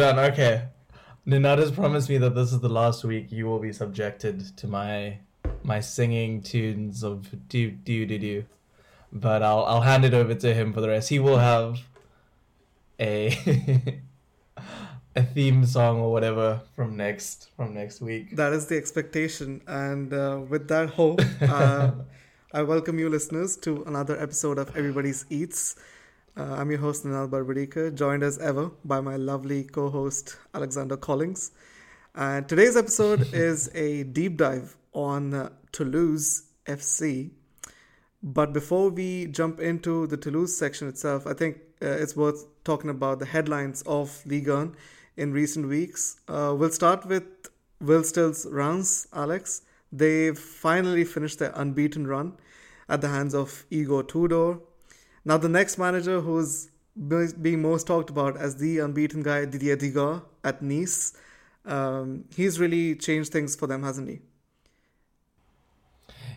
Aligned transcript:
done. 0.00 0.18
Okay, 0.18 0.62
Ninada's 1.26 1.70
promised 1.70 2.08
me 2.08 2.16
that 2.16 2.34
this 2.34 2.54
is 2.54 2.60
the 2.60 2.70
last 2.70 3.04
week 3.04 3.30
you 3.30 3.44
will 3.44 3.58
be 3.58 3.70
subjected 3.70 4.56
to 4.56 4.66
my 4.66 5.18
my 5.62 5.80
singing 5.80 6.40
tunes 6.40 7.04
of 7.04 7.48
do 7.48 7.70
do 7.70 8.06
do 8.06 8.18
do, 8.18 8.44
but 9.12 9.42
I'll 9.42 9.64
I'll 9.64 9.82
hand 9.82 10.06
it 10.06 10.14
over 10.14 10.34
to 10.34 10.54
him 10.54 10.72
for 10.72 10.80
the 10.80 10.88
rest. 10.88 11.10
He 11.10 11.18
will 11.18 11.36
have 11.36 11.80
a 12.98 14.00
a 15.16 15.22
theme 15.22 15.66
song 15.66 16.00
or 16.00 16.10
whatever 16.10 16.62
from 16.74 16.96
next 16.96 17.50
from 17.54 17.74
next 17.74 18.00
week. 18.00 18.36
That 18.36 18.54
is 18.54 18.68
the 18.68 18.78
expectation, 18.78 19.60
and 19.66 20.14
uh, 20.14 20.40
with 20.48 20.66
that 20.68 20.88
hope, 20.88 21.20
uh, 21.42 21.90
I 22.54 22.62
welcome 22.62 22.98
you, 22.98 23.10
listeners, 23.10 23.54
to 23.58 23.82
another 23.84 24.18
episode 24.18 24.56
of 24.56 24.74
Everybody's 24.74 25.26
Eats. 25.28 25.76
Uh, 26.36 26.54
I'm 26.54 26.70
your 26.70 26.78
host 26.78 27.04
Ninad 27.04 27.28
Barbadikar, 27.28 27.92
joined 27.92 28.22
as 28.22 28.38
ever 28.38 28.70
by 28.84 29.00
my 29.00 29.16
lovely 29.16 29.64
co-host 29.64 30.36
Alexander 30.54 30.96
Collings. 30.96 31.50
And 32.14 32.48
today's 32.48 32.76
episode 32.76 33.28
is 33.34 33.68
a 33.74 34.04
deep 34.04 34.36
dive 34.36 34.76
on 34.92 35.34
uh, 35.34 35.48
Toulouse 35.72 36.44
FC. 36.66 37.30
But 38.22 38.52
before 38.52 38.90
we 38.90 39.26
jump 39.26 39.58
into 39.58 40.06
the 40.06 40.16
Toulouse 40.16 40.56
section 40.56 40.86
itself, 40.86 41.26
I 41.26 41.34
think 41.34 41.56
uh, 41.82 41.86
it's 41.86 42.14
worth 42.14 42.46
talking 42.62 42.90
about 42.90 43.18
the 43.18 43.26
headlines 43.26 43.82
of 43.82 44.22
Ligue 44.24 44.48
1 44.48 44.76
in 45.16 45.32
recent 45.32 45.66
weeks. 45.66 46.20
Uh, 46.28 46.54
we'll 46.56 46.70
start 46.70 47.06
with 47.06 47.24
Will 47.80 48.04
Still's 48.04 48.46
Reims, 48.46 49.08
Alex. 49.12 49.62
They've 49.90 50.38
finally 50.38 51.04
finished 51.04 51.40
their 51.40 51.52
unbeaten 51.56 52.06
run 52.06 52.34
at 52.88 53.00
the 53.00 53.08
hands 53.08 53.34
of 53.34 53.66
Igor 53.70 54.04
Tudor. 54.04 54.60
Now, 55.24 55.36
the 55.36 55.48
next 55.48 55.78
manager 55.78 56.20
who's 56.20 56.68
being 56.98 57.62
most 57.62 57.86
talked 57.86 58.10
about 58.10 58.36
as 58.36 58.56
the 58.56 58.78
unbeaten 58.78 59.22
guy, 59.22 59.44
Didier 59.44 59.76
Digard 59.76 60.22
at 60.44 60.62
Nice, 60.62 61.12
um, 61.64 62.24
he's 62.34 62.58
really 62.58 62.94
changed 62.94 63.32
things 63.32 63.54
for 63.54 63.66
them, 63.66 63.82
hasn't 63.82 64.08
he? 64.08 64.20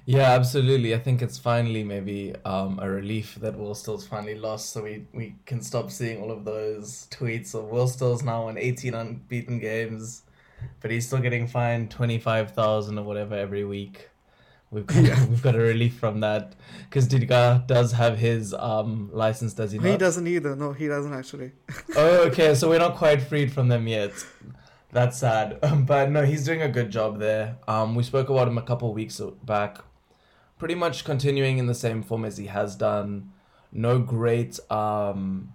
Yeah, 0.05 0.31
absolutely. 0.31 0.93
I 0.93 0.99
think 0.99 1.21
it's 1.21 1.37
finally 1.37 1.83
maybe 1.83 2.35
um, 2.43 2.77
a 2.81 2.89
relief 2.89 3.35
that 3.35 3.57
Will 3.57 3.73
Still's 3.73 4.05
finally 4.05 4.35
lost, 4.35 4.71
so 4.71 4.83
we, 4.83 5.07
we 5.13 5.35
can 5.45 5.61
stop 5.61 5.89
seeing 5.91 6.21
all 6.21 6.29
of 6.29 6.43
those 6.43 7.07
tweets 7.09 7.55
of 7.55 7.69
Will 7.69 7.87
Still's 7.87 8.21
now 8.21 8.49
on 8.49 8.57
18 8.57 8.93
unbeaten 8.93 9.59
games, 9.59 10.23
but 10.81 10.91
he's 10.91 11.07
still 11.07 11.19
getting 11.19 11.47
fined 11.47 11.89
25,000 11.89 12.97
or 12.97 13.05
whatever 13.05 13.35
every 13.35 13.63
week. 13.63 14.09
We've 14.73 14.85
got, 14.85 15.03
yeah. 15.03 15.25
we've 15.27 15.41
got 15.41 15.55
a 15.55 15.59
relief 15.59 15.97
from 15.97 16.19
that 16.21 16.55
because 16.89 17.07
Didier 17.07 17.63
does 17.67 17.91
have 17.91 18.17
his 18.17 18.53
um, 18.53 19.09
license, 19.13 19.53
does 19.53 19.71
he 19.71 19.77
not? 19.77 19.87
He 19.87 19.97
doesn't 19.97 20.27
either. 20.27 20.55
No, 20.55 20.73
he 20.73 20.87
doesn't 20.87 21.13
actually. 21.13 21.51
oh, 21.95 22.23
okay. 22.27 22.55
So 22.55 22.69
we're 22.69 22.79
not 22.79 22.95
quite 22.95 23.21
freed 23.21 23.53
from 23.53 23.67
them 23.67 23.87
yet. 23.87 24.11
That's 24.91 25.17
sad. 25.17 25.59
but 25.87 26.11
no, 26.11 26.23
he's 26.25 26.43
doing 26.43 26.61
a 26.61 26.69
good 26.69 26.89
job 26.89 27.19
there. 27.19 27.57
Um, 27.67 27.95
we 27.95 28.03
spoke 28.03 28.29
about 28.29 28.47
him 28.47 28.57
a 28.57 28.63
couple 28.63 28.93
weeks 28.93 29.21
back 29.43 29.79
pretty 30.63 30.75
much 30.75 31.03
continuing 31.03 31.57
in 31.57 31.67
the 31.67 31.75
same 31.75 32.01
form 32.01 32.23
as 32.23 32.37
he 32.37 32.45
has 32.45 32.77
done. 32.77 33.33
No 33.73 33.99
great 33.99 34.61
um, 34.71 35.51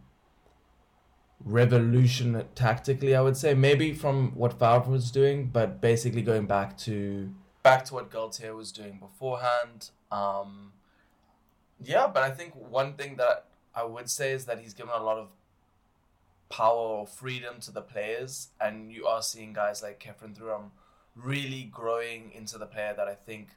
revolution 1.43 2.45
tactically, 2.55 3.17
I 3.17 3.23
would 3.23 3.35
say. 3.35 3.55
Maybe 3.55 3.95
from 3.95 4.33
what 4.35 4.59
Favre 4.59 4.91
was 4.91 5.11
doing, 5.11 5.47
but 5.47 5.81
basically 5.81 6.21
going 6.21 6.45
back 6.45 6.77
to 6.79 7.33
back 7.69 7.85
to 7.85 7.93
what 7.93 8.11
Galtier 8.11 8.57
was 8.57 8.73
doing 8.73 8.99
beforehand. 8.99 9.91
Um, 10.11 10.73
yeah, 11.85 12.07
but 12.07 12.23
I 12.23 12.31
think 12.31 12.55
one 12.55 12.95
thing 12.95 13.17
that 13.17 13.45
I 13.75 13.85
would 13.85 14.09
say 14.09 14.33
is 14.33 14.47
that 14.47 14.61
he's 14.61 14.73
given 14.73 14.93
a 14.95 15.03
lot 15.03 15.19
of 15.19 15.29
power 16.49 16.87
or 16.99 17.07
freedom 17.07 17.61
to 17.61 17.71
the 17.71 17.83
players, 17.83 18.49
and 18.59 18.91
you 18.91 19.07
are 19.07 19.21
seeing 19.21 19.53
guys 19.53 19.83
like 19.83 20.01
Khéphren 20.01 20.35
Thuram 20.35 20.71
really 21.15 21.65
growing 21.65 22.33
into 22.35 22.57
the 22.57 22.65
player 22.65 22.95
that 22.97 23.07
I 23.07 23.15
think 23.15 23.49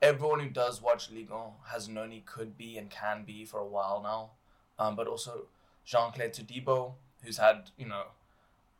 everyone 0.00 0.38
who 0.38 0.48
does 0.48 0.80
watch 0.80 1.10
Ligue 1.10 1.30
1 1.30 1.40
has 1.72 1.88
known 1.88 2.12
he 2.12 2.20
could 2.20 2.56
be 2.56 2.78
and 2.78 2.90
can 2.90 3.24
be 3.24 3.44
for 3.44 3.58
a 3.58 3.66
while 3.66 4.00
now. 4.04 4.30
Um, 4.78 4.94
but 4.94 5.08
also 5.08 5.46
Jean-Clair 5.84 6.28
Todibo, 6.28 6.92
who's 7.24 7.38
had, 7.38 7.70
you 7.76 7.88
know, 7.88 8.04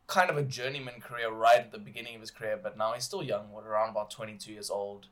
kind 0.07 0.31
of 0.31 0.37
a 0.37 0.43
journeyman 0.43 1.01
career 1.01 1.31
right 1.31 1.59
at 1.59 1.73
the 1.73 1.79
beginning 1.79 2.15
of 2.15 2.21
his 2.21 2.31
career, 2.31 2.59
but 2.63 2.77
now 2.77 2.93
he's 2.93 3.05
still 3.05 3.23
young, 3.23 3.51
what, 3.51 3.65
around 3.65 3.91
about 3.91 4.11
22 4.11 4.53
years 4.53 4.71
old. 4.71 5.07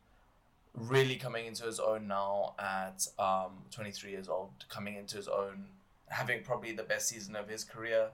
Really 0.75 1.17
coming 1.17 1.47
into 1.47 1.65
his 1.65 1.81
own 1.81 2.07
now 2.07 2.55
at 2.59 3.07
um, 3.19 3.65
23 3.73 4.11
years 4.11 4.29
old, 4.29 4.51
coming 4.69 4.95
into 4.97 5.17
his 5.17 5.27
own, 5.27 5.65
having 6.09 6.45
probably 6.45 6.73
the 6.73 6.85
best 6.85 7.09
season 7.09 7.35
of 7.35 7.49
his 7.49 7.65
career 7.65 8.11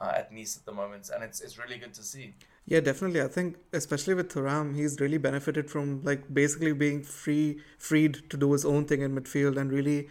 uh, 0.00 0.12
at 0.16 0.32
Nice 0.32 0.56
at 0.56 0.64
the 0.64 0.72
moment, 0.72 1.10
and 1.14 1.22
it's 1.22 1.40
it's 1.40 1.58
really 1.58 1.76
good 1.76 1.94
to 1.94 2.02
see. 2.02 2.34
Yeah, 2.66 2.80
definitely. 2.80 3.20
I 3.22 3.28
think 3.28 3.56
especially 3.72 4.14
with 4.14 4.32
Thuram, 4.32 4.76
he's 4.76 5.00
really 5.00 5.18
benefited 5.18 5.70
from 5.70 6.02
like 6.04 6.32
basically 6.32 6.72
being 6.72 7.02
free, 7.02 7.60
freed 7.78 8.30
to 8.30 8.36
do 8.36 8.52
his 8.52 8.64
own 8.64 8.84
thing 8.84 9.02
in 9.02 9.14
midfield 9.14 9.56
and 9.56 9.72
really, 9.72 10.08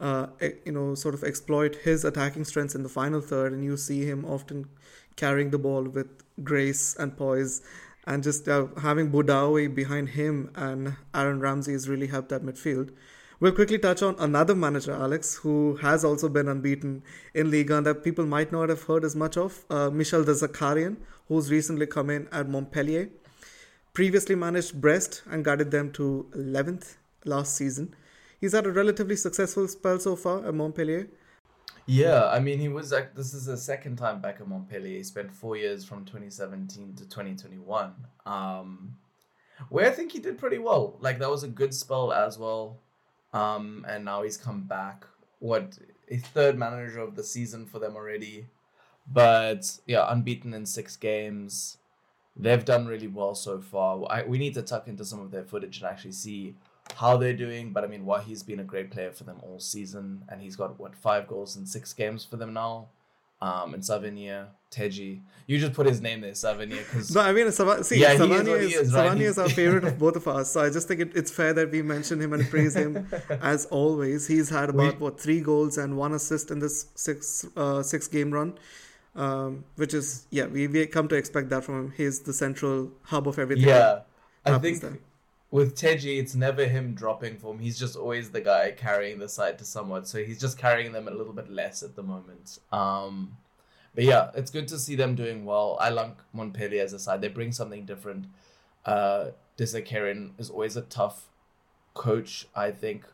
uh, 0.00 0.26
you 0.64 0.72
know, 0.72 0.94
sort 0.94 1.14
of 1.14 1.22
exploit 1.22 1.76
his 1.76 2.04
attacking 2.04 2.44
strengths 2.44 2.74
in 2.74 2.82
the 2.82 2.88
final 2.88 3.20
third. 3.20 3.52
And 3.52 3.64
you 3.64 3.76
see 3.76 4.04
him 4.04 4.24
often 4.24 4.68
carrying 5.16 5.50
the 5.50 5.58
ball 5.58 5.82
with 5.84 6.08
grace 6.42 6.96
and 6.96 7.16
poise, 7.16 7.62
and 8.06 8.22
just 8.22 8.48
uh, 8.48 8.66
having 8.80 9.10
Boudaoui 9.10 9.74
behind 9.74 10.10
him 10.10 10.50
and 10.54 10.96
Aaron 11.14 11.40
Ramsey 11.40 11.72
has 11.72 11.88
really 11.88 12.08
helped 12.08 12.30
that 12.30 12.42
midfield. 12.42 12.90
We'll 13.42 13.52
quickly 13.52 13.78
touch 13.78 14.02
on 14.02 14.14
another 14.20 14.54
manager, 14.54 14.92
Alex, 14.92 15.34
who 15.34 15.76
has 15.82 16.04
also 16.04 16.28
been 16.28 16.46
unbeaten 16.46 17.02
in 17.34 17.50
Liga 17.50 17.76
and 17.76 17.86
that 17.86 18.04
people 18.04 18.24
might 18.24 18.52
not 18.52 18.68
have 18.68 18.84
heard 18.84 19.04
as 19.04 19.16
much 19.16 19.36
of. 19.36 19.64
Uh, 19.68 19.90
Michel 19.90 20.22
Der 20.22 20.34
Zakarian, 20.34 20.96
who's 21.26 21.50
recently 21.50 21.86
come 21.86 22.08
in 22.08 22.28
at 22.30 22.48
Montpellier. 22.48 23.08
Previously 23.94 24.36
managed 24.36 24.80
Brest 24.80 25.22
and 25.28 25.44
guided 25.44 25.72
them 25.72 25.90
to 25.92 26.26
11th 26.36 26.94
last 27.24 27.56
season. 27.56 27.94
He's 28.40 28.52
had 28.52 28.64
a 28.64 28.70
relatively 28.70 29.16
successful 29.16 29.66
spell 29.66 29.98
so 29.98 30.14
far 30.14 30.46
at 30.46 30.54
Montpellier. 30.54 31.08
Yeah, 31.86 32.26
I 32.26 32.38
mean, 32.38 32.58
he 32.58 32.68
was 32.68 32.92
like, 32.92 33.14
this 33.14 33.34
is 33.34 33.46
the 33.46 33.56
second 33.56 33.96
time 33.96 34.20
back 34.20 34.40
at 34.40 34.48
Montpellier. 34.48 34.98
He 34.98 35.02
spent 35.02 35.32
four 35.32 35.56
years 35.56 35.84
from 35.84 36.04
2017 36.04 36.94
to 36.94 37.04
2021, 37.04 37.92
um, 38.24 38.96
where 39.68 39.86
I 39.86 39.90
think 39.90 40.12
he 40.12 40.20
did 40.20 40.38
pretty 40.38 40.58
well. 40.58 40.96
Like, 41.00 41.18
that 41.18 41.30
was 41.30 41.42
a 41.42 41.48
good 41.48 41.74
spell 41.74 42.12
as 42.12 42.38
well. 42.38 42.78
Um, 43.32 43.84
and 43.88 44.04
now 44.04 44.22
he's 44.22 44.36
come 44.36 44.62
back. 44.62 45.06
What 45.38 45.78
a 46.08 46.18
third 46.18 46.58
manager 46.58 47.00
of 47.00 47.16
the 47.16 47.24
season 47.24 47.66
for 47.66 47.78
them 47.78 47.96
already, 47.96 48.46
but 49.10 49.78
yeah, 49.86 50.06
unbeaten 50.08 50.54
in 50.54 50.66
six 50.66 50.96
games. 50.96 51.78
They've 52.36 52.64
done 52.64 52.86
really 52.86 53.08
well 53.08 53.34
so 53.34 53.60
far. 53.60 54.04
I, 54.08 54.22
we 54.22 54.38
need 54.38 54.54
to 54.54 54.62
tuck 54.62 54.88
into 54.88 55.04
some 55.04 55.20
of 55.20 55.30
their 55.30 55.44
footage 55.44 55.78
and 55.78 55.90
actually 55.90 56.12
see 56.12 56.54
how 56.96 57.16
they're 57.16 57.32
doing. 57.32 57.72
But 57.72 57.84
I 57.84 57.86
mean, 57.86 58.04
Wahi's 58.04 58.42
been 58.42 58.60
a 58.60 58.64
great 58.64 58.90
player 58.90 59.12
for 59.12 59.24
them 59.24 59.38
all 59.42 59.58
season, 59.60 60.24
and 60.28 60.40
he's 60.40 60.56
got 60.56 60.78
what 60.78 60.94
five 60.96 61.26
goals 61.26 61.56
in 61.56 61.66
six 61.66 61.92
games 61.92 62.24
for 62.24 62.36
them 62.36 62.52
now 62.52 62.88
um, 63.42 63.74
and 63.74 63.82
Savanier, 63.82 64.46
Teji. 64.70 65.20
You 65.48 65.58
just 65.58 65.72
put 65.72 65.86
his 65.86 66.00
name 66.00 66.20
there, 66.20 66.30
Savanier, 66.30 66.78
because 66.78 67.12
no, 67.12 67.22
I 67.22 67.32
mean, 67.32 67.50
Sav- 67.50 67.84
see, 67.84 68.00
yeah, 68.00 68.14
Savanier 68.14 68.60
is, 68.60 68.72
is, 68.72 68.94
right? 68.94 69.10
Savanier 69.10 69.22
is 69.22 69.38
our 69.38 69.48
favorite 69.48 69.82
of 69.82 69.98
both 69.98 70.14
of 70.14 70.28
us. 70.28 70.52
So 70.52 70.62
I 70.62 70.70
just 70.70 70.86
think 70.86 71.00
it, 71.00 71.16
it's 71.16 71.30
fair 71.30 71.52
that 71.52 71.72
we 71.72 71.82
mention 71.82 72.20
him 72.20 72.32
and 72.32 72.48
praise 72.48 72.76
him 72.76 73.08
as 73.42 73.66
always. 73.66 74.28
He's 74.28 74.48
had 74.48 74.70
about 74.70 74.94
we, 74.94 75.04
what 75.04 75.20
three 75.20 75.40
goals 75.40 75.76
and 75.76 75.96
one 75.96 76.12
assist 76.12 76.52
in 76.52 76.60
this 76.60 76.86
six 76.94 77.44
uh, 77.56 77.82
six 77.82 78.06
game 78.06 78.30
run. 78.30 78.54
Um, 79.14 79.64
which 79.74 79.92
is 79.92 80.26
yeah, 80.30 80.46
we, 80.46 80.68
we 80.68 80.86
come 80.86 81.08
to 81.08 81.16
expect 81.16 81.48
that 81.50 81.64
from 81.64 81.86
him. 81.86 81.94
He's 81.96 82.20
the 82.20 82.32
central 82.32 82.92
hub 83.02 83.26
of 83.26 83.40
everything. 83.40 83.68
Yeah, 83.68 84.00
I 84.46 84.56
think 84.58 84.80
there 84.80 84.98
with 85.52 85.76
Teji, 85.76 86.18
it's 86.18 86.34
never 86.34 86.66
him 86.66 86.94
dropping 86.94 87.36
form. 87.36 87.58
He's 87.58 87.78
just 87.78 87.94
always 87.94 88.30
the 88.30 88.40
guy 88.40 88.72
carrying 88.72 89.18
the 89.18 89.28
side 89.28 89.58
to 89.58 89.66
someone. 89.66 90.06
So 90.06 90.24
he's 90.24 90.40
just 90.40 90.56
carrying 90.56 90.92
them 90.92 91.06
a 91.06 91.10
little 91.10 91.34
bit 91.34 91.50
less 91.50 91.82
at 91.82 91.94
the 91.94 92.02
moment. 92.02 92.58
Um, 92.72 93.36
but 93.94 94.04
yeah, 94.04 94.30
it's 94.34 94.50
good 94.50 94.66
to 94.68 94.78
see 94.78 94.96
them 94.96 95.14
doing 95.14 95.44
well. 95.44 95.76
I 95.78 95.90
like 95.90 96.16
Montpellier 96.32 96.82
as 96.82 96.94
a 96.94 96.98
side. 96.98 97.20
They 97.20 97.28
bring 97.28 97.52
something 97.52 97.84
different. 97.84 98.28
Uh, 98.86 99.26
Zakarian 99.58 100.30
is 100.38 100.48
always 100.48 100.76
a 100.76 100.82
tough 100.82 101.28
coach, 101.92 102.48
I 102.56 102.70
think, 102.70 103.04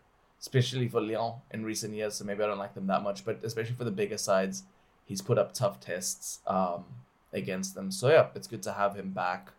especially 0.41 0.87
for 0.87 1.01
Lyon 1.01 1.35
in 1.51 1.65
recent 1.65 1.93
years. 1.93 2.15
So 2.15 2.25
maybe 2.25 2.45
I 2.45 2.47
don't 2.47 2.59
like 2.59 2.75
them 2.75 2.87
that 2.87 3.03
much, 3.03 3.25
but 3.25 3.41
especially 3.43 3.75
for 3.75 3.85
the 3.85 3.91
bigger 3.91 4.17
sides, 4.17 4.63
he's 5.05 5.21
put 5.21 5.39
up 5.39 5.53
tough 5.53 5.81
tests 5.81 6.39
um, 6.47 6.85
against 7.33 7.75
them. 7.75 7.91
So 7.91 8.09
yeah, 8.09 8.29
it's 8.37 8.47
good 8.47 8.63
to 8.63 8.75
have 8.75 8.95
him 8.95 9.11
back 9.11 9.51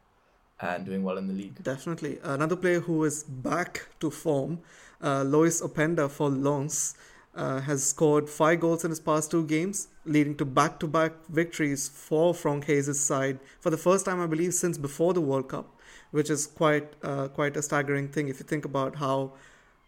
and 0.61 0.85
doing 0.85 1.03
well 1.03 1.17
in 1.17 1.27
the 1.27 1.33
league. 1.33 1.63
Definitely. 1.63 2.19
Another 2.23 2.55
player 2.55 2.79
who 2.79 3.03
is 3.05 3.23
back 3.23 3.87
to 3.99 4.11
form, 4.11 4.59
uh, 5.01 5.23
Lois 5.23 5.61
Openda 5.61 6.09
for 6.09 6.29
Lens, 6.29 6.95
uh, 7.35 7.61
has 7.61 7.85
scored 7.85 8.29
five 8.29 8.59
goals 8.59 8.83
in 8.83 8.89
his 8.89 8.99
past 8.99 9.31
two 9.31 9.45
games, 9.45 9.87
leading 10.05 10.35
to 10.35 10.45
back 10.45 10.79
to 10.79 10.87
back 10.87 11.13
victories 11.29 11.87
for 11.87 12.33
Franck 12.33 12.65
Haise' 12.65 12.99
side 12.99 13.39
for 13.59 13.69
the 13.69 13.77
first 13.77 14.05
time, 14.05 14.19
I 14.19 14.25
believe, 14.25 14.53
since 14.53 14.77
before 14.77 15.13
the 15.13 15.21
World 15.21 15.47
Cup, 15.47 15.73
which 16.11 16.29
is 16.29 16.47
quite, 16.47 16.93
uh, 17.03 17.27
quite 17.29 17.55
a 17.55 17.61
staggering 17.61 18.09
thing 18.09 18.27
if 18.27 18.39
you 18.39 18.45
think 18.45 18.65
about 18.65 18.95
how 18.97 19.33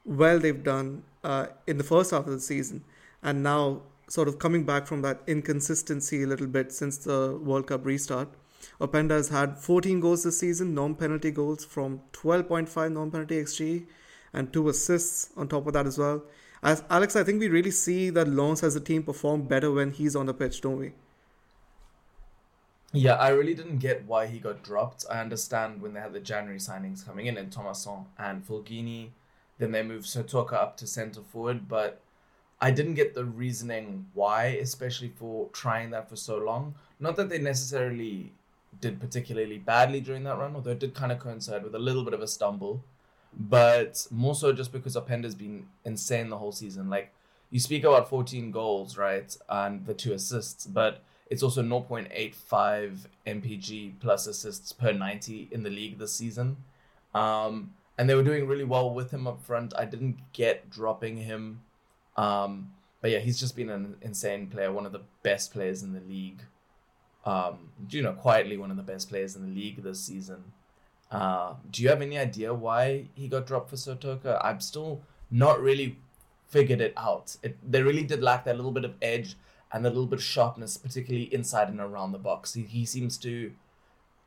well 0.06 0.40
they've 0.40 0.64
done 0.64 1.04
uh, 1.24 1.48
in 1.68 1.78
the 1.78 1.84
first 1.84 2.12
half 2.12 2.26
of 2.26 2.32
the 2.32 2.40
season, 2.40 2.84
and 3.22 3.44
now 3.44 3.82
sort 4.08 4.28
of 4.28 4.40
coming 4.40 4.64
back 4.64 4.88
from 4.88 5.02
that 5.02 5.22
inconsistency 5.28 6.24
a 6.24 6.28
little 6.28 6.48
bit 6.48 6.72
since 6.72 6.98
the 6.98 7.40
World 7.44 7.68
Cup 7.68 7.86
restart. 7.86 8.30
Openda 8.80 9.12
has 9.12 9.30
had 9.30 9.58
14 9.58 10.00
goals 10.00 10.24
this 10.24 10.40
season, 10.40 10.74
non 10.74 10.96
penalty 10.96 11.32
goals 11.32 11.66
from 11.66 12.02
12.5 12.14 12.94
non 12.94 13.12
penalty 13.12 13.42
XG, 13.42 13.86
and 14.34 14.52
two 14.52 14.70
assists 14.70 15.30
on 15.38 15.48
top 15.48 15.68
of 15.68 15.74
that 15.74 15.88
as 15.88 15.98
well. 15.98 16.24
As 16.64 16.84
Alex, 16.90 17.16
I 17.16 17.24
think 17.24 17.40
we 17.40 17.48
really 17.48 17.72
see 17.72 18.12
that 18.12 18.28
Lens 18.28 18.64
as 18.64 18.76
a 18.76 18.80
team 18.80 19.04
perform 19.04 19.44
better 19.44 19.72
when 19.72 19.92
he's 19.92 20.16
on 20.16 20.28
the 20.28 20.34
pitch, 20.34 20.62
don't 20.62 20.78
we? 20.78 20.92
Yeah, 22.94 23.16
I 23.16 23.30
really 23.30 23.54
didn't 23.54 23.80
get 23.80 24.06
why 24.06 24.28
he 24.28 24.38
got 24.38 24.64
dropped. 24.64 25.06
I 25.10 25.22
understand 25.22 25.82
when 25.82 25.94
they 25.94 26.02
had 26.02 26.14
the 26.14 26.20
January 26.20 26.60
signings 26.60 27.06
coming 27.06 27.26
in 27.26 27.38
and 27.38 27.52
Thomasson 27.52 28.06
and 28.20 28.46
Fulgini, 28.46 29.10
then 29.60 29.72
they 29.72 29.82
moved 29.82 30.06
Sotoca 30.06 30.54
up 30.54 30.78
to 30.78 30.88
centre 30.88 31.22
forward, 31.22 31.70
but 31.70 32.02
I 32.60 32.70
didn't 32.70 32.96
get 32.96 33.16
the 33.16 33.26
reasoning 33.26 34.08
why, 34.14 34.46
especially 34.62 35.10
for 35.10 35.50
trying 35.50 35.90
that 35.92 36.10
for 36.10 36.16
so 36.16 36.38
long. 36.38 36.76
Not 37.00 37.16
that 37.16 37.30
they 37.30 37.40
necessarily 37.40 38.34
did 38.80 39.00
particularly 39.00 39.58
badly 39.58 40.00
during 40.00 40.24
that 40.24 40.38
run, 40.38 40.56
although 40.56 40.72
it 40.72 40.80
did 40.80 40.94
kind 40.94 41.12
of 41.12 41.20
coincide 41.20 41.64
with 41.64 41.76
a 41.76 41.80
little 41.80 42.04
bit 42.04 42.14
of 42.14 42.22
a 42.22 42.28
stumble, 42.28 42.84
but 43.38 44.08
more 44.10 44.36
so 44.36 44.54
just 44.54 44.72
because 44.72 44.96
Openda's 44.96 45.36
been 45.36 45.68
insane 45.86 46.30
the 46.30 46.38
whole 46.38 46.52
season. 46.52 46.90
Like 46.90 47.14
you 47.50 47.60
speak 47.60 47.84
about 47.84 48.10
14 48.10 48.52
goals, 48.52 48.98
right, 48.98 49.36
and 49.50 49.86
the 49.86 49.94
two 49.94 50.14
assists, 50.14 50.66
but 50.66 51.04
it's 51.30 51.44
also 51.44 51.62
0.85 51.62 53.06
NPG 53.28 54.00
plus 54.00 54.28
assists 54.28 54.72
per 54.74 54.92
90 54.92 55.50
in 55.52 55.64
the 55.64 55.70
league 55.70 55.98
this 55.98 56.14
season. 56.14 56.58
Um, 57.14 57.74
and 57.98 58.10
they 58.10 58.16
were 58.16 58.24
doing 58.24 58.48
really 58.48 58.64
well 58.64 58.94
with 58.94 59.12
him 59.12 59.28
up 59.28 59.42
front. 59.42 59.74
I 59.78 59.86
didn't 59.86 60.18
get 60.34 60.70
dropping 60.70 61.18
him 61.18 61.62
um, 62.18 62.72
but 63.02 63.12
yeah, 63.12 63.20
he's 63.20 63.40
just 63.40 63.56
been 63.56 63.70
an 63.70 63.96
insane 64.02 64.48
player, 64.48 64.72
one 64.72 64.86
of 64.86 64.92
the 64.92 65.02
best 65.24 65.52
players 65.52 65.84
in 65.84 65.94
the 65.94 66.02
league. 66.02 66.42
Um, 67.24 67.70
you 67.90 68.02
know, 68.02 68.14
quietly 68.14 68.58
one 68.58 68.72
of 68.72 68.78
the 68.78 68.84
best 68.84 69.10
players 69.10 69.36
in 69.36 69.44
the 69.44 69.60
league 69.62 69.84
this 69.84 70.00
season. 70.00 70.44
Uh, 71.12 71.56
do 71.70 71.84
you 71.84 71.90
have 71.90 72.02
any 72.02 72.18
idea 72.18 72.54
why 72.54 73.06
he 73.14 73.28
got 73.28 73.46
dropped 73.46 73.70
for 73.70 73.76
Sotoca? 73.76 74.40
I'm 74.44 74.60
still 74.60 75.02
not 75.30 75.62
really 75.62 75.98
figured 76.48 76.82
it 76.82 76.94
out. 76.98 77.36
It, 77.44 77.58
they 77.70 77.84
really 77.84 78.04
did 78.04 78.24
lack 78.24 78.46
that 78.46 78.56
little 78.56 78.72
bit 78.72 78.86
of 78.86 78.96
edge 79.02 79.36
and 79.72 79.86
a 79.86 79.90
little 79.90 80.06
bit 80.06 80.20
of 80.20 80.24
sharpness, 80.24 80.78
particularly 80.78 81.34
inside 81.34 81.70
and 81.70 81.80
around 81.80 82.12
the 82.12 82.18
box. 82.18 82.54
He, 82.54 82.64
he 82.64 82.86
seems 82.86 83.18
to 83.20 83.52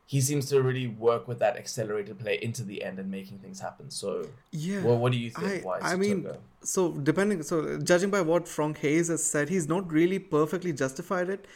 he 0.06 0.20
seems 0.20 0.46
to 0.50 0.60
really 0.60 0.86
work 0.86 1.26
with 1.26 1.38
that 1.38 1.56
accelerated 1.56 2.18
play 2.18 2.38
into 2.42 2.62
the 2.62 2.82
end 2.84 2.98
and 2.98 3.10
making 3.10 3.38
things 3.38 3.60
happen. 3.60 3.90
So 3.90 4.26
yeah, 4.52 4.82
well, 4.82 4.98
what 4.98 5.12
do 5.12 5.18
you 5.18 5.30
think? 5.30 5.64
I, 5.64 5.66
why 5.66 5.78
I 5.80 5.96
mean, 5.96 6.28
so 6.62 6.92
depending, 6.92 7.42
so 7.42 7.78
judging 7.78 8.10
by 8.10 8.20
what 8.20 8.46
Franck 8.46 8.78
Haise 8.80 9.08
has 9.08 9.24
said, 9.24 9.48
he's 9.48 9.66
not 9.66 9.90
really 9.90 10.18
perfectly 10.18 10.72
justified 10.72 11.30
it. 11.30 11.46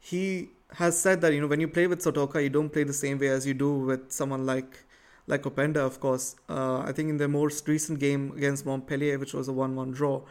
He 0.00 0.50
has 0.74 0.98
said 0.98 1.20
that 1.20 1.32
you 1.32 1.40
know 1.40 1.46
when 1.46 1.60
you 1.60 1.68
play 1.68 1.86
with 1.86 2.00
Sotoca, 2.00 2.42
you 2.42 2.48
don't 2.48 2.70
play 2.70 2.84
the 2.84 2.92
same 2.92 3.18
way 3.18 3.28
as 3.28 3.46
you 3.46 3.54
do 3.54 3.72
with 3.72 4.10
someone 4.12 4.46
like 4.46 4.84
like 5.26 5.42
Openda, 5.42 5.76
of 5.76 6.00
course. 6.00 6.36
Uh, 6.48 6.80
I 6.80 6.92
think 6.92 7.08
in 7.08 7.16
the 7.16 7.28
most 7.28 7.68
recent 7.68 8.00
game 8.00 8.32
against 8.36 8.66
Montpellier, 8.66 9.18
which 9.18 9.32
was 9.32 9.46
a 9.46 9.52
one-one 9.52 9.92
draw, 9.92 10.22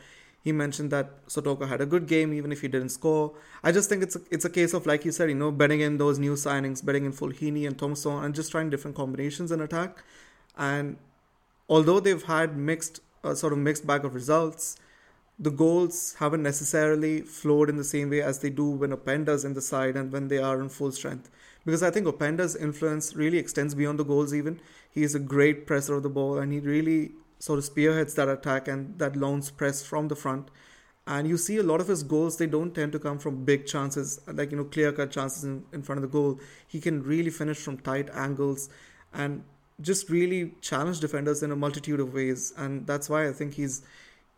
he 0.44 0.51
mentioned 0.51 0.92
that 0.92 1.25
Sotoca 1.27 1.68
had 1.68 1.81
a 1.81 1.86
good 1.86 2.07
game 2.07 2.33
even 2.33 2.51
if 2.51 2.62
he 2.62 2.68
didn't 2.68 2.89
score. 2.89 3.33
I 3.63 3.71
just 3.71 3.89
think 3.89 4.04
it's 4.04 4.16
a, 4.16 4.21
it's 4.31 4.45
a 4.45 4.50
case 4.50 4.74
of 4.74 4.86
like 4.86 5.06
you 5.06 5.12
said, 5.12 5.30
you 5.30 5.36
know, 5.36 5.51
betting 5.51 5.81
in 5.81 5.98
those 5.98 6.19
new 6.19 6.33
signings, 6.33 6.83
betting 6.83 7.06
in 7.06 7.13
Fulgini 7.13 7.68
and 7.68 7.77
Thomasson, 7.77 8.24
and 8.24 8.36
just 8.36 8.51
trying 8.51 8.69
different 8.69 8.95
combinations 8.95 9.51
in 9.51 9.62
attack. 9.62 10.04
And 10.57 10.98
although 11.69 12.00
they've 12.00 12.24
had 12.24 12.57
mixed 12.57 13.01
uh, 13.24 13.36
sort 13.36 13.54
of 13.54 13.60
mixed 13.60 13.86
bag 13.86 14.06
of 14.06 14.16
results, 14.16 14.77
the 15.39 15.50
goals 15.50 16.15
haven't 16.19 16.44
necessarily 16.44 17.21
flowed 17.21 17.69
in 17.69 17.77
the 17.77 17.83
same 17.83 18.09
way 18.09 18.21
as 18.21 18.39
they 18.39 18.50
do 18.50 18.69
when 18.69 18.91
Openda's 18.91 19.45
in 19.45 19.53
the 19.53 19.62
side 19.62 19.95
and 19.95 20.12
when 20.12 20.27
they 20.27 20.38
are 20.38 20.62
in 20.62 20.68
full 20.68 20.91
strength. 20.91 21.30
Because 21.65 21.81
I 21.81 21.91
think 21.91 22.07
Openda's 22.07 22.56
influence 22.57 23.15
really 23.15 23.38
extends 23.38 23.74
beyond 23.74 24.00
the 24.00 24.03
goals 24.03 24.33
even. 24.33 24.59
He 24.91 25.03
is 25.03 25.15
a 25.15 25.19
great 25.19 25.65
presser 25.65 25.95
of 25.95 26.03
the 26.03 26.09
ball 26.09 26.38
and 26.39 26.51
he 26.51 26.59
really 26.59 27.13
sort 27.39 27.57
of 27.57 27.63
spearheads 27.65 28.15
that 28.15 28.27
attack 28.27 28.68
and 28.68 29.00
that 29.00 29.15
Lens 29.15 29.50
press 29.50 29.81
from 29.81 30.09
the 30.09 30.15
front. 30.15 30.50
And 31.07 31.27
you 31.27 31.38
see 31.38 31.57
a 31.57 31.63
lot 31.63 31.80
of 31.80 31.88
his 31.88 32.03
goals, 32.03 32.38
they 32.38 32.45
don't 32.45 32.75
tend 32.75 32.92
to 32.92 33.00
come 33.00 33.18
from 33.18 33.45
big 33.45 33.65
chances, 33.65 34.19
like, 34.27 34.51
you 34.51 34.57
know, 34.57 34.65
clear 34.65 34.92
cut 34.92 35.09
chances 35.09 35.44
in, 35.44 35.63
in 35.71 35.81
front 35.81 35.97
of 35.97 36.01
the 36.03 36.12
goal. 36.12 36.39
He 36.68 36.81
can 36.81 37.01
really 37.01 37.31
finish 37.31 37.57
from 37.57 37.77
tight 37.77 38.09
angles 38.13 38.69
and 39.13 39.44
just 39.81 40.09
really 40.09 40.53
challenge 40.62 41.00
defenders 41.00 41.42
in 41.42 41.51
a 41.51 41.56
multitude 41.56 42.00
of 42.00 42.13
ways. 42.13 42.53
And 42.57 42.85
that's 42.85 43.09
why 43.09 43.27
I 43.27 43.31
think 43.31 43.53
he's 43.53 43.81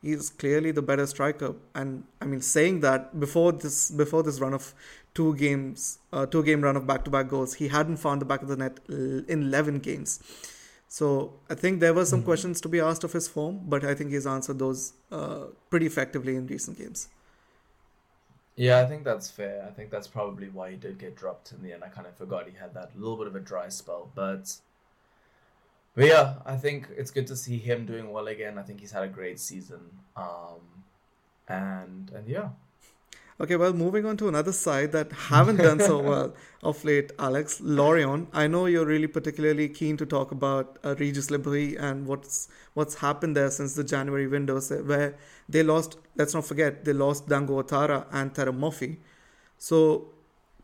he's 0.01 0.29
clearly 0.29 0.71
the 0.71 0.81
better 0.81 1.05
striker. 1.07 1.55
And 1.75 2.03
I 2.21 2.25
mean, 2.25 2.41
saying 2.41 2.81
that 2.81 3.19
before 3.19 3.51
this 3.51 3.91
before 3.91 4.23
this 4.23 4.39
run 4.39 4.53
of 4.53 4.73
two 5.13 5.35
games, 5.35 5.99
uh, 6.11 6.25
two 6.25 6.43
game 6.43 6.61
run 6.61 6.75
of 6.75 6.87
back 6.87 7.05
to 7.05 7.11
back 7.11 7.27
goals, 7.27 7.55
he 7.55 7.67
hadn't 7.67 7.97
found 7.97 8.21
the 8.21 8.25
back 8.25 8.41
of 8.41 8.47
the 8.47 8.57
net 8.57 8.79
in 8.87 9.43
11 9.43 9.79
games. 9.79 10.19
So 10.87 11.33
I 11.49 11.55
think 11.55 11.79
there 11.79 11.93
were 11.93 12.05
some 12.05 12.19
mm-hmm. 12.19 12.25
questions 12.25 12.59
to 12.61 12.69
be 12.69 12.81
asked 12.81 13.05
of 13.05 13.13
his 13.13 13.27
form, 13.27 13.61
but 13.63 13.85
I 13.85 13.93
think 13.93 14.11
he's 14.11 14.27
answered 14.27 14.59
those 14.59 14.93
uh, 15.09 15.45
pretty 15.69 15.85
effectively 15.85 16.35
in 16.35 16.47
recent 16.47 16.77
games. 16.77 17.07
Yeah, 18.57 18.79
I 18.81 18.85
think 18.85 19.05
that's 19.05 19.31
fair. 19.31 19.65
I 19.65 19.71
think 19.71 19.89
that's 19.89 20.07
probably 20.07 20.49
why 20.49 20.71
he 20.71 20.75
did 20.75 20.99
get 20.99 21.15
dropped 21.15 21.53
in 21.53 21.63
the 21.63 21.71
end. 21.71 21.83
I 21.83 21.87
kind 21.87 22.05
of 22.07 22.15
forgot 22.17 22.49
he 22.49 22.57
had 22.57 22.73
that 22.73 22.91
little 22.99 23.15
bit 23.15 23.27
of 23.27 23.35
a 23.35 23.39
dry 23.39 23.69
spell, 23.69 24.11
but 24.13 24.57
but 25.95 26.05
yeah, 26.05 26.35
I 26.45 26.55
think 26.55 26.87
it's 26.95 27.11
good 27.11 27.27
to 27.27 27.35
see 27.35 27.57
him 27.57 27.85
doing 27.85 28.11
well 28.11 28.27
again. 28.27 28.57
I 28.57 28.63
think 28.63 28.79
he's 28.79 28.91
had 28.91 29.03
a 29.03 29.07
great 29.07 29.39
season, 29.39 29.81
um, 30.15 30.61
and 31.47 32.11
and 32.11 32.27
yeah, 32.27 32.49
Okay, 33.41 33.55
well, 33.55 33.73
moving 33.73 34.05
on 34.05 34.17
to 34.17 34.27
another 34.27 34.51
side 34.51 34.91
that 34.91 35.11
haven't 35.11 35.57
done 35.57 35.79
so 35.79 35.99
well 36.09 36.35
of 36.61 36.85
late, 36.85 37.11
Alex 37.17 37.59
Lorient. 37.59 38.29
I 38.33 38.45
know 38.45 38.67
you're 38.67 38.85
really 38.85 39.07
particularly 39.07 39.67
keen 39.67 39.97
to 39.97 40.05
talk 40.05 40.31
about 40.31 40.77
uh, 40.83 40.93
Regis 40.99 41.31
Le 41.31 41.39
Bris 41.39 41.75
and 41.79 42.05
what's 42.05 42.49
what's 42.75 42.93
happened 42.95 43.35
there 43.35 43.49
since 43.49 43.73
the 43.73 43.83
January 43.83 44.27
windows, 44.27 44.69
where 44.69 45.15
they 45.49 45.63
lost. 45.63 45.97
Let's 46.15 46.35
not 46.35 46.45
forget 46.45 46.85
they 46.85 46.93
lost 46.93 47.29
Dango 47.29 47.59
Ouattara 47.59 48.05
and 48.11 48.31
Terem 48.31 48.59
Moffi. 48.59 48.97
So, 49.57 50.09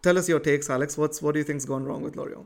tell 0.04 0.16
us 0.20 0.30
your 0.30 0.40
takes, 0.40 0.70
Alex. 0.70 1.00
What's 1.00 1.20
what 1.20 1.32
do 1.34 1.40
you 1.40 1.46
think's 1.46 1.66
gone 1.66 1.84
wrong 1.84 2.04
with 2.04 2.16
Lorient? 2.16 2.46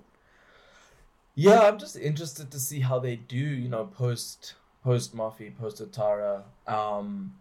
Yeah, 1.35 1.61
I'm 1.61 1.77
just 1.77 1.95
interested 1.95 2.51
to 2.51 2.59
see 2.59 2.81
how 2.81 2.99
they 2.99 3.15
do. 3.15 3.37
You 3.37 3.69
know, 3.69 3.85
post 3.85 4.55
post 4.83 5.15
Moffi, 5.15 5.55
post 5.57 5.81
Ouattara. 5.81 6.43
Um, 6.67 7.35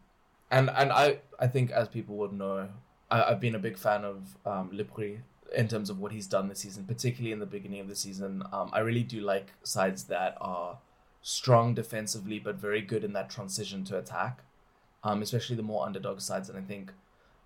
and 0.51 0.71
and 0.71 0.93
I 0.93 1.19
I 1.39 1.47
think 1.47 1.71
as 1.71 1.89
people 1.89 2.17
would 2.17 2.33
know, 2.33 2.69
I, 3.11 3.31
have 3.31 3.41
been 3.41 3.55
a 3.55 3.59
big 3.59 3.77
fan 3.77 4.05
of 4.05 4.37
um, 4.47 4.71
Le 4.73 4.85
Bris 4.85 5.19
in 5.57 5.67
terms 5.69 5.91
of 5.91 5.99
what 5.99 6.13
he's 6.13 6.27
done 6.27 6.49
this 6.49 6.61
season, 6.61 6.85
particularly 6.85 7.33
in 7.33 7.41
the 7.41 7.47
beginning 7.47 7.81
of 7.81 7.89
the 7.89 7.97
season. 7.97 8.43
Um, 8.53 8.71
I 8.73 8.81
really 8.81 9.03
do 9.03 9.21
like 9.21 9.53
sides 9.63 10.05
that 10.05 10.37
are 10.41 10.79
strong 11.23 11.75
defensively 11.75 12.39
but 12.39 12.57
very 12.57 12.81
good 12.81 13.05
in 13.05 13.13
that 13.13 13.31
transition 13.31 13.85
to 13.85 13.99
attack, 13.99 14.41
um, 15.03 15.23
especially 15.23 15.57
the 15.57 15.63
more 15.63 15.85
underdog 15.85 16.21
sides. 16.21 16.49
And 16.49 16.59
I 16.59 16.63
think 16.63 16.93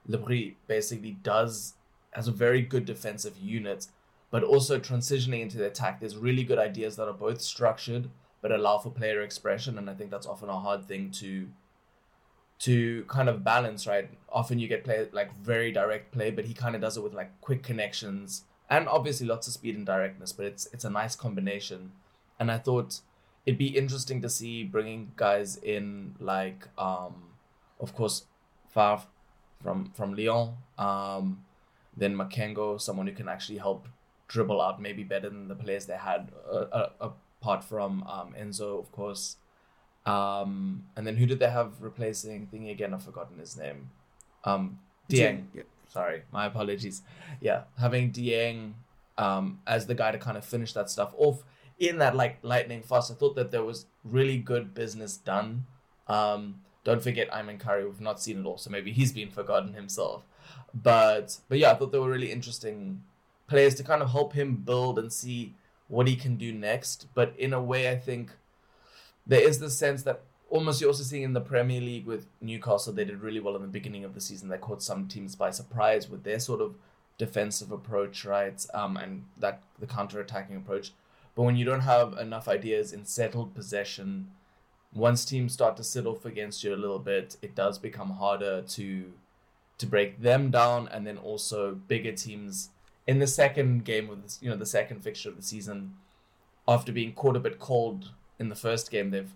Le 0.07 0.19
Bris 0.19 0.53
basically 0.67 1.17
does 1.23 1.75
has 2.13 2.29
a 2.29 2.33
very 2.33 2.63
good 2.63 2.85
defensive 2.85 3.37
unit, 3.39 3.89
but 4.35 4.43
also 4.43 4.81
transitioning 4.81 5.43
into 5.43 5.59
the 5.59 5.67
attack. 5.67 6.00
There's 6.00 6.17
really 6.17 6.43
good 6.43 6.59
ideas 6.59 6.97
that 6.97 7.07
are 7.07 7.12
both 7.12 7.41
structured 7.41 8.11
but 8.43 8.50
allow 8.50 8.79
for 8.79 8.91
player 8.91 9.23
expression, 9.23 9.79
and 9.79 9.88
I 9.88 9.95
think 9.95 10.11
that's 10.11 10.26
often 10.26 10.49
a 10.49 10.59
hard 10.59 10.88
thing 10.88 11.12
to 11.21 11.47
to 12.59 13.05
kind 13.05 13.29
of 13.29 13.45
balance, 13.45 13.87
right? 13.87 14.11
Often 14.29 14.59
you 14.59 14.67
get 14.67 14.83
play 14.83 15.07
like 15.12 15.33
very 15.37 15.71
direct 15.71 16.11
play, 16.11 16.33
but 16.33 16.47
he 16.47 16.53
kind 16.53 16.75
of 16.75 16.81
does 16.81 16.97
it 16.97 17.05
with 17.05 17.14
like 17.14 17.31
quick 17.43 17.62
connections 17.62 18.43
and 18.69 18.88
obviously 18.88 19.25
lots 19.25 19.47
of 19.47 19.53
speed 19.53 19.76
and 19.76 19.87
directness. 19.87 20.33
But 20.33 20.47
it's 20.47 20.67
it's 20.73 20.85
a 20.85 20.91
nice 20.91 21.14
combination, 21.14 21.93
and 22.41 22.50
I 22.50 22.59
thought 22.59 23.03
it'd 23.47 23.57
be 23.57 23.79
interesting 23.79 24.21
to 24.23 24.29
see 24.29 24.64
bringing 24.64 25.12
guys 25.14 25.59
in 25.59 26.17
like, 26.19 26.67
um, 26.76 27.14
of 27.79 27.95
course, 27.95 28.26
Faivre 28.75 29.07
from 29.62 29.93
from 29.93 30.17
Lyon, 30.17 30.55
um, 30.76 31.45
then 31.97 32.17
Makengo, 32.17 32.81
someone 32.81 33.07
who 33.07 33.14
can 33.14 33.29
actually 33.29 33.59
help 33.59 33.87
dribble 34.35 34.61
out 34.61 34.83
maybe 34.83 35.05
better 35.05 35.31
than 35.31 35.47
the 35.47 35.55
players 35.55 35.87
they 35.87 35.97
had, 35.97 36.33
uh, 36.50 36.67
uh, 36.81 37.11
apart 37.41 37.62
from 37.62 38.03
um, 38.03 38.35
Enzo, 38.38 38.81
of 38.81 38.91
course. 38.91 39.37
Um, 40.05 40.83
and 40.97 41.07
then 41.07 41.17
who 41.17 41.25
did 41.25 41.38
they 41.38 41.50
have 41.50 41.81
replacing 41.81 42.49
thingy 42.53 42.73
again? 42.73 42.93
I've 42.93 43.05
forgotten 43.05 43.38
his 43.38 43.57
name. 43.57 43.91
Um, 44.43 44.81
Dieng. 45.09 45.45
Yeah. 45.55 45.62
Sorry, 45.88 46.23
my 46.33 46.47
apologies. 46.47 47.03
Yeah, 47.41 47.62
having 47.79 48.11
Dieng 48.11 48.73
um, 49.17 49.61
as 49.69 49.87
the 49.87 49.95
guy 49.95 50.11
to 50.11 50.19
kind 50.19 50.37
of 50.37 50.45
finish 50.45 50.73
that 50.73 50.91
stuff 50.91 51.14
off 51.17 51.45
in 51.79 51.99
that 51.99 52.17
like 52.17 52.38
lightning 52.43 52.83
fast. 52.83 53.12
I 53.12 53.14
thought 53.14 53.37
that 53.37 53.53
there 53.53 53.62
was 53.62 53.87
really 54.03 54.38
good 54.38 54.75
business 54.75 55.17
done. 55.17 55.67
Um, 56.09 56.57
don't 56.83 57.03
forget 57.03 57.31
Ayman 57.31 57.61
Kari. 57.61 57.85
We've 57.85 58.00
not 58.00 58.21
seen 58.21 58.41
it 58.41 58.47
all, 58.47 58.59
so 58.59 58.69
maybe 58.69 58.91
he's 58.93 59.12
been 59.12 59.31
forgotten 59.31 59.75
himself. 59.75 60.25
But 60.75 61.38
but 61.49 61.59
yeah, 61.59 61.71
I 61.71 61.75
thought 61.76 61.93
they 61.93 62.00
were 62.00 62.11
really 62.11 62.33
interesting 62.33 63.05
players 63.47 63.75
to 63.77 63.85
kind 63.85 64.03
of 64.03 64.11
help 64.11 64.33
him 64.33 64.57
build 64.57 64.99
and 64.99 65.13
see 65.13 65.55
what 65.89 66.09
he 66.09 66.17
can 66.17 66.37
do 66.37 66.53
next. 66.53 67.07
But 67.15 67.35
in 67.39 67.53
a 67.53 67.61
way, 67.61 67.91
I 67.91 67.97
think 67.97 68.33
there 69.27 69.47
is 69.47 69.59
the 69.59 69.71
sense 69.71 70.03
that 70.05 70.23
almost 70.51 70.81
you're 70.81 70.91
also 70.91 71.03
seeing 71.03 71.23
in 71.23 71.33
the 71.33 71.41
Premier 71.41 71.81
League 71.81 72.07
with 72.07 72.27
Newcastle, 72.41 72.93
they 72.93 73.05
did 73.05 73.21
really 73.21 73.41
well 73.41 73.57
in 73.57 73.63
the 73.63 73.69
beginning 73.69 74.05
of 74.05 74.15
the 74.15 74.21
season. 74.21 74.49
They 74.49 74.59
caught 74.59 74.83
some 74.83 75.09
teams 75.09 75.35
by 75.35 75.51
surprise 75.51 76.09
with 76.09 76.25
their 76.25 76.39
sort 76.39 76.61
of 76.61 76.77
defensive 77.19 77.73
approach, 77.73 78.25
right? 78.25 78.65
Um, 78.75 78.97
and 78.97 79.25
that 79.39 79.63
the 79.79 79.87
counter 79.87 80.21
attacking 80.21 80.57
approach. 80.57 80.93
But 81.35 81.43
when 81.43 81.57
you 81.57 81.65
don't 81.65 81.81
have 81.81 82.17
enough 82.19 82.49
ideas 82.49 82.93
in 82.93 83.05
settled 83.05 83.55
possession, 83.55 84.31
once 84.93 85.25
teams 85.25 85.53
start 85.53 85.77
to 85.77 85.85
sit 85.85 86.07
off 86.07 86.25
against 86.25 86.63
you 86.63 86.75
a 86.75 86.77
little 86.77 87.01
bit, 87.01 87.37
it 87.43 87.55
does 87.55 87.79
become 87.79 88.11
harder 88.11 88.63
to 88.63 89.13
to 89.77 89.87
break 89.87 90.23
them 90.23 90.53
down, 90.53 90.87
and 90.87 91.05
then 91.05 91.19
also 91.19 91.75
bigger 91.75 92.13
teams 92.13 92.71
in 93.07 93.19
the 93.19 93.27
second 93.27 93.85
game 93.85 94.11
of 94.11 94.23
this, 94.23 94.39
you 94.41 94.51
know, 94.51 94.57
the 94.57 94.67
second 94.67 95.03
fixture 95.03 95.29
of 95.29 95.37
the 95.37 95.43
season, 95.43 95.95
after 96.67 96.93
being 96.93 97.13
caught 97.13 97.37
a 97.37 97.41
bit 97.41 97.59
cold 97.59 98.11
in 98.39 98.49
the 98.49 98.55
first 98.55 98.91
game, 98.91 99.11
they've, 99.11 99.33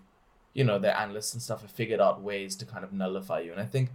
you 0.53 0.63
know, 0.63 0.79
their 0.79 0.97
analysts 0.97 1.33
and 1.33 1.41
stuff 1.41 1.61
have 1.61 1.71
figured 1.71 2.01
out 2.01 2.21
ways 2.21 2.55
to 2.55 2.65
kind 2.65 2.83
of 2.83 2.91
nullify 2.91 3.39
you, 3.39 3.51
and 3.51 3.61
I 3.61 3.65
think 3.65 3.91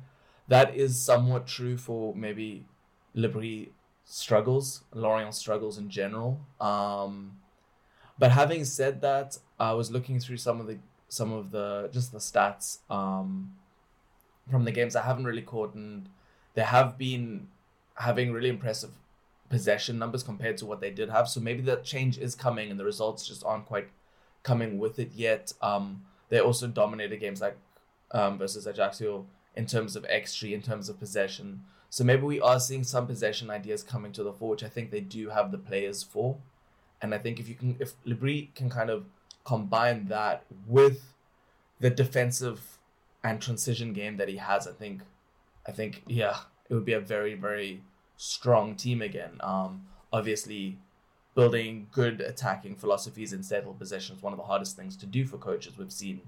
that 0.48 0.76
is 0.76 1.00
somewhat 1.00 1.46
true 1.46 1.76
for 1.76 2.14
maybe 2.14 2.66
Le 3.14 3.28
Bris 3.28 3.68
struggles, 4.04 4.84
Lorient 4.92 5.34
struggles 5.34 5.78
in 5.78 5.88
general. 5.88 6.40
Um, 6.60 7.38
but 8.18 8.30
having 8.30 8.64
said 8.64 9.00
that, 9.00 9.38
I 9.58 9.72
was 9.72 9.90
looking 9.90 10.20
through 10.20 10.36
some 10.36 10.60
of 10.60 10.66
the 10.66 10.78
some 11.08 11.32
of 11.32 11.50
the 11.50 11.90
just 11.92 12.12
the 12.12 12.18
stats 12.18 12.78
um, 12.90 13.54
from 14.50 14.64
the 14.64 14.72
games 14.72 14.94
I 14.96 15.02
haven't 15.02 15.24
really 15.24 15.42
caught, 15.42 15.74
and 15.74 16.08
they 16.54 16.62
have 16.62 16.98
been 16.98 17.48
having 17.96 18.32
really 18.32 18.48
impressive 18.48 18.90
possession 19.54 20.00
numbers 20.00 20.24
compared 20.24 20.56
to 20.58 20.66
what 20.66 20.80
they 20.80 20.90
did 20.90 21.08
have. 21.08 21.28
So 21.28 21.38
maybe 21.38 21.62
that 21.62 21.84
change 21.84 22.18
is 22.18 22.34
coming, 22.34 22.72
and 22.72 22.80
the 22.80 22.84
results 22.84 23.24
just 23.24 23.44
aren't 23.44 23.66
quite 23.66 23.88
coming 24.42 24.78
with 24.78 24.98
it 24.98 25.12
yet. 25.14 25.52
Um, 25.62 26.02
they 26.28 26.40
also 26.40 26.66
dominated 26.66 27.20
games 27.20 27.40
like 27.40 27.56
um, 28.10 28.36
versus 28.36 28.66
Ajaccio 28.66 29.24
in 29.54 29.66
terms 29.66 29.94
of 29.94 30.02
XG, 30.08 30.52
in 30.52 30.60
terms 30.60 30.88
of 30.88 30.98
possession. 30.98 31.62
So 31.88 32.02
maybe 32.02 32.22
we 32.22 32.40
are 32.40 32.58
seeing 32.58 32.82
some 32.82 33.06
possession 33.06 33.48
ideas 33.48 33.84
coming 33.84 34.10
to 34.14 34.24
the 34.24 34.32
fore, 34.32 34.50
which 34.50 34.64
I 34.64 34.68
think 34.68 34.90
they 34.90 35.00
do 35.00 35.28
have 35.28 35.52
the 35.52 35.58
players 35.58 36.02
for. 36.02 36.36
And 37.00 37.14
I 37.14 37.18
think 37.18 37.38
if 37.38 37.48
you 37.48 37.54
can, 37.54 37.76
if 37.78 37.92
Le 38.04 38.16
Bris 38.16 38.46
can 38.56 38.68
kind 38.68 38.90
of 38.90 39.04
combine 39.44 40.08
that 40.08 40.42
with 40.66 41.14
the 41.78 41.90
defensive 41.90 42.78
and 43.22 43.40
transition 43.40 43.92
game 43.92 44.16
that 44.16 44.28
he 44.28 44.38
has, 44.38 44.66
I 44.66 44.72
think, 44.72 45.02
I 45.64 45.70
think, 45.70 46.02
yeah, 46.08 46.38
it 46.68 46.74
would 46.74 46.84
be 46.84 46.94
a 46.94 47.00
very, 47.00 47.34
very 47.34 47.82
strong 48.16 48.74
team 48.76 49.02
again. 49.02 49.38
Um, 49.40 49.86
obviously, 50.12 50.78
building 51.34 51.88
good 51.92 52.20
attacking 52.20 52.76
philosophies 52.76 53.32
in 53.32 53.42
settled 53.42 53.78
possession 53.78 54.16
is 54.16 54.22
one 54.22 54.32
of 54.32 54.38
the 54.38 54.44
hardest 54.44 54.76
things 54.76 54.96
to 54.96 55.06
do 55.06 55.26
for 55.26 55.36
coaches. 55.36 55.76
We've 55.76 55.92
seen 55.92 56.22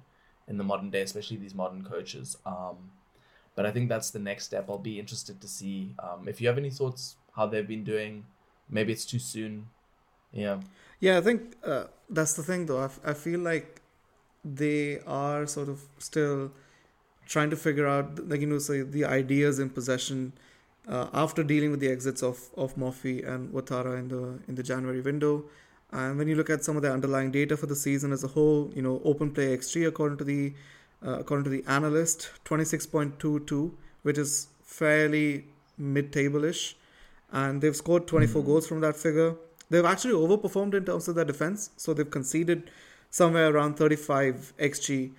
in 0.49 0.59
the 0.59 0.64
modern 0.64 0.90
day, 0.90 1.02
especially 1.02 1.37
these 1.37 1.55
modern 1.55 1.83
coaches. 1.83 2.37
Um, 2.45 2.90
but 3.55 3.66
I 3.66 3.71
think 3.71 3.88
that's 3.88 4.11
the 4.11 4.19
next 4.19 4.45
step. 4.45 4.69
I'll 4.69 4.78
be 4.78 4.99
interested 4.99 5.40
to 5.40 5.49
see 5.49 5.95
um, 5.99 6.28
if 6.28 6.40
you 6.40 6.49
have 6.49 6.59
any 6.59 6.71
thoughts 6.71 7.16
how 7.35 7.47
they've 7.47 7.66
been 7.66 7.85
doing. 7.85 8.25
Maybe 8.69 8.93
it's 8.93 9.05
too 9.05 9.19
soon. 9.19 9.69
Yeah. 10.33 10.61
Yeah, 11.00 11.19
I 11.19 11.21
think 11.21 11.57
uh, 11.64 11.85
that's 12.11 12.35
the 12.35 12.43
thing, 12.43 12.66
though. 12.66 12.81
I, 12.81 12.85
f- 12.87 13.00
I 13.05 13.14
feel 13.14 13.40
like 13.40 13.81
they 14.45 15.00
are 15.07 15.47
sort 15.47 15.69
of 15.69 15.83
still 15.99 16.52
trying 17.26 17.50
to 17.50 17.57
figure 17.57 17.87
out, 17.87 18.28
like 18.28 18.40
you 18.40 18.47
know, 18.47 18.59
say 18.59 18.83
the 18.83 19.05
ideas 19.05 19.59
in 19.59 19.71
possession 19.71 20.33
uh, 20.88 21.09
after 21.12 21.43
dealing 21.43 21.71
with 21.71 21.81
the 21.81 21.88
exits 21.88 22.23
of 22.23 22.38
of 22.57 22.76
Moffi 22.76 23.26
and 23.26 23.52
Ouattara 23.52 23.99
in 23.99 24.09
the 24.09 24.38
in 24.49 24.55
the 24.55 24.62
January 24.62 25.00
window. 25.00 25.45
And 25.93 26.19
when 26.19 26.28
you 26.28 26.35
look 26.35 26.50
at 26.50 26.64
some 26.64 26.76
of 26.76 26.83
the 26.83 26.93
underlying 26.93 27.31
data 27.31 27.57
for 27.57 27.66
the 27.66 27.76
season 27.76 28.12
as 28.12 28.25
a 28.25 28.28
whole, 28.28 28.73
you 28.75 28.83
know, 28.83 29.00
open 29.05 29.31
play 29.31 29.57
XG 29.57 29.87
according 29.87 30.19
to 30.19 30.25
the 30.25 30.52
uh, 31.07 31.19
according 31.21 31.45
to 31.45 31.50
the 31.50 31.62
analyst, 31.69 32.31
26.22, 32.45 33.73
which 34.02 34.19
is 34.19 34.49
fairly 34.64 35.45
mid-table 35.78 36.45
ish, 36.45 36.76
and 37.31 37.61
they've 37.61 37.76
scored 37.76 38.07
24 38.07 38.40
mm-hmm. 38.40 38.50
goals 38.50 38.66
from 38.66 38.81
that 38.81 38.97
figure. 38.97 39.37
They've 39.69 39.85
actually 39.85 40.14
overperformed 40.14 40.75
in 40.75 40.85
terms 40.85 41.07
of 41.09 41.14
their 41.14 41.25
defense, 41.25 41.71
so 41.76 41.93
they've 41.93 42.11
conceded 42.11 42.71
somewhere 43.11 43.55
around 43.55 43.76
35 43.76 44.52
xg 44.59 45.12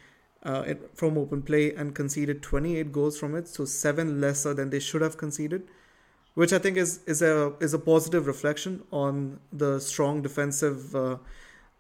uh, 0.48 0.74
from 0.96 1.18
open 1.18 1.42
play 1.42 1.74
and 1.74 1.94
conceded 1.94 2.42
28 2.42 2.92
goals 2.94 3.20
from 3.20 3.36
it, 3.36 3.48
so 3.50 3.66
seven 3.66 4.22
lesser 4.22 4.54
than 4.54 4.70
they 4.70 4.80
should 4.80 5.02
have 5.02 5.18
conceded, 5.18 5.64
which 6.36 6.54
I 6.54 6.60
think 6.60 6.78
is 6.78 7.02
is 7.06 7.22
a 7.22 7.54
is 7.60 7.74
a 7.74 7.80
positive 7.80 8.28
reflection 8.28 8.84
on 8.92 9.40
the 9.52 9.80
strong 9.80 10.22
defensive 10.22 10.96
uh, 10.96 11.18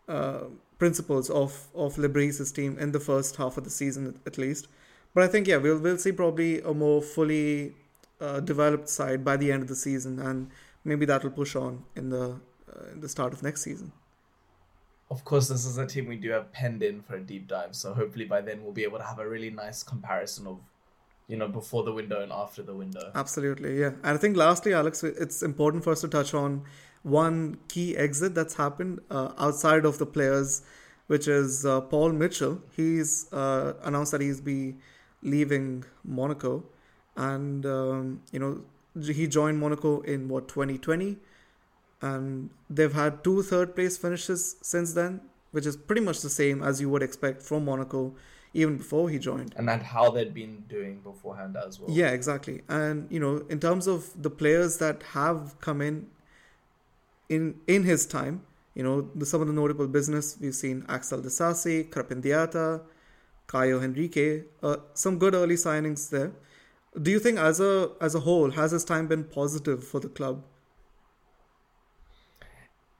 uh, 0.08 0.44
principles 0.78 1.30
of 1.30 1.68
of 1.74 1.98
Le 1.98 2.10
Bris's 2.10 2.52
team 2.52 2.78
in 2.78 2.92
the 2.92 3.00
first 3.00 3.38
half 3.38 3.58
of 3.58 3.64
the 3.64 3.70
season 3.70 4.20
at 4.26 4.38
least. 4.38 4.68
But 5.14 5.24
I 5.24 5.28
think 5.28 5.48
yeah, 5.48 5.58
we'll 5.58 5.80
we'll 5.80 5.98
see 5.98 6.12
probably 6.12 6.60
a 6.62 6.74
more 6.74 7.02
fully 7.02 7.74
uh, 8.20 8.42
developed 8.42 8.90
side 8.90 9.24
by 9.24 9.38
the 9.38 9.50
end 9.52 9.64
of 9.64 9.70
the 9.70 9.76
season, 9.76 10.20
and 10.20 10.52
maybe 10.84 11.06
that 11.06 11.24
will 11.24 11.32
push 11.32 11.56
on 11.56 11.86
in 11.96 12.10
the 12.10 12.26
uh, 12.26 12.92
in 12.92 13.00
the 13.00 13.10
start 13.10 13.32
of 13.32 13.44
next 13.44 13.62
season. 13.62 13.94
Of 15.10 15.24
course, 15.24 15.48
this 15.48 15.66
is 15.66 15.78
a 15.78 15.86
team 15.86 16.08
we 16.08 16.18
do 16.18 16.32
have 16.32 16.52
penned 16.52 16.84
in 16.84 17.02
for 17.02 17.16
a 17.16 17.22
deep 17.22 17.48
dive, 17.48 17.76
so 17.76 17.94
hopefully 17.94 18.26
by 18.26 18.42
then 18.42 18.64
we'll 18.64 18.74
be 18.74 18.84
able 18.84 18.98
to 18.98 19.06
have 19.06 19.20
a 19.20 19.28
really 19.28 19.50
nice 19.50 19.82
comparison 19.82 20.48
of, 20.48 20.60
you 21.28 21.38
know, 21.38 21.48
before 21.48 21.84
the 21.84 21.94
window 21.94 22.22
and 22.22 22.32
after 22.32 22.62
the 22.62 22.74
window. 22.74 23.12
Absolutely, 23.16 23.80
yeah. 23.80 23.92
And 24.04 24.08
I 24.08 24.18
think 24.18 24.36
lastly, 24.36 24.74
Alex, 24.74 25.04
it's 25.04 25.42
important 25.42 25.86
for 25.86 25.92
us 25.92 26.02
to 26.02 26.10
touch 26.10 26.34
on 26.34 26.64
one 27.04 27.58
key 27.70 27.96
exit 27.96 28.36
that's 28.36 28.56
happened 28.56 29.00
uh, 29.10 29.32
outside 29.38 29.86
of 29.86 29.98
the 29.98 30.06
players, 30.06 30.62
which 31.08 31.28
is 31.28 31.66
uh, 31.66 31.80
Paul 31.82 32.12
Mitchell. 32.12 32.62
He's 32.76 33.32
uh, 33.32 33.74
announced 33.84 34.12
that 34.12 34.20
he's 34.22 34.42
be 34.42 34.76
leaving 35.22 35.86
Monaco, 36.04 36.64
and 37.16 37.66
um, 37.66 38.22
you 38.32 38.40
know 38.40 38.62
he 39.02 39.28
joined 39.28 39.60
Monaco 39.60 40.02
in 40.02 40.28
what 40.28 40.48
2020, 40.48 41.18
and 42.02 42.50
they've 42.70 42.94
had 42.94 43.24
two 43.24 43.42
third 43.44 43.76
place 43.76 43.98
finishes 43.98 44.56
since 44.62 44.94
then, 44.94 45.22
which 45.52 45.66
is 45.66 45.76
pretty 45.76 46.02
much 46.02 46.22
the 46.22 46.30
same 46.30 46.62
as 46.62 46.80
you 46.82 46.90
would 46.90 47.04
expect 47.04 47.42
from 47.42 47.66
Monaco 47.66 48.16
even 48.54 48.78
before 48.78 49.10
he 49.10 49.20
joined. 49.20 49.54
And 49.58 49.68
that 49.68 49.84
how 49.84 50.10
they'd 50.10 50.34
been 50.34 50.64
doing 50.68 51.00
beforehand 51.02 51.58
as 51.58 51.80
well. 51.80 51.90
Yeah, 51.92 52.10
exactly. 52.10 52.62
And 52.68 53.08
you 53.12 53.20
know, 53.20 53.46
in 53.50 53.60
terms 53.60 53.88
of 53.88 54.10
the 54.22 54.30
players 54.30 54.78
that 54.78 55.04
have 55.14 55.60
come 55.62 55.82
in 55.82 56.08
in 57.30 57.60
in 57.68 57.84
his 57.84 58.06
time, 58.06 58.42
you 58.74 58.84
know, 58.84 59.10
the, 59.16 59.26
some 59.26 59.42
of 59.42 59.48
the 59.48 59.54
notable 59.54 59.88
business 59.88 60.38
we've 60.40 60.56
seen 60.56 60.86
Axel 60.88 61.22
Disasi, 61.22 61.90
Krépin 61.90 62.22
Diatta, 62.22 62.82
Caio 63.48 63.82
Henrique, 63.82 64.46
uh, 64.64 64.78
some 64.94 65.18
good 65.18 65.34
early 65.34 65.56
signings 65.56 66.10
there. 66.10 66.32
Do 67.02 67.12
you 67.12 67.20
think, 67.20 67.38
as 67.38 67.60
a 67.60 67.92
as 68.02 68.16
a 68.16 68.22
whole, 68.22 68.52
has 68.52 68.72
his 68.72 68.84
time 68.84 69.08
been 69.08 69.24
positive 69.24 69.84
for 69.84 70.00
the 70.00 70.10
club? 70.10 70.44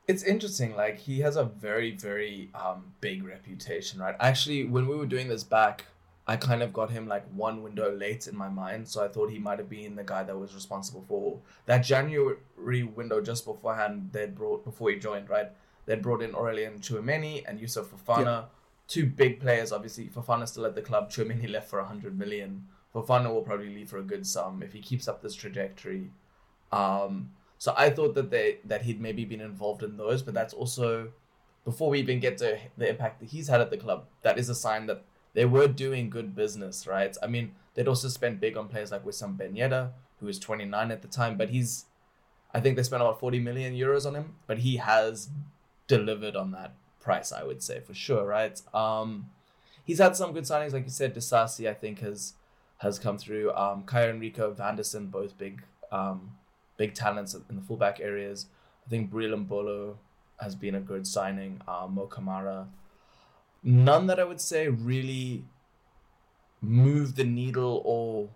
It's 0.08 0.24
interesting. 0.24 0.76
Like 0.76 0.98
he 0.98 1.20
has 1.20 1.36
a 1.36 1.44
very 1.44 1.92
very 1.92 2.50
um, 2.56 2.94
big 3.02 3.24
reputation, 3.24 4.00
right? 4.00 4.16
Actually, 4.20 4.64
when 4.66 4.88
we 4.88 4.96
were 4.96 5.06
doing 5.06 5.28
this 5.28 5.44
back 5.44 5.84
I 6.30 6.36
kind 6.36 6.62
of 6.62 6.74
got 6.74 6.90
him 6.90 7.08
like 7.08 7.26
one 7.34 7.64
window 7.64 7.90
late 7.90 8.28
in 8.28 8.36
my 8.36 8.50
mind, 8.50 8.90
so 8.90 9.04
I 9.04 9.08
thought 9.08 9.32
he 9.32 9.40
might 9.40 9.60
have 9.60 9.70
been 9.70 9.96
the 9.96 10.04
guy 10.04 10.24
that 10.24 10.38
was 10.38 10.54
responsible 10.54 11.06
for 11.08 11.40
that 11.68 11.80
January 11.86 12.84
window 12.84 13.22
just 13.22 13.46
beforehand. 13.46 14.10
They'd 14.12 14.36
brought 14.36 14.66
before 14.66 14.90
he 14.90 14.98
joined, 14.98 15.30
right? 15.30 15.48
They'd 15.86 16.02
brought 16.02 16.22
in 16.22 16.34
Aurélien 16.34 16.82
Tchouameni 16.82 17.46
and 17.48 17.62
Youssouf 17.62 17.86
Fofana, 17.86 18.26
yeah. 18.26 18.44
two 18.90 19.06
big 19.06 19.40
players. 19.40 19.72
Obviously, 19.72 20.10
Fofana 20.10 20.46
still 20.50 20.66
at 20.66 20.76
the 20.76 20.82
club. 20.82 21.10
Tchouameni 21.10 21.50
left 21.50 21.70
for 21.70 21.82
hundred 21.82 22.20
million. 22.20 22.68
Fofana 22.94 23.34
will 23.34 23.44
probably 23.44 23.74
leave 23.74 23.90
for 23.90 24.00
a 24.00 24.04
good 24.04 24.28
sum 24.28 24.62
if 24.62 24.74
he 24.74 24.82
keeps 24.82 25.08
up 25.08 25.22
this 25.22 25.34
trajectory. 25.34 26.12
Um, 26.74 27.32
so 27.58 27.74
I 27.76 27.90
thought 27.90 28.16
that 28.16 28.30
they 28.30 28.60
that 28.66 28.84
he'd 28.84 29.02
maybe 29.02 29.26
been 29.26 29.42
involved 29.42 29.84
in 29.84 29.98
those, 29.98 30.22
but 30.22 30.34
that's 30.34 30.54
also 30.54 31.10
before 31.66 31.90
we 31.90 32.00
even 32.00 32.20
get 32.20 32.38
to 32.38 32.58
the 32.78 32.90
impact 32.90 33.20
that 33.20 33.30
he's 33.30 33.48
had 33.48 33.62
at 33.62 33.72
the 33.72 33.78
club. 33.78 34.06
That 34.22 34.38
is 34.38 34.48
a 34.50 34.56
sign 34.56 34.86
that 34.88 35.04
they 35.34 35.46
were 35.46 35.68
doing 35.68 36.10
good 36.10 36.36
business, 36.36 36.88
right? 36.88 37.16
I 37.22 37.28
mean, 37.28 37.52
they'd 37.74 37.88
also 37.88 38.08
spent 38.08 38.40
big 38.40 38.58
on 38.58 38.70
players 38.70 38.92
like 38.92 39.04
Wissam 39.06 39.38
Ben 39.38 39.54
Yedder, 39.54 39.92
who 40.20 40.26
was 40.26 40.40
29 40.40 40.92
at 40.92 41.02
the 41.02 41.08
time, 41.08 41.38
but 41.38 41.50
he's, 41.50 41.86
I 42.54 42.60
think 42.60 42.76
they 42.76 42.84
spent 42.84 43.04
about 43.04 43.20
40 43.20 43.40
million 43.40 43.74
euros 43.76 44.06
on 44.06 44.16
him, 44.16 44.36
but 44.48 44.60
he 44.60 44.78
has 44.78 45.30
delivered 45.88 46.36
on 46.36 46.52
that 46.52 46.74
price, 47.00 47.32
I 47.32 47.44
would 47.44 47.62
say, 47.62 47.82
for 47.82 47.94
sure, 47.94 48.26
right? 48.26 48.60
Um, 48.74 49.30
he's 49.84 50.00
had 50.00 50.16
some 50.16 50.34
good 50.34 50.46
signings, 50.46 50.74
like 50.74 50.86
you 50.86 50.90
said, 50.90 51.14
Disasi, 51.14 51.70
I 51.70 51.74
think, 51.74 52.00
has 52.00 52.34
has 52.80 53.00
come 53.00 53.18
through. 53.18 53.52
Um, 53.54 53.84
Caio 53.84 54.12
Henrique, 54.12 54.38
Vanderson, 54.56 55.10
both 55.10 55.38
big 55.38 55.64
um, 55.92 56.32
big 56.78 56.94
talents 56.94 57.34
in 57.50 57.56
the 57.56 57.62
fullback 57.62 58.00
areas. 58.00 58.48
I 58.86 58.90
think 58.90 59.12
Breel 59.12 59.34
Embolo 59.34 59.96
has 60.40 60.56
been 60.56 60.76
a 60.76 60.80
good 60.80 61.06
signing. 61.06 61.62
Uh, 61.68 61.88
Mo 61.90 62.08
Kamara 62.08 62.68
none 63.64 64.08
that 64.08 64.20
I 64.20 64.24
would 64.24 64.42
say 64.42 64.68
really 64.70 65.44
move 66.62 67.16
the 67.16 67.24
needle 67.24 67.82
or 67.86 68.30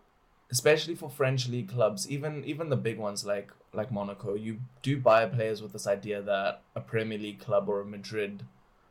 especially 0.52 0.96
for 0.96 1.10
French 1.10 1.48
league 1.48 1.70
clubs, 1.70 2.10
even 2.10 2.44
even 2.46 2.70
the 2.70 2.76
big 2.76 2.98
ones 2.98 3.26
like 3.26 3.52
like 3.74 3.92
Monaco, 3.92 4.36
you 4.36 4.60
do 4.82 5.00
buy 5.00 5.26
players 5.26 5.62
with 5.62 5.72
this 5.72 5.88
idea 5.88 6.22
that 6.22 6.62
a 6.76 6.82
Premier 6.82 7.18
League 7.18 7.40
club 7.40 7.70
or 7.70 7.80
a 7.80 7.86
Madrid 7.86 8.44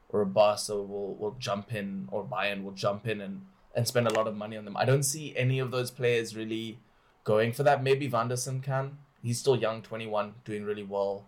or 0.08 0.22
a 0.22 0.26
Barca 0.26 0.76
will 0.76 1.14
will 1.14 1.36
jump 1.38 1.74
in 1.74 2.08
or 2.10 2.24
Bayern 2.24 2.64
will 2.64 2.72
jump 2.72 3.06
in 3.06 3.20
and 3.20 3.42
and 3.74 3.86
spend 3.86 4.08
a 4.08 4.14
lot 4.14 4.26
of 4.26 4.34
money 4.34 4.56
on 4.56 4.64
them. 4.64 4.76
I 4.76 4.84
don't 4.84 5.04
see 5.04 5.36
any 5.36 5.58
of 5.58 5.70
those 5.70 5.90
players 5.90 6.34
really 6.34 6.78
going 7.24 7.52
for 7.52 7.62
that. 7.62 7.82
Maybe 7.82 8.06
Van 8.06 8.28
der 8.28 8.36
can. 8.62 8.98
He's 9.22 9.38
still 9.38 9.56
young, 9.56 9.82
21, 9.82 10.34
doing 10.44 10.64
really 10.64 10.82
well. 10.82 11.24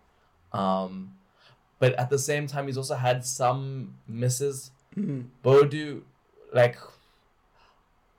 Um, 0.52 1.14
but 1.78 1.94
at 1.94 2.10
the 2.10 2.18
same 2.18 2.46
time, 2.46 2.66
he's 2.66 2.76
also 2.76 2.94
had 2.94 3.24
some 3.24 3.94
misses. 4.06 4.70
Mm. 4.96 5.26
Boadu, 5.44 6.02
like, 6.52 6.76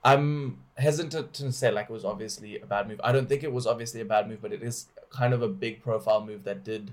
I'm 0.04 0.60
hesitant 0.78 1.34
to 1.34 1.52
say 1.52 1.72
like 1.72 1.90
it 1.90 1.94
was 1.94 2.06
obviously 2.06 2.60
a 2.60 2.66
bad 2.66 2.88
move. 2.88 3.00
I 3.04 3.12
don't 3.12 3.30
think 3.30 3.44
it 3.44 3.54
was 3.54 3.66
obviously 3.66 4.02
a 4.02 4.06
bad 4.06 4.28
move, 4.28 4.42
but 4.42 4.52
it 4.52 4.62
is 4.62 4.88
kind 5.10 5.34
of 5.34 5.42
a 5.42 5.48
big 5.48 5.82
profile 5.82 6.26
move 6.26 6.44
that 6.44 6.64
did 6.64 6.92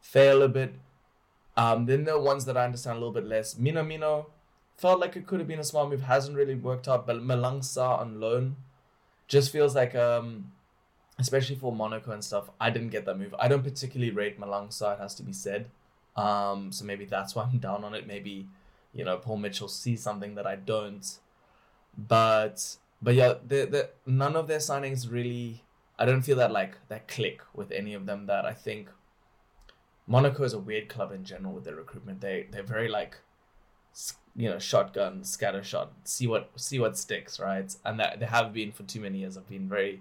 fail 0.00 0.42
a 0.42 0.48
bit. 0.48 0.74
Um, 1.56 1.86
then 1.86 2.04
the 2.04 2.18
ones 2.18 2.44
that 2.46 2.56
I 2.56 2.64
understand 2.64 2.96
a 2.96 3.00
little 3.00 3.12
bit 3.12 3.24
less. 3.24 3.54
Minamino 3.54 4.26
felt 4.76 5.00
like 5.00 5.16
it 5.16 5.26
could 5.26 5.38
have 5.38 5.48
been 5.48 5.60
a 5.60 5.64
small 5.64 5.88
move, 5.88 6.02
hasn't 6.02 6.36
really 6.36 6.54
worked 6.54 6.88
out. 6.88 7.06
But 7.06 7.22
Malang 7.22 7.62
on 7.78 8.20
loan 8.20 8.56
just 9.28 9.52
feels 9.52 9.74
like 9.74 9.94
um, 9.94 10.52
especially 11.18 11.56
for 11.56 11.72
Monaco 11.72 12.12
and 12.12 12.24
stuff. 12.24 12.50
I 12.60 12.70
didn't 12.70 12.90
get 12.90 13.04
that 13.06 13.18
move. 13.18 13.34
I 13.38 13.48
don't 13.48 13.62
particularly 13.62 14.12
rate 14.12 14.40
Malang 14.40 14.68
Sarr. 14.68 14.94
It 14.94 15.00
has 15.00 15.14
to 15.16 15.22
be 15.22 15.32
said. 15.32 15.66
Um, 16.16 16.72
so 16.72 16.84
maybe 16.84 17.04
that's 17.04 17.34
why 17.34 17.44
I'm 17.44 17.58
down 17.58 17.84
on 17.84 17.94
it. 17.94 18.06
Maybe 18.06 18.48
you 18.92 19.04
know 19.04 19.16
Paul 19.16 19.38
Mitchell 19.38 19.68
sees 19.68 20.02
something 20.02 20.34
that 20.34 20.46
I 20.46 20.56
don't. 20.56 21.18
But 21.96 22.76
but 23.00 23.14
yeah, 23.14 23.34
the 23.46 23.66
the 23.66 23.90
none 24.06 24.36
of 24.36 24.48
their 24.48 24.58
signings 24.58 25.10
really. 25.10 25.64
I 25.98 26.04
don't 26.04 26.22
feel 26.22 26.36
that 26.36 26.50
like 26.50 26.76
that 26.88 27.06
click 27.06 27.42
with 27.54 27.70
any 27.70 27.94
of 27.94 28.06
them. 28.06 28.26
That 28.26 28.44
I 28.44 28.52
think 28.52 28.88
Monaco 30.06 30.42
is 30.42 30.52
a 30.52 30.58
weird 30.58 30.88
club 30.88 31.12
in 31.12 31.24
general 31.24 31.54
with 31.54 31.64
their 31.64 31.76
recruitment. 31.76 32.20
They 32.20 32.46
they're 32.50 32.62
very 32.62 32.88
like 32.88 33.18
you 34.34 34.48
know 34.48 34.58
shotgun 34.58 35.22
scatter 35.22 35.62
shot 35.62 35.92
see 36.04 36.26
what 36.26 36.50
see 36.56 36.78
what 36.78 36.96
sticks 36.96 37.38
right 37.38 37.76
and 37.84 38.00
that 38.00 38.18
they 38.18 38.24
have 38.24 38.52
been 38.52 38.72
for 38.72 38.82
too 38.84 39.00
many 39.00 39.18
years 39.18 39.36
i've 39.36 39.48
been 39.48 39.68
very 39.68 40.00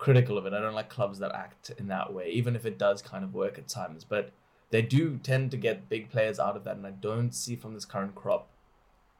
critical 0.00 0.38
of 0.38 0.46
it. 0.46 0.54
I 0.54 0.60
don't 0.60 0.74
like 0.74 0.88
clubs 0.88 1.18
that 1.18 1.34
act 1.34 1.72
in 1.78 1.86
that 1.88 2.12
way 2.12 2.30
even 2.30 2.56
if 2.56 2.64
it 2.64 2.78
does 2.78 3.02
kind 3.02 3.22
of 3.22 3.34
work 3.34 3.58
at 3.58 3.68
times. 3.68 4.02
But 4.02 4.32
they 4.70 4.80
do 4.80 5.18
tend 5.18 5.50
to 5.50 5.58
get 5.58 5.90
big 5.90 6.10
players 6.10 6.38
out 6.38 6.56
of 6.56 6.64
that 6.64 6.76
and 6.76 6.86
i 6.86 6.92
don't 6.92 7.32
see 7.32 7.56
from 7.56 7.74
this 7.74 7.84
current 7.84 8.14
crop 8.14 8.48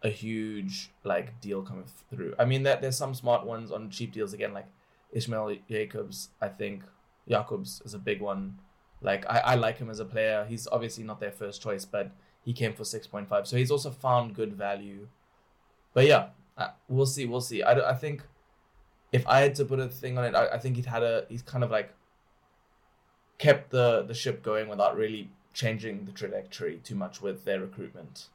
a 0.02 0.08
huge 0.08 0.90
like 1.04 1.38
deal 1.42 1.60
coming 1.60 1.84
through. 2.08 2.34
I 2.38 2.46
mean 2.46 2.62
that 2.62 2.80
there's 2.80 2.96
some 2.96 3.14
smart 3.14 3.44
ones 3.44 3.70
on 3.70 3.90
cheap 3.90 4.12
deals 4.12 4.32
again 4.32 4.54
like 4.54 4.66
Ismail 5.12 5.56
Jakobs 5.68 6.30
i 6.40 6.48
think. 6.48 6.84
Jakobs 7.28 7.82
is 7.84 7.92
a 7.92 7.98
big 7.98 8.22
one. 8.22 8.58
Like 9.02 9.26
I, 9.28 9.38
I 9.40 9.54
like 9.56 9.76
him 9.76 9.90
as 9.90 10.00
a 10.00 10.06
player. 10.06 10.46
He's 10.48 10.66
obviously 10.72 11.04
not 11.04 11.20
their 11.20 11.30
first 11.30 11.60
choice 11.60 11.84
but 11.84 12.12
he 12.42 12.54
came 12.54 12.72
for 12.72 12.84
6.5 12.84 13.46
so 13.46 13.58
he's 13.58 13.70
also 13.70 13.90
found 13.90 14.34
good 14.34 14.54
value. 14.54 15.08
But 15.92 16.06
yeah 16.06 16.28
uh, 16.56 16.70
we'll 16.88 17.04
see 17.04 17.26
we'll 17.26 17.42
see. 17.42 17.62
I, 17.62 17.90
I 17.90 17.94
think 17.94 18.22
if 19.12 19.26
i 19.26 19.40
had 19.40 19.54
to 19.54 19.64
put 19.64 19.78
a 19.78 19.88
thing 19.88 20.18
on 20.18 20.24
it 20.24 20.34
I, 20.34 20.48
I 20.48 20.58
think 20.58 20.76
he'd 20.76 20.86
had 20.86 21.02
a 21.02 21.26
he's 21.28 21.42
kind 21.42 21.64
of 21.64 21.70
like 21.70 21.94
kept 23.38 23.70
the 23.70 24.02
the 24.02 24.14
ship 24.14 24.42
going 24.42 24.68
without 24.68 24.96
really 24.96 25.28
changing 25.52 26.04
the 26.04 26.12
trajectory 26.12 26.80
too 26.84 26.94
much 26.94 27.20
with 27.20 27.44
their 27.44 27.60
recruitment. 27.60 28.28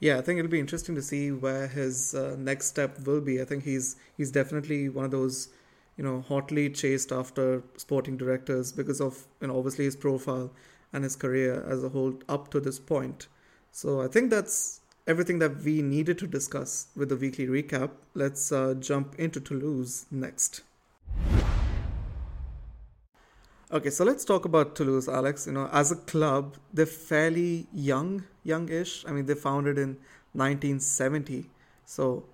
Yeah 0.00 0.18
i 0.18 0.22
think 0.22 0.38
it'll 0.38 0.50
be 0.50 0.60
interesting 0.60 0.94
to 0.94 1.02
see 1.02 1.30
where 1.30 1.68
his 1.68 2.14
uh, 2.14 2.34
next 2.38 2.66
step 2.66 2.98
will 3.06 3.20
be. 3.20 3.40
I 3.40 3.44
think 3.44 3.64
he's 3.64 3.96
he's 4.16 4.30
definitely 4.30 4.88
one 4.88 5.04
of 5.04 5.10
those 5.10 5.48
you 5.96 6.04
know 6.04 6.24
hotly 6.28 6.70
chased 6.70 7.12
after 7.12 7.62
sporting 7.76 8.16
directors 8.16 8.72
because 8.72 9.00
of 9.00 9.26
you 9.40 9.48
know 9.48 9.58
obviously 9.58 9.84
his 9.84 9.96
profile 9.96 10.50
and 10.92 11.04
his 11.04 11.16
career 11.16 11.64
as 11.68 11.84
a 11.84 11.90
whole 11.90 12.14
up 12.28 12.50
to 12.50 12.60
this 12.60 12.78
point. 12.78 13.28
So 13.72 14.00
I 14.00 14.08
think 14.08 14.30
that's 14.30 14.80
everything 15.08 15.38
that 15.38 15.62
we 15.62 15.80
needed 15.80 16.18
to 16.18 16.26
discuss 16.26 16.88
with 16.94 17.08
the 17.08 17.16
weekly 17.16 17.46
recap. 17.46 17.90
Let's 18.14 18.52
uh, 18.52 18.74
jump 18.78 19.14
into 19.18 19.40
Toulouse 19.40 20.04
next. 20.10 20.60
Okay, 23.72 23.90
so 23.90 24.04
let's 24.04 24.24
talk 24.24 24.44
about 24.44 24.76
Toulouse, 24.76 25.08
Alex. 25.08 25.46
You 25.46 25.54
know, 25.54 25.68
as 25.72 25.90
a 25.90 25.96
club, 25.96 26.56
they're 26.72 26.86
fairly 26.86 27.66
young, 27.72 28.24
youngish. 28.44 29.04
I 29.06 29.12
mean, 29.12 29.24
they 29.26 29.34
founded 29.34 29.78
in 29.78 29.96
1970, 30.34 31.50
so 31.86 32.24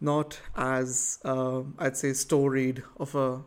not 0.00 0.40
as 0.56 1.18
uh, 1.24 1.62
I'd 1.78 1.96
say 1.96 2.12
storied 2.12 2.82
of 2.98 3.14
a 3.16 3.42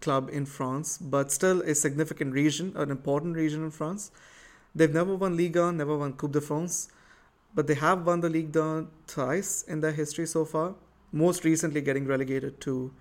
club 0.00 0.30
in 0.32 0.46
France, 0.46 0.98
but 0.98 1.32
still 1.32 1.60
a 1.62 1.74
significant 1.74 2.34
region, 2.34 2.72
an 2.76 2.90
important 2.90 3.36
region 3.36 3.64
in 3.64 3.70
France. 3.70 4.10
They've 4.74 4.92
never 4.92 5.14
won 5.14 5.36
Liga, 5.36 5.72
never 5.72 5.96
won 5.96 6.14
Coupe 6.14 6.32
de 6.32 6.40
France, 6.40 6.88
but 7.54 7.66
they 7.66 7.74
have 7.74 8.06
won 8.06 8.20
the 8.20 8.28
league 8.28 8.54
1 8.54 8.88
twice 9.06 9.62
in 9.62 9.80
their 9.80 9.92
history 9.92 10.26
so 10.26 10.44
far. 10.44 10.74
Most 11.12 11.44
recently, 11.44 11.80
getting 11.80 12.06
relegated 12.06 12.60
to 12.62 12.92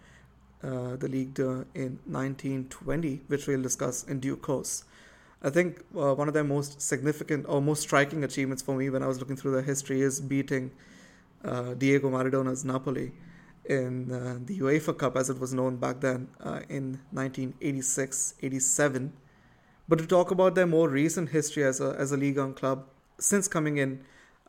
uh, 0.64 0.96
the 0.96 1.08
league 1.08 1.40
in 1.40 2.00
1920, 2.06 3.22
which 3.28 3.48
we'll 3.48 3.62
discuss 3.62 4.04
in 4.04 4.20
due 4.20 4.36
course. 4.36 4.84
I 5.42 5.50
think 5.50 5.84
uh, 5.96 6.14
one 6.16 6.28
of 6.28 6.34
their 6.34 6.44
most 6.44 6.82
significant 6.82 7.46
or 7.48 7.62
most 7.62 7.82
striking 7.82 8.24
achievements 8.24 8.62
for 8.62 8.76
me 8.76 8.90
when 8.90 9.04
I 9.04 9.08
was 9.08 9.20
looking 9.20 9.38
through 9.38 9.54
their 9.54 9.62
history 9.62 10.02
is 10.02 10.20
beating 10.20 10.72
uh, 11.46 11.76
Diego 11.76 12.10
Maradona's 12.10 12.66
Napoli 12.66 13.14
in 13.66 14.12
uh, 14.12 14.40
the 14.44 14.60
UEFA 14.60 14.98
Cup, 14.98 15.16
as 15.16 15.30
it 15.30 15.40
was 15.40 15.54
known 15.54 15.78
back 15.78 16.02
then, 16.02 16.28
uh, 16.44 16.62
in 16.68 17.00
1986 17.12 18.34
87 18.42 19.14
but 19.90 19.98
to 19.98 20.06
talk 20.06 20.30
about 20.30 20.54
their 20.54 20.68
more 20.68 20.88
recent 20.88 21.30
history 21.30 21.64
as 21.64 21.82
a 21.82 21.96
as 21.98 22.12
a 22.12 22.18
Ligue 22.18 22.38
1 22.38 22.54
club 22.54 22.86
since 23.18 23.48
coming 23.48 23.78
in, 23.78 24.00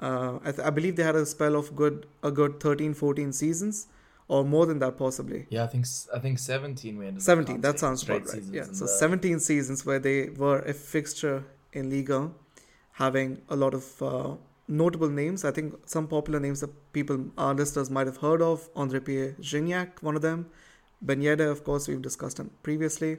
uh, 0.01 0.39
I, 0.43 0.53
th- 0.53 0.67
I, 0.67 0.71
believe 0.71 0.97
they 0.97 1.03
had 1.03 1.15
a 1.15 1.27
spell 1.27 1.55
of 1.57 1.77
good 1.77 2.07
a 2.23 2.31
good 2.31 2.59
13, 2.61 2.95
14 2.95 3.33
seasons, 3.33 3.87
or 4.29 4.45
more 4.45 4.65
than 4.65 4.79
that 4.79 4.97
possibly. 4.97 5.47
Yeah, 5.51 5.65
I 5.65 5.67
think 5.67 5.87
I 6.15 6.19
think 6.19 6.39
seventeen. 6.39 6.99
We 6.99 7.07
ended 7.07 7.23
17. 7.23 7.61
That 7.61 7.79
sounds 7.79 8.03
about 8.03 8.27
right. 8.29 8.43
Yeah, 8.51 8.65
so 8.65 8.85
the... 8.85 8.89
seventeen 8.89 9.41
seasons 9.41 9.85
where 9.85 9.99
they 9.99 10.31
were 10.31 10.61
a 10.61 10.73
fixture 10.73 11.45
in 11.73 11.91
Liga, 11.91 12.31
having 12.93 13.43
a 13.51 13.57
lot 13.57 13.75
of 13.75 14.03
uh, 14.03 14.37
notable 14.69 15.11
names. 15.11 15.45
I 15.45 15.51
think 15.51 15.75
some 15.87 16.07
popular 16.07 16.41
names 16.41 16.61
that 16.61 16.71
people, 16.95 17.27
our 17.37 17.55
listeners, 17.55 17.91
might 17.91 18.07
have 18.07 18.19
heard 18.19 18.41
of. 18.41 18.69
Andre 18.75 19.01
Pierre 19.01 19.33
Gignac, 19.41 20.03
one 20.03 20.17
of 20.17 20.23
them. 20.23 20.47
Ben 21.03 21.21
Yedder, 21.21 21.51
of 21.51 21.65
course, 21.65 21.89
we've 21.89 22.03
discussed 22.03 22.39
him 22.39 22.51
previously. 22.63 23.19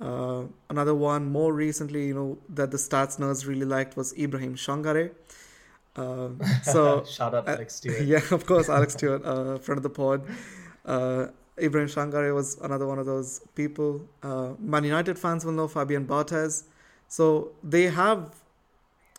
Uh, 0.00 0.44
another 0.70 0.94
one 0.94 1.26
more 1.26 1.52
recently, 1.52 2.06
you 2.06 2.14
know, 2.14 2.38
that 2.48 2.70
the 2.70 2.76
stats 2.76 3.18
nerds 3.18 3.46
really 3.46 3.66
liked 3.66 3.96
was 3.96 4.12
Ibrahim 4.16 4.54
Sangare. 4.54 5.10
Uh, 5.98 6.30
so 6.62 7.04
shout 7.04 7.34
out 7.34 7.48
uh, 7.48 7.52
Alex 7.52 7.76
Stewart. 7.76 8.02
Yeah, 8.12 8.22
of 8.30 8.46
course, 8.46 8.68
Alex 8.68 8.92
Stewart, 8.98 9.24
uh, 9.24 9.58
friend 9.58 9.78
of 9.78 9.82
the 9.82 9.90
pod. 9.90 10.22
Uh, 10.84 11.26
Ibrahim 11.60 11.88
Sangare 11.88 12.32
was 12.34 12.56
another 12.62 12.86
one 12.86 12.98
of 12.98 13.06
those 13.06 13.40
people. 13.54 14.02
Uh, 14.22 14.52
Man 14.58 14.84
United 14.84 15.18
fans 15.18 15.44
will 15.44 15.52
know 15.52 15.66
Fabien 15.66 16.06
Barthez. 16.06 16.64
So 17.08 17.52
they 17.64 17.84
have. 17.84 18.34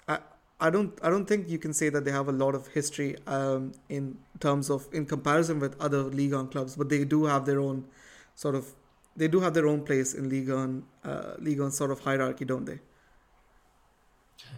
I, 0.07 0.19
I 0.59 0.69
don't. 0.69 0.97
I 1.03 1.09
don't 1.09 1.25
think 1.25 1.49
you 1.49 1.59
can 1.59 1.73
say 1.73 1.89
that 1.89 2.05
they 2.05 2.11
have 2.11 2.29
a 2.29 2.37
lot 2.43 2.55
of 2.55 2.67
history 2.67 3.17
um, 3.27 3.73
in 3.89 4.17
terms 4.39 4.69
of 4.69 4.87
in 4.93 5.05
comparison 5.05 5.59
with 5.59 5.79
other 5.81 6.03
league 6.03 6.33
1 6.33 6.47
clubs, 6.47 6.75
but 6.77 6.87
they 6.87 7.03
do 7.03 7.25
have 7.25 7.45
their 7.45 7.59
own 7.59 7.85
sort 8.35 8.55
of 8.55 8.73
they 9.17 9.27
do 9.27 9.41
have 9.41 9.53
their 9.53 9.67
own 9.67 9.83
place 9.83 10.13
in 10.13 10.29
league 10.29 10.49
1, 10.49 10.83
uh, 11.03 11.33
Ligue 11.39 11.59
1 11.59 11.71
sort 11.71 11.91
of 11.91 11.99
hierarchy, 11.99 12.45
don't 12.45 12.65
they? 12.65 12.79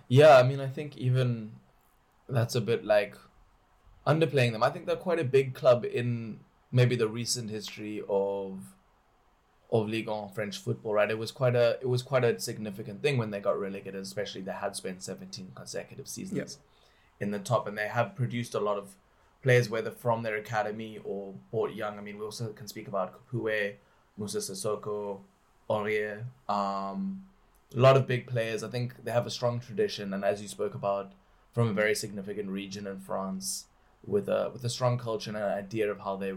Yeah, 0.08 0.38
I 0.38 0.44
mean, 0.44 0.60
I 0.60 0.68
think 0.68 0.98
even 0.98 1.52
that's 2.36 2.56
a 2.56 2.62
bit 2.62 2.86
like 2.86 3.16
underplaying 4.06 4.52
them. 4.52 4.64
I 4.64 4.70
think 4.70 4.86
they're 4.86 4.96
quite 4.96 5.20
a 5.20 5.24
big 5.24 5.54
club 5.54 5.86
in 5.86 6.40
maybe 6.72 6.96
the 6.96 7.08
recent 7.08 7.50
history 7.50 8.02
of 8.10 8.60
of 9.72 9.88
Ligue 9.88 10.10
1 10.10 10.30
French 10.30 10.58
football, 10.58 10.94
right? 10.96 11.10
It 11.10 11.18
was 11.18 11.32
quite 11.32 11.56
a 11.56 11.78
it 11.82 11.88
was 11.88 12.02
quite 12.02 12.24
a 12.24 12.40
significant 12.40 13.02
thing 13.02 13.18
when 13.18 13.32
they 13.32 13.40
got 13.40 13.60
relegated, 13.60 14.02
especially 14.02 14.42
they 14.42 14.52
had 14.52 14.76
spent 14.76 15.02
17 15.02 15.52
consecutive 15.56 16.08
seasons 16.08 16.58
in 17.20 17.32
the 17.32 17.40
top 17.40 17.68
and 17.68 17.78
they 17.78 17.88
have 17.88 18.16
produced 18.16 18.54
a 18.56 18.60
lot 18.60 18.78
of 18.78 18.96
players 19.44 19.70
whether 19.70 19.92
from 19.92 20.24
their 20.24 20.36
academy 20.36 21.00
or 21.04 21.34
bought 21.52 21.74
young. 21.74 21.98
I 21.98 22.02
mean, 22.02 22.18
we 22.18 22.26
also 22.26 22.50
can 22.50 22.68
speak 22.68 22.88
about 22.88 23.14
Capoue, 23.14 23.76
Moussa 24.18 24.40
Sissoko, 24.40 25.20
Aurier, 25.70 26.26
um, 26.50 27.24
a 27.76 27.80
lot 27.80 27.96
of 27.96 28.06
big 28.08 28.28
players. 28.28 28.64
I 28.64 28.70
think 28.70 29.04
they 29.04 29.12
have 29.12 29.26
a 29.26 29.32
strong 29.32 29.60
tradition, 29.60 30.14
and 30.14 30.26
as 30.26 30.42
you 30.42 30.48
spoke 30.48 30.76
about, 30.76 31.14
from 31.54 31.70
a 31.70 31.74
very 31.74 31.96
significant 31.96 32.50
region 32.50 32.88
in 32.88 33.00
France, 33.00 33.66
with 34.06 34.28
a 34.30 34.50
with 34.54 34.64
a 34.64 34.70
strong 34.70 34.98
culture 34.98 35.30
and 35.30 35.38
an 35.38 35.44
idea 35.44 35.92
of 35.92 36.00
how 36.00 36.16
they 36.16 36.34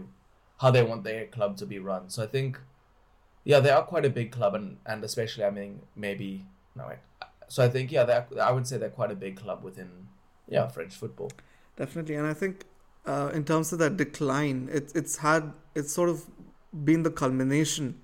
how 0.57 0.71
they 0.71 0.83
want 0.83 1.03
their 1.03 1.25
club 1.25 1.57
to 1.57 1.65
be 1.65 1.79
run. 1.79 2.09
So 2.09 2.23
I 2.23 2.27
think, 2.27 2.59
yeah, 3.43 3.59
they 3.59 3.69
are 3.69 3.83
quite 3.83 4.05
a 4.05 4.09
big 4.09 4.31
club, 4.31 4.55
and 4.55 4.77
and 4.85 5.03
especially 5.03 5.43
I 5.43 5.49
mean 5.49 5.81
maybe 5.95 6.45
no 6.75 6.87
wait. 6.87 6.99
So 7.47 7.63
I 7.63 7.69
think 7.69 7.91
yeah, 7.91 8.23
I 8.41 8.51
would 8.51 8.67
say 8.67 8.77
they're 8.77 8.89
quite 8.89 9.11
a 9.11 9.15
big 9.15 9.37
club 9.37 9.63
within 9.63 10.07
yeah 10.47 10.67
French 10.67 10.95
football. 10.95 11.31
Definitely, 11.77 12.15
and 12.15 12.27
I 12.27 12.33
think 12.33 12.65
uh, 13.05 13.31
in 13.33 13.43
terms 13.43 13.71
of 13.73 13.79
that 13.79 13.97
decline, 13.97 14.69
it's 14.71 14.93
it's 14.93 15.17
had 15.17 15.53
it's 15.75 15.93
sort 15.93 16.09
of 16.09 16.25
been 16.83 17.03
the 17.03 17.11
culmination 17.11 17.99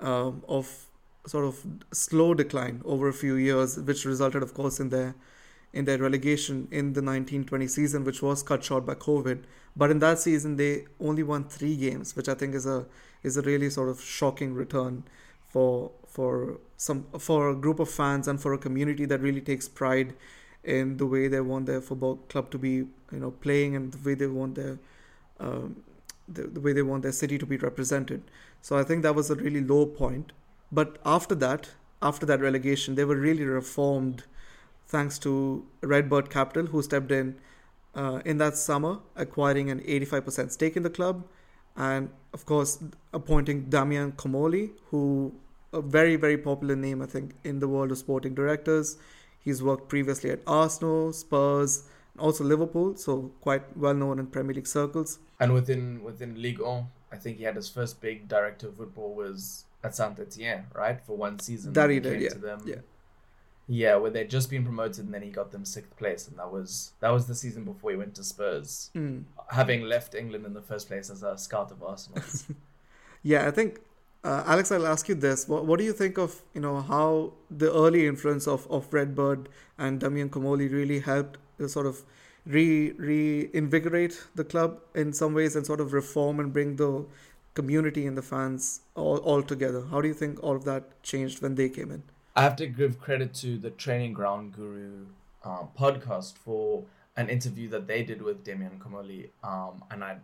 um, 0.00 0.42
of 0.48 0.86
sort 1.26 1.44
of 1.44 1.66
slow 1.92 2.34
decline 2.34 2.82
over 2.84 3.08
a 3.08 3.12
few 3.12 3.34
years, 3.34 3.78
which 3.78 4.04
resulted, 4.04 4.42
of 4.42 4.54
course, 4.54 4.78
in 4.78 4.90
their 4.90 5.14
in 5.74 5.84
their 5.84 5.98
relegation 5.98 6.68
in 6.70 6.92
the 6.92 7.02
1920 7.02 7.66
season, 7.66 8.04
which 8.04 8.22
was 8.22 8.42
cut 8.42 8.62
short 8.62 8.86
by 8.86 8.94
COVID. 8.94 9.42
But 9.76 9.90
in 9.90 9.98
that 9.98 10.20
season, 10.20 10.56
they 10.56 10.84
only 11.00 11.24
won 11.24 11.44
three 11.44 11.76
games, 11.76 12.14
which 12.14 12.28
I 12.28 12.34
think 12.34 12.54
is 12.54 12.64
a 12.64 12.86
is 13.24 13.36
a 13.36 13.42
really 13.42 13.68
sort 13.70 13.88
of 13.88 14.00
shocking 14.00 14.54
return 14.54 15.02
for 15.48 15.90
for 16.06 16.60
some 16.76 17.06
for 17.18 17.50
a 17.50 17.56
group 17.56 17.80
of 17.80 17.90
fans 17.90 18.28
and 18.28 18.40
for 18.40 18.52
a 18.54 18.58
community 18.58 19.04
that 19.06 19.20
really 19.20 19.40
takes 19.40 19.68
pride 19.68 20.14
in 20.62 20.96
the 20.96 21.06
way 21.06 21.26
they 21.28 21.40
want 21.40 21.66
their 21.66 21.80
football 21.80 22.16
club 22.28 22.50
to 22.50 22.58
be, 22.58 22.74
you 23.14 23.20
know, 23.24 23.32
playing 23.32 23.74
and 23.76 23.92
the 23.92 24.08
way 24.08 24.14
they 24.14 24.28
want 24.28 24.54
their 24.54 24.78
um, 25.40 25.82
the, 26.28 26.42
the 26.42 26.60
way 26.60 26.72
they 26.72 26.82
want 26.82 27.02
their 27.02 27.12
city 27.12 27.36
to 27.36 27.46
be 27.46 27.56
represented. 27.56 28.22
So 28.62 28.78
I 28.78 28.84
think 28.84 29.02
that 29.02 29.14
was 29.14 29.28
a 29.30 29.34
really 29.34 29.60
low 29.60 29.86
point. 29.86 30.32
But 30.70 30.98
after 31.04 31.34
that, 31.46 31.70
after 32.00 32.24
that 32.26 32.40
relegation, 32.40 32.94
they 32.94 33.04
were 33.04 33.16
really 33.16 33.44
reformed 33.44 34.24
thanks 34.86 35.18
to 35.20 35.66
Redbird 35.82 36.30
Capital, 36.30 36.66
who 36.66 36.82
stepped 36.82 37.10
in 37.10 37.36
uh, 37.94 38.20
in 38.24 38.38
that 38.38 38.56
summer, 38.56 38.98
acquiring 39.14 39.70
an 39.70 39.80
85% 39.80 40.50
stake 40.50 40.76
in 40.76 40.82
the 40.82 40.90
club, 40.90 41.24
and 41.76 42.10
of 42.32 42.44
course, 42.44 42.82
appointing 43.12 43.70
Damien 43.70 44.12
Comolli, 44.12 44.70
who 44.90 45.32
a 45.72 45.82
very, 45.82 46.16
very 46.16 46.38
popular 46.38 46.76
name, 46.76 47.02
I 47.02 47.06
think, 47.06 47.34
in 47.44 47.58
the 47.58 47.68
world 47.68 47.90
of 47.90 47.98
sporting 47.98 48.34
directors. 48.34 48.96
He's 49.40 49.62
worked 49.62 49.88
previously 49.88 50.30
at 50.30 50.40
Arsenal, 50.46 51.12
Spurs, 51.12 51.84
also 52.18 52.44
Liverpool, 52.44 52.96
so 52.96 53.32
quite 53.40 53.76
well 53.76 53.94
known 53.94 54.18
in 54.18 54.26
Premier 54.26 54.54
League 54.54 54.66
circles. 54.66 55.18
And 55.40 55.52
within 55.52 56.02
within 56.02 56.40
Ligue 56.40 56.60
1, 56.60 56.86
I 57.12 57.16
think 57.16 57.38
he 57.38 57.44
had 57.44 57.56
his 57.56 57.68
first 57.68 58.00
big 58.00 58.28
director 58.28 58.68
of 58.68 58.76
football 58.76 59.14
was 59.14 59.64
at 59.82 59.94
Saint 59.94 60.18
Etienne, 60.18 60.66
right? 60.74 61.04
For 61.04 61.16
one 61.16 61.38
season. 61.40 61.72
That 61.72 61.90
he 61.90 62.00
did, 62.00 62.22
yeah. 62.22 62.34
Them, 62.34 62.62
yeah. 62.64 62.76
Yeah, 63.66 63.96
where 63.96 64.10
they'd 64.10 64.28
just 64.28 64.50
been 64.50 64.62
promoted 64.62 65.06
and 65.06 65.14
then 65.14 65.22
he 65.22 65.30
got 65.30 65.50
them 65.50 65.64
sixth 65.64 65.96
place, 65.96 66.28
and 66.28 66.38
that 66.38 66.52
was 66.52 66.92
that 67.00 67.10
was 67.10 67.26
the 67.26 67.34
season 67.34 67.64
before 67.64 67.90
he 67.92 67.96
went 67.96 68.14
to 68.16 68.24
Spurs, 68.24 68.90
mm. 68.94 69.24
having 69.50 69.82
left 69.82 70.14
England 70.14 70.44
in 70.44 70.52
the 70.52 70.60
first 70.60 70.88
place 70.88 71.08
as 71.08 71.22
a 71.22 71.38
scout 71.38 71.70
of 71.70 71.82
Arsenal. 71.82 72.22
yeah, 73.22 73.46
I 73.46 73.50
think 73.50 73.80
uh, 74.22 74.42
Alex, 74.46 74.70
I'll 74.70 74.86
ask 74.86 75.08
you 75.08 75.14
this: 75.14 75.48
what, 75.48 75.64
what 75.64 75.78
do 75.78 75.84
you 75.84 75.94
think 75.94 76.18
of 76.18 76.42
you 76.54 76.60
know 76.60 76.80
how 76.80 77.32
the 77.50 77.72
early 77.72 78.06
influence 78.06 78.46
of 78.46 78.66
of 78.70 78.92
Redbird 78.92 79.48
and 79.78 79.98
Damien 79.98 80.28
Comolli 80.28 80.70
really 80.70 81.00
helped 81.00 81.38
uh, 81.58 81.66
sort 81.66 81.86
of 81.86 82.02
re 82.46 82.92
reinvigorate 82.92 84.26
the 84.34 84.44
club 84.44 84.80
in 84.94 85.12
some 85.12 85.34
ways 85.34 85.56
and 85.56 85.64
sort 85.64 85.80
of 85.80 85.92
reform 85.92 86.40
and 86.40 86.52
bring 86.52 86.76
the 86.76 87.06
community 87.54 88.06
and 88.06 88.18
the 88.18 88.22
fans 88.22 88.80
all, 88.94 89.18
all 89.18 89.42
together. 89.42 89.84
How 89.90 90.00
do 90.00 90.08
you 90.08 90.14
think 90.14 90.42
all 90.42 90.56
of 90.56 90.64
that 90.64 91.02
changed 91.02 91.40
when 91.40 91.54
they 91.54 91.68
came 91.68 91.90
in? 91.90 92.02
I 92.36 92.42
have 92.42 92.56
to 92.56 92.66
give 92.66 93.00
credit 93.00 93.32
to 93.34 93.58
the 93.58 93.70
Training 93.70 94.12
Ground 94.12 94.54
Guru 94.54 95.06
uh, 95.44 95.66
podcast 95.78 96.36
for 96.36 96.82
an 97.16 97.28
interview 97.28 97.68
that 97.68 97.86
they 97.86 98.02
did 98.02 98.20
with 98.20 98.42
Damien 98.42 98.80
Comolli, 98.80 99.28
um, 99.44 99.84
and 99.88 100.02
I'd 100.02 100.20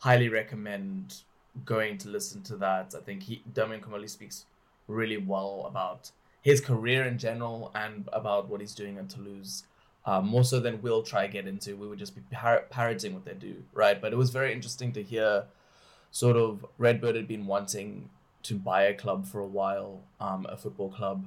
highly 0.00 0.28
recommend 0.28 1.22
going 1.64 1.96
to 1.98 2.10
listen 2.10 2.42
to 2.42 2.56
that. 2.56 2.94
I 2.94 3.00
think 3.00 3.22
he 3.22 3.42
Damien 3.54 3.80
Comolli 3.80 4.10
speaks 4.10 4.44
really 4.88 5.16
well 5.16 5.64
about 5.66 6.10
his 6.42 6.60
career 6.60 7.04
in 7.04 7.16
general 7.16 7.72
and 7.74 8.10
about 8.12 8.50
what 8.50 8.60
he's 8.60 8.74
doing 8.74 8.98
in 8.98 9.08
Toulouse. 9.08 9.62
Um, 10.04 10.26
more 10.26 10.44
so 10.44 10.60
than 10.60 10.82
we'll 10.82 11.02
try 11.02 11.26
get 11.28 11.46
into. 11.46 11.76
We 11.76 11.86
would 11.86 11.98
just 11.98 12.14
be 12.14 12.20
par- 12.30 12.66
parroting 12.68 13.14
what 13.14 13.24
they 13.24 13.32
do, 13.32 13.54
right? 13.72 13.98
But 13.98 14.12
it 14.12 14.16
was 14.16 14.28
very 14.28 14.52
interesting 14.52 14.92
to 14.92 15.02
hear 15.02 15.44
sort 16.10 16.36
of 16.36 16.66
Redbird 16.76 17.16
had 17.16 17.26
been 17.26 17.46
wanting 17.46 18.10
to 18.42 18.54
buy 18.54 18.82
a 18.82 18.92
club 18.92 19.26
for 19.26 19.40
a 19.40 19.46
while, 19.46 20.02
um, 20.20 20.44
a 20.50 20.58
football 20.58 20.90
club, 20.90 21.24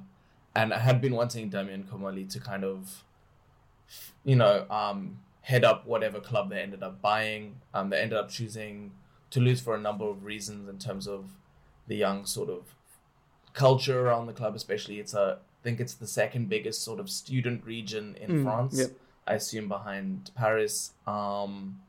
and 0.54 0.72
I 0.72 0.78
had 0.78 1.00
been 1.00 1.14
wanting 1.14 1.48
Damien 1.48 1.84
Comolli 1.90 2.30
to 2.32 2.40
kind 2.40 2.64
of, 2.64 3.04
you 4.24 4.36
know, 4.36 4.66
um, 4.70 5.20
head 5.42 5.64
up 5.64 5.86
whatever 5.86 6.20
club 6.20 6.50
they 6.50 6.60
ended 6.60 6.82
up 6.82 7.00
buying. 7.00 7.56
Um, 7.72 7.90
they 7.90 7.98
ended 7.98 8.18
up 8.18 8.28
choosing 8.30 8.92
Toulouse 9.30 9.60
for 9.60 9.74
a 9.74 9.80
number 9.80 10.04
of 10.04 10.24
reasons 10.24 10.68
in 10.68 10.78
terms 10.78 11.06
of 11.06 11.30
the 11.86 11.96
young 11.96 12.26
sort 12.26 12.50
of 12.50 12.74
culture 13.54 14.00
around 14.00 14.26
the 14.26 14.32
club, 14.32 14.54
especially 14.54 14.98
it's 15.00 15.14
a 15.14 15.38
I 15.60 15.64
think 15.64 15.80
it's 15.80 15.94
the 15.94 16.06
second 16.06 16.48
biggest 16.48 16.82
sort 16.82 17.00
of 17.00 17.10
student 17.10 17.64
region 17.64 18.16
in 18.20 18.30
mm, 18.30 18.42
France. 18.44 18.78
Yep. 18.78 18.92
I 19.26 19.34
assume 19.34 19.68
behind 19.68 20.30
Paris. 20.34 20.92
Um, 21.06 21.80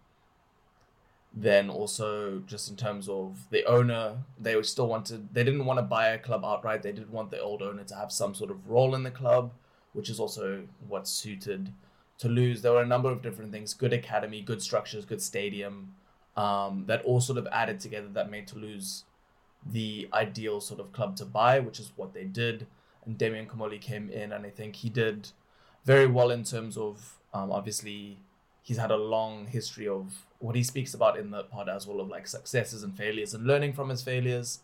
then 1.34 1.70
also 1.70 2.40
just 2.48 2.70
in 2.70 2.76
terms 2.76 3.08
of 3.08 3.46
the 3.52 3.64
owner, 3.66 4.18
they 4.40 4.62
still 4.64 4.88
wanted 4.88 5.34
they 5.34 5.44
didn't 5.44 5.66
want 5.66 5.78
to 5.78 5.84
buy 5.84 6.08
a 6.10 6.20
club 6.20 6.44
outright. 6.44 6.82
They 6.82 6.92
did 6.92 7.12
want 7.12 7.30
the 7.30 7.40
old 7.40 7.62
owner 7.62 7.84
to 7.84 7.96
have 7.96 8.12
some 8.12 8.34
sort 8.34 8.52
of 8.52 8.68
role 8.68 8.96
in 8.96 9.04
the 9.04 9.12
club, 9.12 9.52
which 9.94 10.10
is 10.10 10.20
also 10.20 10.64
what 10.88 11.08
suited 11.08 11.72
Toulouse. 12.18 12.62
There 12.62 12.74
were 12.74 12.82
a 12.82 12.88
number 12.88 13.12
of 13.12 13.22
different 13.22 13.52
things: 13.52 13.74
good 13.74 13.94
academy, 13.94 14.42
good 14.42 14.62
structures, 14.62 15.06
good 15.06 15.22
stadium, 15.22 15.96
um, 16.36 16.86
that 16.88 17.04
all 17.04 17.22
sort 17.22 17.38
of 17.38 17.48
added 17.52 17.80
together 17.80 18.08
that 18.14 18.32
made 18.32 18.48
Toulouse 18.48 19.04
the 19.66 20.08
ideal 20.14 20.62
sort 20.62 20.80
of 20.80 20.92
club 20.94 21.16
to 21.18 21.26
buy, 21.26 21.60
which 21.60 21.80
is 21.80 21.92
what 21.96 22.14
they 22.14 22.24
did. 22.24 22.66
And 23.06 23.18
damien 23.18 23.46
Comolli 23.46 23.80
came 23.80 24.10
in, 24.10 24.32
and 24.32 24.46
I 24.46 24.50
think 24.50 24.78
he 24.78 24.90
did 24.90 25.30
very 25.86 26.08
well 26.08 26.32
in 26.32 26.44
terms 26.44 26.76
of 26.76 27.20
um, 27.34 27.52
obviously 27.52 28.20
he's 28.70 28.78
had 28.78 28.92
a 28.92 28.96
long 28.96 29.48
history 29.48 29.88
of 29.88 30.28
what 30.38 30.56
he 30.56 30.62
speaks 30.62 30.94
about 30.94 31.18
in 31.18 31.32
the 31.32 31.42
pod 31.46 31.68
as 31.68 31.88
well 31.88 32.00
of 32.00 32.08
like 32.08 32.28
successes 32.28 32.84
and 32.84 32.96
failures 32.96 33.34
and 33.34 33.48
learning 33.48 33.74
from 33.74 33.90
his 33.90 34.04
failures. 34.04 34.60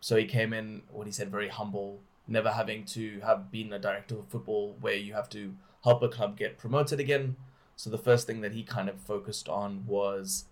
So 0.00 0.16
he 0.16 0.24
came 0.24 0.52
in, 0.52 0.82
what 0.90 1.06
he 1.06 1.12
said, 1.12 1.30
very 1.30 1.46
humble, 1.46 2.00
never 2.26 2.50
having 2.50 2.84
to 2.86 3.20
have 3.20 3.52
been 3.52 3.72
a 3.72 3.78
director 3.78 4.18
of 4.18 4.26
football 4.26 4.76
where 4.80 4.96
you 4.96 5.14
have 5.14 5.28
to 5.30 5.54
help 5.84 6.02
a 6.02 6.08
club 6.08 6.36
get 6.36 6.58
promoted 6.58 6.98
again. 6.98 7.36
So 7.76 7.88
the 7.88 7.98
first 7.98 8.26
thing 8.26 8.40
that 8.40 8.50
he 8.50 8.64
kind 8.64 8.88
of 8.88 9.00
focused 9.00 9.48
on 9.48 9.86
was 9.86 10.46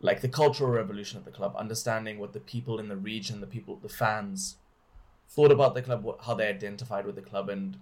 like 0.00 0.22
the 0.22 0.28
cultural 0.28 0.70
revolution 0.70 1.18
of 1.18 1.26
the 1.26 1.30
club, 1.30 1.54
understanding 1.58 2.18
what 2.18 2.32
the 2.32 2.40
people 2.40 2.80
in 2.80 2.88
the 2.88 2.96
region, 2.96 3.42
the 3.42 3.46
people, 3.46 3.76
the 3.76 3.90
fans 3.90 4.56
thought 5.28 5.52
about 5.52 5.74
the 5.74 5.82
club, 5.82 6.02
what, 6.02 6.22
how 6.22 6.32
they 6.32 6.46
identified 6.46 7.04
with 7.04 7.16
the 7.16 7.20
club, 7.20 7.50
and 7.50 7.76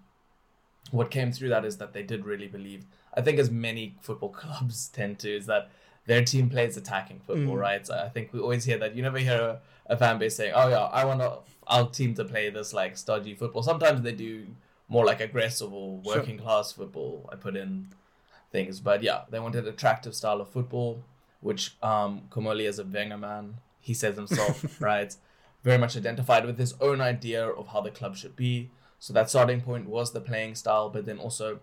what 0.91 1.09
came 1.09 1.31
through 1.31 1.51
that 1.51 1.65
is 1.65 1.77
that 1.77 1.93
they 1.93 2.03
did 2.03 2.27
really 2.27 2.49
believe. 2.49 2.85
I 3.15 3.21
think 3.21 3.39
as 3.39 3.51
many 3.51 3.97
football 4.01 4.29
clubs 4.41 4.89
tend 4.89 5.19
to 5.21 5.37
is 5.37 5.47
that 5.47 5.71
their 6.07 6.25
team 6.25 6.49
plays 6.49 6.77
attacking 6.77 7.21
football, 7.21 7.57
mm. 7.57 7.61
right? 7.61 7.87
So 7.87 7.95
I 7.95 8.09
think 8.09 8.33
we 8.33 8.41
always 8.41 8.65
hear 8.65 8.79
that. 8.79 8.97
You 8.97 9.03
never 9.03 9.19
hear 9.19 9.41
a, 9.41 9.61
a 9.87 9.97
fan 9.97 10.19
base 10.19 10.37
saying, 10.37 10.53
"Oh 10.55 10.69
yeah, 10.69 10.85
I 10.85 11.05
want 11.05 11.23
our 11.67 11.89
team 11.89 12.15
to 12.15 12.25
play 12.25 12.51
this 12.51 12.73
like 12.73 12.97
stodgy 12.97 13.35
football." 13.35 13.63
Sometimes 13.63 14.03
they 14.03 14.13
do 14.13 14.47
more 14.89 15.05
like 15.05 15.21
aggressive 15.21 15.73
or 15.73 15.99
working 15.99 16.37
sure. 16.37 16.45
class 16.45 16.73
football. 16.73 17.29
I 17.33 17.37
put 17.37 17.57
in 17.57 17.89
things, 18.51 18.81
but 18.81 19.03
yeah, 19.03 19.23
they 19.31 19.39
wanted 19.39 19.67
attractive 19.67 20.15
style 20.15 20.41
of 20.41 20.49
football, 20.49 21.05
which 21.41 21.77
um, 21.83 22.23
Comolli 22.31 22.67
as 22.67 22.79
a 22.79 22.85
Wenger 22.85 23.19
man, 23.19 23.59
he 23.79 23.95
says 23.95 24.17
himself, 24.17 24.81
right, 24.81 25.15
very 25.63 25.79
much 25.79 25.97
identified 25.97 26.45
with 26.45 26.59
his 26.59 26.75
own 26.81 27.01
idea 27.01 27.47
of 27.47 27.69
how 27.69 27.81
the 27.81 27.91
club 27.91 28.17
should 28.17 28.35
be. 28.35 28.71
So 28.99 29.13
that 29.13 29.31
starting 29.31 29.61
point 29.61 29.89
was 29.89 30.13
the 30.13 30.21
playing 30.21 30.57
style, 30.57 30.91
but 30.91 31.07
then 31.07 31.19
also 31.19 31.61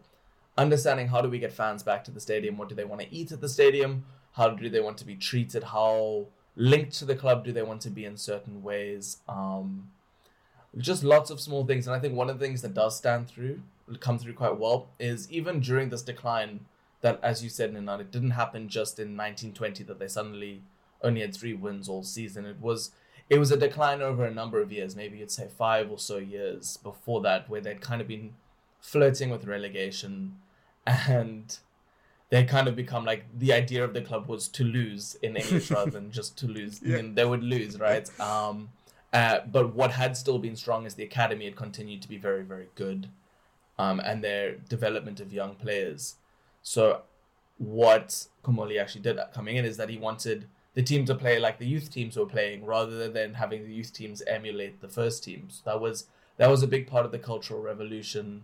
understanding 0.57 1.07
how 1.07 1.21
do 1.21 1.29
we 1.29 1.39
get 1.39 1.53
fans 1.53 1.83
back 1.83 2.03
to 2.05 2.11
the 2.11 2.19
stadium? 2.19 2.57
What 2.57 2.69
do 2.69 2.75
they 2.75 2.85
want 2.85 3.01
to 3.01 3.13
eat 3.13 3.31
at 3.31 3.41
the 3.41 3.49
stadium? 3.49 4.05
How 4.33 4.49
do 4.49 4.69
they 4.69 4.79
want 4.79 4.97
to 4.99 5.05
be 5.05 5.15
treated? 5.15 5.63
How 5.63 6.27
linked 6.55 6.93
to 6.99 7.05
the 7.05 7.15
club 7.15 7.45
do 7.45 7.51
they 7.51 7.61
want 7.61 7.81
to 7.81 7.89
be 7.89 8.05
in 8.05 8.17
certain 8.17 8.63
ways? 8.63 9.17
Um, 9.27 9.89
just 10.77 11.03
lots 11.03 11.29
of 11.29 11.39
small 11.39 11.65
things. 11.65 11.87
And 11.87 11.95
I 11.95 11.99
think 11.99 12.15
one 12.15 12.29
of 12.29 12.39
the 12.39 12.45
things 12.45 12.61
that 12.61 12.73
does 12.73 12.97
stand 12.97 13.27
through, 13.27 13.61
come 13.99 14.19
through 14.19 14.33
quite 14.33 14.57
well, 14.57 14.89
is 14.99 15.31
even 15.31 15.59
during 15.59 15.89
this 15.89 16.01
decline, 16.01 16.61
that 17.01 17.19
as 17.23 17.43
you 17.43 17.49
said, 17.49 17.73
Ninad, 17.73 18.01
it 18.01 18.11
didn't 18.11 18.31
happen 18.31 18.69
just 18.69 18.99
in 18.99 19.15
1920 19.15 19.83
that 19.83 19.99
they 19.99 20.07
suddenly 20.07 20.63
only 21.03 21.21
had 21.21 21.35
three 21.35 21.53
wins 21.53 21.87
all 21.87 22.03
season. 22.03 22.45
It 22.45 22.59
was 22.59 22.91
it 23.29 23.39
was 23.39 23.51
a 23.51 23.57
decline 23.57 24.01
over 24.01 24.23
a 24.23 24.33
number 24.33 24.61
of 24.61 24.71
years, 24.71 24.95
maybe 24.95 25.17
you'd 25.17 25.31
say 25.31 25.49
five 25.49 25.91
or 25.91 25.99
so 25.99 26.17
years 26.17 26.77
before 26.77 27.21
that, 27.21 27.49
where 27.49 27.59
they'd 27.59 27.81
kind 27.81 27.99
of 27.99 28.07
been 28.07 28.35
flirting 28.79 29.29
with 29.29 29.45
relegation 29.45 30.37
and 30.87 31.57
they 32.29 32.43
kind 32.43 32.67
of 32.67 32.75
become 32.75 33.05
like 33.05 33.25
the 33.37 33.53
idea 33.53 33.83
of 33.83 33.93
the 33.93 34.01
club 34.01 34.27
was 34.27 34.47
to 34.49 34.63
lose 34.63 35.15
in 35.21 35.35
English 35.35 35.71
rather 35.71 35.91
than 35.91 36.11
just 36.11 36.37
to 36.39 36.47
lose. 36.47 36.81
Yeah. 36.81 36.97
I 36.97 37.01
mean, 37.01 37.15
they 37.15 37.25
would 37.25 37.43
lose, 37.43 37.79
right? 37.79 38.07
Um, 38.19 38.69
uh, 39.13 39.39
but 39.49 39.73
what 39.73 39.91
had 39.91 40.17
still 40.17 40.37
been 40.37 40.55
strong 40.55 40.85
is 40.85 40.95
the 40.95 41.03
academy 41.03 41.45
had 41.45 41.55
continued 41.55 42.01
to 42.01 42.09
be 42.09 42.17
very, 42.17 42.43
very 42.43 42.67
good, 42.75 43.07
um, 43.79 44.01
and 44.01 44.23
their 44.23 44.55
development 44.55 45.19
of 45.19 45.31
young 45.31 45.55
players. 45.55 46.15
So, 46.61 47.03
what 47.57 48.27
Comolli 48.43 48.79
actually 48.79 49.01
did 49.01 49.17
coming 49.33 49.55
in 49.55 49.63
is 49.63 49.77
that 49.77 49.89
he 49.89 49.97
wanted 49.97 50.47
the 50.73 50.83
team 50.83 51.05
to 51.05 51.15
play 51.15 51.39
like 51.39 51.57
the 51.57 51.65
youth 51.65 51.91
teams 51.91 52.17
were 52.17 52.25
playing, 52.25 52.65
rather 52.65 53.09
than 53.09 53.35
having 53.35 53.63
the 53.63 53.73
youth 53.73 53.93
teams 53.93 54.21
emulate 54.27 54.81
the 54.81 54.89
first 54.89 55.23
teams. 55.23 55.61
That 55.65 55.79
was 55.79 56.07
that 56.35 56.49
was 56.49 56.61
a 56.61 56.67
big 56.67 56.87
part 56.87 57.05
of 57.05 57.11
the 57.11 57.19
cultural 57.19 57.61
revolution. 57.61 58.43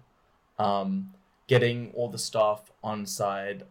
Um, 0.58 1.14
getting 1.54 1.92
all 1.94 2.10
the 2.10 2.18
staff 2.18 2.72
on 2.84 3.06
side, 3.06 3.64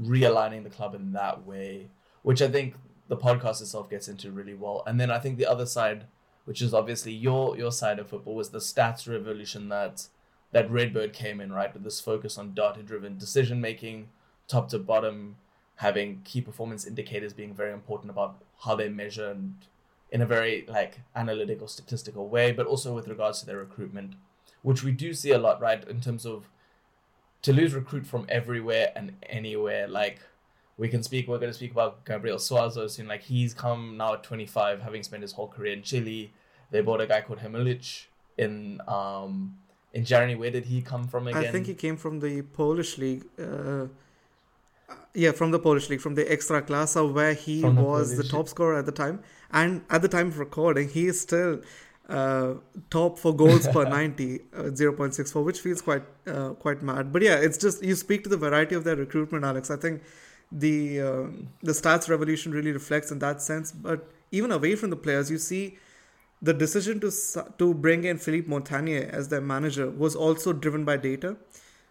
realigning 0.00 0.64
the 0.64 0.70
club 0.70 0.92
in 0.92 1.12
that 1.12 1.46
way, 1.46 1.86
which 2.22 2.42
I 2.42 2.48
think 2.48 2.74
the 3.06 3.16
podcast 3.16 3.60
itself 3.60 3.88
gets 3.88 4.08
into 4.08 4.32
really 4.32 4.54
well. 4.54 4.82
And 4.86 4.98
then 5.00 5.08
I 5.10 5.20
think 5.20 5.38
the 5.38 5.46
other 5.46 5.66
side, 5.66 6.06
which 6.46 6.60
is 6.60 6.74
obviously 6.74 7.12
your 7.12 7.56
your 7.56 7.70
side 7.70 8.00
of 8.00 8.08
football, 8.08 8.34
was 8.34 8.50
the 8.50 8.58
stats 8.58 9.08
revolution 9.08 9.68
that 9.68 10.08
that 10.50 10.68
Redbird 10.68 11.12
came 11.12 11.40
in, 11.40 11.52
right, 11.52 11.72
with 11.72 11.84
this 11.84 12.00
focus 12.00 12.38
on 12.38 12.54
data 12.54 12.82
driven 12.82 13.18
decision 13.18 13.60
making, 13.60 14.08
top 14.48 14.68
to 14.70 14.78
bottom, 14.78 15.36
having 15.76 16.22
key 16.24 16.40
performance 16.40 16.86
indicators 16.86 17.32
being 17.32 17.54
very 17.54 17.72
important 17.72 18.10
about 18.10 18.42
how 18.64 18.74
they 18.74 18.88
measure 18.88 19.30
and 19.30 19.54
in 20.10 20.22
a 20.22 20.26
very 20.26 20.64
like 20.66 21.00
analytical 21.14 21.68
statistical 21.68 22.28
way, 22.28 22.50
but 22.50 22.66
also 22.66 22.94
with 22.94 23.06
regards 23.06 23.38
to 23.38 23.46
their 23.46 23.58
recruitment, 23.58 24.14
which 24.62 24.82
we 24.82 24.90
do 24.90 25.14
see 25.14 25.30
a 25.30 25.38
lot, 25.38 25.60
right, 25.60 25.86
in 25.86 26.00
terms 26.00 26.26
of 26.26 26.48
Toulouse 27.42 27.72
recruit 27.74 28.06
from 28.06 28.26
everywhere 28.28 28.92
and 28.96 29.12
anywhere. 29.28 29.86
Like 29.88 30.20
we 30.76 30.88
can 30.88 31.02
speak, 31.02 31.28
we're 31.28 31.38
going 31.38 31.50
to 31.50 31.56
speak 31.56 31.72
about 31.72 32.04
Gabriel 32.04 32.38
Suazo 32.38 32.88
soon. 32.88 33.08
Like 33.08 33.22
he's 33.22 33.54
come 33.54 33.96
now 33.96 34.14
at 34.14 34.22
25, 34.22 34.80
having 34.80 35.02
spent 35.02 35.22
his 35.22 35.32
whole 35.32 35.48
career 35.48 35.72
in 35.72 35.82
Chile. 35.82 36.32
They 36.70 36.80
bought 36.80 37.00
a 37.00 37.06
guy 37.06 37.20
called 37.22 37.40
Hamulic 37.40 38.06
in 38.36 38.80
um 38.86 39.56
in 39.92 40.04
January. 40.04 40.34
Where 40.34 40.50
did 40.50 40.66
he 40.66 40.82
come 40.82 41.06
from 41.08 41.28
again? 41.28 41.44
I 41.44 41.50
think 41.50 41.66
he 41.66 41.74
came 41.74 41.96
from 41.96 42.20
the 42.20 42.42
Polish 42.42 42.98
league. 42.98 43.24
Uh, 43.38 43.86
yeah, 45.14 45.32
from 45.32 45.50
the 45.50 45.58
Polish 45.58 45.88
league, 45.90 46.00
from 46.00 46.14
the 46.14 46.30
Extra 46.30 46.62
Ekstraklasa, 46.62 47.12
where 47.12 47.34
he 47.34 47.62
the 47.62 47.70
was 47.70 48.12
Polish 48.12 48.26
the 48.26 48.30
top 48.30 48.48
scorer 48.48 48.78
at 48.78 48.86
the 48.86 48.92
time. 48.92 49.20
And 49.50 49.82
at 49.90 50.02
the 50.02 50.08
time 50.08 50.28
of 50.28 50.38
recording, 50.38 50.88
he 50.90 51.06
is 51.06 51.20
still 51.20 51.60
uh, 52.08 52.54
top 52.90 53.18
for 53.18 53.34
goals 53.34 53.68
per 53.68 53.84
90, 53.88 54.40
uh, 54.56 54.62
0.64, 54.62 55.44
which 55.44 55.60
feels 55.60 55.82
quite 55.82 56.02
uh, 56.26 56.50
quite 56.50 56.82
mad. 56.82 57.12
But 57.12 57.22
yeah, 57.22 57.36
it's 57.36 57.58
just 57.58 57.82
you 57.82 57.94
speak 57.94 58.22
to 58.24 58.30
the 58.30 58.36
variety 58.36 58.74
of 58.74 58.84
their 58.84 58.96
recruitment, 58.96 59.44
Alex. 59.44 59.70
I 59.70 59.76
think 59.76 60.02
the 60.50 61.00
uh, 61.00 61.26
the 61.62 61.72
stats 61.72 62.08
revolution 62.08 62.52
really 62.52 62.72
reflects 62.72 63.10
in 63.10 63.18
that 63.18 63.42
sense. 63.42 63.72
But 63.72 64.10
even 64.30 64.52
away 64.52 64.74
from 64.74 64.90
the 64.90 64.96
players, 64.96 65.30
you 65.30 65.38
see 65.38 65.78
the 66.40 66.54
decision 66.54 67.00
to 67.00 67.10
to 67.58 67.74
bring 67.74 68.04
in 68.04 68.18
Philippe 68.18 68.48
Montanier 68.48 69.08
as 69.12 69.28
their 69.28 69.40
manager 69.40 69.90
was 69.90 70.16
also 70.16 70.52
driven 70.52 70.84
by 70.84 70.96
data. 70.96 71.36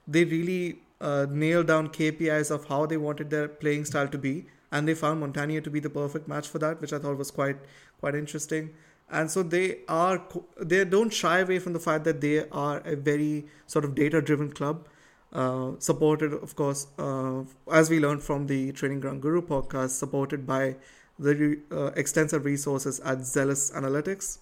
They 0.08 0.24
really 0.24 0.80
uh, 1.02 1.28
nailed 1.30 1.68
down 1.68 1.90
KPIs 1.90 2.50
of 2.50 2.66
how 2.66 2.86
they 2.86 2.98
wanted 2.98 3.30
their 3.30 3.48
playing 3.48 3.86
style 3.86 4.08
to 4.08 4.18
be, 4.18 4.48
and 4.72 4.88
they 4.88 4.96
found 4.96 5.22
Montanier 5.22 5.62
to 5.64 5.70
be 5.70 5.80
the 5.80 5.90
perfect 5.90 6.28
match 6.28 6.48
for 6.48 6.60
that, 6.60 6.82
which 6.82 6.94
I 6.94 6.98
thought 6.98 7.18
was 7.18 7.30
quite 7.30 7.58
quite 8.00 8.16
interesting. 8.16 8.74
And 9.10 9.32
so 9.32 9.42
they 9.42 9.80
are 9.88 10.22
they 10.60 10.84
don't 10.84 11.14
shy 11.14 11.40
away 11.40 11.60
from 11.60 11.74
the 11.74 11.80
fact 11.80 12.04
that 12.04 12.20
they 12.22 12.48
are 12.50 12.80
a 12.80 12.96
very 12.96 13.46
sort 13.66 13.86
of 13.86 13.96
data 13.96 14.22
driven 14.22 14.52
club. 14.52 14.88
Uh, 15.34 15.72
supported, 15.80 16.34
of 16.34 16.56
course, 16.56 16.88
uh, 16.98 17.44
as 17.72 17.90
we 17.90 18.00
learned 18.00 18.24
from 18.24 18.48
the 18.48 18.72
Training 18.72 19.02
Ground 19.02 19.22
Guru 19.22 19.42
podcast, 19.42 19.90
supported 19.92 20.48
by 20.48 20.76
the 21.20 21.60
uh, 21.72 21.88
extensive 21.96 22.46
resources 22.46 23.00
at 23.02 23.26
Zealous 23.26 23.72
Analytics. 23.72 24.40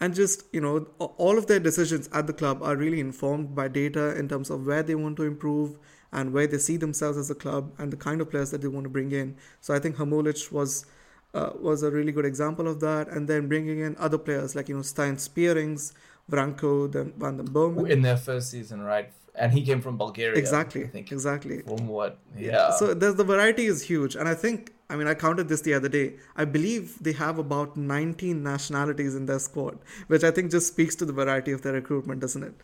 And 0.00 0.14
just, 0.14 0.44
you 0.52 0.60
know, 0.60 0.86
all 0.98 1.36
of 1.36 1.46
their 1.46 1.60
decisions 1.60 2.08
at 2.12 2.26
the 2.26 2.32
club 2.32 2.62
are 2.62 2.74
really 2.74 3.00
informed 3.00 3.54
by 3.54 3.68
data 3.68 4.18
in 4.18 4.28
terms 4.28 4.48
of 4.48 4.66
where 4.66 4.82
they 4.82 4.94
want 4.94 5.16
to 5.18 5.24
improve 5.24 5.78
and 6.10 6.32
where 6.32 6.46
they 6.46 6.58
see 6.58 6.76
themselves 6.76 7.18
as 7.18 7.30
a 7.30 7.34
club 7.34 7.72
and 7.78 7.92
the 7.92 7.96
kind 7.96 8.20
of 8.20 8.30
players 8.30 8.50
that 8.50 8.62
they 8.62 8.68
want 8.68 8.84
to 8.84 8.90
bring 8.90 9.12
in. 9.12 9.36
So 9.60 9.74
I 9.74 9.78
think 9.78 9.96
Hamulic 9.96 10.50
was 10.50 10.86
uh, 11.34 11.50
was 11.60 11.82
a 11.82 11.90
really 11.90 12.12
good 12.12 12.24
example 12.24 12.68
of 12.68 12.80
that. 12.80 13.08
And 13.08 13.28
then 13.28 13.48
bringing 13.48 13.80
in 13.80 13.96
other 13.98 14.18
players 14.18 14.54
like, 14.54 14.68
you 14.68 14.74
know, 14.74 14.82
Stijn 14.82 15.18
Spierings, 15.18 15.92
Branco, 16.28 16.86
then 16.86 17.12
Van 17.18 17.36
den 17.36 17.46
Boomen. 17.46 17.90
In 17.90 18.02
their 18.02 18.16
first 18.16 18.50
season, 18.50 18.82
right? 18.82 19.10
and 19.34 19.52
he 19.52 19.62
came 19.62 19.80
from 19.80 19.96
Bulgaria. 19.96 20.38
Exactly. 20.38 20.84
I 20.84 20.88
think. 20.88 21.12
Exactly. 21.12 21.62
From 21.62 21.88
what? 21.88 22.18
Yeah. 22.36 22.70
So 22.70 22.94
there's 22.94 23.16
the 23.16 23.24
variety 23.24 23.66
is 23.66 23.82
huge, 23.82 24.16
and 24.16 24.28
I 24.28 24.34
think 24.34 24.72
I 24.88 24.96
mean 24.96 25.06
I 25.06 25.14
counted 25.14 25.48
this 25.48 25.62
the 25.62 25.74
other 25.74 25.88
day. 25.88 26.16
I 26.36 26.44
believe 26.44 26.98
they 27.00 27.12
have 27.12 27.38
about 27.38 27.76
19 27.76 28.42
nationalities 28.42 29.14
in 29.14 29.26
their 29.26 29.38
squad, 29.38 29.78
which 30.08 30.24
I 30.24 30.30
think 30.30 30.50
just 30.50 30.68
speaks 30.68 30.94
to 30.96 31.04
the 31.04 31.12
variety 31.12 31.52
of 31.52 31.62
their 31.62 31.72
recruitment, 31.72 32.20
doesn't 32.20 32.42
it? 32.42 32.54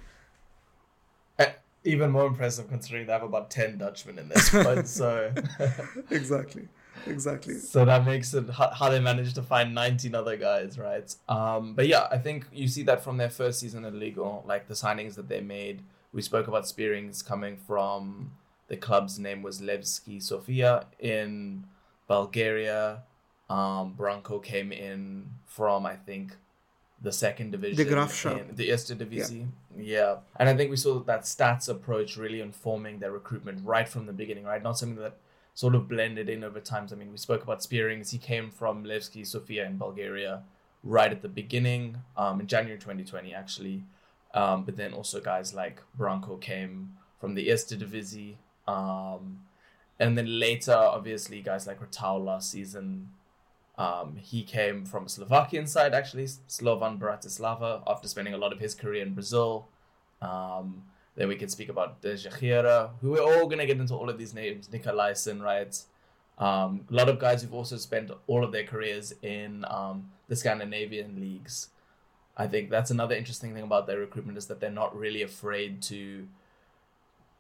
Uh, 1.39 1.47
even 1.85 2.11
more 2.11 2.27
impressive 2.27 2.69
considering 2.69 3.07
they 3.07 3.13
have 3.13 3.23
about 3.23 3.51
10 3.51 3.79
Dutchmen 3.79 4.19
in 4.19 4.29
their 4.29 4.39
squad. 4.39 4.89
so 4.89 5.33
exactly. 6.11 6.69
Exactly. 7.07 7.55
So 7.59 7.85
that 7.85 8.05
makes 8.05 8.35
it 8.35 8.49
how 8.51 8.89
they 8.89 9.01
managed 9.01 9.35
to 9.37 9.43
find 9.43 9.75
19 9.75 10.15
other 10.15 10.37
guys, 10.37 10.79
right? 10.79 11.15
Um, 11.29 11.75
but 11.75 11.87
yeah, 11.87 12.09
I 12.11 12.19
think 12.19 12.47
you 12.53 12.69
see 12.69 12.83
that 12.85 13.03
from 13.03 13.17
their 13.17 13.31
first 13.31 13.61
season 13.61 13.85
in 13.85 13.95
1, 13.95 14.47
like 14.47 14.69
the 14.69 14.75
signings 14.75 15.15
that 15.15 15.29
they 15.29 15.41
made 15.41 15.83
we 16.17 16.23
spoke 16.23 16.49
about 16.49 16.67
Spierings 16.67 17.23
coming 17.23 17.59
from 17.59 18.33
the 18.69 18.77
club's 18.77 19.19
name 19.19 19.43
was 19.43 19.61
Levski 19.61 20.21
Sofia 20.23 20.87
in 20.99 21.65
Bulgaria. 22.09 23.03
Um, 23.51 23.93
Branco 23.93 24.39
came 24.39 24.73
in 24.73 25.27
from 25.45 25.85
I 25.85 25.97
think 25.97 26.35
the 27.03 27.13
second 27.13 27.51
division, 27.53 27.77
the 27.77 27.95
Graafschap, 27.95 28.57
the 28.57 28.71
Eerste 28.71 28.97
Divisie. 28.97 29.47
Yeah. 29.77 29.83
yeah, 29.99 30.17
and 30.37 30.49
I 30.49 30.57
think 30.57 30.71
we 30.71 30.77
saw 30.79 31.01
that 31.01 31.23
stats 31.25 31.69
approach 31.69 32.17
really 32.17 32.41
informing 32.41 32.99
their 32.99 33.13
recruitment 33.13 33.65
right 33.65 33.89
from 33.89 34.07
the 34.07 34.15
beginning, 34.15 34.45
right? 34.45 34.63
Not 34.63 34.79
something 34.79 35.03
that 35.03 35.19
sort 35.57 35.75
of 35.75 35.89
blended 35.89 36.29
in 36.29 36.45
over 36.45 36.61
times. 36.61 36.93
I 36.93 36.97
mean, 36.97 37.11
we 37.11 37.17
spoke 37.17 37.43
about 37.43 37.63
Spierings. 37.63 38.11
He 38.11 38.19
came 38.19 38.51
from 38.51 38.85
Levski 38.85 39.27
Sofia 39.27 39.65
in 39.65 39.79
Bulgaria 39.79 40.43
right 40.85 41.11
at 41.11 41.23
the 41.23 41.31
beginning, 41.31 41.97
um, 42.15 42.41
in 42.41 42.47
January 42.47 42.79
2020, 42.79 43.33
actually. 43.33 43.83
Um, 44.35 44.65
but 44.65 44.77
then 44.77 44.93
also 44.93 45.19
guys 45.19 45.55
like 45.55 45.83
Branco 45.97 46.37
came 46.37 46.91
from 47.19 47.35
the 47.35 47.49
Eerste 47.49 47.79
Divisie. 47.79 48.37
Um, 48.69 49.41
and 49.99 50.19
then 50.19 50.39
later, 50.39 50.75
obviously, 50.75 51.41
guys 51.41 51.67
like 51.67 51.81
Ratao 51.81 52.23
last 52.23 52.51
season. 52.51 53.09
Um, 53.79 54.17
he 54.17 54.43
came 54.43 54.85
from 54.85 55.07
a 55.07 55.09
Slovakian 55.09 55.67
side, 55.67 55.95
actually, 55.95 56.27
Slovan 56.49 56.99
Bratislava, 56.99 57.83
after 57.87 58.09
spending 58.09 58.35
a 58.35 58.39
lot 58.39 58.53
of 58.53 58.59
his 58.59 58.75
career 58.75 59.03
in 59.03 59.15
Brazil. 59.15 59.69
Um, 60.21 60.83
then 61.17 61.29
we 61.29 61.37
can 61.37 61.49
speak 61.49 61.69
about 61.69 62.01
Dejaegere, 62.03 62.91
who 63.01 63.13
we're 63.13 63.23
all 63.23 63.47
going 63.47 63.59
to 63.59 63.67
get 63.67 63.79
into 63.79 63.95
all 63.95 64.09
of 64.09 64.19
these 64.19 64.35
names. 64.35 64.69
Nikolaisen, 64.69 65.43
right? 65.43 65.75
Um, 66.39 66.85
a 66.91 66.95
lot 66.95 67.09
of 67.09 67.19
guys 67.19 67.43
who've 67.43 67.55
also 67.55 67.79
spent 67.79 68.11
all 68.27 68.45
of 68.45 68.53
their 68.53 68.65
careers 68.65 69.15
in 69.23 69.65
um, 69.69 70.11
the 70.29 70.37
Scandinavian 70.37 71.19
leagues. 71.19 71.71
I 72.37 72.47
think 72.47 72.69
that's 72.69 72.91
another 72.91 73.15
interesting 73.15 73.55
thing 73.55 73.63
about 73.63 73.87
their 73.87 73.99
recruitment 73.99 74.37
is 74.37 74.47
that 74.47 74.61
they're 74.61 74.71
not 74.71 74.95
really 74.97 75.23
afraid 75.23 75.83
to 75.83 76.29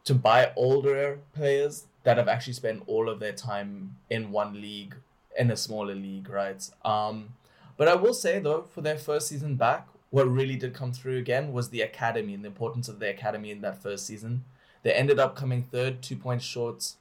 to 0.04 0.14
buy 0.14 0.52
older 0.54 1.18
players 1.34 1.86
that 2.04 2.16
have 2.16 2.28
actually 2.28 2.52
spent 2.52 2.80
all 2.86 3.08
of 3.08 3.18
their 3.18 3.32
time 3.32 3.96
in 4.08 4.30
one 4.30 4.54
league 4.62 4.94
in 5.36 5.50
a 5.50 5.56
smaller 5.56 5.96
league, 5.96 6.30
right? 6.30 6.70
Um, 6.84 7.30
but 7.76 7.88
I 7.88 7.96
will 7.96 8.14
say 8.14 8.38
though, 8.38 8.62
for 8.62 8.80
their 8.80 8.96
first 8.96 9.28
season 9.28 9.56
back, 9.56 9.88
what 10.10 10.30
really 10.30 10.56
did 10.56 10.74
come 10.74 10.92
through 10.92 11.18
again 11.18 11.52
was 11.52 11.70
the 11.70 11.80
academy 11.80 12.34
and 12.34 12.44
the 12.44 12.48
importance 12.48 12.88
of 12.88 12.98
the 12.98 13.10
academy 13.10 13.50
in 13.50 13.60
that 13.62 13.82
first 13.82 14.06
season. 14.06 14.44
They 14.82 14.92
ended 14.92 15.18
up 15.18 15.34
coming 15.34 15.62
third, 15.62 16.02
two 16.02 16.16
points 16.16 16.44
short 16.44 16.92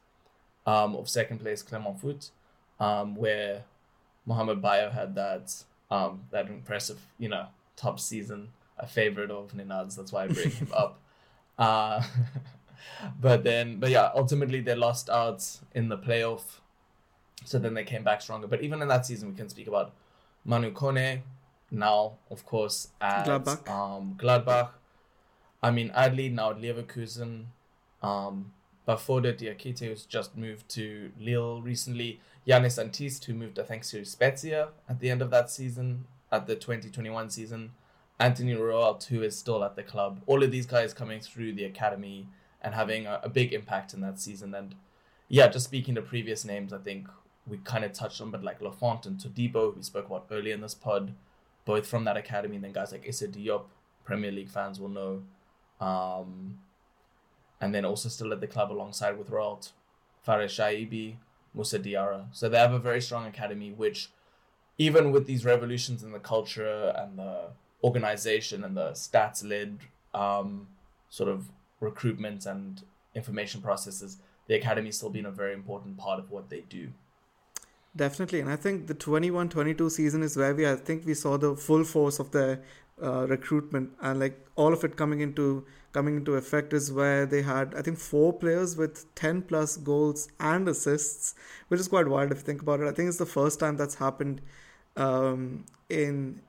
um, 0.65 0.95
of 0.95 1.07
second 1.07 1.39
place 1.39 1.61
Clermont 1.61 2.01
Foot, 2.01 2.31
um, 2.79 3.15
where 3.15 3.63
Mohamed 4.25 4.61
Bayo 4.61 4.89
had 4.89 5.15
that 5.15 5.53
um, 5.91 6.21
that 6.31 6.47
impressive, 6.47 6.99
you 7.19 7.29
know, 7.29 7.45
top 7.75 7.99
season, 7.99 8.49
a 8.79 8.87
favorite 8.87 9.29
of 9.29 9.53
Ninad's. 9.53 9.95
That's 9.95 10.11
why 10.11 10.23
I 10.23 10.27
bring 10.27 10.49
him 10.49 10.69
up. 10.75 10.99
Uh, 11.57 12.03
but 13.21 13.43
then, 13.43 13.79
but 13.79 13.91
yeah, 13.91 14.09
ultimately 14.15 14.61
they 14.61 14.75
lost 14.75 15.09
out 15.09 15.45
in 15.73 15.89
the 15.89 15.97
playoff. 15.97 16.59
So 17.43 17.59
then 17.59 17.75
they 17.75 17.83
came 17.83 18.03
back 18.03 18.21
stronger. 18.21 18.47
But 18.47 18.63
even 18.63 18.81
in 18.81 18.87
that 18.87 19.05
season, 19.05 19.29
we 19.29 19.35
can 19.35 19.49
speak 19.49 19.67
about 19.67 19.93
Manu 20.43 20.71
Kone, 20.71 21.21
now, 21.71 22.13
of 22.29 22.45
course, 22.45 22.89
at 23.01 23.25
Gladbach. 23.25 23.69
Um, 23.69 24.17
Gladbach. 24.19 24.69
I 25.61 25.71
mean, 25.71 25.89
Adli, 25.91 26.31
now 26.31 26.51
at 26.51 26.57
Leverkusen. 26.57 27.45
Um, 28.01 28.53
Bafode 28.87 29.35
Diakite, 29.37 29.79
who's 29.79 30.05
just 30.05 30.37
moved 30.37 30.69
to 30.69 31.11
Lille 31.19 31.61
recently. 31.61 32.19
Janis 32.47 32.77
Antiste, 32.77 33.25
who 33.25 33.33
moved, 33.33 33.57
I 33.57 33.63
think, 33.63 33.83
to 33.85 34.05
Spezia 34.05 34.69
at 34.87 34.99
the 34.99 35.09
end 35.09 35.21
of 35.21 35.31
that 35.31 35.49
season 35.49 36.05
at 36.31 36.47
the 36.47 36.55
2021 36.55 37.29
season, 37.29 37.71
Anthony 38.19 38.53
Rouault, 38.53 39.05
who 39.05 39.23
is 39.23 39.37
still 39.37 39.63
at 39.63 39.75
the 39.75 39.83
club. 39.83 40.21
All 40.27 40.43
of 40.43 40.51
these 40.51 40.65
guys 40.65 40.93
coming 40.93 41.19
through 41.19 41.53
the 41.53 41.65
academy 41.65 42.27
and 42.61 42.75
having 42.75 43.07
a, 43.07 43.19
a 43.23 43.29
big 43.29 43.53
impact 43.53 43.93
in 43.93 44.01
that 44.01 44.19
season. 44.19 44.53
And 44.53 44.75
yeah, 45.27 45.47
just 45.47 45.65
speaking 45.65 45.95
to 45.95 46.01
previous 46.01 46.45
names, 46.45 46.71
I 46.71 46.77
think 46.77 47.07
we 47.47 47.57
kind 47.57 47.83
of 47.83 47.93
touched 47.93 48.21
on, 48.21 48.31
but 48.31 48.43
like 48.43 48.61
Lafont 48.61 49.05
and 49.05 49.17
Todibo, 49.19 49.75
we 49.75 49.81
spoke 49.81 50.07
about 50.07 50.27
earlier 50.31 50.53
in 50.53 50.61
this 50.61 50.75
pod, 50.75 51.13
both 51.65 51.87
from 51.87 52.05
that 52.05 52.17
academy, 52.17 52.55
and 52.55 52.63
then 52.63 52.71
guys 52.71 52.91
like 52.91 53.07
Issa 53.07 53.27
Diop, 53.27 53.63
Premier 54.03 54.31
League 54.31 54.49
fans 54.49 54.79
will 54.79 54.89
know. 54.89 55.23
Um, 55.81 56.59
and 57.59 57.73
then 57.73 57.85
also 57.85 58.09
still 58.09 58.31
at 58.31 58.41
the 58.41 58.47
club 58.47 58.71
alongside 58.71 59.17
with 59.17 59.29
Rouault, 59.29 59.71
Fares 60.23 60.51
Chaibi, 60.53 61.15
Moussa 61.53 61.79
Diarra. 61.79 62.27
So 62.31 62.49
they 62.49 62.57
have 62.57 62.73
a 62.73 62.79
very 62.79 63.01
strong 63.01 63.25
academy, 63.25 63.71
which 63.71 64.09
even 64.77 65.11
with 65.11 65.25
these 65.25 65.45
revolutions 65.45 66.03
in 66.03 66.11
the 66.11 66.19
culture 66.19 66.93
and 66.97 67.17
the 67.17 67.47
organization 67.83 68.63
and 68.63 68.75
the 68.75 68.91
stats 68.91 69.47
led 69.47 69.79
um, 70.13 70.67
sort 71.09 71.29
of 71.29 71.49
recruitment 71.79 72.45
and 72.45 72.83
information 73.13 73.61
processes, 73.61 74.17
the 74.47 74.55
academy 74.55 74.91
still 74.91 75.09
been 75.09 75.25
a 75.25 75.31
very 75.31 75.53
important 75.53 75.97
part 75.97 76.19
of 76.19 76.29
what 76.29 76.49
they 76.49 76.61
do. 76.69 76.89
Definitely, 77.97 78.41
and 78.41 78.49
I 78.49 78.57
think 78.57 78.87
the 78.87 78.95
21-22 78.95 79.89
season 79.89 80.21
is 80.21 80.35
where 80.35 80.53
we 80.53 80.67
I 80.67 80.75
think 80.75 81.05
we 81.05 81.13
saw 81.13 81.37
the 81.37 81.55
full 81.55 81.85
force 81.85 82.19
of 82.19 82.31
the 82.31 82.59
uh, 83.01 83.25
recruitment 83.27 83.91
and 84.01 84.19
like 84.19 84.45
all 84.55 84.73
of 84.73 84.83
it 84.83 84.95
coming 84.97 85.21
into 85.21 85.65
coming 85.93 86.17
into 86.17 86.35
effect 86.35 86.73
is 86.73 86.91
where 86.91 87.25
they 87.25 87.41
had 87.41 87.73
I 87.73 87.81
think 87.81 87.97
four 87.97 88.33
players 88.33 88.75
with 88.75 89.13
10 89.15 89.43
plus 89.43 89.77
goals 89.77 90.27
and 90.41 90.67
assists, 90.67 91.35
which 91.69 91.79
is 91.79 91.87
quite 91.87 92.07
wild 92.07 92.31
if 92.31 92.39
you 92.39 92.43
think 92.43 92.61
about 92.61 92.81
it. 92.81 92.87
I 92.87 92.91
think 92.91 93.07
it's 93.07 93.17
the 93.17 93.25
first 93.25 93.61
time 93.61 93.77
that's 93.77 93.95
happened 93.95 94.41
um, 94.97 95.65
in 95.89 96.41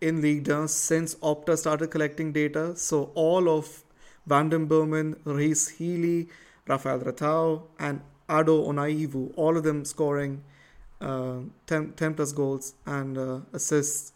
in 0.00 0.22
League 0.22 0.48
One 0.48 0.68
since 0.68 1.14
Opta 1.16 1.58
started 1.58 1.90
collecting 1.90 2.32
data. 2.32 2.74
So 2.74 3.10
all 3.14 3.50
of 3.50 3.84
Van 4.26 4.48
den 4.48 4.66
Boomen, 4.66 5.16
Rhys 5.24 5.68
Healey, 5.68 6.28
Rafael 6.66 7.00
Ratao, 7.00 7.62
and 7.78 8.00
Ado 8.28 8.62
Onaiwu, 8.62 9.32
all 9.36 9.56
of 9.56 9.62
them 9.62 9.84
scoring 9.84 10.42
uh, 11.00 11.40
10, 11.66 11.92
10 11.92 12.14
plus 12.14 12.32
goals 12.32 12.74
and 12.86 13.18
uh, 13.18 13.40
assists 13.52 14.12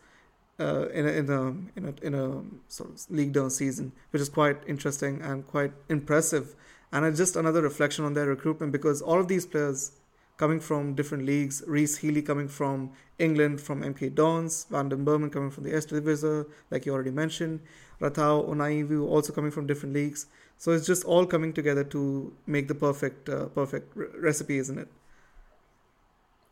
uh, 0.58 0.88
in 0.90 1.06
a, 1.06 1.10
in 1.10 1.30
a 1.30 1.42
in 1.76 1.84
a 1.86 2.06
in 2.06 2.14
a 2.14 2.42
sort 2.68 2.90
of 2.90 3.10
league 3.10 3.32
down 3.32 3.50
season, 3.50 3.92
which 4.10 4.20
is 4.20 4.28
quite 4.28 4.58
interesting 4.66 5.20
and 5.22 5.46
quite 5.46 5.72
impressive. 5.88 6.54
And 6.92 7.06
it's 7.06 7.18
just 7.18 7.36
another 7.36 7.62
reflection 7.62 8.04
on 8.04 8.14
their 8.14 8.26
recruitment 8.26 8.72
because 8.72 9.00
all 9.00 9.18
of 9.18 9.28
these 9.28 9.46
players 9.46 9.92
coming 10.36 10.60
from 10.60 10.94
different 10.94 11.24
leagues, 11.24 11.62
Rhys 11.66 11.98
Healey 11.98 12.22
coming 12.22 12.48
from 12.48 12.90
England 13.18 13.60
from 13.60 13.82
MK 13.82 14.14
Dons, 14.14 14.66
Van 14.70 14.88
den 14.88 15.04
Boomen 15.04 15.30
coming 15.30 15.50
from 15.50 15.64
the 15.64 15.70
Eredivisie, 15.70 16.46
like 16.70 16.86
you 16.86 16.92
already 16.92 17.10
mentioned, 17.10 17.60
Leitão 18.00 18.48
Onaiwu 18.48 19.06
also 19.06 19.32
coming 19.32 19.50
from 19.50 19.66
different 19.66 19.94
leagues. 19.94 20.26
So 20.56 20.72
it's 20.72 20.86
just 20.86 21.04
all 21.04 21.26
coming 21.26 21.52
together 21.52 21.84
to 21.84 22.32
make 22.46 22.68
the 22.68 22.74
perfect 22.74 23.28
uh, 23.28 23.46
perfect 23.46 23.96
re- 23.96 24.08
recipe, 24.18 24.58
isn't 24.58 24.78
it? 24.78 24.88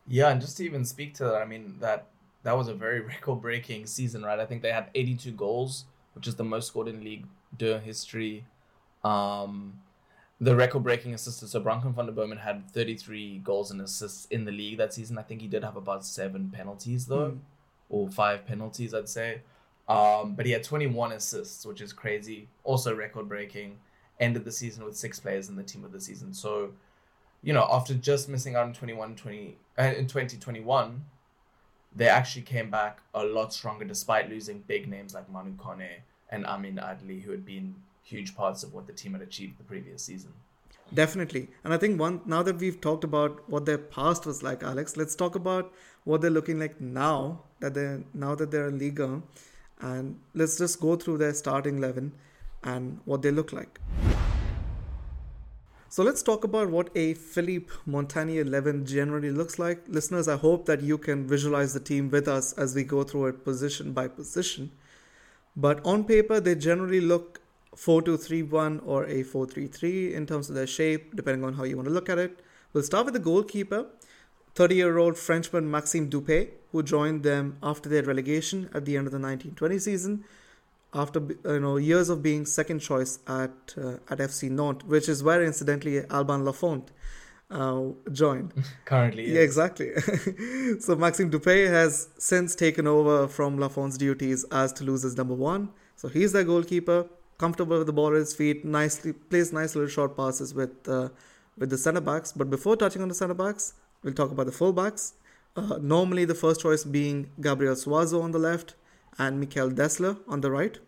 Yeah, 0.08 0.30
and 0.30 0.40
just 0.40 0.56
to 0.56 0.64
even 0.64 0.84
speak 0.84 1.14
to 1.14 1.24
that, 1.24 1.36
I 1.36 1.44
mean 1.44 1.76
that 1.80 2.06
that 2.42 2.56
was 2.56 2.68
a 2.68 2.74
very 2.74 3.00
record 3.14 3.40
breaking 3.40 3.86
season, 3.86 4.24
right? 4.24 4.38
I 4.38 4.46
think 4.46 4.62
they 4.62 4.72
had 4.72 4.90
82 4.94 5.32
goals, 5.32 5.84
which 6.14 6.26
is 6.26 6.36
the 6.36 6.44
most 6.44 6.68
scored 6.68 6.88
in 6.88 7.04
League 7.04 7.26
Two 7.58 7.78
history. 7.78 8.44
Um, 9.04 9.80
the 10.40 10.54
record 10.54 10.84
breaking 10.84 11.14
assist, 11.14 11.46
so 11.46 11.60
Branco 11.60 11.88
van 11.90 12.06
den 12.06 12.14
Boomen 12.14 12.38
had 12.38 12.70
33 12.70 13.38
goals 13.38 13.70
and 13.70 13.80
assists 13.80 14.26
in 14.26 14.44
the 14.44 14.52
league 14.52 14.78
that 14.78 14.94
season. 14.94 15.18
I 15.18 15.22
think 15.22 15.40
he 15.40 15.48
did 15.48 15.64
have 15.64 15.76
about 15.76 16.04
seven 16.04 16.50
penalties, 16.54 17.06
though, 17.06 17.32
mm. 17.32 17.38
or 17.88 18.08
five 18.08 18.46
penalties, 18.46 18.94
I'd 18.94 19.08
say. 19.08 19.40
Um, 19.88 20.34
but 20.34 20.46
he 20.46 20.52
had 20.52 20.62
21 20.62 21.12
assists, 21.12 21.64
which 21.66 21.80
is 21.80 21.92
crazy. 21.92 22.46
Also 22.62 22.94
record 22.94 23.28
breaking. 23.28 23.78
Ended 24.20 24.44
the 24.44 24.52
season 24.52 24.84
with 24.84 24.96
six 24.96 25.18
players 25.18 25.48
in 25.48 25.56
the 25.56 25.62
team 25.62 25.84
of 25.84 25.92
the 25.92 26.00
season. 26.00 26.34
So, 26.34 26.72
you 27.42 27.52
know, 27.52 27.66
after 27.70 27.94
just 27.94 28.28
missing 28.28 28.54
out 28.54 28.66
in 28.66 28.74
21, 28.74 29.16
20, 29.16 29.56
uh, 29.78 29.94
in 29.96 30.06
2021, 30.06 31.04
they 31.94 32.08
actually 32.08 32.42
came 32.42 32.70
back 32.70 33.00
a 33.14 33.24
lot 33.24 33.52
stronger 33.52 33.84
despite 33.84 34.28
losing 34.28 34.60
big 34.66 34.88
names 34.88 35.14
like 35.14 35.30
Manu 35.30 35.54
Kone 35.56 35.88
and 36.30 36.44
Amine 36.44 36.76
Adli, 36.76 37.22
who 37.22 37.30
had 37.30 37.44
been 37.44 37.74
huge 38.02 38.34
parts 38.34 38.62
of 38.62 38.74
what 38.74 38.86
the 38.86 38.92
team 38.92 39.12
had 39.12 39.22
achieved 39.22 39.58
the 39.58 39.64
previous 39.64 40.02
season. 40.02 40.32
Definitely. 40.92 41.48
And 41.64 41.74
I 41.74 41.76
think 41.76 42.00
one 42.00 42.22
now 42.24 42.42
that 42.42 42.58
we've 42.58 42.80
talked 42.80 43.04
about 43.04 43.48
what 43.48 43.66
their 43.66 43.78
past 43.78 44.24
was 44.24 44.42
like, 44.42 44.62
Alex, 44.62 44.96
let's 44.96 45.14
talk 45.14 45.34
about 45.34 45.72
what 46.04 46.22
they're 46.22 46.30
looking 46.30 46.58
like 46.58 46.80
now 46.80 47.42
that 47.60 47.74
they're 47.74 48.02
now 48.14 48.34
that 48.34 48.50
they're 48.50 48.68
in 48.68 48.78
Liga. 48.78 49.22
And 49.80 50.18
let's 50.34 50.56
just 50.58 50.80
go 50.80 50.96
through 50.96 51.18
their 51.18 51.34
starting 51.34 51.78
eleven 51.78 52.12
and 52.64 53.00
what 53.04 53.22
they 53.22 53.30
look 53.30 53.52
like. 53.52 53.78
So 55.98 56.04
let's 56.04 56.22
talk 56.22 56.44
about 56.44 56.70
what 56.70 56.90
a 56.94 57.14
Philippe 57.14 57.72
Montanier 57.84 58.42
11 58.42 58.87
generally 58.87 59.32
looks 59.32 59.58
like. 59.58 59.82
Listeners, 59.88 60.28
I 60.28 60.37
hope 60.37 60.64
that 60.66 60.80
you 60.80 60.96
can 60.96 61.26
visualize 61.26 61.74
the 61.74 61.80
team 61.80 62.08
with 62.08 62.28
us 62.28 62.52
as 62.52 62.72
we 62.72 62.84
go 62.84 63.02
through 63.02 63.26
it 63.26 63.42
position 63.42 63.92
by 63.92 64.06
position. 64.06 64.70
But 65.56 65.84
on 65.84 66.04
paper, 66.04 66.38
they 66.38 66.54
generally 66.54 67.00
look 67.00 67.40
4 67.74 68.02
2 68.02 68.16
3 68.16 68.44
1 68.44 68.80
or 68.87 69.06
a 69.06 69.24
4 69.24 69.46
3 69.46 69.66
3 69.66 70.14
in 70.14 70.24
terms 70.24 70.48
of 70.48 70.54
their 70.54 70.68
shape, 70.68 71.16
depending 71.16 71.42
on 71.42 71.54
how 71.54 71.64
you 71.64 71.74
want 71.74 71.88
to 71.88 71.94
look 71.94 72.08
at 72.08 72.18
it. 72.18 72.38
We'll 72.72 72.84
start 72.84 73.06
with 73.06 73.14
the 73.14 73.26
goalkeeper, 73.28 73.87
30 74.54 74.76
year 74.76 74.98
old 74.98 75.18
Frenchman 75.18 75.68
Maxime 75.68 76.08
Dupé, 76.08 76.50
who 76.70 76.84
joined 76.84 77.24
them 77.24 77.56
after 77.61 77.88
their 77.88 78.04
relegation 78.04 78.70
at 78.72 78.84
the 78.84 78.96
end 78.96 79.08
of 79.08 79.12
the 79.12 79.18
1920 79.18 79.80
season 79.80 80.24
after 80.94 81.20
you 81.44 81.61
know 81.61 81.77
years 81.77 82.09
of 82.09 82.22
being 82.22 82.46
second 82.46 82.81
choice 82.81 83.18
at 83.27 83.74
uh, 83.77 83.96
at 84.09 84.18
FC 84.18 84.51
Nantes, 84.51 84.85
which 84.87 85.09
is 85.09 85.22
where 85.22 85.42
incidentally 85.44 86.05
Alban 86.11 86.44
Lafont 86.44 86.90
uh, 87.51 87.83
joined. 88.12 88.53
Currently, 88.85 89.27
yes. 89.27 89.35
yeah, 89.35 89.40
exactly. 89.40 89.94
so 90.81 90.96
Maxime 90.96 91.31
Dupé 91.31 91.68
has 91.68 92.09
since 92.18 92.55
taken 92.55 92.87
over 92.87 93.29
from 93.29 93.59
Lafont's 93.59 93.98
duties 93.98 94.44
as 94.51 94.72
Toulouse's 94.72 95.16
number 95.16 95.35
one. 95.35 95.70
So 95.96 96.09
he's 96.09 96.33
their 96.33 96.44
goalkeeper, 96.44 97.07
comfortable 97.38 97.79
with 97.79 97.87
the 97.87 97.92
ball 97.92 98.09
at 98.09 98.20
his 98.20 98.35
feet, 98.35 98.64
nicely 98.64 99.12
plays 99.12 99.53
nice 99.53 99.74
little 99.74 99.88
short 99.90 100.16
passes 100.16 100.55
with 100.55 100.88
uh, 100.88 101.09
with 101.57 101.70
the 101.70 101.79
centre 101.79 102.01
backs. 102.01 102.33
But 102.33 102.51
before 102.51 102.77
touching 102.77 103.03
on 103.03 103.09
the 103.09 103.14
centre 103.14 103.35
backs, 103.35 103.74
we'll 104.03 104.14
talk 104.14 104.31
about 104.31 104.46
the 104.46 104.53
full 104.53 104.72
backs. 104.72 105.14
Uh, 105.57 105.79
normally, 105.81 106.24
the 106.24 106.35
first 106.35 106.61
choice 106.61 106.85
being 106.85 107.31
Gabriel 107.40 107.74
Suazo 107.74 108.22
on 108.22 108.31
the 108.31 108.38
left 108.38 108.74
and 109.18 109.42
Mikkel 109.42 109.74
Desler 109.74 110.18
on 110.28 110.40
the 110.40 110.50
right. 110.50 110.78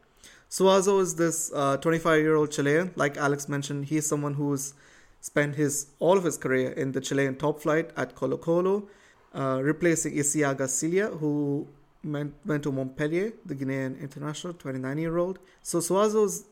Suazo 0.49 1.01
is 1.01 1.15
this 1.15 1.51
25 1.51 2.07
uh, 2.07 2.15
year 2.15 2.35
old 2.35 2.51
Chilean. 2.51 2.91
Like 2.97 3.17
Alex 3.17 3.49
mentioned, 3.49 3.87
he's 3.87 4.07
someone 4.07 4.35
who's 4.35 4.75
spent 5.21 5.55
his 5.55 5.87
all 5.99 6.17
of 6.17 6.25
his 6.25 6.37
career 6.37 6.73
in 6.73 6.93
the 6.93 7.01
Chilean 7.01 7.37
top 7.37 7.61
flight 7.61 7.91
at 7.97 8.15
Colo 8.15 8.37
Colo, 8.37 8.89
uh, 9.35 9.61
replacing 9.63 10.15
Issiaga 10.15 10.69
Sylla, 10.69 11.17
who 11.19 11.69
went, 12.03 12.35
went 12.45 12.63
to 12.65 12.73
Montpellier, 12.73 13.33
the 13.47 13.55
Guinean 13.55 14.01
international, 14.01 14.55
29 14.55 14.99
year 14.99 15.19
old. 15.19 15.39
So 15.63 15.79
Suazo's 15.79 16.47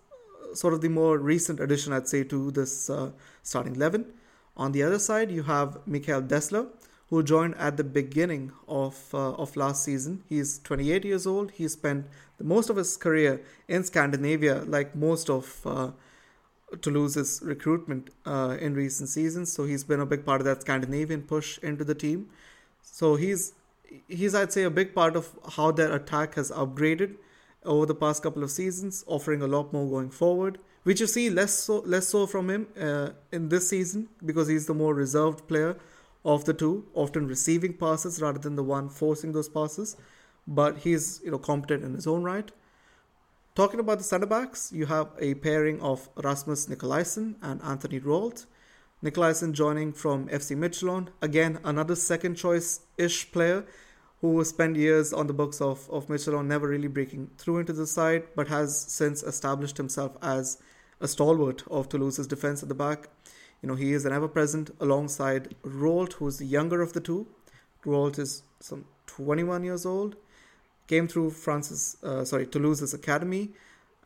sort 0.55 0.75
of 0.75 0.81
the 0.81 0.89
more 0.89 1.19
recent 1.19 1.61
addition, 1.61 1.93
I'd 1.93 2.09
say, 2.09 2.25
to 2.25 2.51
this 2.51 2.89
uh, 2.89 3.11
starting 3.43 3.75
11. 3.75 4.07
On 4.57 4.73
the 4.73 4.83
other 4.83 4.99
side, 4.99 5.31
you 5.31 5.43
have 5.45 5.79
Mikkel 5.89 6.27
Desler, 6.27 6.69
who 7.11 7.23
joined 7.23 7.55
at 7.57 7.77
the 7.77 7.85
beginning 7.85 8.53
of 8.69 9.15
uh, 9.15 9.33
of 9.33 9.57
last 9.57 9.85
season. 9.85 10.23
He's 10.29 10.59
28 10.59 11.05
years 11.05 11.27
old. 11.27 11.53
He 11.53 11.69
spent 11.69 12.07
the 12.37 12.45
most 12.45 12.71
of 12.71 12.77
his 12.77 12.97
career 12.97 13.41
in 13.67 13.85
Scandinavia, 13.85 14.63
like 14.67 14.95
most 14.95 15.31
of 15.31 15.67
uh, 15.67 15.91
Toulouse's 16.83 17.41
recruitment 17.43 18.11
uh, 18.27 18.59
in 18.61 18.75
recent 18.75 19.09
seasons. 19.09 19.51
So 19.51 19.65
he's 19.65 19.85
been 19.85 20.01
a 20.01 20.07
big 20.07 20.25
part 20.25 20.41
of 20.41 20.45
that 20.45 20.61
Scandinavian 20.61 21.23
push 21.23 21.59
into 21.59 21.85
the 21.85 21.95
team. 21.95 22.29
So 22.83 23.17
he's 23.17 23.55
he's 24.07 24.35
I'd 24.35 24.53
say 24.53 24.65
a 24.65 24.71
big 24.71 24.95
part 24.95 25.17
of 25.17 25.31
how 25.57 25.71
their 25.71 25.95
attack 25.95 26.35
has 26.35 26.51
upgraded 26.51 27.17
over 27.65 27.87
the 27.87 27.95
past 27.95 28.23
couple 28.23 28.43
of 28.43 28.51
seasons, 28.51 29.05
offering 29.07 29.43
a 29.43 29.47
lot 29.47 29.73
more 29.73 29.89
going 29.89 30.11
forward. 30.11 30.59
Which 30.85 31.01
you 31.01 31.07
see 31.07 31.29
less 31.29 31.53
so 31.53 31.81
less 31.81 32.09
so 32.09 32.27
from 32.27 32.51
him 32.51 32.67
uh, 32.81 33.11
in 33.33 33.49
this 33.49 33.69
season 33.69 34.09
because 34.25 34.49
he's 34.49 34.67
the 34.67 34.75
more 34.75 34.95
reserved 34.95 35.47
player 35.49 35.77
of 36.29 36.45
the 36.45 36.53
two, 36.53 36.87
often 36.93 37.27
receiving 37.27 37.73
passes 37.73 38.21
rather 38.21 38.39
than 38.39 38.55
the 38.55 38.63
one 38.63 38.91
forcing 38.91 39.33
those 39.33 39.49
passes. 39.49 39.97
But 40.47 40.79
he's 40.79 41.21
you 41.25 41.31
know 41.31 41.39
competent 41.39 41.85
in 41.85 41.95
his 41.95 42.07
own 42.07 42.23
right. 42.23 42.51
Talking 43.55 43.81
about 43.81 43.99
the 43.99 44.05
centre 44.05 44.27
backs, 44.27 44.71
you 44.73 44.87
have 44.87 45.09
a 45.19 45.35
pairing 45.35 45.81
of 45.81 46.09
Rasmus 46.23 46.67
Nicolaisen 46.67 47.35
and 47.43 47.63
Anthony 47.63 47.99
Rouault. 47.99 48.45
Nicolaisen 49.03 49.53
joining 49.53 49.93
from 49.93 50.29
FC 50.29 50.57
Midtjylland, 50.57 51.09
again 51.23 51.61
another 51.65 51.95
second 51.95 52.35
choice 52.35 52.81
ish 52.99 53.33
player 53.33 53.65
who 54.21 54.45
spent 54.45 54.77
years 54.77 55.13
on 55.13 55.29
the 55.29 55.33
books 55.33 55.61
of, 55.61 55.89
of 55.91 56.09
Midtjylland, 56.09 56.47
never 56.47 56.69
really 56.69 56.89
breaking 56.89 57.31
through 57.39 57.59
into 57.59 57.73
the 57.73 57.87
side, 57.87 58.25
but 58.35 58.49
has 58.49 58.79
since 58.79 59.23
established 59.23 59.77
himself 59.77 60.17
as 60.21 60.59
a 61.01 61.09
stalwart 61.09 61.63
of 61.71 61.89
Toulouse's 61.89 62.27
defense 62.27 62.63
at 62.63 62.69
the 62.69 62.75
back. 62.75 63.09
You 63.63 63.69
know, 63.69 63.75
he 63.75 63.93
is 63.93 64.05
an 64.05 64.13
ever 64.13 64.29
present 64.29 64.71
alongside 64.81 65.55
Rouault, 65.63 66.15
who's 66.15 66.39
the 66.39 66.47
younger 66.47 66.81
of 66.81 66.93
the 66.93 67.01
two. 67.01 67.27
Rouault 67.85 68.19
is 68.19 68.43
some 68.61 68.85
21 69.07 69.65
years 69.65 69.85
old. 69.85 70.17
Came 70.87 71.09
through 71.09 71.31
France's, 71.31 71.97
uh, 72.03 72.25
sorry, 72.25 72.47
Toulouse's 72.47 72.95
academy, 72.95 73.51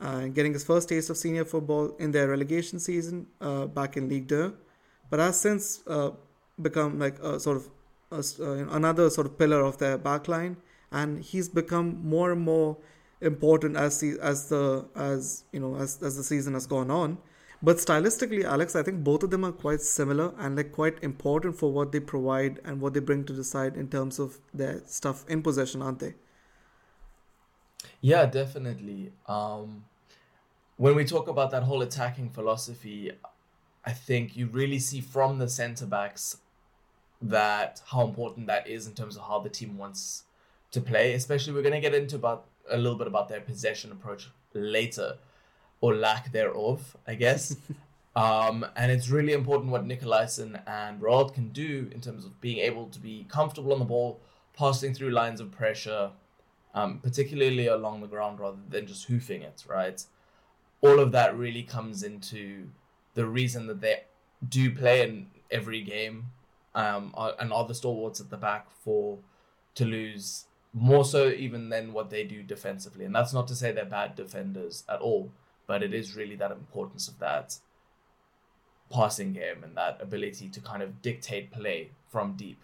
uh, 0.01 0.27
getting 0.27 0.53
his 0.53 0.65
first 0.65 0.89
taste 0.89 1.11
of 1.11 1.17
senior 1.17 1.45
football 1.45 1.95
in 1.99 2.11
their 2.11 2.29
relegation 2.29 2.81
season 2.81 3.27
uh, 3.41 3.67
back 3.67 3.97
in 3.97 4.09
Ligue 4.09 4.29
2, 4.29 4.55
but 5.11 5.21
has 5.21 5.41
since 5.41 5.83
uh, 5.87 6.11
become 6.61 6.99
like 6.99 7.19
a 7.21 7.39
sort 7.39 7.57
of 7.57 7.69
a, 8.11 8.17
uh, 8.41 8.75
another 8.77 9.09
sort 9.11 9.27
of 9.27 9.39
pillar 9.39 9.65
of 9.65 9.79
their 9.79 9.99
backline, 9.99 10.57
and 10.91 11.23
he's 11.23 11.49
become 11.49 12.01
more 12.05 12.33
and 12.33 12.41
more 12.41 12.77
important 13.21 13.77
as 13.77 14.01
the 14.01 14.19
as 14.21 14.49
the 14.49 14.85
as 14.97 15.45
you 15.53 15.61
know 15.61 15.77
as 15.77 16.03
as 16.03 16.17
the 16.17 16.25
season 16.25 16.55
has 16.55 16.67
gone 16.67 16.91
on. 16.91 17.19
But 17.63 17.77
stylistically, 17.77 18.43
Alex, 18.45 18.75
I 18.75 18.83
think 18.83 19.05
both 19.05 19.23
of 19.23 19.31
them 19.31 19.45
are 19.45 19.53
quite 19.53 19.81
similar 19.81 20.35
and 20.39 20.57
like 20.57 20.73
quite 20.73 21.03
important 21.03 21.57
for 21.57 21.71
what 21.71 21.93
they 21.93 22.01
provide 22.01 22.61
and 22.65 22.81
what 22.81 22.93
they 22.93 23.01
bring 23.01 23.25
to 23.25 23.33
the 23.33 23.45
side 23.45 23.77
in 23.77 23.89
terms 23.89 24.19
of 24.19 24.39
their 24.53 24.83
stuff 24.87 25.25
in 25.29 25.43
possession, 25.43 25.81
aren't 25.81 26.01
they? 26.01 26.15
Yeah, 28.01 28.27
definitely. 28.27 29.13
Um, 29.29 29.85
when 30.77 30.97
we 30.97 31.05
talk 31.05 31.29
about 31.29 31.53
that 31.53 31.63
whole 31.63 31.83
attacking 31.83 32.31
philosophy, 32.31 33.13
I 33.85 33.93
think 33.93 34.37
you 34.37 34.49
really 34.49 34.81
see 34.81 35.01
from 35.01 35.39
the 35.39 35.49
centre 35.49 35.87
backs 35.87 36.39
that 37.21 37.81
how 37.87 38.05
important 38.05 38.49
that 38.49 38.67
is 38.67 38.89
in 38.89 38.95
terms 38.95 39.17
of 39.17 39.23
how 39.23 39.39
the 39.39 39.49
team 39.49 39.79
wants 39.79 40.25
to 40.73 40.81
play. 40.81 41.13
Especially, 41.15 41.53
we're 41.53 41.63
going 41.63 41.75
to 41.75 41.81
get 41.81 41.95
into 41.95 42.17
about 42.17 42.47
a 42.69 42.77
little 42.77 42.99
bit 42.99 43.07
about 43.07 43.29
their 43.29 43.41
possession 43.41 43.93
approach 43.93 44.29
later, 44.53 45.17
or 45.83 45.95
lack 45.95 46.33
thereof, 46.33 46.97
I 47.07 47.17
guess. 47.17 47.55
um, 48.17 48.65
and 48.75 48.91
it's 48.91 49.11
really 49.11 49.35
important 49.35 49.71
what 49.71 49.85
Nicolaisen 49.85 50.63
and 50.67 51.03
Rouault 51.03 51.35
can 51.35 51.51
do 51.51 51.91
in 51.93 52.01
terms 52.01 52.25
of 52.25 52.41
being 52.41 52.59
able 52.59 52.87
to 52.87 52.99
be 52.99 53.27
comfortable 53.29 53.75
on 53.75 53.81
the 53.81 53.85
ball, 53.85 54.19
passing 54.57 54.95
through 54.95 55.11
lines 55.11 55.41
of 55.41 55.51
pressure, 55.51 56.13
um, 56.75 57.01
particularly 57.01 57.67
along 57.67 58.01
the 58.01 58.07
ground 58.07 58.41
rather 58.41 58.59
than 58.71 58.87
just 58.87 59.05
hoofing 59.07 59.43
it, 59.43 59.65
right? 59.69 60.03
All 60.81 60.99
of 60.99 61.13
that 61.13 61.37
really 61.37 61.63
comes 61.63 62.03
into 62.03 62.69
the 63.15 63.27
reason 63.27 63.67
that 63.67 63.83
they 63.83 64.05
do 64.49 64.75
play 64.75 65.03
in 65.03 65.27
every 65.51 65.83
game 65.83 66.27
um, 66.75 67.15
and 67.39 67.53
are 67.53 67.67
the 67.67 67.75
stalwarts 67.75 68.21
at 68.21 68.31
the 68.31 68.37
back 68.37 68.71
for 68.71 69.19
Toulouse 69.75 70.47
more 70.75 71.05
so 71.05 71.29
even 71.29 71.69
than 71.69 71.93
what 71.93 72.11
they 72.11 72.25
do 72.25 72.43
defensively. 72.43 73.05
And 73.05 73.15
that's 73.15 73.33
not 73.33 73.47
to 73.49 73.55
say 73.55 73.73
they're 73.73 73.85
bad 73.85 74.17
defenders 74.17 74.85
at 74.89 75.01
all, 75.01 75.31
but 75.67 75.83
it 75.83 75.95
is 75.95 76.17
really 76.17 76.37
that 76.37 76.51
importance 76.51 77.09
of 77.09 77.19
that 77.19 77.57
passing 78.91 79.33
game 79.33 79.65
and 79.65 79.77
that 79.77 79.99
ability 80.01 80.49
to 80.49 80.61
kind 80.61 80.83
of 80.83 81.01
dictate 81.01 81.51
play 81.51 81.91
from 82.11 82.35
deep 82.35 82.61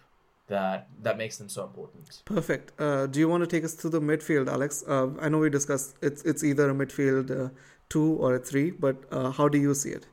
that 0.49 0.87
that 1.01 1.17
makes 1.17 1.37
them 1.37 1.47
so 1.47 1.63
important. 1.63 2.21
Perfect. 2.25 2.79
Uh, 2.79 3.07
do 3.07 3.19
you 3.19 3.29
want 3.29 3.43
to 3.43 3.47
take 3.47 3.63
us 3.63 3.73
through 3.73 3.91
the 3.91 4.01
midfield, 4.01 4.51
Alex? 4.51 4.83
Uh, 4.87 5.09
I 5.21 5.29
know 5.29 5.39
we 5.39 5.49
discussed 5.49 5.95
it's 6.01 6.23
it's 6.23 6.43
either 6.43 6.69
a 6.69 6.73
midfield 6.73 7.31
uh, 7.31 7.49
two 7.87 8.13
or 8.15 8.35
a 8.35 8.39
three, 8.39 8.71
but 8.71 8.97
uh, 9.11 9.31
how 9.31 9.47
do 9.47 9.57
you 9.57 9.73
see 9.73 9.91
it? 9.91 10.07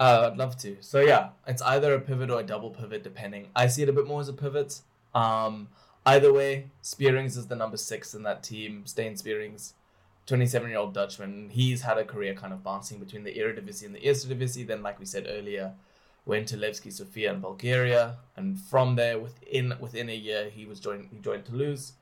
Uh, 0.00 0.30
I'd 0.30 0.38
love 0.38 0.56
to. 0.58 0.76
So 0.80 1.00
yeah, 1.00 1.30
it's 1.46 1.62
either 1.62 1.94
a 1.94 2.00
pivot 2.00 2.30
or 2.30 2.40
a 2.40 2.42
double 2.42 2.70
pivot, 2.70 3.02
depending. 3.02 3.48
I 3.56 3.66
see 3.66 3.82
it 3.82 3.88
a 3.88 3.92
bit 3.92 4.06
more 4.06 4.20
as 4.20 4.28
a 4.28 4.32
pivot. 4.32 4.80
Um, 5.14 5.68
either 6.06 6.32
way, 6.32 6.70
Spierings 6.82 7.36
is 7.36 7.46
the 7.46 7.56
number 7.56 7.76
six 7.76 8.14
in 8.14 8.22
that 8.22 8.42
team. 8.42 8.84
Stijn 8.86 9.20
Spierings, 9.20 9.74
27 10.28 10.68
year 10.68 10.78
old 10.78 10.94
Dutchman. 10.94 11.48
He's 11.50 11.82
had 11.82 11.98
a 11.98 12.04
career 12.04 12.34
kind 12.34 12.52
of 12.52 12.62
bouncing 12.62 13.00
between 13.00 13.24
the 13.24 13.34
Eredivisie 13.34 13.86
and 13.86 13.94
the 13.94 14.06
Eerste 14.06 14.28
Divisie. 14.28 14.64
Then, 14.64 14.82
like 14.82 15.00
we 15.00 15.06
said 15.06 15.26
earlier, 15.28 15.72
went 16.24 16.46
to 16.48 16.56
Levski 16.56 16.92
Sofia 16.92 17.32
in 17.32 17.40
Bulgaria, 17.40 18.18
and 18.36 18.60
from 18.60 18.94
there, 18.94 19.18
within 19.18 19.74
within 19.80 20.08
a 20.08 20.14
year, 20.14 20.48
he 20.48 20.64
was 20.66 20.78
joined 20.78 21.08
he 21.10 21.18
joined 21.18 21.46
Toulouse, 21.46 21.94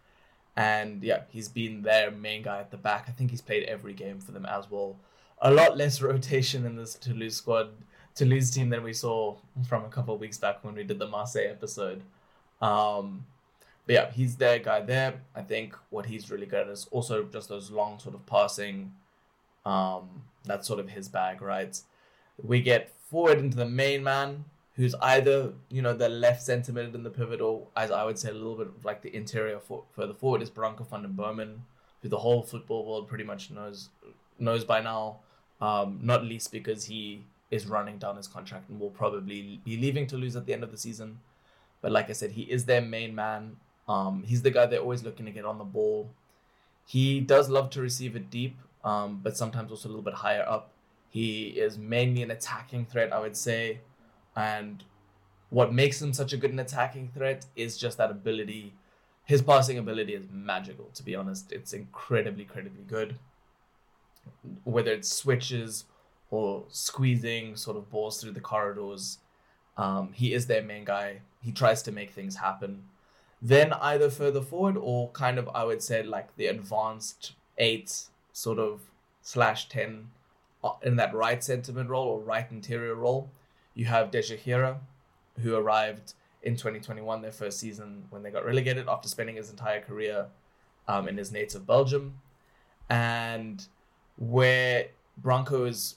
and 0.57 1.03
yeah, 1.03 1.23
he's 1.31 1.49
been 1.49 1.81
their 1.83 2.11
main 2.11 2.43
guy 2.43 2.59
at 2.59 2.71
the 2.71 2.77
back. 2.77 3.07
I 3.09 3.13
think 3.13 3.31
he's 3.31 3.41
played 3.41 3.63
every 3.65 3.95
game 3.95 4.21
for 4.21 4.33
them 4.33 4.45
as 4.45 4.71
well 4.71 4.99
a 5.41 5.51
lot 5.51 5.77
less 5.77 6.01
rotation 6.11 6.65
in 6.65 6.77
this 6.77 6.95
Toulouse 6.95 7.37
squad, 7.37 7.71
Toulouse 8.15 8.51
team 8.51 8.71
than 8.71 8.83
we 8.83 8.93
saw 8.93 9.37
from 9.69 9.85
a 9.85 9.89
couple 9.89 10.15
of 10.15 10.21
weeks 10.21 10.39
back 10.39 10.65
when 10.65 10.75
we 10.75 10.85
did 10.85 10.99
the 10.99 11.07
Marseille 11.07 11.51
episode. 11.51 12.03
Um, 12.61 13.27
but 13.87 13.93
yeah, 13.93 14.11
he's 14.11 14.37
their 14.37 14.59
guy 14.59 14.81
there. 14.81 15.21
I 15.35 15.43
think 15.43 15.75
what 15.91 16.07
he's 16.07 16.31
really 16.31 16.47
good 16.47 16.67
at 16.67 16.69
is 16.69 16.87
also 16.91 17.25
just 17.25 17.49
those 17.49 17.71
long 17.71 17.99
sort 17.99 18.15
of 18.15 18.27
passing. 18.27 18.93
Um, 19.65 20.23
that's 20.45 20.67
sort 20.67 20.81
of 20.81 20.89
his 20.89 21.09
bag, 21.09 21.43
right? 21.43 21.81
We 22.43 22.61
get 22.61 22.93
forward 23.11 23.39
into 23.39 23.57
the 23.57 23.67
main 23.67 24.03
man, 24.03 24.45
who's 24.75 24.95
either 24.97 25.53
you 25.71 25.83
know 25.83 25.95
the 25.95 26.09
left 26.09 26.43
centre 26.43 26.73
mid 26.73 26.95
in 26.95 27.03
the 27.03 27.11
pivot, 27.11 27.41
or 27.41 27.67
as 27.77 27.91
I 27.91 28.05
would 28.05 28.19
say, 28.19 28.31
a 28.31 28.35
little 28.35 28.57
bit 28.57 28.69
like 28.85 29.03
the 29.03 29.15
interior 29.15 29.59
for, 29.59 29.85
further 29.95 30.15
forward 30.15 30.43
is 30.43 30.51
Branco 30.51 30.85
van 30.85 31.03
den 31.03 31.13
Boomen, 31.13 31.65
who 32.03 32.09
the 32.09 32.19
whole 32.19 32.43
football 32.43 32.85
world 32.85 33.09
pretty 33.09 33.25
much 33.25 33.51
knows 33.51 33.89
knows 34.39 34.65
by 34.65 34.81
now 34.81 35.21
um, 35.61 36.01
not 36.03 36.25
least 36.25 36.53
because 36.53 36.85
he 36.85 37.25
is 37.51 37.67
running 37.67 37.99
down 37.99 38.17
his 38.17 38.27
contract 38.27 38.69
and 38.69 38.81
will 38.81 38.91
probably 38.91 39.61
be 39.65 39.77
leaving 39.77 40.07
Toulouse 40.07 40.37
at 40.37 40.47
the 40.47 40.53
end 40.53 40.65
of 40.65 40.71
the 40.71 40.79
season. 40.79 41.21
But 41.81 41.93
like 41.93 42.11
I 42.11 42.13
said, 42.13 42.33
he 42.33 42.43
is 42.43 42.65
their 42.65 42.81
main 42.81 43.15
man. 43.15 43.57
Um, 43.89 44.25
he's 44.25 44.43
the 44.43 44.51
guy 44.51 44.67
they're 44.67 44.81
always 44.81 45.03
looking 45.03 45.27
to 45.27 45.33
get 45.33 45.45
on 45.45 45.59
the 45.59 45.65
ball. 45.65 46.11
He 46.85 47.21
does 47.21 47.49
love 47.49 47.71
to 47.71 47.81
receive 47.81 48.17
it 48.17 48.31
deep, 48.31 48.59
um, 48.85 49.21
but 49.23 49.37
sometimes 49.37 49.71
also 49.71 49.89
a 49.89 49.91
little 49.91 50.03
bit 50.03 50.15
higher 50.15 50.45
up. 50.49 50.73
He 51.09 51.49
is 51.49 51.79
mainly 51.79 52.23
an 52.23 52.31
attacking 52.31 52.87
threat, 52.87 53.13
I 53.13 53.21
would 53.21 53.37
say. 53.37 53.81
And 54.35 54.85
what 55.51 55.73
makes 55.73 56.01
him 56.01 56.13
such 56.13 56.33
a 56.33 56.37
good 56.37 56.53
an 56.53 56.59
attacking 56.59 57.11
threat 57.15 57.47
is 57.57 57.79
just 57.79 57.99
that 57.99 58.11
ability. 58.11 58.75
His 59.25 59.43
passing 59.43 59.79
ability 59.79 60.15
is 60.15 60.27
magical, 60.31 60.91
to 60.95 61.03
be 61.03 61.15
honest. 61.15 61.53
It's 61.53 61.73
incredibly, 61.73 62.43
incredibly 62.43 62.83
good 62.83 63.19
whether 64.65 64.93
it's 64.93 65.11
switches 65.11 65.85
or 66.31 66.65
squeezing 66.69 67.57
sort 67.57 67.77
of 67.77 67.91
balls 67.91 68.21
through 68.21 68.33
the 68.33 68.41
corridors. 68.41 69.19
Um, 69.77 70.13
he 70.13 70.33
is 70.33 70.47
their 70.47 70.63
main 70.63 70.85
guy. 70.85 71.21
He 71.43 71.53
tries 71.53 71.83
to 71.85 71.93
make 71.93 72.11
things 72.11 72.37
happen. 72.37 72.85
Then 73.41 73.73
either 73.75 74.11
further 74.11 74.41
forward 74.41 74.77
or 74.77 75.11
kind 75.11 75.39
of 75.39 75.49
I 75.55 75.65
would 75.65 75.83
say 75.83 76.03
like 76.03 76.37
the 76.37 76.47
advanced 76.47 77.33
eight 77.59 78.05
sort 78.33 78.59
of 78.59 78.81
slash 79.23 79.69
ten 79.69 80.09
uh, 80.65 80.73
in 80.83 80.97
that 80.97 81.15
right 81.15 81.43
sentiment 81.43 81.91
role 81.91 82.09
or 82.09 82.21
right 82.21 82.51
interior 82.51 82.95
role. 82.95 83.31
You 83.75 83.85
have 83.87 84.11
Dejaegere, 84.11 84.79
who 85.41 85.55
arrived 85.55 86.15
in 86.43 86.55
2021, 86.55 87.23
their 87.23 87.33
first 87.33 87.59
season 87.59 88.05
when 88.11 88.23
they 88.23 88.31
got 88.31 88.45
relegated 88.45 88.89
after 88.89 89.09
spending 89.09 89.37
his 89.37 89.51
entire 89.51 89.81
career 89.81 90.27
um, 90.89 91.09
in 91.09 91.17
his 91.17 91.33
native 91.33 91.67
Belgium. 91.67 92.21
And 92.89 93.67
where 94.17 94.87
Branco 95.19 95.65
is 95.65 95.97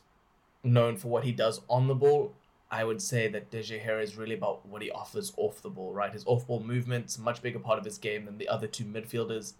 known 0.63 0.97
for 0.97 1.07
what 1.07 1.23
he 1.23 1.31
does 1.31 1.61
on 1.69 1.87
the 1.87 1.95
ball, 1.95 2.33
I 2.71 2.83
would 2.83 3.01
say 3.01 3.27
that 3.29 3.49
Dejaegere 3.49 4.01
is 4.01 4.15
really 4.15 4.35
about 4.35 4.65
what 4.65 4.81
he 4.81 4.91
offers 4.91 5.33
off 5.37 5.61
the 5.61 5.69
ball, 5.69 5.91
right? 5.91 6.13
His 6.13 6.25
off 6.27 6.45
ball 6.45 6.59
movement's 6.59 7.17
much 7.17 7.41
bigger 7.41 7.59
part 7.59 7.79
of 7.79 7.85
his 7.85 7.97
game 7.97 8.25
than 8.25 8.37
the 8.37 8.47
other 8.47 8.67
two 8.67 8.85
midfielders. 8.85 9.53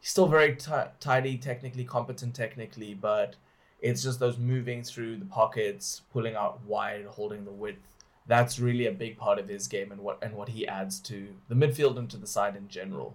He's 0.00 0.10
still 0.10 0.26
very 0.26 0.56
t- 0.56 0.70
tidy, 0.98 1.36
technically, 1.36 1.84
competent 1.84 2.34
technically, 2.34 2.94
but 2.94 3.36
it's 3.80 4.02
just 4.02 4.20
those 4.20 4.38
moving 4.38 4.82
through 4.82 5.18
the 5.18 5.26
pockets, 5.26 6.02
pulling 6.12 6.34
out 6.34 6.64
wide, 6.64 7.04
holding 7.04 7.44
the 7.44 7.50
width. 7.50 7.96
That's 8.26 8.58
really 8.58 8.86
a 8.86 8.92
big 8.92 9.18
part 9.18 9.38
of 9.38 9.48
his 9.48 9.68
game 9.68 9.92
and 9.92 10.00
what 10.00 10.18
and 10.22 10.34
what 10.34 10.48
he 10.48 10.66
adds 10.66 10.98
to 11.00 11.28
the 11.48 11.54
midfield 11.54 11.98
and 11.98 12.10
to 12.10 12.16
the 12.16 12.26
side 12.26 12.56
in 12.56 12.68
general. 12.68 13.14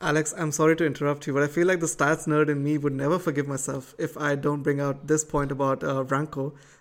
Alex, 0.00 0.34
I'm 0.36 0.50
sorry 0.50 0.74
to 0.76 0.86
interrupt 0.86 1.26
you, 1.26 1.32
but 1.32 1.44
I 1.44 1.46
feel 1.46 1.68
like 1.68 1.78
the 1.78 1.86
stats 1.86 2.26
nerd 2.26 2.48
in 2.48 2.64
me 2.64 2.78
would 2.78 2.92
never 2.92 3.18
forgive 3.18 3.46
myself 3.46 3.94
if 3.96 4.16
I 4.18 4.34
don't 4.34 4.62
bring 4.62 4.80
out 4.80 5.06
this 5.06 5.24
point 5.24 5.52
about 5.52 5.84
uh. 5.84 6.02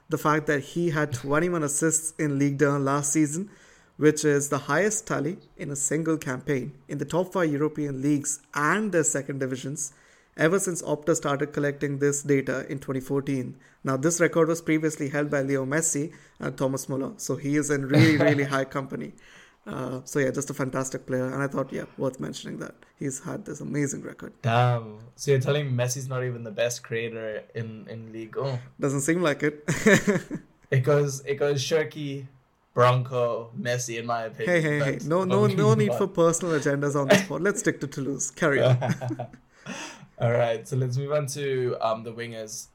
The 0.09 0.18
fact 0.18 0.47
that 0.47 0.61
he 0.61 0.89
had 0.89 1.14
21 1.14 1.64
assists 1.64 2.14
in 2.18 2.39
Ligue 2.39 2.61
1 2.61 2.84
last 2.84 3.14
season, 3.14 3.51
which 3.97 4.26
is 4.26 4.49
the 4.49 4.57
highest 4.57 5.05
tally 5.05 5.38
in 5.57 5.70
a 5.70 5.76
single 5.76 6.18
campaign 6.18 6.74
in 6.88 6.97
the 6.97 7.05
top 7.05 7.32
five 7.32 7.51
European 7.51 8.01
leagues 8.01 8.41
and 8.55 8.91
their 8.91 9.03
second 9.03 9.39
divisions 9.39 9.93
ever 10.36 10.59
since 10.59 10.82
Opta 10.82 11.16
started 11.16 11.53
collecting 11.53 11.99
this 11.99 12.24
data 12.24 12.66
in 12.68 12.80
2014. 12.80 13.55
Now, 13.84 13.97
this 13.97 14.20
record 14.20 14.47
was 14.47 14.61
previously 14.61 15.09
held 15.09 15.30
by 15.30 15.41
Leo 15.41 15.66
Messi 15.66 16.14
and 16.39 16.57
Thomas 16.57 16.89
Muller, 16.89 17.14
so 17.18 17.36
he 17.36 17.57
is 17.57 17.70
in 17.70 17.88
really, 17.88 18.18
really 18.30 18.45
high 18.45 18.66
company. 18.66 19.14
Uh, 19.66 20.01
so 20.03 20.20
yeah, 20.20 20.30
just 20.30 20.49
a 20.49 20.53
fantastic 20.53 21.05
player, 21.05 21.26
and 21.26 21.41
I 21.41 21.47
thought, 21.47 21.72
yeah, 21.72 21.86
worth 21.97 22.20
mentioning 22.20 22.59
that 22.59 22.76
he's 22.99 23.24
had 23.24 23.45
this 23.45 23.61
amazing 23.61 24.01
record. 24.01 24.34
Damn! 24.41 24.99
So 25.16 25.32
you're 25.32 25.39
telling 25.39 25.68
me 25.68 25.84
Messi's 25.84 26.09
not 26.09 26.24
even 26.24 26.43
the 26.43 26.51
best 26.51 26.84
creator 26.84 27.43
in 27.55 27.88
in 27.89 28.11
league? 28.11 28.38
Oh, 28.38 28.59
doesn't 28.80 29.01
seem 29.01 29.22
like 29.22 29.41
it. 29.41 29.64
it 30.72 30.80
goes 30.80 31.22
it 31.22 31.36
goes 31.36 31.64
Cherki, 31.64 32.28
Branco, 32.74 33.51
Messi, 33.57 33.99
in 33.99 34.05
my 34.05 34.24
opinion. 34.24 34.53
Hey, 34.53 34.61
hey, 34.61 34.80
hey! 34.80 34.99
No, 35.05 35.24
no, 35.24 35.47
no 35.47 35.74
need 35.76 35.93
for 35.93 36.07
personal 36.07 36.59
agendas 36.59 36.99
on 36.99 37.07
this 37.07 37.30
one. 37.30 37.41
Let's 37.41 37.61
stick 37.61 37.80
to 37.82 37.88
Toulouse. 37.88 38.32
Carry 38.32 38.61
on. 38.61 38.78
All 40.20 40.32
right, 40.32 40.68
so 40.68 40.76
let's 40.76 40.97
move 40.97 41.14
on 41.14 41.28
to 41.28 41.78
um 41.80 42.03
the 42.03 42.11
wingers. 42.11 42.68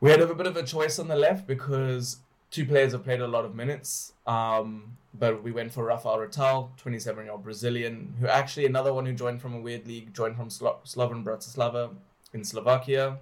We 0.00 0.10
had 0.10 0.20
a 0.20 0.32
bit 0.32 0.46
of 0.46 0.56
a 0.56 0.62
choice 0.62 1.00
on 1.00 1.08
the 1.08 1.16
left 1.16 1.48
because 1.48 2.18
two 2.52 2.66
players 2.66 2.92
have 2.92 3.02
played 3.02 3.20
a 3.20 3.26
lot 3.26 3.44
of 3.44 3.56
minutes. 3.56 4.12
Um, 4.26 4.96
but 5.18 5.42
we 5.42 5.50
went 5.50 5.72
for 5.72 5.84
Rafael 5.84 6.18
Ratao, 6.18 6.76
27 6.76 7.24
year 7.24 7.32
old 7.32 7.42
Brazilian, 7.42 8.14
who 8.20 8.28
actually 8.28 8.66
another 8.66 8.94
one 8.94 9.04
who 9.04 9.12
joined 9.12 9.42
from 9.42 9.54
a 9.54 9.60
weird 9.60 9.86
league, 9.88 10.14
joined 10.14 10.36
from 10.36 10.48
Slo- 10.48 10.78
Slovan 10.84 11.24
Bratislava 11.24 11.90
in 12.32 12.44
Slovakia. 12.44 13.18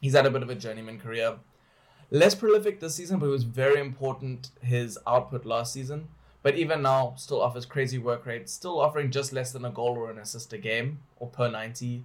He's 0.00 0.14
had 0.14 0.24
a 0.24 0.30
bit 0.30 0.42
of 0.42 0.50
a 0.50 0.54
journeyman 0.54 0.98
career. 0.98 1.36
Less 2.10 2.34
prolific 2.34 2.80
this 2.80 2.94
season, 2.94 3.18
but 3.18 3.26
it 3.26 3.30
was 3.30 3.44
very 3.44 3.80
important 3.80 4.50
his 4.62 4.98
output 5.06 5.44
last 5.44 5.72
season. 5.72 6.08
But 6.42 6.56
even 6.56 6.82
now, 6.82 7.14
still 7.16 7.40
offers 7.40 7.64
crazy 7.64 7.98
work 7.98 8.26
rate, 8.26 8.50
still 8.50 8.80
offering 8.80 9.10
just 9.10 9.32
less 9.32 9.50
than 9.52 9.64
a 9.64 9.70
goal 9.70 9.96
or 9.96 10.10
an 10.10 10.18
assist 10.18 10.52
a 10.52 10.58
game 10.58 11.00
or 11.16 11.28
per 11.28 11.50
90. 11.50 12.04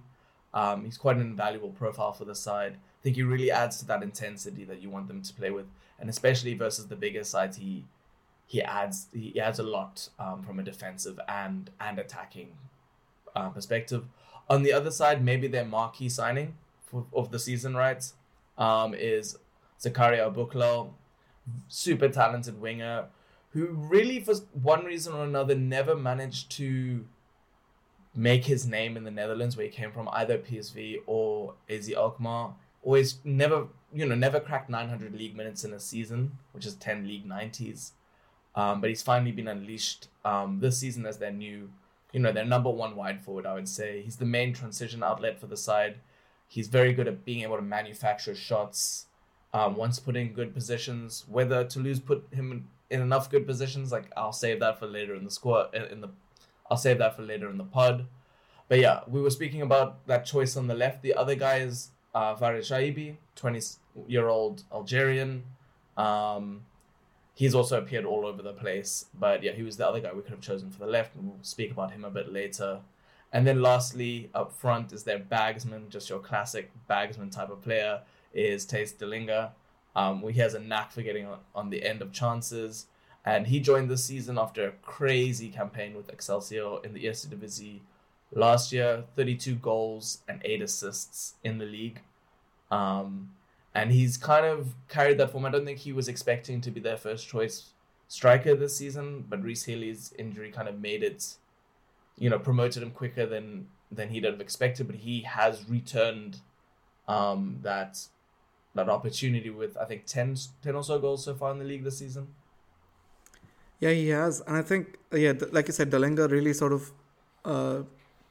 Um, 0.54 0.84
he's 0.84 0.96
quite 0.96 1.16
an 1.16 1.22
invaluable 1.22 1.70
profile 1.70 2.12
for 2.12 2.24
the 2.24 2.34
side. 2.34 2.72
I 2.72 3.02
think 3.02 3.16
he 3.16 3.22
really 3.22 3.50
adds 3.50 3.78
to 3.78 3.86
that 3.86 4.02
intensity 4.02 4.64
that 4.64 4.80
you 4.80 4.88
want 4.88 5.08
them 5.08 5.22
to 5.22 5.34
play 5.34 5.50
with, 5.50 5.66
and 6.00 6.10
especially 6.10 6.54
versus 6.54 6.86
the 6.86 6.96
bigger 6.96 7.24
sides, 7.24 7.58
he 7.58 7.84
he 8.46 8.62
adds 8.62 9.06
he 9.12 9.38
adds 9.40 9.58
a 9.58 9.62
lot 9.62 10.08
um, 10.18 10.42
from 10.42 10.58
a 10.58 10.62
defensive 10.62 11.20
and 11.28 11.70
and 11.80 11.98
attacking 11.98 12.52
uh, 13.36 13.48
perspective. 13.50 14.04
On 14.48 14.62
the 14.62 14.72
other 14.72 14.90
side, 14.90 15.24
maybe 15.24 15.46
their 15.46 15.64
marquee 15.64 16.08
signing 16.08 16.54
for, 16.84 17.06
of 17.12 17.30
the 17.30 17.38
season, 17.38 17.76
right, 17.76 18.04
um, 18.58 18.94
is 18.94 19.38
Zakaria 19.80 20.32
Aboukhlal, 20.32 20.90
super 21.68 22.08
talented 22.08 22.60
winger, 22.60 23.06
who 23.50 23.66
really 23.68 24.20
for 24.20 24.34
one 24.52 24.84
reason 24.84 25.12
or 25.12 25.24
another 25.24 25.54
never 25.54 25.94
managed 25.94 26.50
to 26.52 27.04
make 28.14 28.44
his 28.44 28.66
name 28.66 28.96
in 28.96 29.04
the 29.04 29.10
Netherlands, 29.10 29.56
where 29.56 29.66
he 29.66 29.72
came 29.72 29.92
from, 29.92 30.08
either 30.12 30.38
PSV 30.38 30.98
or 31.06 31.54
AZ 31.68 31.88
Alkmaar. 31.92 32.54
Always 32.82 33.18
never, 33.24 33.66
you 33.92 34.06
know, 34.06 34.14
never 34.14 34.40
cracked 34.40 34.70
900 34.70 35.14
league 35.14 35.36
minutes 35.36 35.64
in 35.64 35.72
a 35.72 35.80
season, 35.80 36.38
which 36.52 36.66
is 36.66 36.74
10 36.74 37.06
league 37.06 37.28
90s. 37.28 37.92
Um, 38.54 38.80
but 38.80 38.90
he's 38.90 39.02
finally 39.02 39.32
been 39.32 39.48
unleashed 39.48 40.08
um, 40.24 40.58
this 40.60 40.78
season 40.78 41.06
as 41.06 41.18
their 41.18 41.30
new, 41.30 41.70
you 42.12 42.20
know, 42.20 42.32
their 42.32 42.44
number 42.44 42.70
one 42.70 42.96
wide 42.96 43.20
forward. 43.22 43.46
I 43.46 43.54
would 43.54 43.68
say 43.68 44.02
he's 44.02 44.16
the 44.16 44.24
main 44.24 44.52
transition 44.52 45.02
outlet 45.02 45.38
for 45.40 45.46
the 45.46 45.56
side. 45.56 45.96
He's 46.48 46.68
very 46.68 46.92
good 46.92 47.06
at 47.06 47.24
being 47.24 47.42
able 47.42 47.56
to 47.56 47.62
manufacture 47.62 48.34
shots. 48.34 49.06
Um, 49.52 49.76
once 49.76 49.98
put 49.98 50.16
in 50.16 50.32
good 50.32 50.54
positions, 50.54 51.24
whether 51.28 51.64
Toulouse 51.64 51.98
put 51.98 52.26
him 52.32 52.68
in, 52.88 53.00
enough 53.00 53.30
good 53.30 53.46
positions, 53.46 53.90
like 53.90 54.10
I'll 54.16 54.32
save 54.32 54.60
that 54.60 54.78
for 54.78 54.86
later 54.86 55.14
in 55.14 55.24
the 55.24 55.30
squad. 55.30 55.74
In 55.74 56.00
the, 56.00 56.10
I'll 56.70 56.76
save 56.76 56.98
that 56.98 57.16
for 57.16 57.22
later 57.22 57.50
in 57.50 57.58
the 57.58 57.64
pod. 57.64 58.06
But 58.68 58.78
yeah, 58.78 59.00
we 59.08 59.20
were 59.20 59.30
speaking 59.30 59.62
about 59.62 60.06
that 60.06 60.24
choice 60.24 60.56
on 60.56 60.68
the 60.68 60.74
left. 60.74 61.02
The 61.02 61.14
other 61.14 61.34
guy 61.34 61.56
is 61.58 61.90
uh, 62.14 62.34
Fares 62.36 62.68
Chaibi, 62.68 63.16
20 63.36 63.60
year 64.06 64.28
old 64.28 64.62
Algerian. 64.72 65.44
Um, 65.96 66.62
he's 67.34 67.54
also 67.54 67.78
appeared 67.78 68.04
all 68.04 68.26
over 68.26 68.42
the 68.42 68.52
place. 68.52 69.06
But 69.18 69.42
yeah, 69.42 69.52
he 69.52 69.62
was 69.62 69.76
the 69.76 69.88
other 69.88 70.00
guy 70.00 70.12
we 70.12 70.22
could 70.22 70.32
have 70.32 70.40
chosen 70.40 70.70
for 70.70 70.78
the 70.78 70.86
left, 70.86 71.14
and 71.14 71.26
we'll 71.26 71.38
speak 71.42 71.70
about 71.70 71.92
him 71.92 72.04
a 72.04 72.10
bit 72.10 72.32
later. 72.32 72.80
And 73.32 73.46
then 73.46 73.62
lastly, 73.62 74.28
up 74.34 74.52
front 74.52 74.92
is 74.92 75.04
their 75.04 75.20
bagsman, 75.20 75.88
just 75.88 76.10
your 76.10 76.18
classic 76.18 76.70
bagsman 76.88 77.30
type 77.30 77.50
of 77.50 77.62
player, 77.62 78.00
is 78.34 78.66
Thijs 78.66 78.94
Dallinga. 78.96 79.50
Um, 79.94 80.22
he 80.28 80.40
has 80.40 80.54
a 80.54 80.60
knack 80.60 80.92
for 80.92 81.02
getting 81.02 81.26
on, 81.26 81.38
on 81.54 81.70
the 81.70 81.84
end 81.84 82.02
of 82.02 82.12
chances. 82.12 82.86
And 83.24 83.46
he 83.46 83.60
joined 83.60 83.90
this 83.90 84.04
season 84.04 84.38
after 84.38 84.66
a 84.66 84.72
crazy 84.82 85.48
campaign 85.48 85.94
with 85.94 86.08
Excelsior 86.08 86.82
in 86.84 86.94
the 86.94 87.04
Eerste 87.04 87.30
Divisie 87.30 87.82
last 88.32 88.72
year 88.72 89.04
32 89.16 89.56
goals 89.56 90.22
and 90.28 90.40
8 90.44 90.62
assists 90.62 91.34
in 91.42 91.58
the 91.58 91.64
league. 91.64 92.00
Um, 92.70 93.30
and 93.74 93.92
he's 93.92 94.16
kind 94.16 94.46
of 94.46 94.74
carried 94.88 95.18
that 95.18 95.30
form. 95.30 95.44
I 95.44 95.50
don't 95.50 95.64
think 95.64 95.78
he 95.78 95.92
was 95.92 96.08
expecting 96.08 96.60
to 96.62 96.70
be 96.70 96.80
their 96.80 96.96
first 96.96 97.28
choice 97.28 97.70
striker 98.08 98.54
this 98.54 98.76
season, 98.76 99.24
but 99.28 99.42
Rhys 99.42 99.64
Healey's 99.64 100.12
injury 100.18 100.50
kind 100.50 100.68
of 100.68 100.80
made 100.80 101.02
it, 101.02 101.36
you 102.18 102.28
know, 102.28 102.38
promoted 102.38 102.82
him 102.82 102.90
quicker 102.90 103.26
than 103.26 103.68
than 103.92 104.10
he'd 104.10 104.24
have 104.24 104.40
expected. 104.40 104.86
But 104.86 104.96
he 104.96 105.22
has 105.22 105.68
returned 105.68 106.40
um, 107.06 107.58
that 107.62 108.06
that 108.74 108.88
opportunity 108.88 109.50
with 109.50 109.76
I 109.76 109.84
think 109.84 110.06
10, 110.06 110.36
10 110.62 110.74
or 110.74 110.84
so 110.84 110.98
goals 110.98 111.24
so 111.24 111.34
far 111.34 111.52
in 111.52 111.58
the 111.58 111.64
league 111.64 111.84
this 111.84 111.98
season. 111.98 112.28
Yeah, 113.78 113.90
he 113.90 114.08
has, 114.08 114.40
and 114.42 114.56
I 114.56 114.62
think 114.62 114.98
yeah, 115.12 115.32
like 115.52 115.68
you 115.68 115.72
said, 115.72 115.90
Dallinga 115.90 116.30
really 116.30 116.52
sort 116.52 116.72
of 116.72 116.92
uh, 117.44 117.82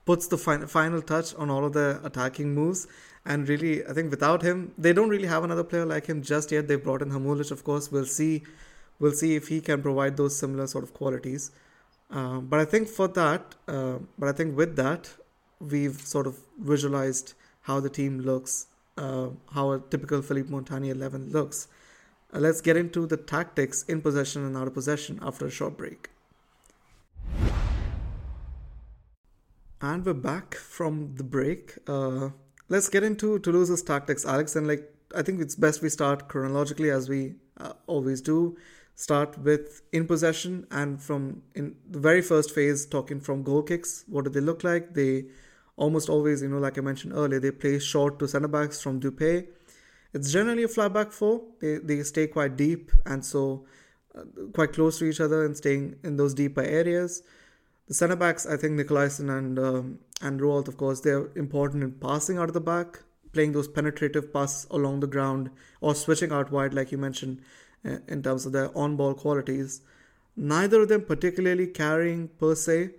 puts 0.09 0.25
the 0.25 0.37
fin- 0.43 0.65
final 0.65 1.01
touch 1.09 1.35
on 1.35 1.51
all 1.51 1.63
of 1.65 1.73
the 1.73 1.87
attacking 2.03 2.55
moves. 2.55 2.87
And 3.25 3.47
really, 3.47 3.85
I 3.85 3.93
think 3.93 4.09
without 4.09 4.41
him, 4.41 4.73
they 4.75 4.91
don't 4.91 5.09
really 5.09 5.27
have 5.27 5.43
another 5.43 5.63
player 5.63 5.85
like 5.85 6.07
him 6.07 6.23
just 6.23 6.51
yet. 6.51 6.67
They've 6.67 6.83
brought 6.83 7.03
in 7.03 7.11
Hamulic, 7.11 7.51
of 7.51 7.63
course. 7.63 7.91
We'll 7.91 8.07
see, 8.07 8.41
we'll 8.99 9.11
see 9.11 9.35
if 9.35 9.49
he 9.49 9.61
can 9.61 9.83
provide 9.83 10.17
those 10.17 10.35
similar 10.35 10.65
sort 10.65 10.83
of 10.83 10.95
qualities. 10.95 11.51
Uh, 12.09 12.39
but 12.39 12.59
I 12.59 12.65
think 12.65 12.87
for 12.87 13.07
that, 13.09 13.53
uh, 13.67 13.99
but 14.17 14.29
I 14.29 14.31
think 14.31 14.57
with 14.57 14.75
that, 14.77 15.11
we've 15.59 16.01
sort 16.01 16.25
of 16.25 16.39
visualized 16.59 17.33
how 17.61 17.79
the 17.79 17.89
team 17.89 18.19
looks, 18.21 18.65
uh, 18.97 19.27
how 19.53 19.73
a 19.73 19.79
typical 19.79 20.23
Philippe 20.23 20.49
Montanier 20.49 20.95
11 20.95 21.29
looks. 21.31 21.67
Uh, 22.33 22.39
let's 22.39 22.61
get 22.61 22.77
into 22.77 23.05
the 23.05 23.17
tactics 23.17 23.83
in 23.83 24.01
possession 24.01 24.43
and 24.43 24.57
out 24.57 24.65
of 24.65 24.73
possession 24.73 25.19
after 25.21 25.45
a 25.45 25.51
short 25.51 25.77
break. 25.77 26.09
And 29.81 30.05
we're 30.05 30.13
back 30.13 30.55
from 30.55 31.15
the 31.15 31.23
break. 31.23 31.77
Uh, 31.87 32.31
let's 32.67 32.89
get 32.89 33.01
into 33.01 33.39
Toulouse's 33.39 33.81
tactics, 33.81 34.25
Alex. 34.25 34.57
And 34.57 34.67
like, 34.67 34.93
I 35.15 35.21
think 35.21 35.39
it's 35.39 35.55
best 35.55 35.81
we 35.81 35.87
start 35.87 36.27
chronologically 36.27 36.91
as 36.91 37.07
we 37.07 37.35
uh, 37.57 37.73
always 37.87 38.19
do. 38.19 38.57
Start 38.95 39.37
with 39.37 39.81
in 39.93 40.05
possession, 40.05 40.67
and 40.71 41.01
from 41.01 41.43
in 41.55 41.77
the 41.89 41.99
very 41.99 42.21
first 42.21 42.53
phase, 42.53 42.85
talking 42.85 43.21
from 43.21 43.43
goal 43.43 43.63
kicks. 43.63 44.03
What 44.07 44.25
do 44.25 44.29
they 44.29 44.41
look 44.41 44.65
like? 44.65 44.93
They 44.93 45.27
almost 45.77 46.09
always, 46.09 46.41
you 46.41 46.49
know, 46.49 46.57
like 46.57 46.77
I 46.77 46.81
mentioned 46.81 47.13
earlier, 47.13 47.39
they 47.39 47.51
play 47.51 47.79
short 47.79 48.19
to 48.19 48.27
centre 48.27 48.49
backs 48.49 48.81
from 48.81 48.99
Dupé. 48.99 49.47
It's 50.13 50.33
generally 50.33 50.63
a 50.63 50.67
flat 50.67 50.91
back 50.91 51.13
four. 51.13 51.43
They 51.61 51.77
they 51.77 52.03
stay 52.03 52.27
quite 52.27 52.57
deep 52.57 52.91
and 53.05 53.23
so 53.23 53.65
uh, 54.13 54.23
quite 54.53 54.73
close 54.73 54.99
to 54.99 55.05
each 55.05 55.21
other 55.21 55.45
and 55.45 55.55
staying 55.55 55.95
in 56.03 56.17
those 56.17 56.33
deeper 56.33 56.61
areas. 56.61 57.23
The 57.89 57.95
centre 57.95 58.15
backs, 58.15 58.45
I 58.45 58.55
think 58.55 58.79
Nicolaisen 58.79 59.35
and 59.35 59.57
um, 59.57 59.99
and 60.21 60.39
Rouault, 60.39 60.67
of 60.67 60.77
course, 60.77 60.99
they're 61.01 61.31
important 61.35 61.83
in 61.83 61.91
passing 61.93 62.37
out 62.37 62.47
of 62.47 62.53
the 62.53 62.61
back, 62.61 62.99
playing 63.33 63.53
those 63.53 63.67
penetrative 63.67 64.31
passes 64.31 64.67
along 64.69 64.99
the 64.99 65.07
ground, 65.07 65.49
or 65.81 65.95
switching 65.95 66.31
out 66.31 66.51
wide, 66.51 66.75
like 66.75 66.91
you 66.91 66.99
mentioned, 66.99 67.41
uh, 67.83 67.97
in 68.07 68.21
terms 68.21 68.45
of 68.45 68.51
their 68.51 68.69
on-ball 68.77 69.15
qualities. 69.15 69.81
Neither 70.35 70.81
of 70.81 70.89
them 70.89 71.01
particularly 71.01 71.65
carrying 71.65 72.27
per 72.27 72.53
se, 72.53 72.91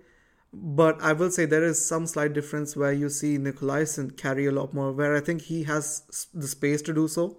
but 0.53 1.01
I 1.01 1.13
will 1.13 1.31
say 1.31 1.45
there 1.45 1.63
is 1.63 1.83
some 1.85 2.05
slight 2.05 2.33
difference 2.33 2.75
where 2.75 2.91
you 2.91 3.07
see 3.07 3.37
Nicolaisen 3.37 4.17
carry 4.17 4.45
a 4.45 4.51
lot 4.51 4.73
more, 4.73 4.91
where 4.91 5.15
I 5.15 5.21
think 5.21 5.43
he 5.43 5.63
has 5.63 6.27
the 6.33 6.49
space 6.49 6.81
to 6.81 6.93
do 6.93 7.07
so, 7.07 7.37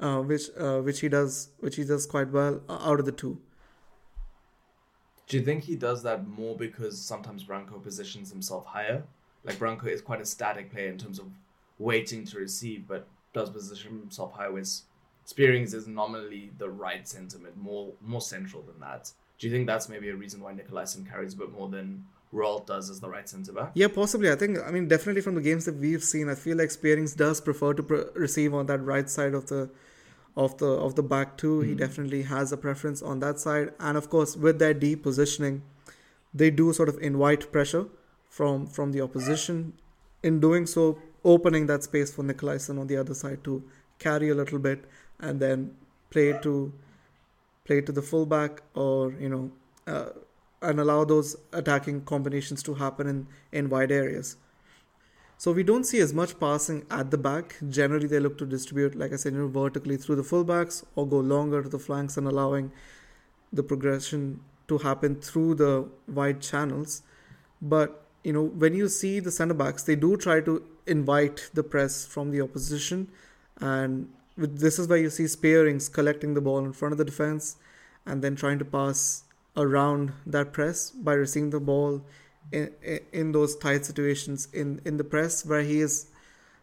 uh, 0.00 0.22
which 0.22 0.50
uh, 0.58 0.80
which 0.80 0.98
he 1.00 1.08
does 1.08 1.50
which 1.60 1.76
he 1.76 1.84
does 1.84 2.04
quite 2.04 2.30
well 2.30 2.62
uh, 2.68 2.78
out 2.90 2.98
of 2.98 3.06
the 3.06 3.12
two. 3.12 3.38
Do 5.30 5.36
you 5.36 5.44
think 5.44 5.62
he 5.62 5.76
does 5.76 6.02
that 6.02 6.26
more 6.26 6.56
because 6.56 7.00
sometimes 7.00 7.44
Branco 7.44 7.78
positions 7.78 8.32
himself 8.32 8.66
higher? 8.66 9.04
Like 9.44 9.60
Branco 9.60 9.86
is 9.86 10.02
quite 10.02 10.20
a 10.20 10.26
static 10.26 10.72
player 10.72 10.88
in 10.88 10.98
terms 10.98 11.20
of 11.20 11.26
waiting 11.78 12.24
to 12.26 12.38
receive, 12.38 12.88
but 12.88 13.06
does 13.32 13.48
position 13.48 14.00
himself 14.00 14.32
higher. 14.32 14.50
Whereas 14.50 14.82
Spierings 15.24 15.72
is 15.72 15.86
nominally 15.86 16.50
the 16.58 16.68
right 16.68 17.06
sentiment, 17.06 17.56
more 17.56 17.92
more 18.00 18.20
central 18.20 18.60
than 18.62 18.80
that. 18.80 19.12
Do 19.38 19.46
you 19.46 19.52
think 19.52 19.68
that's 19.68 19.88
maybe 19.88 20.08
a 20.08 20.16
reason 20.16 20.40
why 20.40 20.52
Nicolaisen 20.52 21.08
carries 21.08 21.34
a 21.34 21.36
bit 21.36 21.52
more 21.52 21.68
than 21.68 22.06
Rouault 22.34 22.66
does 22.66 22.90
as 22.90 22.98
the 22.98 23.08
right 23.08 23.28
centre 23.28 23.52
back? 23.52 23.70
Yeah, 23.74 23.86
possibly. 23.86 24.32
I 24.32 24.34
think, 24.34 24.58
I 24.66 24.72
mean, 24.72 24.88
definitely 24.88 25.22
from 25.22 25.36
the 25.36 25.40
games 25.40 25.64
that 25.66 25.76
we've 25.76 26.02
seen, 26.02 26.28
I 26.28 26.34
feel 26.34 26.56
like 26.56 26.70
Spierings 26.70 27.14
does 27.16 27.40
prefer 27.40 27.72
to 27.74 27.82
pre- 27.84 28.04
receive 28.16 28.52
on 28.52 28.66
that 28.66 28.78
right 28.78 29.08
side 29.08 29.34
of 29.34 29.46
the 29.46 29.70
of 30.36 30.56
the 30.58 30.66
of 30.66 30.94
the 30.94 31.02
back 31.02 31.36
too. 31.36 31.60
Mm-hmm. 31.60 31.68
He 31.68 31.74
definitely 31.74 32.22
has 32.22 32.52
a 32.52 32.56
preference 32.56 33.02
on 33.02 33.20
that 33.20 33.38
side, 33.38 33.72
and 33.78 33.96
of 33.96 34.10
course 34.10 34.36
with 34.36 34.58
their 34.58 34.74
deep 34.74 35.02
positioning, 35.02 35.62
they 36.32 36.50
do 36.50 36.72
sort 36.72 36.88
of 36.88 36.98
invite 36.98 37.50
pressure 37.52 37.86
from 38.28 38.66
from 38.66 38.92
the 38.92 39.00
opposition. 39.00 39.74
In 40.22 40.38
doing 40.38 40.66
so, 40.66 40.98
opening 41.24 41.66
that 41.66 41.82
space 41.82 42.12
for 42.12 42.22
Nicolaisen 42.22 42.78
on 42.78 42.86
the 42.86 42.96
other 42.96 43.14
side 43.14 43.42
to 43.44 43.62
carry 43.98 44.28
a 44.30 44.34
little 44.34 44.58
bit 44.58 44.84
and 45.18 45.40
then 45.40 45.74
play 46.10 46.38
to 46.42 46.72
play 47.64 47.80
to 47.80 47.92
the 47.92 48.02
fullback 48.02 48.62
or 48.74 49.12
you 49.12 49.28
know 49.28 49.50
uh, 49.86 50.10
and 50.62 50.78
allow 50.80 51.04
those 51.04 51.36
attacking 51.52 52.02
combinations 52.02 52.62
to 52.62 52.74
happen 52.74 53.06
in 53.06 53.26
in 53.52 53.68
wide 53.68 53.92
areas. 53.92 54.36
So 55.40 55.52
we 55.52 55.62
don't 55.62 55.84
see 55.84 56.00
as 56.00 56.12
much 56.12 56.38
passing 56.38 56.84
at 56.90 57.10
the 57.10 57.16
back. 57.16 57.54
Generally, 57.66 58.08
they 58.08 58.20
look 58.20 58.36
to 58.36 58.44
distribute, 58.44 58.94
like 58.94 59.14
I 59.14 59.16
said, 59.16 59.32
you 59.32 59.38
know, 59.38 59.48
vertically 59.48 59.96
through 59.96 60.16
the 60.16 60.22
fullbacks 60.22 60.84
or 60.96 61.08
go 61.08 61.20
longer 61.20 61.62
to 61.62 61.68
the 61.70 61.78
flanks 61.78 62.18
and 62.18 62.26
allowing 62.26 62.72
the 63.50 63.62
progression 63.62 64.40
to 64.68 64.76
happen 64.76 65.14
through 65.14 65.54
the 65.54 65.88
wide 66.06 66.42
channels. 66.42 67.00
But 67.62 68.04
you 68.22 68.34
know, 68.34 68.42
when 68.42 68.74
you 68.74 68.90
see 68.90 69.18
the 69.18 69.30
centre 69.30 69.54
backs, 69.54 69.82
they 69.82 69.96
do 69.96 70.14
try 70.18 70.42
to 70.42 70.62
invite 70.86 71.48
the 71.54 71.62
press 71.62 72.04
from 72.04 72.32
the 72.32 72.42
opposition, 72.42 73.08
and 73.58 74.12
this 74.36 74.78
is 74.78 74.88
where 74.88 74.98
you 74.98 75.08
see 75.08 75.26
Spierings 75.26 75.88
collecting 75.88 76.34
the 76.34 76.42
ball 76.42 76.58
in 76.58 76.74
front 76.74 76.92
of 76.92 76.98
the 76.98 77.04
defense, 77.06 77.56
and 78.04 78.20
then 78.20 78.36
trying 78.36 78.58
to 78.58 78.66
pass 78.66 79.24
around 79.56 80.12
that 80.26 80.52
press 80.52 80.90
by 80.90 81.14
receiving 81.14 81.48
the 81.48 81.60
ball 81.60 82.04
in, 82.52 82.72
in 83.12 83.32
those 83.32 83.56
tight 83.56 83.84
situations 83.84 84.48
in, 84.52 84.80
in 84.84 84.96
the 84.96 85.04
press 85.04 85.44
where 85.44 85.62
he 85.62 85.80
is 85.80 86.10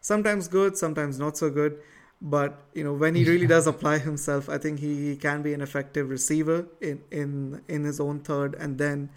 sometimes 0.01 0.47
good, 0.47 0.77
sometimes 0.77 1.19
not 1.19 1.37
so 1.37 1.49
good. 1.49 1.79
But 2.19 2.59
you 2.73 2.83
know 2.83 2.93
when 2.93 3.13
he 3.13 3.25
really 3.25 3.45
does 3.45 3.67
apply 3.67 3.99
himself, 3.99 4.49
I 4.49 4.57
think 4.57 4.79
he, 4.79 5.09
he 5.09 5.15
can 5.15 5.43
be 5.43 5.53
an 5.53 5.61
effective 5.61 6.09
receiver 6.09 6.65
in, 6.81 7.03
in 7.11 7.61
in 7.67 7.83
his 7.83 7.99
own 7.99 8.21
third 8.21 8.55
and 8.55 8.79
then 8.79 9.11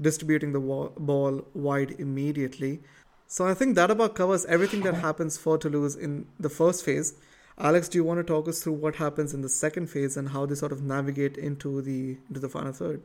distributing 0.00 0.52
the 0.52 0.60
ball 0.60 1.42
wide 1.52 1.96
immediately. 1.98 2.80
So 3.26 3.46
I 3.46 3.54
think 3.54 3.74
that 3.74 3.90
about 3.90 4.14
covers 4.14 4.44
everything 4.44 4.82
that 4.82 4.94
happens 4.94 5.36
for 5.36 5.58
Toulouse 5.58 5.96
in 5.96 6.26
the 6.38 6.48
first 6.48 6.84
phase. 6.84 7.14
Alex, 7.58 7.88
do 7.88 7.98
you 7.98 8.04
want 8.04 8.18
to 8.18 8.24
talk 8.24 8.46
us 8.48 8.62
through 8.62 8.74
what 8.74 8.96
happens 8.96 9.34
in 9.34 9.42
the 9.42 9.48
second 9.48 9.88
phase 9.88 10.16
and 10.16 10.28
how 10.28 10.46
they 10.46 10.54
sort 10.54 10.72
of 10.72 10.82
navigate 10.82 11.36
into 11.36 11.82
the 11.82 12.18
into 12.28 12.38
the 12.38 12.48
final 12.48 12.72
third? 12.72 13.02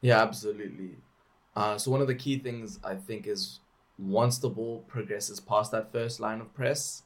Yeah, 0.00 0.22
absolutely. 0.22 0.98
Uh, 1.56 1.78
so 1.78 1.90
one 1.90 2.02
of 2.02 2.06
the 2.06 2.14
key 2.14 2.38
things 2.38 2.78
I 2.84 2.94
think 2.94 3.26
is 3.26 3.60
once 3.98 4.38
the 4.38 4.50
ball 4.50 4.84
progresses 4.86 5.40
past 5.40 5.72
that 5.72 5.90
first 5.90 6.20
line 6.20 6.40
of 6.42 6.54
press, 6.54 7.02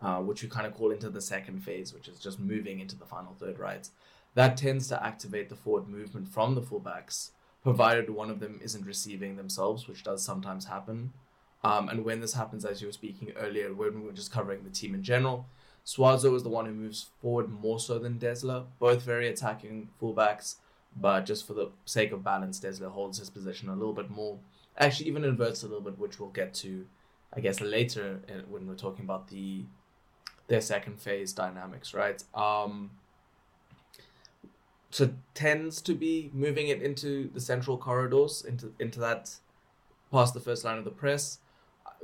uh, 0.00 0.18
which 0.18 0.42
we 0.42 0.48
kind 0.48 0.66
of 0.66 0.74
call 0.74 0.90
into 0.90 1.08
the 1.08 1.22
second 1.22 1.64
phase, 1.64 1.94
which 1.94 2.06
is 2.06 2.18
just 2.20 2.38
moving 2.38 2.80
into 2.80 2.96
the 2.96 3.06
final 3.06 3.34
third, 3.34 3.58
right? 3.58 3.88
That 4.34 4.58
tends 4.58 4.88
to 4.88 5.02
activate 5.04 5.48
the 5.48 5.56
forward 5.56 5.88
movement 5.88 6.28
from 6.28 6.54
the 6.54 6.60
fullbacks, 6.60 7.30
provided 7.62 8.10
one 8.10 8.30
of 8.30 8.40
them 8.40 8.60
isn't 8.62 8.86
receiving 8.86 9.36
themselves, 9.36 9.88
which 9.88 10.04
does 10.04 10.22
sometimes 10.22 10.66
happen. 10.66 11.12
Um, 11.64 11.88
and 11.88 12.04
when 12.04 12.20
this 12.20 12.34
happens, 12.34 12.64
as 12.64 12.80
you 12.80 12.88
were 12.88 12.92
speaking 12.92 13.32
earlier, 13.36 13.74
when 13.74 14.00
we 14.00 14.06
were 14.06 14.12
just 14.12 14.30
covering 14.30 14.62
the 14.62 14.70
team 14.70 14.94
in 14.94 15.02
general, 15.02 15.46
Suazo 15.84 16.36
is 16.36 16.42
the 16.42 16.50
one 16.50 16.66
who 16.66 16.72
moves 16.72 17.06
forward 17.20 17.48
more 17.48 17.80
so 17.80 17.98
than 17.98 18.18
Desler. 18.18 18.66
Both 18.78 19.02
very 19.02 19.26
attacking 19.28 19.88
fullbacks, 20.00 20.56
but 21.00 21.26
just 21.26 21.46
for 21.46 21.54
the 21.54 21.70
sake 21.84 22.12
of 22.12 22.24
balance, 22.24 22.60
Desler 22.60 22.90
holds 22.90 23.18
his 23.18 23.30
position 23.30 23.68
a 23.68 23.74
little 23.74 23.92
bit 23.92 24.10
more. 24.10 24.38
Actually, 24.76 25.08
even 25.08 25.24
inverts 25.24 25.62
a 25.62 25.66
little 25.66 25.80
bit, 25.80 25.98
which 25.98 26.18
we'll 26.18 26.30
get 26.30 26.54
to, 26.54 26.86
I 27.34 27.40
guess, 27.40 27.60
later 27.60 28.20
when 28.48 28.66
we're 28.66 28.74
talking 28.74 29.04
about 29.04 29.28
the 29.28 29.64
their 30.48 30.60
second 30.62 30.98
phase 30.98 31.32
dynamics, 31.32 31.92
right? 31.92 32.22
Um, 32.34 32.90
so 34.90 35.10
tends 35.34 35.82
to 35.82 35.94
be 35.94 36.30
moving 36.32 36.68
it 36.68 36.80
into 36.82 37.30
the 37.34 37.40
central 37.40 37.76
corridors, 37.76 38.44
into 38.44 38.72
into 38.78 38.98
that 39.00 39.34
past 40.10 40.34
the 40.34 40.40
first 40.40 40.64
line 40.64 40.78
of 40.78 40.84
the 40.84 40.90
press. 40.90 41.38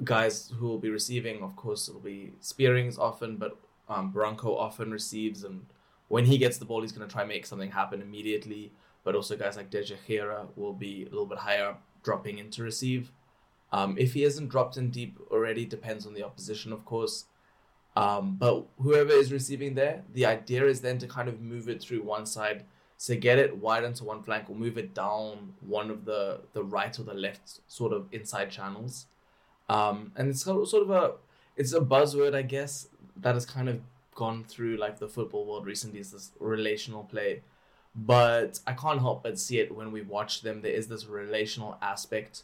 Guys 0.03 0.53
who 0.59 0.67
will 0.67 0.79
be 0.79 0.91
receiving, 0.91 1.43
of 1.43 1.57
course, 1.57 1.89
it'll 1.89 2.01
be 2.01 2.33
Spierings 2.41 2.99
often, 2.99 3.37
but 3.37 3.57
um, 3.89 4.11
Branco 4.11 4.57
often 4.57 4.91
receives, 4.91 5.45
and 5.45 5.67
when 6.09 6.27
he 6.27 6.37
gets 6.37 6.59
the 6.59 6.65
ball, 6.65 6.83
he's 6.83 6.93
going 6.93 7.07
to 7.07 7.13
try 7.13 7.23
and 7.23 7.29
make 7.29 7.47
something 7.47 7.71
happen 7.71 8.03
immediately. 8.03 8.73
But 9.05 9.15
also, 9.15 9.37
guys 9.37 9.57
like 9.57 9.71
Dejaegere 9.71 10.49
will 10.57 10.73
be 10.73 11.03
a 11.03 11.11
little 11.11 11.27
bit 11.27 11.39
higher, 11.39 11.77
dropping 12.03 12.39
in 12.39 12.51
to 12.51 12.63
receive. 12.63 13.13
Um, 13.73 13.97
if 13.99 14.15
he 14.15 14.23
hasn't 14.23 14.51
dropped 14.51 14.77
in 14.77 14.91
deep 14.91 15.19
already, 15.31 15.67
depends 15.67 16.07
on 16.07 16.15
the 16.15 16.23
opposition, 16.25 16.73
of 16.73 16.85
course. 16.85 17.27
Um, 17.97 18.37
but 18.37 18.67
whoever 18.81 19.13
is 19.13 19.33
receiving 19.33 19.75
there, 19.75 20.03
the 20.13 20.27
idea 20.27 20.65
is 20.67 20.81
then 20.81 20.99
to 20.99 21.07
kind 21.07 21.29
of 21.29 21.41
move 21.41 21.69
it 21.69 21.81
through 21.81 22.03
one 22.03 22.27
side 22.27 22.65
So 22.97 23.17
get 23.17 23.39
it 23.39 23.57
wide 23.57 23.85
into 23.85 24.05
one 24.05 24.23
flank 24.23 24.49
or 24.49 24.57
move 24.57 24.79
it 24.79 24.95
down 24.95 25.55
one 25.61 25.91
of 25.91 26.05
the 26.05 26.41
the 26.53 26.65
right 26.65 26.99
or 26.99 27.03
the 27.03 27.15
left 27.15 27.61
sort 27.69 27.93
of 27.93 28.07
inside 28.13 28.51
channels. 28.51 29.07
Um, 29.69 30.13
and 30.17 30.29
it's 30.29 30.43
sort 30.45 30.75
of 30.75 30.91
a 30.91 31.13
it's 31.57 31.73
a 31.73 31.81
buzzword, 31.81 32.35
I 32.35 32.43
guess, 32.43 32.89
that 33.17 33.35
has 33.35 33.47
kind 33.47 33.69
of 33.69 33.81
gone 34.15 34.45
through 34.45 34.77
like 34.77 34.99
the 34.99 35.09
football 35.09 35.45
world 35.45 35.67
recently 35.67 36.01
is 36.01 36.13
this 36.13 36.33
relational 36.39 37.05
play. 37.05 37.43
But 37.97 38.61
I 38.67 38.73
can't 38.73 39.01
help 39.01 39.23
but 39.23 39.39
see 39.39 39.59
it 39.59 39.75
when 39.75 39.93
we 39.93 40.03
watch 40.03 40.43
them. 40.43 40.63
There 40.63 40.73
is 40.73 40.89
this 40.89 41.07
relational 41.07 41.79
aspect 41.81 42.43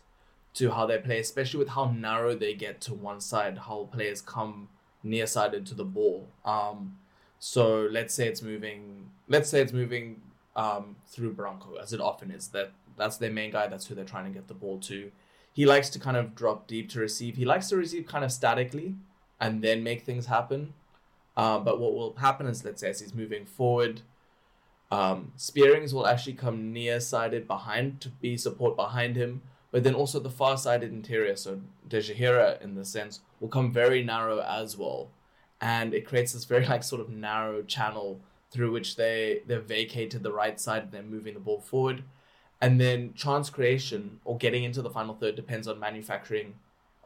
to 0.55 0.71
how 0.71 0.87
they 0.87 0.99
play, 0.99 1.19
especially 1.19 1.59
with 1.59 1.71
how 1.71 1.91
narrow 1.91 2.35
they 2.35 2.55
get 2.55 2.81
to 2.83 2.95
one 2.95 3.21
side, 3.21 3.59
how 3.59 3.89
players 3.93 4.21
come 4.21 4.69
nearsighted 5.03 5.67
to 5.67 5.75
the 5.75 5.85
ball. 5.85 6.29
Um, 6.45 6.99
so 7.39 7.89
let's 7.91 8.15
say 8.15 8.29
it's 8.29 8.43
moving. 8.43 9.11
Let's 9.29 9.49
say 9.49 9.61
it's 9.61 9.73
moving 9.73 10.21
um, 10.57 10.97
through 11.07 11.33
Branco, 11.33 11.77
as 11.77 11.93
it 11.93 12.01
often 12.01 12.31
is. 12.31 12.49
That 12.49 12.73
that's 12.97 13.17
their 13.17 13.31
main 13.31 13.51
guy. 13.51 13.67
That's 13.67 13.87
who 13.87 13.95
they're 13.95 14.05
trying 14.05 14.27
to 14.27 14.31
get 14.31 14.49
the 14.49 14.55
ball 14.55 14.79
to. 14.81 15.11
He 15.53 15.67
likes 15.67 15.91
to 15.91 15.99
kind 15.99 16.17
of 16.17 16.35
drop 16.35 16.69
deep 16.69 16.91
to 16.91 17.01
receive. 17.01 17.37
He 17.37 17.45
likes 17.45 17.69
to 17.71 17.77
receive 17.77 18.07
kind 18.07 18.25
of 18.25 18.31
statically 18.31 18.95
and 19.41 19.63
then 19.63 19.83
make 19.83 20.03
things 20.03 20.27
happen. 20.27 20.75
Um, 21.37 21.65
but 21.65 21.81
what 21.81 21.95
will 21.95 22.15
happen 22.17 22.47
is, 22.47 22.65
let's 22.65 22.81
say, 22.83 22.91
as 22.91 23.01
he's 23.01 23.15
moving 23.15 23.47
forward, 23.47 24.03
um, 24.91 25.33
Spierings 25.37 25.95
will 25.95 26.07
actually 26.07 26.35
come 26.35 26.73
near-sided 26.73 27.47
behind 27.47 28.01
to 28.01 28.09
be 28.09 28.37
support 28.37 28.77
behind 28.77 29.17
him, 29.17 29.43
but 29.71 29.85
then 29.85 29.95
also 29.95 30.19
the 30.19 30.31
far-sided 30.31 30.93
interior, 30.93 31.37
so 31.37 31.61
Dejaegere 31.89 32.61
in 32.61 32.75
the 32.75 32.85
sense, 32.85 33.21
will 33.39 33.49
come 33.49 33.73
very 33.73 34.03
narrow 34.03 34.41
as 34.41 34.77
well, 34.77 35.11
and 35.61 35.95
it 35.95 36.07
creates 36.07 36.33
this 36.33 36.45
very 36.45 36.67
like 36.67 36.83
sort 36.83 37.01
of 37.01 37.09
narrow 37.09 37.63
channel 37.63 38.21
through 38.51 38.73
which 38.73 38.97
they 38.97 39.43
they 39.47 39.57
vacated 39.59 40.23
the 40.23 40.33
right 40.33 40.59
side 40.61 40.83
and 40.83 40.93
they're 40.93 41.03
moving 41.03 41.35
the 41.35 41.41
ball 41.41 41.61
forward. 41.61 42.03
And 42.61 42.81
then 42.81 43.15
chance 43.15 43.49
creation 43.49 44.21
or 44.25 44.37
getting 44.37 44.65
into 44.65 44.83
the 44.83 44.91
final 44.91 45.15
third 45.15 45.37
depends 45.37 45.67
on 45.67 45.79
manufacturing 45.79 46.55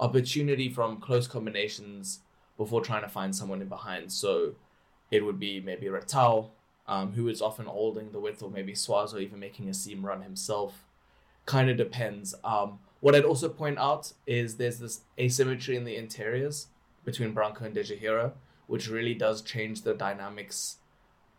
opportunity 0.01 0.69
from 0.69 1.01
close 1.01 1.29
combinations 1.29 2.21
before 2.57 2.81
trying 2.81 3.03
to 3.03 3.09
find 3.09 3.35
someone 3.37 3.63
in 3.63 3.69
behind. 3.69 4.11
So 4.11 4.55
it 5.11 5.25
would 5.25 5.39
be 5.39 5.61
maybe 5.61 5.87
Ratao, 5.87 6.49
um, 6.87 7.13
who 7.13 7.29
is 7.29 7.41
often 7.41 7.67
holding 7.67 8.13
the 8.13 8.21
width, 8.21 8.43
or 8.43 8.51
maybe 8.51 8.73
Suazo 8.73 9.21
even 9.21 9.39
making 9.39 9.69
a 9.69 9.75
seam 9.75 10.05
run 10.05 10.23
himself. 10.23 10.85
Kind 11.47 11.71
of 11.71 11.77
depends. 11.77 12.35
Um, 12.45 12.79
what 13.01 13.15
I'd 13.15 13.25
also 13.25 13.49
point 13.49 13.79
out 13.79 14.13
is 14.27 14.57
there's 14.57 14.79
this 14.79 15.03
asymmetry 15.19 15.77
in 15.77 15.85
the 15.85 15.97
interiors 15.97 16.69
between 17.05 17.33
Branco 17.33 17.65
and 17.65 17.75
Dejaegere, 17.75 18.33
which 18.67 18.89
really 18.89 19.15
does 19.15 19.43
change 19.43 19.83
the 19.83 19.95
dynamics 19.95 20.77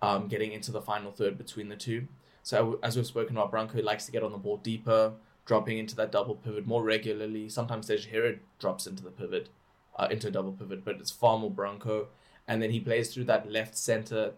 um, 0.02 0.28
getting 0.28 0.52
into 0.52 0.72
the 0.72 0.82
final 0.82 1.12
third 1.12 1.38
between 1.38 1.70
the 1.70 1.76
two. 1.76 2.08
So 2.44 2.80
as 2.84 2.96
we've 2.96 3.08
spoken 3.08 3.36
about, 3.36 3.50
Branco 3.50 3.82
likes 3.82 4.06
to 4.06 4.12
get 4.12 4.22
on 4.22 4.32
the 4.32 4.38
ball 4.38 4.58
deeper, 4.58 5.14
dropping 5.46 5.80
into 5.80 5.96
that 5.96 6.12
double 6.12 6.36
pivot 6.36 6.68
more 6.68 6.84
regularly. 6.84 7.50
Sometimes 7.50 7.88
Dejaegere 7.88 8.40
drops 8.60 8.86
into 8.86 9.04
the 9.04 9.10
pivot, 9.10 9.50
uh, 9.98 10.08
into 10.12 10.28
a 10.28 10.32
double 10.32 10.52
pivot, 10.52 10.86
but 10.86 10.98
it's 10.98 11.10
far 11.10 11.40
more 11.40 11.50
Branco. 11.50 12.08
And 12.48 12.62
then 12.62 12.70
he 12.70 12.80
plays 12.80 13.12
through 13.12 13.24
that 13.26 13.52
left 13.52 13.76
center 13.76 14.34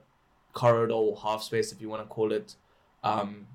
corridor 0.54 0.94
or 0.94 1.18
half 1.18 1.44
space, 1.44 1.72
if 1.72 1.82
you 1.82 1.90
want 1.90 2.02
to 2.02 2.08
call 2.08 2.32
it. 2.32 2.56
Um, 3.04 3.48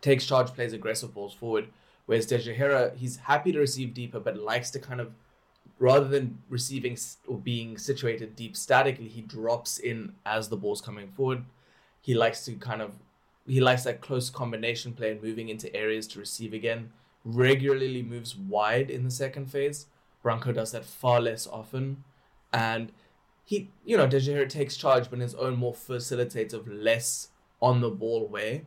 takes 0.00 0.26
charge, 0.26 0.48
plays 0.48 0.72
aggressive 0.72 1.14
balls 1.14 1.34
forward. 1.34 1.68
Whereas 2.06 2.26
De 2.26 2.92
he's 2.96 3.16
happy 3.16 3.52
to 3.52 3.58
receive 3.58 3.94
deeper, 3.94 4.20
but 4.20 4.36
likes 4.36 4.70
to 4.72 4.78
kind 4.78 5.00
of 5.00 5.12
rather 5.78 6.06
than 6.06 6.38
receiving 6.48 6.96
or 7.26 7.38
being 7.38 7.76
situated 7.78 8.36
deep 8.36 8.56
statically, 8.56 9.08
he 9.08 9.22
drops 9.22 9.78
in 9.78 10.12
as 10.24 10.48
the 10.48 10.56
ball's 10.56 10.80
coming 10.80 11.08
forward. 11.08 11.44
He 12.00 12.14
likes 12.14 12.44
to 12.44 12.52
kind 12.54 12.82
of 12.82 12.92
he 13.46 13.60
likes 13.60 13.84
that 13.84 14.00
close 14.00 14.30
combination 14.30 14.94
play 14.94 15.12
and 15.12 15.22
moving 15.22 15.50
into 15.50 15.74
areas 15.76 16.06
to 16.08 16.18
receive 16.18 16.54
again. 16.54 16.92
Regularly 17.24 18.02
moves 18.02 18.36
wide 18.36 18.90
in 18.90 19.04
the 19.04 19.10
second 19.10 19.50
phase. 19.50 19.86
Branco 20.22 20.52
does 20.52 20.72
that 20.72 20.84
far 20.84 21.20
less 21.20 21.46
often, 21.46 22.04
and 22.52 22.92
he 23.44 23.70
you 23.84 23.96
know 23.96 24.08
Dejaegere 24.08 24.48
takes 24.48 24.76
charge, 24.76 25.04
but 25.10 25.14
in 25.14 25.20
his 25.20 25.34
own 25.34 25.56
more 25.56 25.74
facilitative, 25.74 26.64
less 26.66 27.28
on 27.60 27.80
the 27.80 27.90
ball 27.90 28.26
way. 28.26 28.64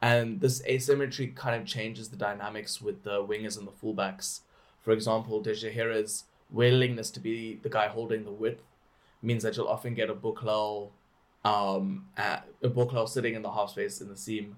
And 0.00 0.40
this 0.40 0.62
asymmetry 0.66 1.28
kind 1.28 1.60
of 1.60 1.66
changes 1.66 2.10
the 2.10 2.16
dynamics 2.16 2.82
with 2.82 3.04
the 3.04 3.24
wingers 3.24 3.56
and 3.56 3.66
the 3.66 3.72
fullbacks. 3.72 4.40
For 4.82 4.90
example, 4.90 5.42
Dejaegere's 5.42 6.24
willingness 6.50 7.10
to 7.12 7.20
be 7.20 7.58
the 7.62 7.70
guy 7.70 7.88
holding 7.88 8.24
the 8.24 8.30
width 8.30 8.62
means 9.22 9.42
that 9.42 9.56
you'll 9.56 9.68
often 9.68 9.94
get 9.94 10.10
Aboukhlal, 10.10 10.90
um, 11.44 12.06
at, 12.16 12.46
Aboukhlal 12.62 13.08
sitting 13.08 13.34
in 13.34 13.42
the 13.42 13.50
half 13.50 13.70
space 13.70 14.00
in 14.02 14.08
the 14.08 14.16
seam, 14.16 14.56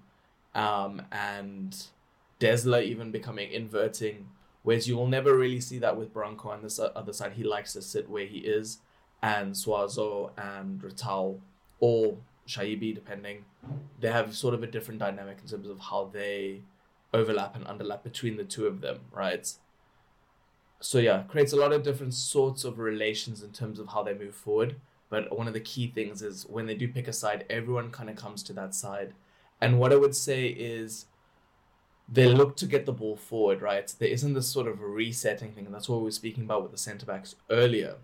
um, 0.53 1.01
and 1.11 1.87
Desler 2.41 2.83
even 2.83 3.11
becoming 3.11 3.51
inverting, 3.51 4.27
whereas 4.63 4.87
you 4.87 4.97
will 4.97 5.07
never 5.07 5.37
really 5.37 5.61
see 5.61 5.79
that 5.79 5.95
with 5.95 6.13
Branco 6.13 6.49
on 6.49 6.61
this 6.61 6.79
other 6.79 7.13
side. 7.13 7.33
He 7.33 7.43
likes 7.43 7.71
to 7.73 7.81
sit 7.81 8.09
where 8.09 8.25
he 8.25 8.39
is, 8.39 8.79
and 9.21 9.53
Suazo 9.53 10.31
and 10.37 10.81
Ratao, 10.81 11.39
or 11.79 12.17
Chaibi, 12.47 12.93
depending, 12.93 13.45
they 13.99 14.11
have 14.11 14.35
sort 14.35 14.53
of 14.53 14.63
a 14.63 14.67
different 14.67 14.99
dynamic 14.99 15.39
in 15.41 15.47
terms 15.47 15.67
of 15.67 15.79
how 15.79 16.09
they 16.13 16.61
overlap 17.13 17.55
and 17.55 17.65
underlap 17.65 18.03
between 18.03 18.37
the 18.37 18.43
two 18.43 18.67
of 18.67 18.81
them, 18.81 18.99
right? 19.11 19.53
so 20.79 20.99
yeah, 20.99 21.23
creates 21.23 21.53
a 21.53 21.55
lot 21.55 21.73
of 21.73 21.83
different 21.83 22.13
sorts 22.13 22.63
of 22.63 22.79
relations 22.79 23.41
in 23.41 23.51
terms 23.51 23.79
of 23.79 23.87
how 23.89 24.03
they 24.03 24.13
move 24.13 24.35
forward. 24.35 24.75
But 25.09 25.35
one 25.35 25.47
of 25.47 25.53
the 25.53 25.59
key 25.59 25.87
things 25.87 26.21
is 26.21 26.45
when 26.47 26.65
they 26.65 26.75
do 26.75 26.87
pick 26.87 27.07
a 27.07 27.13
side, 27.13 27.45
everyone 27.49 27.91
kind 27.91 28.09
of 28.09 28.15
comes 28.15 28.43
to 28.43 28.53
that 28.53 28.75
side. 28.75 29.13
And 29.61 29.79
what 29.79 29.93
I 29.93 29.95
would 29.95 30.15
say 30.15 30.47
is 30.47 31.05
they 32.09 32.27
look 32.27 32.55
to 32.57 32.65
get 32.65 32.85
the 32.85 32.91
ball 32.91 33.15
forward, 33.15 33.61
right? 33.61 33.91
There 33.97 34.09
isn't 34.09 34.33
this 34.33 34.47
sort 34.47 34.67
of 34.67 34.81
resetting 34.81 35.53
thing. 35.53 35.65
And 35.65 35.73
that's 35.73 35.89
what 35.89 35.99
we 35.99 36.05
were 36.05 36.11
speaking 36.11 36.43
about 36.43 36.61
with 36.61 36.71
the 36.71 36.77
centre 36.77 37.05
backs 37.05 37.35
earlier 37.49 37.95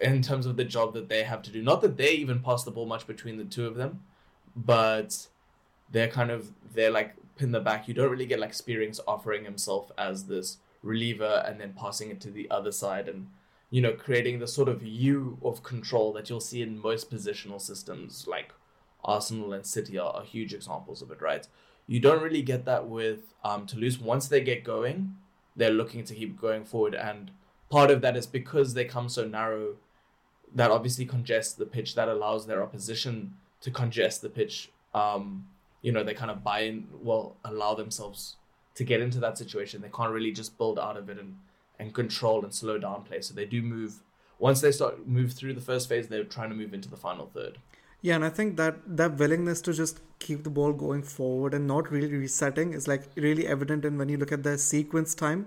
in 0.00 0.22
terms 0.22 0.46
of 0.46 0.56
the 0.56 0.64
job 0.64 0.94
that 0.94 1.08
they 1.08 1.22
have 1.22 1.42
to 1.42 1.50
do. 1.50 1.62
Not 1.62 1.80
that 1.82 1.96
they 1.96 2.12
even 2.12 2.40
pass 2.40 2.64
the 2.64 2.70
ball 2.70 2.86
much 2.86 3.06
between 3.06 3.36
the 3.36 3.44
two 3.44 3.66
of 3.66 3.74
them, 3.74 4.02
but 4.54 5.26
they're 5.90 6.08
kind 6.08 6.30
of, 6.30 6.50
they're 6.74 6.90
like 6.90 7.14
pin 7.36 7.52
the 7.52 7.60
back. 7.60 7.88
You 7.88 7.94
don't 7.94 8.10
really 8.10 8.26
get 8.26 8.38
like 8.38 8.52
Spierings 8.52 9.00
offering 9.06 9.44
himself 9.44 9.90
as 9.98 10.24
this 10.24 10.58
reliever 10.82 11.42
and 11.46 11.60
then 11.60 11.74
passing 11.78 12.10
it 12.10 12.20
to 12.20 12.30
the 12.30 12.48
other 12.50 12.70
side 12.70 13.08
and 13.08 13.26
you 13.70 13.80
know 13.80 13.92
creating 13.92 14.38
the 14.38 14.46
sort 14.46 14.68
of 14.68 14.82
U 14.82 15.38
of 15.42 15.62
control 15.62 16.12
that 16.12 16.28
you'll 16.28 16.40
see 16.40 16.60
in 16.60 16.78
most 16.78 17.10
positional 17.10 17.58
systems 17.58 18.26
like 18.28 18.52
Arsenal 19.04 19.52
and 19.52 19.66
City 19.66 19.98
are, 19.98 20.12
are 20.12 20.24
huge 20.24 20.54
examples 20.54 21.02
of 21.02 21.10
it, 21.10 21.20
right? 21.20 21.46
You 21.86 22.00
don't 22.00 22.22
really 22.22 22.42
get 22.42 22.64
that 22.64 22.88
with 22.88 23.34
um, 23.44 23.66
Toulouse. 23.66 23.98
Once 23.98 24.28
they 24.28 24.40
get 24.40 24.64
going, 24.64 25.16
they're 25.56 25.70
looking 25.70 26.04
to 26.04 26.14
keep 26.14 26.40
going 26.40 26.64
forward, 26.64 26.94
and 26.94 27.30
part 27.74 27.90
of 27.90 28.00
that 28.02 28.16
is 28.16 28.26
because 28.26 28.74
they 28.74 28.84
come 28.84 29.08
so 29.08 29.22
narrow. 29.26 29.74
That 30.54 30.70
obviously 30.70 31.06
congests 31.06 31.54
the 31.54 31.66
pitch. 31.66 31.96
That 31.96 32.08
allows 32.08 32.46
their 32.46 32.62
opposition 32.62 33.34
to 33.62 33.70
congest 33.80 34.22
the 34.22 34.28
pitch. 34.28 34.70
Um, 35.02 35.48
you 35.82 35.90
know, 35.90 36.04
they 36.04 36.14
kind 36.14 36.30
of 36.30 36.44
buy 36.44 36.60
in, 36.60 36.86
well, 37.02 37.36
allow 37.44 37.74
themselves 37.74 38.36
to 38.76 38.84
get 38.84 39.00
into 39.00 39.18
that 39.24 39.36
situation. 39.42 39.82
They 39.82 39.94
can't 39.98 40.12
really 40.12 40.30
just 40.30 40.56
build 40.56 40.78
out 40.78 40.96
of 40.96 41.08
it 41.08 41.18
and, 41.18 41.36
and 41.80 41.92
control 41.92 42.44
and 42.44 42.54
slow 42.54 42.78
down 42.78 43.02
play. 43.02 43.20
So 43.20 43.34
they 43.34 43.44
do 43.56 43.60
move 43.60 44.00
once 44.38 44.60
they 44.60 44.72
start 44.72 45.06
move 45.06 45.32
through 45.32 45.54
the 45.54 45.60
first 45.60 45.88
phase, 45.88 46.08
they're 46.08 46.24
trying 46.24 46.50
to 46.50 46.56
move 46.62 46.74
into 46.74 46.88
the 46.88 46.96
final 46.96 47.26
third. 47.34 47.58
Yeah, 48.02 48.16
and 48.16 48.24
I 48.24 48.28
think 48.28 48.56
that 48.56 48.76
that 48.96 49.16
willingness 49.16 49.60
to 49.62 49.72
just 49.72 50.00
keep 50.18 50.44
the 50.44 50.50
ball 50.50 50.72
going 50.72 51.02
forward 51.02 51.54
and 51.54 51.66
not 51.66 51.90
really 51.90 52.12
resetting 52.12 52.74
is 52.74 52.86
like 52.86 53.04
really 53.16 53.46
evident 53.46 53.84
in 53.84 53.96
when 53.96 54.10
you 54.10 54.18
look 54.18 54.32
at 54.32 54.42
the 54.42 54.58
sequence 54.58 55.14
time, 55.14 55.46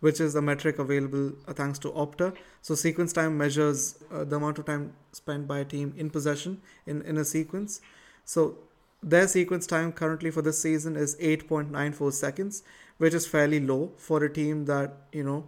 which 0.00 0.20
is 0.20 0.34
the 0.34 0.42
metric 0.42 0.78
available 0.78 1.32
uh, 1.48 1.52
thanks 1.52 1.78
to 1.80 1.90
Opta. 1.90 2.34
So 2.62 2.74
sequence 2.74 3.12
time 3.12 3.36
measures 3.38 3.98
uh, 4.12 4.24
the 4.24 4.36
amount 4.36 4.58
of 4.58 4.66
time 4.66 4.92
spent 5.12 5.46
by 5.46 5.60
a 5.60 5.64
team 5.64 5.94
in 5.96 6.10
possession 6.10 6.60
in, 6.86 7.02
in 7.02 7.16
a 7.16 7.24
sequence. 7.24 7.80
So 8.24 8.58
their 9.02 9.28
sequence 9.28 9.66
time 9.66 9.92
currently 9.92 10.30
for 10.30 10.42
this 10.42 10.60
season 10.60 10.96
is 10.96 11.16
8.94 11.16 12.12
seconds, 12.12 12.62
which 12.98 13.14
is 13.14 13.26
fairly 13.26 13.60
low 13.60 13.92
for 13.96 14.22
a 14.24 14.32
team 14.32 14.64
that, 14.66 14.94
you 15.12 15.22
know, 15.22 15.44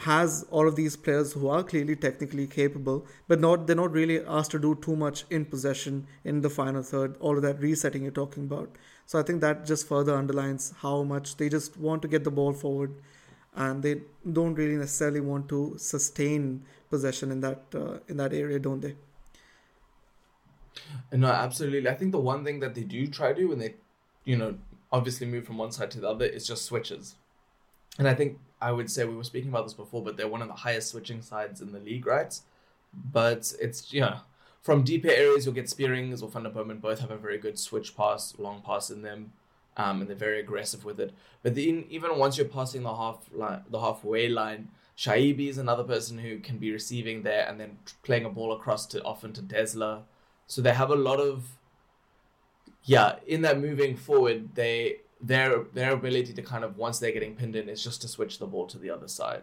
has 0.00 0.44
all 0.50 0.68
of 0.68 0.76
these 0.76 0.94
players 0.94 1.32
who 1.32 1.48
are 1.48 1.62
clearly 1.62 1.96
technically 1.96 2.46
capable, 2.46 3.06
but 3.28 3.40
not 3.40 3.66
they're 3.66 3.76
not 3.76 3.92
really 3.92 4.22
asked 4.26 4.50
to 4.50 4.58
do 4.58 4.74
too 4.74 4.94
much 4.94 5.24
in 5.30 5.44
possession 5.44 6.06
in 6.24 6.42
the 6.42 6.50
final 6.50 6.82
third, 6.82 7.16
all 7.18 7.36
of 7.36 7.42
that 7.42 7.58
resetting 7.60 8.02
you're 8.02 8.10
talking 8.10 8.44
about. 8.44 8.68
So 9.06 9.18
I 9.18 9.22
think 9.22 9.40
that 9.40 9.64
just 9.64 9.88
further 9.88 10.14
underlines 10.14 10.74
how 10.80 11.02
much 11.02 11.36
they 11.36 11.48
just 11.48 11.78
want 11.78 12.02
to 12.02 12.08
get 12.08 12.24
the 12.24 12.30
ball 12.30 12.52
forward 12.52 12.92
and 13.56 13.82
they 13.82 14.02
don't 14.30 14.54
really 14.54 14.76
necessarily 14.76 15.20
want 15.20 15.48
to 15.48 15.74
sustain 15.78 16.62
possession 16.90 17.32
in 17.32 17.40
that 17.40 17.62
uh, 17.74 17.98
in 18.08 18.16
that 18.18 18.32
area, 18.32 18.58
don't 18.58 18.80
they? 18.80 18.94
No, 21.12 21.28
absolutely. 21.28 21.88
I 21.88 21.94
think 21.94 22.12
the 22.12 22.20
one 22.20 22.44
thing 22.44 22.60
that 22.60 22.74
they 22.74 22.82
do 22.82 23.06
try 23.06 23.32
to 23.32 23.40
do 23.40 23.48
when 23.48 23.58
they, 23.58 23.74
you 24.24 24.36
know, 24.36 24.56
obviously 24.92 25.26
move 25.26 25.46
from 25.46 25.56
one 25.56 25.72
side 25.72 25.90
to 25.92 26.00
the 26.00 26.08
other 26.08 26.26
is 26.26 26.46
just 26.46 26.64
switches. 26.64 27.16
And 27.98 28.06
I 28.06 28.14
think 28.14 28.38
I 28.60 28.72
would 28.72 28.90
say 28.90 29.04
we 29.04 29.16
were 29.16 29.24
speaking 29.24 29.48
about 29.48 29.64
this 29.64 29.74
before, 29.74 30.02
but 30.02 30.16
they're 30.16 30.28
one 30.28 30.42
of 30.42 30.48
the 30.48 30.54
highest 30.54 30.90
switching 30.90 31.22
sides 31.22 31.60
in 31.60 31.72
the 31.72 31.80
league, 31.80 32.06
right? 32.06 32.38
But 33.12 33.54
it's 33.60 33.92
yeah, 33.92 34.20
from 34.60 34.82
deeper 34.82 35.08
areas 35.08 35.46
you'll 35.46 35.54
get 35.54 35.70
Spierings 35.70 36.22
or 36.22 36.28
Boomen 36.28 36.78
both 36.78 37.00
have 37.00 37.10
a 37.10 37.16
very 37.16 37.38
good 37.38 37.58
switch 37.58 37.96
pass, 37.96 38.34
long 38.38 38.60
pass 38.60 38.90
in 38.90 39.02
them 39.02 39.32
um, 39.76 40.00
and 40.00 40.08
they're 40.08 40.16
very 40.16 40.40
aggressive 40.40 40.84
with 40.84 40.98
it. 41.00 41.12
But 41.42 41.54
then 41.54 41.84
even 41.88 42.18
once 42.18 42.36
you're 42.38 42.46
passing 42.46 42.82
the 42.82 42.94
half 42.94 43.26
line, 43.32 43.62
the 43.70 43.80
halfway 43.80 44.28
line, 44.28 44.68
Chaibi 44.96 45.48
is 45.48 45.58
another 45.58 45.84
person 45.84 46.18
who 46.18 46.38
can 46.38 46.58
be 46.58 46.72
receiving 46.72 47.22
there 47.22 47.46
and 47.46 47.60
then 47.60 47.78
playing 48.02 48.24
a 48.24 48.30
ball 48.30 48.52
across 48.52 48.86
to 48.86 49.02
often 49.02 49.32
to 49.34 49.42
Desler. 49.42 50.02
So 50.46 50.62
they 50.62 50.72
have 50.72 50.90
a 50.90 50.96
lot 50.96 51.20
of 51.20 51.58
yeah 52.84 53.16
in 53.26 53.42
that 53.42 53.58
moving 53.58 53.96
forward 53.96 54.54
they 54.54 54.98
their 55.20 55.64
their 55.74 55.92
ability 55.92 56.32
to 56.32 56.42
kind 56.42 56.64
of 56.64 56.76
once 56.76 56.98
they're 56.98 57.12
getting 57.12 57.34
pinned 57.34 57.56
in 57.56 57.68
is 57.68 57.82
just 57.82 58.00
to 58.02 58.08
switch 58.08 58.38
the 58.38 58.46
ball 58.46 58.66
to 58.66 58.78
the 58.78 58.90
other 58.90 59.08
side. 59.08 59.42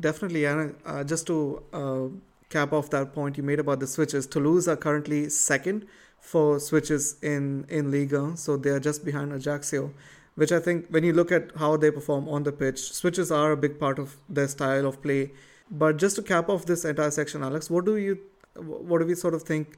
Definitely, 0.00 0.46
and 0.46 0.74
uh, 0.86 1.04
just 1.04 1.26
to 1.26 1.62
uh, 1.72 2.08
cap 2.48 2.72
off 2.72 2.88
that 2.90 3.12
point 3.12 3.36
you 3.36 3.42
made 3.42 3.60
about 3.60 3.80
the 3.80 3.86
switches, 3.86 4.26
Toulouse 4.26 4.66
are 4.66 4.76
currently 4.76 5.28
second 5.28 5.86
for 6.20 6.60
switches 6.60 7.16
in 7.22 7.66
in 7.68 7.90
Liga, 7.90 8.36
so 8.36 8.56
they 8.56 8.70
are 8.70 8.80
just 8.80 9.04
behind 9.04 9.32
Ajaccio, 9.32 9.92
which 10.34 10.52
I 10.52 10.60
think 10.60 10.88
when 10.88 11.04
you 11.04 11.12
look 11.12 11.32
at 11.32 11.52
how 11.56 11.76
they 11.76 11.90
perform 11.90 12.28
on 12.28 12.42
the 12.44 12.52
pitch, 12.52 12.92
switches 12.92 13.30
are 13.30 13.52
a 13.52 13.56
big 13.56 13.78
part 13.78 13.98
of 13.98 14.16
their 14.28 14.48
style 14.48 14.86
of 14.86 15.02
play. 15.02 15.30
But 15.70 15.96
just 15.96 16.16
to 16.16 16.22
cap 16.22 16.48
off 16.48 16.66
this 16.66 16.84
entire 16.84 17.10
section, 17.10 17.42
Alex, 17.42 17.70
what 17.70 17.84
do 17.84 17.96
you 17.96 18.18
what 18.54 19.00
do 19.00 19.06
we 19.06 19.14
sort 19.14 19.34
of 19.34 19.42
think 19.42 19.76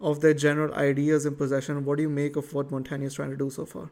of 0.00 0.20
their 0.20 0.34
general 0.34 0.74
ideas 0.74 1.26
in 1.26 1.36
possession? 1.36 1.84
What 1.84 1.96
do 1.96 2.02
you 2.02 2.08
make 2.08 2.36
of 2.36 2.52
what 2.54 2.70
Montanier 2.70 3.06
is 3.06 3.14
trying 3.14 3.30
to 3.30 3.36
do 3.36 3.50
so 3.50 3.66
far? 3.66 3.90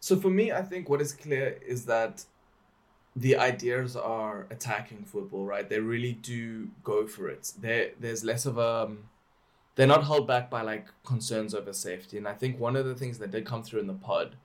So 0.00 0.16
for 0.20 0.30
me, 0.30 0.52
I 0.52 0.62
think 0.62 0.88
what 0.88 1.00
is 1.00 1.12
clear 1.12 1.58
is 1.66 1.86
that 1.86 2.24
the 3.16 3.36
ideas 3.36 3.96
are 3.96 4.46
attacking 4.50 5.04
football, 5.04 5.44
right? 5.44 5.68
They 5.68 5.78
really 5.78 6.12
do 6.12 6.68
go 6.82 7.06
for 7.06 7.28
it. 7.28 7.52
There, 7.58 7.92
there's 7.98 8.24
less 8.24 8.44
of 8.44 8.58
a 8.58 8.84
um, 8.84 8.98
they're 9.74 9.86
not 9.86 10.04
held 10.04 10.26
back 10.26 10.50
by 10.50 10.62
like 10.62 10.86
concerns 11.04 11.54
over 11.54 11.72
safety. 11.72 12.16
And 12.16 12.28
I 12.28 12.34
think 12.34 12.58
one 12.58 12.76
of 12.76 12.86
the 12.86 12.94
things 12.94 13.18
that 13.18 13.30
did 13.30 13.44
come 13.44 13.62
through 13.62 13.80
in 13.80 13.86
the 13.86 13.94
pod 13.94 14.36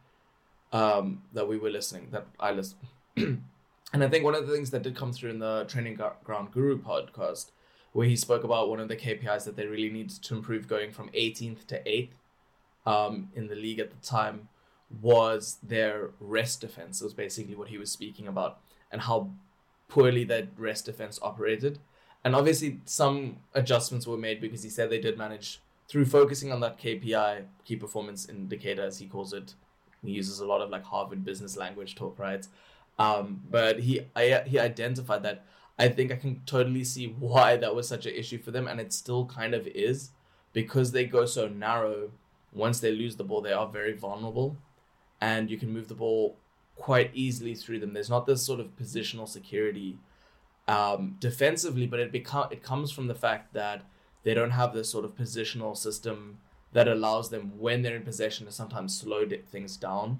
um, 0.71 1.23
that 1.33 1.47
we 1.47 1.57
were 1.57 1.69
listening, 1.69 2.09
that 2.11 2.27
I 2.39 2.51
listened, 2.51 2.81
and 3.17 4.03
I 4.03 4.07
think 4.07 4.23
one 4.23 4.35
of 4.35 4.47
the 4.47 4.53
things 4.53 4.71
that 4.71 4.83
did 4.83 4.95
come 4.95 5.13
through 5.13 5.31
in 5.31 5.39
the 5.39 5.65
Training 5.67 5.99
Ground 6.23 6.51
Guru 6.51 6.79
podcast, 6.81 7.51
where 7.91 8.07
he 8.07 8.15
spoke 8.15 8.43
about 8.43 8.69
one 8.69 8.79
of 8.79 8.87
the 8.87 8.95
KPIs 8.95 9.45
that 9.45 9.55
they 9.55 9.65
really 9.65 9.89
needed 9.89 10.21
to 10.23 10.35
improve 10.35 10.67
going 10.67 10.91
from 10.91 11.09
18th 11.09 11.65
to 11.67 11.83
8th 11.83 12.09
um, 12.85 13.29
in 13.35 13.47
the 13.47 13.55
league 13.55 13.79
at 13.79 13.89
the 13.89 14.05
time, 14.05 14.49
was 15.01 15.57
their 15.61 16.09
rest 16.19 16.61
defense. 16.61 17.01
Was 17.01 17.13
basically 17.13 17.55
what 17.55 17.69
he 17.69 17.77
was 17.77 17.91
speaking 17.91 18.27
about, 18.27 18.59
and 18.91 19.01
how 19.01 19.31
poorly 19.87 20.23
that 20.25 20.47
rest 20.57 20.85
defense 20.85 21.19
operated. 21.21 21.79
And 22.23 22.35
obviously, 22.35 22.81
some 22.85 23.37
adjustments 23.53 24.05
were 24.05 24.17
made 24.17 24.41
because 24.41 24.63
he 24.63 24.69
said 24.69 24.89
they 24.89 24.99
did 24.99 25.17
manage 25.17 25.61
through 25.87 26.05
focusing 26.05 26.51
on 26.51 26.59
that 26.59 26.77
KPI, 26.77 27.45
key 27.65 27.75
performance 27.75 28.27
indicator, 28.27 28.83
as 28.83 28.99
he 28.99 29.07
calls 29.07 29.33
it. 29.33 29.55
He 30.03 30.11
uses 30.11 30.39
a 30.39 30.45
lot 30.45 30.61
of 30.61 30.69
like 30.69 30.83
Harvard 30.83 31.25
business 31.25 31.57
language 31.57 31.95
talk, 31.95 32.19
right? 32.19 32.45
Um, 32.97 33.41
but 33.49 33.79
he 33.79 34.01
I, 34.15 34.43
he 34.45 34.59
identified 34.59 35.23
that. 35.23 35.45
I 35.77 35.87
think 35.87 36.11
I 36.11 36.17
can 36.17 36.41
totally 36.45 36.83
see 36.83 37.07
why 37.07 37.55
that 37.55 37.73
was 37.73 37.87
such 37.87 38.05
an 38.05 38.13
issue 38.13 38.37
for 38.37 38.51
them, 38.51 38.67
and 38.67 38.79
it 38.79 38.91
still 38.91 39.25
kind 39.25 39.53
of 39.53 39.65
is 39.67 40.11
because 40.51 40.91
they 40.91 41.05
go 41.05 41.25
so 41.25 41.47
narrow. 41.47 42.11
Once 42.51 42.79
they 42.79 42.91
lose 42.91 43.15
the 43.15 43.23
ball, 43.23 43.41
they 43.41 43.53
are 43.53 43.67
very 43.67 43.93
vulnerable, 43.93 44.57
and 45.21 45.49
you 45.49 45.57
can 45.57 45.71
move 45.71 45.87
the 45.87 45.95
ball 45.95 46.35
quite 46.75 47.11
easily 47.13 47.55
through 47.55 47.79
them. 47.79 47.93
There's 47.93 48.09
not 48.09 48.25
this 48.25 48.41
sort 48.41 48.59
of 48.59 48.75
positional 48.75 49.27
security 49.27 49.97
um, 50.69 51.15
defensively, 51.19 51.87
but 51.87 51.99
it 51.99 52.11
become 52.11 52.47
it 52.51 52.61
comes 52.61 52.91
from 52.91 53.07
the 53.07 53.15
fact 53.15 53.53
that 53.53 53.81
they 54.23 54.35
don't 54.35 54.51
have 54.51 54.71
this 54.71 54.87
sort 54.87 55.03
of 55.03 55.15
positional 55.15 55.75
system 55.75 56.37
that 56.73 56.87
allows 56.87 57.31
them 57.31 57.53
when 57.57 57.81
they're 57.81 57.95
in 57.95 58.03
possession 58.03 58.45
to 58.45 58.51
sometimes 58.51 58.95
slow 58.95 59.27
things 59.27 59.75
down. 59.75 60.19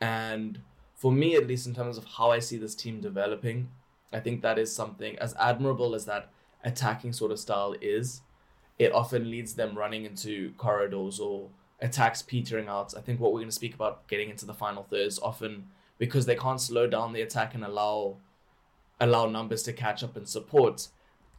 And 0.00 0.60
for 0.94 1.12
me, 1.12 1.36
at 1.36 1.46
least 1.46 1.66
in 1.66 1.74
terms 1.74 1.98
of 1.98 2.06
how 2.06 2.30
I 2.30 2.38
see 2.38 2.56
this 2.56 2.74
team 2.74 3.02
developing, 3.02 3.68
I 4.14 4.20
think 4.20 4.40
that 4.40 4.58
is 4.58 4.74
something 4.74 5.18
as 5.18 5.34
admirable 5.38 5.94
as 5.94 6.06
that 6.06 6.30
attacking 6.64 7.12
sort 7.12 7.30
of 7.30 7.38
style 7.38 7.74
is. 7.82 8.22
It 8.78 8.92
often 8.92 9.30
leads 9.30 9.54
them 9.54 9.76
running 9.76 10.06
into 10.06 10.52
corridors 10.56 11.20
or 11.20 11.50
attacks 11.80 12.22
petering 12.22 12.68
out. 12.68 12.94
I 12.96 13.02
think 13.02 13.20
what 13.20 13.34
we're 13.34 13.40
going 13.40 13.50
to 13.50 13.54
speak 13.54 13.74
about 13.74 14.08
getting 14.08 14.30
into 14.30 14.46
the 14.46 14.54
final 14.54 14.84
third 14.84 15.06
is 15.06 15.18
often 15.18 15.66
because 15.98 16.24
they 16.24 16.36
can't 16.36 16.60
slow 16.60 16.86
down 16.86 17.12
the 17.12 17.20
attack 17.20 17.54
and 17.54 17.62
allow 17.62 18.16
allow 19.00 19.26
numbers 19.26 19.62
to 19.64 19.72
catch 19.72 20.02
up 20.02 20.16
and 20.16 20.28
support, 20.28 20.88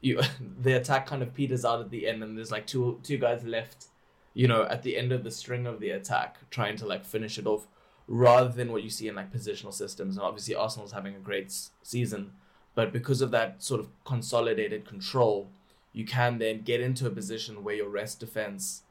you 0.02 0.22
the 0.62 0.74
attack 0.74 1.08
kind 1.08 1.22
of 1.22 1.34
peters 1.34 1.66
out 1.66 1.80
at 1.80 1.90
the 1.90 2.08
end, 2.08 2.24
and 2.24 2.38
there's 2.38 2.52
like 2.52 2.68
two 2.68 3.00
two 3.04 3.18
guys 3.18 3.44
left, 3.44 3.88
you 4.34 4.48
know, 4.48 4.64
at 4.64 4.84
the 4.84 4.98
end 4.98 5.12
of 5.12 5.24
the 5.24 5.32
string 5.32 5.66
of 5.66 5.80
the 5.80 5.90
attack, 5.90 6.38
trying 6.50 6.76
to 6.78 6.86
like 6.86 7.06
finish 7.06 7.38
it 7.38 7.48
off, 7.48 7.68
rather 8.08 8.50
than 8.50 8.72
what 8.72 8.84
you 8.84 8.90
see 8.90 9.08
in 9.08 9.16
like 9.16 9.34
positional 9.34 9.74
systems. 9.74 10.18
And 10.18 10.26
obviously, 10.26 10.56
Arsenal's 10.56 10.92
having 10.92 11.16
a 11.16 11.20
great 11.20 11.54
season, 11.84 12.32
but 12.76 12.94
because 12.94 13.22
of 13.22 13.32
that 13.32 13.64
sort 13.64 13.80
of 13.80 13.90
consolidated 14.06 14.86
control, 14.86 15.50
you 15.94 16.06
can 16.06 16.38
then 16.38 16.62
get 16.62 16.82
into 16.82 17.08
a 17.08 17.12
position 17.12 17.64
where 17.64 17.76
your 17.76 17.90
rest 17.90 18.20
defense 18.20 18.84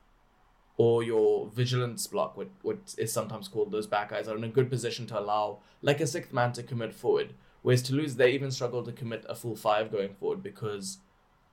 or 0.78 1.02
your 1.02 1.48
vigilance 1.48 2.06
block, 2.06 2.36
what 2.36 2.48
what 2.62 2.94
is 2.98 3.12
sometimes 3.12 3.48
called 3.48 3.70
those 3.70 3.86
back 3.86 4.10
guys, 4.10 4.28
are 4.28 4.36
in 4.36 4.44
a 4.44 4.48
good 4.48 4.68
position 4.68 5.06
to 5.06 5.18
allow 5.18 5.58
like 5.82 6.00
a 6.00 6.06
sixth 6.06 6.32
man 6.32 6.52
to 6.52 6.62
commit 6.62 6.92
forward 6.92 7.32
Whereas 7.66 7.82
Toulouse, 7.82 8.14
they 8.14 8.30
even 8.30 8.52
struggle 8.52 8.84
to 8.84 8.92
commit 8.92 9.26
a 9.28 9.34
full 9.34 9.56
five 9.56 9.90
going 9.90 10.14
forward 10.14 10.40
because 10.40 10.98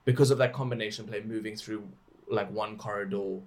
because 0.06 0.30
of 0.30 0.38
that 0.38 0.54
combination 0.54 1.08
play 1.08 1.24
moving 1.24 1.56
through 1.56 1.88
like 2.30 2.52
one 2.52 2.78
corridor 2.78 3.40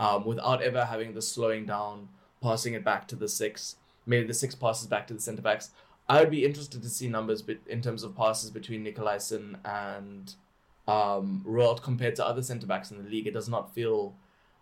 um, 0.00 0.24
without 0.24 0.60
ever 0.60 0.84
having 0.84 1.14
the 1.14 1.22
slowing 1.22 1.64
down, 1.64 2.08
passing 2.42 2.74
it 2.74 2.82
back 2.84 3.06
to 3.06 3.14
the 3.14 3.28
six, 3.28 3.76
maybe 4.04 4.26
the 4.26 4.34
six 4.34 4.56
passes 4.56 4.88
back 4.88 5.06
to 5.06 5.14
the 5.14 5.20
centre 5.20 5.42
backs. 5.42 5.70
I 6.08 6.18
would 6.18 6.32
be 6.32 6.44
interested 6.44 6.82
to 6.82 6.88
see 6.88 7.06
numbers 7.06 7.44
in 7.68 7.82
terms 7.82 8.02
of 8.02 8.16
passes 8.16 8.50
between 8.50 8.84
Nicolaisen 8.84 9.54
and 9.64 10.34
um, 10.88 11.44
compared 11.80 12.16
to 12.16 12.26
other 12.26 12.42
centre 12.42 12.66
backs 12.66 12.90
in 12.90 13.00
the 13.00 13.08
league. 13.08 13.28
It 13.28 13.34
does 13.34 13.48
not 13.48 13.72
feel 13.72 14.16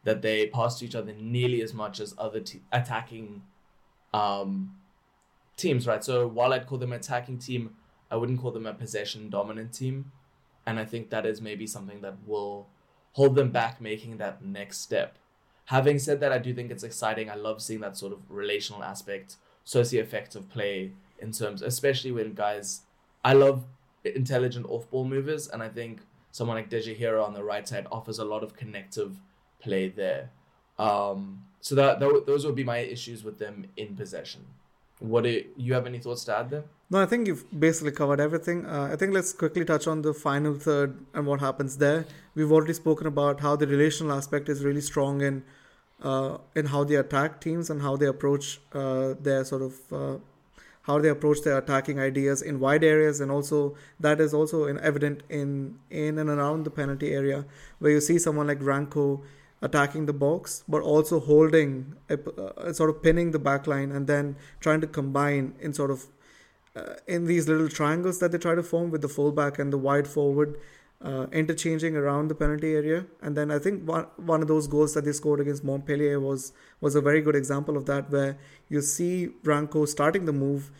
that 0.05 0.21
they 0.21 0.49
pass 0.49 0.79
to 0.81 0.85
each 0.85 0.95
other 0.95 1.15
nearly 1.15 1.63
as 1.63 1.73
much 1.73 2.01
as 2.01 2.15
other 2.19 2.41
t- 2.41 2.61
attacking 2.71 3.45
um, 4.13 4.77
teams, 5.57 5.87
right? 5.87 6.05
So 6.05 6.27
while 6.27 6.53
I'd 6.53 6.67
call 6.67 6.79
them 6.79 6.93
an 6.93 6.99
attacking 6.99 7.39
team, 7.39 7.77
I 8.11 8.17
wouldn't 8.17 8.41
call 8.41 8.51
them 8.51 8.67
a 8.67 8.75
possession 8.75 9.31
dominant 9.31 9.73
team. 9.73 10.13
And 10.67 10.79
I 10.79 10.85
think 10.85 11.11
that 11.11 11.27
is 11.27 11.41
maybe 11.41 11.67
something 11.67 12.01
that 12.01 12.17
will 12.27 12.69
hold 13.13 13.35
them 13.35 13.51
back 13.51 13.81
making 13.81 14.19
that 14.19 14.45
next 14.45 14.81
step. 14.81 15.17
Having 15.67 15.99
said 15.99 16.21
that, 16.21 16.33
I 16.33 16.39
do 16.39 16.55
think 16.55 16.71
it's 16.71 16.85
exciting. 16.85 17.31
I 17.31 17.35
love 17.35 17.61
seeing 17.61 17.81
that 17.81 17.97
sort 17.97 18.13
of 18.13 18.19
relational 18.29 18.85
aspect, 18.85 19.37
socio-affective 19.65 20.49
play 20.49 20.93
in 21.19 21.33
terms, 21.33 21.63
especially 21.63 22.13
when 22.13 22.35
guys, 22.35 22.83
I 23.25 23.33
love 23.33 23.65
intelligent 24.05 24.67
off-ball 24.69 25.05
movers, 25.05 25.49
and 25.49 25.63
I 25.63 25.69
think 25.69 26.03
someone 26.31 26.57
like 26.57 26.71
Dejaegere 26.71 27.25
on 27.25 27.35
the 27.35 27.43
right 27.43 27.67
side 27.67 27.87
offers 27.91 28.19
a 28.19 28.25
lot 28.25 28.45
of 28.45 28.55
connective 28.55 29.17
play 29.59 29.89
there. 29.89 30.31
Um, 30.79 31.43
so 31.61 31.75
that, 31.75 31.99
that 31.99 32.25
those 32.27 32.45
would 32.45 32.55
be 32.55 32.63
my 32.63 32.79
issues 32.79 33.25
with 33.25 33.39
them 33.39 33.67
in 33.77 33.97
possession. 33.97 34.45
What 34.99 35.25
do 35.25 35.45
you 35.57 35.75
have 35.75 35.87
any 35.87 35.99
thoughts 35.99 36.25
to 36.25 36.37
add 36.37 36.51
there? 36.51 36.65
No, 36.89 37.01
I 37.01 37.07
think 37.07 37.27
you've 37.27 37.45
basically 37.59 37.93
covered 37.93 38.21
everything. 38.21 38.65
Uh, 38.65 38.89
I 38.93 38.97
think 38.97 39.13
let's 39.13 39.33
quickly 39.33 39.65
touch 39.65 39.87
on 39.87 40.03
the 40.03 40.15
final 40.15 40.55
third 40.55 40.97
and 41.13 41.27
what 41.27 41.41
happens 41.41 41.77
there. 41.79 42.07
We've 42.35 42.51
already 42.51 42.73
spoken 42.73 43.07
about 43.07 43.41
how 43.41 43.57
the 43.57 43.67
relational 43.67 44.17
aspect 44.17 44.49
is 44.49 44.65
really 44.65 44.81
strong 44.81 45.21
in 45.21 45.43
uh, 46.03 46.39
in 46.55 46.67
how 46.67 46.85
they 46.85 46.95
attack 46.95 47.41
teams 47.41 47.71
and 47.71 47.83
how 47.83 47.97
they 47.97 48.07
approach 48.07 48.61
uh, 48.73 49.15
their 49.21 49.45
sort 49.45 49.63
of 49.63 49.75
uh, 49.93 50.19
how 50.83 51.01
they 51.01 51.09
approach 51.09 51.43
their 51.43 51.59
attacking 51.59 51.99
ideas 51.99 52.43
in 52.43 52.61
wide 52.61 52.85
areas, 52.85 53.21
and 53.21 53.31
also 53.31 53.75
that 53.99 54.21
is 54.21 54.33
also 54.33 54.67
in, 54.67 54.79
evident 54.79 55.25
in 55.29 55.79
in 55.91 56.19
and 56.19 56.31
around 56.31 56.65
the 56.65 56.71
penalty 56.71 57.13
area, 57.13 57.45
where 57.81 57.91
you 57.91 58.01
see 58.01 58.19
someone 58.19 58.47
like 58.47 58.61
Branco 58.61 59.23
attacking 59.63 60.07
the 60.07 60.13
box, 60.13 60.65
but 60.69 60.83
also 60.83 61.19
holding, 61.19 61.95
a, 62.11 62.19
a 62.57 62.75
sort 62.75 62.91
of 62.91 63.03
pinning 63.03 63.31
the 63.31 63.39
back 63.39 63.67
line 63.67 63.91
and 63.91 64.07
then 64.07 64.37
trying 64.61 64.81
to 64.81 64.87
combine 64.87 65.55
in 65.61 65.73
sort 65.73 65.91
of 65.91 66.07
uh, 66.77 66.95
in 67.07 67.25
these 67.25 67.49
little 67.49 67.69
triangles 67.69 68.19
that 68.19 68.33
they 68.33 68.39
try 68.39 68.55
to 68.55 68.63
form 68.63 68.91
with 68.91 69.01
the 69.01 69.09
fullback 69.09 69.59
and 69.59 69.73
the 69.73 69.79
wide 69.79 70.07
forward, 70.07 70.59
uh, 71.03 71.27
interchanging 71.33 71.97
around 71.97 72.29
the 72.29 72.35
penalty 72.35 72.75
area. 72.75 73.07
And 73.23 73.35
then 73.37 73.51
I 73.51 73.59
think 73.59 73.89
one, 73.89 74.07
one 74.17 74.43
of 74.43 74.49
those 74.49 74.67
goals 74.67 74.93
that 74.95 75.05
they 75.05 75.13
scored 75.13 75.41
against 75.41 75.65
Montpellier 75.65 76.21
was 76.21 76.53
was 76.81 76.95
a 76.95 77.01
very 77.01 77.23
good 77.23 77.35
example 77.35 77.77
of 77.79 77.87
that, 77.87 78.11
where 78.11 78.37
you 78.69 78.83
see 78.83 79.27
Branco 79.27 79.87
starting 79.87 80.27
the 80.27 80.33
move, 80.33 80.71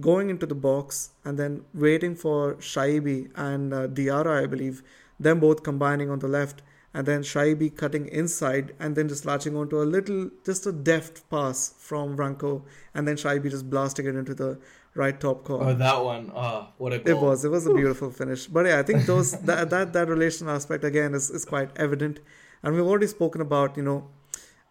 going 0.00 0.28
into 0.28 0.46
the 0.46 0.54
box, 0.54 1.10
and 1.24 1.38
then 1.38 1.64
waiting 1.72 2.16
for 2.16 2.54
Chaibi 2.54 3.30
and 3.36 3.72
uh, 3.72 3.86
Diarra, 3.86 4.42
I 4.42 4.46
believe, 4.46 4.82
them 5.20 5.38
both 5.38 5.62
combining 5.62 6.10
on 6.10 6.18
the 6.18 6.28
left 6.28 6.62
and 6.94 7.06
then 7.06 7.22
Chaibi 7.22 7.74
cutting 7.76 8.06
inside 8.08 8.74
and 8.78 8.96
then 8.96 9.08
just 9.08 9.24
latching 9.24 9.56
onto 9.56 9.80
a 9.80 9.84
little, 9.84 10.30
just 10.44 10.66
a 10.66 10.72
deft 10.72 11.28
pass 11.30 11.74
from 11.78 12.16
Branco, 12.16 12.64
and 12.94 13.06
then 13.06 13.16
Chaibi 13.16 13.50
just 13.50 13.68
blasting 13.68 14.06
it 14.06 14.16
into 14.16 14.34
the 14.34 14.58
right 14.94 15.18
top 15.20 15.44
corner. 15.44 15.70
Oh, 15.70 15.74
that 15.74 16.04
one! 16.04 16.32
Oh, 16.34 16.68
what 16.78 16.92
a 16.92 16.98
goal! 16.98 17.16
It 17.16 17.20
was, 17.20 17.44
it 17.44 17.50
was 17.50 17.66
a 17.66 17.74
beautiful 17.74 18.10
finish. 18.10 18.46
But 18.46 18.66
yeah, 18.66 18.78
I 18.78 18.82
think 18.82 19.06
those 19.06 19.32
that 19.48 19.70
that 19.70 19.92
that 19.92 20.08
relation 20.08 20.48
aspect 20.48 20.84
again 20.84 21.14
is 21.14 21.30
is 21.30 21.44
quite 21.44 21.70
evident, 21.76 22.20
and 22.62 22.74
we've 22.74 22.86
already 22.86 23.06
spoken 23.06 23.40
about 23.40 23.76
you 23.76 23.82
know 23.82 24.08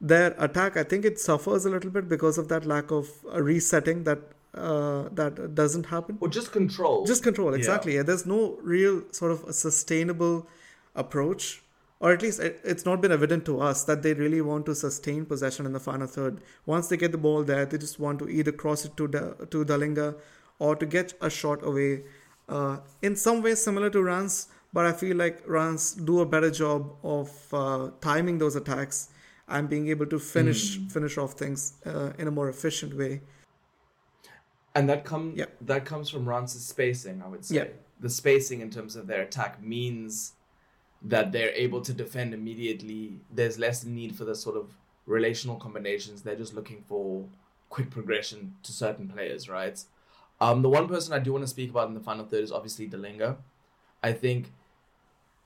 their 0.01 0.36
attack. 0.38 0.76
I 0.78 0.84
think 0.84 1.05
it 1.05 1.20
suffers 1.20 1.65
a 1.65 1.70
little 1.70 1.91
bit 1.91 2.09
because 2.09 2.38
of 2.38 2.47
that 2.49 2.65
lack 2.65 2.91
of 2.91 3.09
resetting 3.34 4.03
that 4.03 4.20
uh, 4.53 5.09
that 5.11 5.53
doesn't 5.55 5.86
happen. 5.88 6.18
Or 6.20 6.28
just 6.28 6.51
control. 6.51 7.05
Just 7.05 7.24
control, 7.24 7.53
exactly. 7.53 7.95
Yeah. 7.95 8.03
There's 8.03 8.26
no 8.26 8.57
real 8.61 9.03
sort 9.11 9.32
of 9.32 9.43
a 9.43 9.53
sustainable 9.53 10.47
approach 10.95 11.61
or 12.00 12.12
at 12.14 12.22
least 12.22 12.39
it's 12.39 12.86
not 12.86 13.02
been 13.02 13.12
evident 13.12 13.45
to 13.45 13.60
us 13.60 13.84
that 13.86 14.04
they 14.04 14.14
really 14.14 14.41
want 14.41 14.66
to 14.68 14.76
sustain 14.76 15.26
possession 15.26 15.66
in 15.66 15.74
the 15.74 15.80
final 15.80 16.08
third. 16.08 16.41
Once 16.66 16.88
they 16.89 16.98
get 16.98 17.12
the 17.12 17.18
ball 17.18 17.43
there, 17.43 17.66
they 17.66 17.78
just 17.78 18.00
want 18.00 18.20
to 18.20 18.30
either 18.30 18.52
cross 18.52 18.86
it 18.86 18.95
to 18.98 19.08
to 19.08 19.66
Dallinga 19.66 20.16
or 20.60 20.76
to 20.76 20.86
get 20.86 21.14
a 21.22 21.30
shot 21.30 21.66
away. 21.66 22.04
Uh, 22.48 22.78
in 23.02 23.16
some 23.16 23.41
ways, 23.41 23.64
similar 23.64 23.89
to 23.89 24.02
Reims, 24.02 24.48
but 24.74 24.86
I 24.86 24.93
feel 24.93 25.18
like 25.18 25.41
Reims 25.45 25.93
do 25.93 26.20
a 26.22 26.26
better 26.26 26.52
job 26.52 26.95
of 27.04 27.32
uh, 27.54 27.89
timing 28.00 28.38
those 28.38 28.56
attacks 28.56 29.10
and 29.48 29.70
being 29.70 29.88
able 29.88 30.06
to 30.06 30.20
finish 30.20 30.78
mm. 30.78 30.91
finish 30.91 31.18
off 31.18 31.34
things 31.34 31.74
uh, 31.86 32.12
in 32.18 32.28
a 32.28 32.32
more 32.32 32.50
efficient 32.50 32.95
way. 32.95 33.22
And 34.76 34.88
that 34.89 35.06
comes 35.06 35.38
yeah. 35.38 35.45
that 35.62 35.86
comes 35.86 36.10
from 36.10 36.30
Reims' 36.30 36.64
spacing, 36.64 37.22
I 37.24 37.28
would 37.28 37.45
say. 37.45 37.56
Yeah. 37.56 37.68
The 38.00 38.10
spacing 38.10 38.62
in 38.62 38.70
terms 38.70 38.95
of 38.95 39.08
their 39.08 39.24
attack 39.24 39.60
means 39.64 40.34
that 41.02 41.32
they're 41.32 41.52
able 41.52 41.82
to 41.82 41.93
defend 41.93 42.34
immediately. 42.34 43.20
There's 43.32 43.60
less 43.60 43.84
need 43.86 44.16
for 44.16 44.26
the 44.26 44.36
sort 44.36 44.58
of 44.58 44.72
relational 45.06 45.56
combinations. 45.56 46.22
They're 46.22 46.36
just 46.36 46.54
looking 46.54 46.84
for 46.88 47.26
quick 47.70 47.89
progression 47.89 48.56
to 48.64 48.72
certain 48.72 49.08
players, 49.08 49.50
right? 49.50 49.82
Um, 50.39 50.62
the 50.62 50.70
one 50.70 50.88
person 50.88 51.14
I 51.14 51.20
do 51.20 51.32
want 51.34 51.43
to 51.43 51.48
speak 51.48 51.70
about 51.72 51.88
in 51.88 51.93
the 51.93 52.00
final 52.00 52.26
third 52.26 52.43
is 52.43 52.52
obviously 52.52 52.88
Dallinga. 52.88 53.38
I 54.04 54.14
think, 54.14 54.52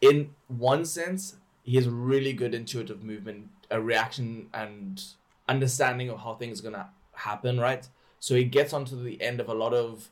in 0.02 0.32
one 0.48 0.86
sense, 0.86 1.36
he 1.64 1.76
has 1.78 1.88
really 1.88 2.34
good 2.34 2.54
intuitive 2.54 3.04
movement, 3.04 3.50
a 3.70 3.80
reaction, 3.80 4.50
and 4.54 5.02
understanding 5.48 6.10
of 6.10 6.20
how 6.20 6.36
things 6.36 6.60
are 6.60 6.64
gonna 6.64 6.90
happen, 7.14 7.60
right? 7.60 7.88
So 8.20 8.36
he 8.36 8.44
gets 8.44 8.74
onto 8.74 9.02
the 9.02 9.22
end 9.22 9.40
of 9.40 9.48
a 9.48 9.54
lot 9.54 9.74
of, 9.74 10.10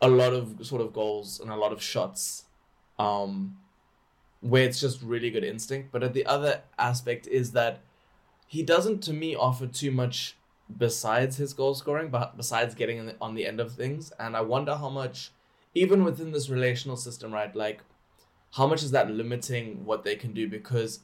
a 0.00 0.08
lot 0.08 0.32
of 0.32 0.64
sort 0.66 0.80
of 0.80 0.92
goals 0.92 1.40
and 1.40 1.50
a 1.50 1.56
lot 1.56 1.72
of 1.72 1.82
shots. 1.82 2.44
Um, 2.98 3.58
where 4.40 4.64
it's 4.64 4.80
just 4.80 5.02
really 5.02 5.30
good 5.30 5.44
instinct. 5.44 5.92
But 5.92 6.12
the 6.14 6.26
other 6.26 6.62
aspect 6.78 7.26
is 7.26 7.52
that 7.52 7.80
he 8.46 8.62
doesn't, 8.62 9.02
to 9.04 9.12
me, 9.12 9.34
offer 9.34 9.66
too 9.66 9.90
much 9.90 10.36
besides 10.76 11.36
his 11.36 11.52
goal 11.52 11.74
scoring, 11.74 12.08
but 12.08 12.36
besides 12.36 12.74
getting 12.74 13.12
on 13.20 13.34
the 13.34 13.46
end 13.46 13.60
of 13.60 13.72
things. 13.72 14.12
And 14.18 14.36
I 14.36 14.40
wonder 14.40 14.76
how 14.76 14.88
much, 14.88 15.32
even 15.74 16.04
within 16.04 16.32
this 16.32 16.48
relational 16.48 16.96
system, 16.96 17.32
right, 17.32 17.54
like 17.54 17.82
how 18.52 18.66
much 18.66 18.82
is 18.82 18.90
that 18.90 19.10
limiting 19.10 19.84
what 19.84 20.04
they 20.04 20.16
can 20.16 20.32
do 20.32 20.48
because 20.48 21.00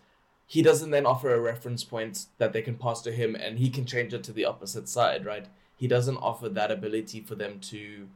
he 0.47 0.63
doesn't 0.63 0.91
then 0.91 1.07
offer 1.07 1.35
a 1.35 1.41
reference 1.41 1.85
point 1.85 2.27
that 2.39 2.53
they 2.53 2.63
can 2.63 2.77
pass 2.77 3.03
to 3.03 3.13
him 3.13 3.35
and 3.35 3.59
he 3.59 3.69
can 3.69 3.85
change 3.85 4.15
it 4.15 4.23
to 4.25 4.33
the 4.33 4.45
opposite 4.45 4.89
side, 4.89 5.25
right? 5.25 5.47
He 5.77 5.89
doesn't 5.89 6.17
offer 6.17 6.49
that 6.49 6.71
ability 6.71 7.21
for 7.21 7.35
them 7.35 7.61
to 7.61 8.09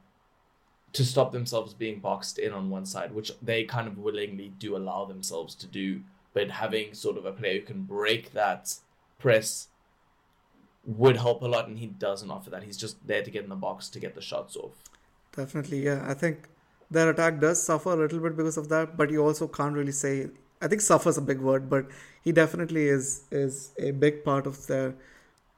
to 0.92 1.04
stop 1.04 1.32
themselves 1.32 1.72
being 1.72 2.00
boxed 2.00 2.38
in 2.38 2.52
on 2.52 2.70
one 2.70 2.84
side, 2.84 3.14
which 3.14 3.32
they 3.40 3.64
kind 3.64 3.86
of 3.86 3.98
willingly 3.98 4.52
do 4.58 4.76
allow 4.76 5.04
themselves 5.04 5.54
to 5.56 5.66
do. 5.66 6.00
But 6.32 6.50
having 6.50 6.94
sort 6.94 7.16
of 7.16 7.24
a 7.24 7.32
player 7.32 7.60
who 7.60 7.66
can 7.66 7.82
break 7.82 8.32
that 8.32 8.74
press 9.18 9.68
would 10.84 11.16
help 11.16 11.42
a 11.42 11.46
lot, 11.46 11.68
and 11.68 11.78
he 11.78 11.86
doesn't 11.86 12.30
offer 12.30 12.50
that. 12.50 12.62
He's 12.62 12.76
just 12.76 13.06
there 13.06 13.22
to 13.22 13.30
get 13.30 13.44
in 13.44 13.50
the 13.50 13.56
box 13.56 13.88
to 13.90 14.00
get 14.00 14.14
the 14.14 14.20
shots 14.20 14.56
off. 14.56 14.72
Definitely, 15.36 15.84
yeah. 15.84 16.04
I 16.06 16.14
think 16.14 16.48
their 16.90 17.10
attack 17.10 17.40
does 17.40 17.62
suffer 17.62 17.92
a 17.92 17.96
little 17.96 18.18
bit 18.18 18.36
because 18.36 18.56
of 18.56 18.68
that, 18.70 18.96
but 18.96 19.10
you 19.10 19.24
also 19.24 19.46
can't 19.46 19.74
really 19.74 19.92
say. 19.92 20.28
I 20.62 20.68
think 20.68 20.80
"suffer" 20.80 21.08
is 21.08 21.18
a 21.18 21.22
big 21.22 21.40
word, 21.40 21.70
but 21.70 21.86
he 22.22 22.32
definitely 22.32 22.88
is 22.88 23.22
is 23.30 23.72
a 23.78 23.92
big 23.92 24.24
part 24.24 24.46
of 24.46 24.66
their 24.66 24.94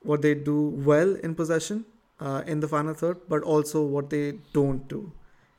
what 0.02 0.22
they 0.22 0.34
do 0.34 0.60
well 0.90 1.14
in 1.16 1.34
possession 1.34 1.84
uh, 2.20 2.42
in 2.46 2.60
the 2.60 2.68
final 2.68 2.94
third, 2.94 3.18
but 3.28 3.42
also 3.42 3.82
what 3.82 4.10
they 4.10 4.38
don't 4.52 4.86
do 4.88 5.12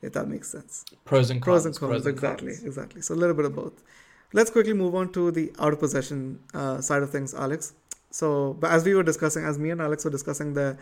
if 0.04 0.12
that 0.12 0.28
makes 0.28 0.50
sense. 0.50 0.84
Pros 1.04 1.30
and 1.30 1.40
cons. 1.40 1.44
Pros 1.44 1.66
and 1.66 1.76
cons, 1.76 1.90
Pros 1.90 2.06
and 2.06 2.14
exactly, 2.14 2.52
cons. 2.52 2.64
exactly. 2.64 3.02
So 3.02 3.14
a 3.14 3.16
little 3.16 3.34
bit 3.34 3.44
of 3.44 3.54
both. 3.54 3.82
Let's 4.32 4.50
quickly 4.50 4.72
move 4.72 4.94
on 4.94 5.12
to 5.12 5.30
the 5.30 5.52
out 5.58 5.72
of 5.72 5.78
possession 5.78 6.40
uh, 6.52 6.80
side 6.80 7.02
of 7.02 7.10
things, 7.10 7.34
Alex. 7.34 7.72
So, 8.10 8.56
but 8.60 8.70
as 8.70 8.84
we 8.84 8.94
were 8.94 9.02
discussing, 9.02 9.44
as 9.44 9.58
me 9.58 9.70
and 9.70 9.80
Alex 9.80 10.04
were 10.04 10.10
discussing 10.10 10.54
the 10.54 10.76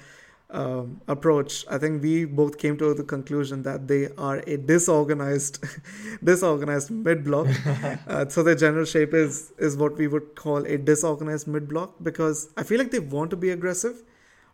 um, 0.50 1.00
approach, 1.08 1.64
I 1.70 1.78
think 1.78 2.02
we 2.02 2.24
both 2.24 2.58
came 2.58 2.76
to 2.78 2.92
the 2.94 3.04
conclusion 3.04 3.62
that 3.62 3.88
they 3.88 4.08
are 4.18 4.42
a 4.46 4.56
disorganized, 4.56 5.64
disorganized 6.24 6.90
mid 6.90 7.24
block. 7.24 7.48
uh, 8.06 8.28
so 8.28 8.42
their 8.42 8.54
general 8.54 8.84
shape 8.84 9.14
is 9.14 9.52
is 9.58 9.76
what 9.76 9.96
we 9.96 10.08
would 10.08 10.34
call 10.34 10.66
a 10.66 10.76
disorganized 10.76 11.46
mid 11.46 11.68
block 11.68 11.94
because 12.02 12.50
I 12.56 12.62
feel 12.64 12.78
like 12.78 12.90
they 12.90 12.98
want 12.98 13.30
to 13.30 13.36
be 13.36 13.50
aggressive, 13.50 14.02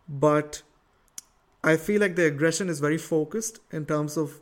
but 0.09 0.63
I 1.65 1.77
feel 1.77 2.01
like 2.01 2.15
the 2.17 2.27
aggression 2.27 2.69
is 2.69 2.81
very 2.81 2.99
focused 2.99 3.59
in 3.73 3.85
terms 3.87 4.17
of 4.17 4.41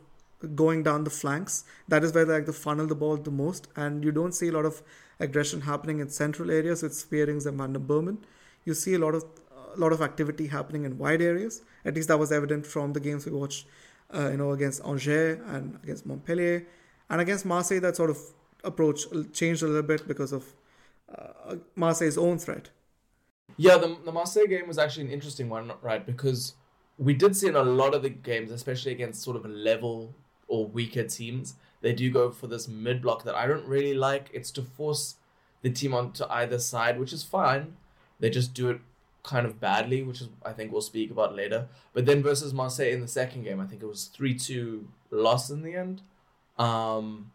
going 0.55 0.83
down 0.83 1.03
the 1.03 1.09
flanks. 1.09 1.65
That 1.87 2.03
is 2.03 2.13
where 2.13 2.25
they 2.25 2.33
like 2.33 2.45
to 2.45 2.53
funnel 2.53 2.87
the 2.87 2.95
ball 2.95 3.17
the 3.17 3.31
most, 3.31 3.67
and 3.75 4.03
you 4.03 4.11
don't 4.11 4.33
see 4.33 4.49
a 4.49 4.51
lot 4.51 4.65
of 4.65 4.81
aggression 5.19 5.61
happening 5.61 5.99
in 5.99 6.09
central 6.09 6.51
areas 6.51 6.83
with 6.83 6.93
Spierings 6.93 7.45
and 7.45 7.57
Van 7.57 7.73
der 7.73 7.79
den 7.79 8.19
You 8.65 8.73
see 8.73 8.93
a 8.93 8.99
lot 8.99 9.15
of 9.15 9.25
a 9.75 9.79
lot 9.79 9.93
of 9.93 10.01
activity 10.01 10.47
happening 10.47 10.85
in 10.85 10.97
wide 10.97 11.21
areas. 11.21 11.61
At 11.85 11.95
least 11.95 12.07
that 12.07 12.19
was 12.19 12.31
evident 12.31 12.65
from 12.65 12.93
the 12.93 12.99
games 12.99 13.25
we 13.25 13.31
watched, 13.31 13.67
uh, 14.13 14.29
you 14.31 14.37
know, 14.37 14.51
against 14.51 14.83
Angers 14.83 15.39
and 15.47 15.79
against 15.83 16.05
Montpellier, 16.05 16.67
and 17.09 17.21
against 17.21 17.45
Marseille. 17.45 17.79
That 17.79 17.95
sort 17.95 18.09
of 18.09 18.17
approach 18.63 19.05
changed 19.33 19.63
a 19.63 19.67
little 19.67 19.83
bit 19.83 20.07
because 20.07 20.31
of 20.31 20.45
uh, 21.13 21.55
Marseille's 21.75 22.17
own 22.17 22.37
threat. 22.37 22.69
Yeah, 23.55 23.77
the, 23.77 23.97
the 24.05 24.11
Marseille 24.11 24.45
game 24.47 24.67
was 24.67 24.77
actually 24.77 25.05
an 25.05 25.11
interesting 25.11 25.49
one, 25.49 25.71
right? 25.81 26.05
Because 26.05 26.53
we 26.97 27.13
did 27.13 27.35
see 27.35 27.47
in 27.47 27.55
a 27.55 27.63
lot 27.63 27.93
of 27.93 28.03
the 28.03 28.09
games, 28.09 28.51
especially 28.51 28.91
against 28.91 29.21
sort 29.21 29.37
of 29.37 29.45
level 29.45 30.13
or 30.47 30.65
weaker 30.65 31.03
teams, 31.03 31.55
they 31.81 31.93
do 31.93 32.09
go 32.09 32.31
for 32.31 32.47
this 32.47 32.67
mid 32.67 33.01
block 33.01 33.23
that 33.23 33.35
I 33.35 33.47
don't 33.47 33.65
really 33.65 33.93
like. 33.93 34.29
It's 34.33 34.51
to 34.51 34.61
force 34.61 35.15
the 35.61 35.69
team 35.69 35.93
onto 35.93 36.23
either 36.29 36.59
side, 36.59 36.99
which 36.99 37.13
is 37.13 37.23
fine. 37.23 37.77
They 38.19 38.29
just 38.29 38.53
do 38.53 38.69
it 38.69 38.81
kind 39.23 39.45
of 39.45 39.59
badly, 39.59 40.03
which 40.03 40.21
is 40.21 40.29
I 40.45 40.53
think 40.53 40.71
we'll 40.71 40.81
speak 40.81 41.11
about 41.11 41.35
later. 41.35 41.67
But 41.93 42.05
then 42.05 42.23
versus 42.23 42.53
Marseille 42.53 42.93
in 42.93 43.01
the 43.01 43.07
second 43.07 43.43
game, 43.43 43.59
I 43.59 43.65
think 43.65 43.83
it 43.83 43.87
was 43.87 44.05
three 44.05 44.33
two 44.33 44.87
loss 45.11 45.49
in 45.49 45.61
the 45.61 45.75
end. 45.75 46.01
Um, 46.57 47.31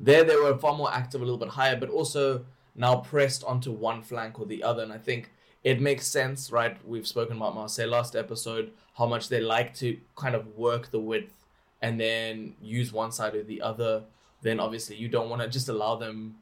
there 0.00 0.24
they 0.24 0.36
were 0.36 0.56
far 0.58 0.74
more 0.74 0.92
active, 0.92 1.20
a 1.20 1.24
little 1.24 1.38
bit 1.38 1.50
higher, 1.50 1.76
but 1.76 1.88
also 1.88 2.44
now 2.74 2.96
pressed 2.96 3.44
onto 3.44 3.70
one 3.70 4.02
flank 4.02 4.40
or 4.40 4.46
the 4.46 4.62
other. 4.62 4.82
And 4.82 4.92
I 4.92 4.98
think 4.98 5.30
it 5.64 5.80
makes 5.80 6.06
sense, 6.06 6.52
right? 6.52 6.76
We've 6.86 7.06
spoken 7.06 7.38
about 7.38 7.54
Marseille 7.54 7.88
last 7.88 8.14
episode, 8.14 8.72
how 8.98 9.06
much 9.06 9.30
they 9.30 9.40
like 9.40 9.74
to 9.76 9.98
kind 10.14 10.34
of 10.34 10.56
work 10.56 10.90
the 10.90 11.00
width 11.00 11.46
and 11.80 11.98
then 11.98 12.54
use 12.62 12.92
one 12.92 13.10
side 13.10 13.34
or 13.34 13.42
the 13.42 13.62
other. 13.62 14.04
Then 14.42 14.60
obviously 14.60 14.96
you 14.96 15.08
don't 15.08 15.30
want 15.30 15.40
to 15.40 15.48
just 15.48 15.70
allow 15.70 15.96
them 15.96 16.36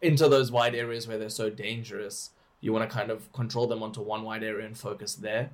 into 0.00 0.28
those 0.28 0.50
wide 0.50 0.74
areas 0.74 1.06
where 1.06 1.18
they're 1.18 1.28
so 1.28 1.50
dangerous. 1.50 2.30
you 2.62 2.72
want 2.72 2.88
to 2.88 2.96
kind 2.96 3.10
of 3.10 3.30
control 3.32 3.66
them 3.66 3.82
onto 3.82 4.00
one 4.00 4.22
wide 4.22 4.42
area 4.42 4.66
and 4.66 4.76
focus 4.76 5.14
there. 5.14 5.50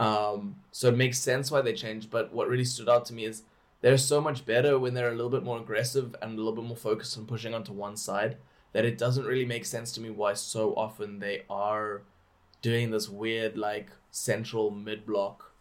Um, 0.00 0.56
so 0.72 0.88
it 0.88 0.96
makes 0.96 1.18
sense 1.18 1.50
why 1.50 1.62
they 1.62 1.72
changed. 1.72 2.10
But 2.10 2.32
what 2.32 2.48
really 2.48 2.64
stood 2.64 2.88
out 2.88 3.04
to 3.06 3.14
me 3.14 3.24
is 3.24 3.44
they're 3.80 3.96
so 3.96 4.20
much 4.20 4.44
better 4.44 4.78
when 4.78 4.94
they're 4.94 5.12
a 5.12 5.14
little 5.14 5.30
bit 5.30 5.44
more 5.44 5.58
aggressive 5.58 6.16
and 6.20 6.32
a 6.32 6.36
little 6.36 6.52
bit 6.52 6.64
more 6.64 6.76
focused 6.76 7.16
on 7.16 7.26
pushing 7.26 7.54
onto 7.54 7.72
one 7.72 7.96
side 7.96 8.36
that 8.72 8.84
it 8.84 8.98
doesn't 8.98 9.26
really 9.26 9.44
make 9.44 9.64
sense 9.64 9.92
to 9.92 10.00
me 10.00 10.10
why 10.10 10.34
so 10.34 10.74
often 10.74 11.18
they 11.18 11.42
are 11.48 12.02
doing 12.62 12.90
this 12.90 13.08
weird 13.08 13.56
like 13.56 13.90
central 14.10 14.70
mid 14.70 15.04
block 15.06 15.52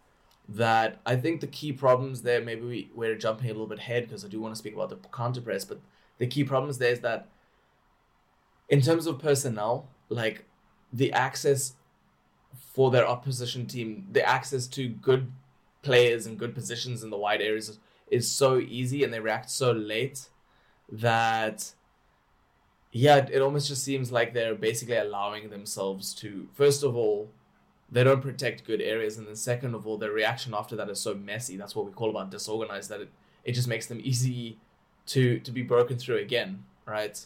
that 0.47 0.99
I 1.05 1.15
think 1.15 1.39
the 1.39 1.47
key 1.47 1.71
problems 1.71 2.21
there 2.21 2.41
maybe 2.41 2.61
we, 2.61 2.91
we're 2.93 3.15
jumping 3.15 3.49
a 3.49 3.53
little 3.53 3.67
bit 3.67 3.79
ahead 3.79 4.03
because 4.03 4.25
I 4.25 4.27
do 4.27 4.41
want 4.41 4.53
to 4.53 4.59
speak 4.59 4.73
about 4.73 4.89
the 4.89 4.97
counter 5.09 5.41
press 5.41 5.65
but 5.65 5.79
the 6.17 6.27
key 6.27 6.43
problems 6.43 6.77
there 6.77 6.91
is 6.91 6.99
that 7.01 7.27
in 8.69 8.81
terms 8.81 9.07
of 9.07 9.19
personnel 9.19 9.89
like 10.09 10.45
the 10.91 11.11
access 11.13 11.73
for 12.73 12.91
their 12.91 13.07
opposition 13.07 13.65
team 13.65 14.07
the 14.11 14.27
access 14.27 14.67
to 14.67 14.87
good 14.87 15.31
players 15.81 16.25
and 16.25 16.37
good 16.37 16.53
positions 16.53 17.03
in 17.03 17.09
the 17.09 17.17
wide 17.17 17.41
areas 17.41 17.69
is, 17.69 17.79
is 18.09 18.31
so 18.31 18.59
easy 18.59 19.03
and 19.03 19.13
they 19.13 19.19
react 19.19 19.49
so 19.49 19.71
late 19.71 20.27
that 20.91 21.71
yeah, 22.91 23.25
it 23.31 23.41
almost 23.41 23.67
just 23.67 23.83
seems 23.83 24.11
like 24.11 24.33
they're 24.33 24.55
basically 24.55 24.97
allowing 24.97 25.49
themselves 25.49 26.13
to, 26.15 26.47
first 26.53 26.83
of 26.83 26.95
all, 26.95 27.29
they 27.91 28.03
don't 28.03 28.21
protect 28.21 28.65
good 28.65 28.81
areas, 28.81 29.17
and 29.17 29.27
then 29.27 29.35
second 29.35 29.75
of 29.75 29.85
all, 29.85 29.97
their 29.97 30.11
reaction 30.11 30.53
after 30.53 30.75
that 30.77 30.89
is 30.89 30.99
so 30.99 31.13
messy. 31.13 31.57
That's 31.57 31.75
what 31.75 31.85
we 31.85 31.91
call 31.91 32.09
about 32.09 32.31
disorganized. 32.31 32.89
That 32.89 33.01
it, 33.01 33.09
it 33.43 33.51
just 33.51 33.67
makes 33.67 33.87
them 33.87 33.99
easy 34.01 34.57
to 35.07 35.39
to 35.39 35.51
be 35.51 35.61
broken 35.61 35.97
through 35.97 36.17
again, 36.17 36.63
right? 36.85 37.25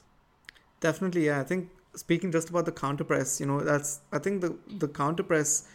Definitely, 0.79 1.27
yeah. 1.27 1.39
I 1.39 1.43
think 1.43 1.69
speaking 1.95 2.31
just 2.31 2.49
about 2.49 2.65
the 2.65 2.71
counter 2.71 3.03
press, 3.03 3.39
you 3.39 3.45
know, 3.45 3.61
that's 3.61 4.01
I 4.11 4.17
think 4.17 4.41
the 4.41 4.57
the 4.67 4.87
counter 4.87 5.23
press 5.23 5.67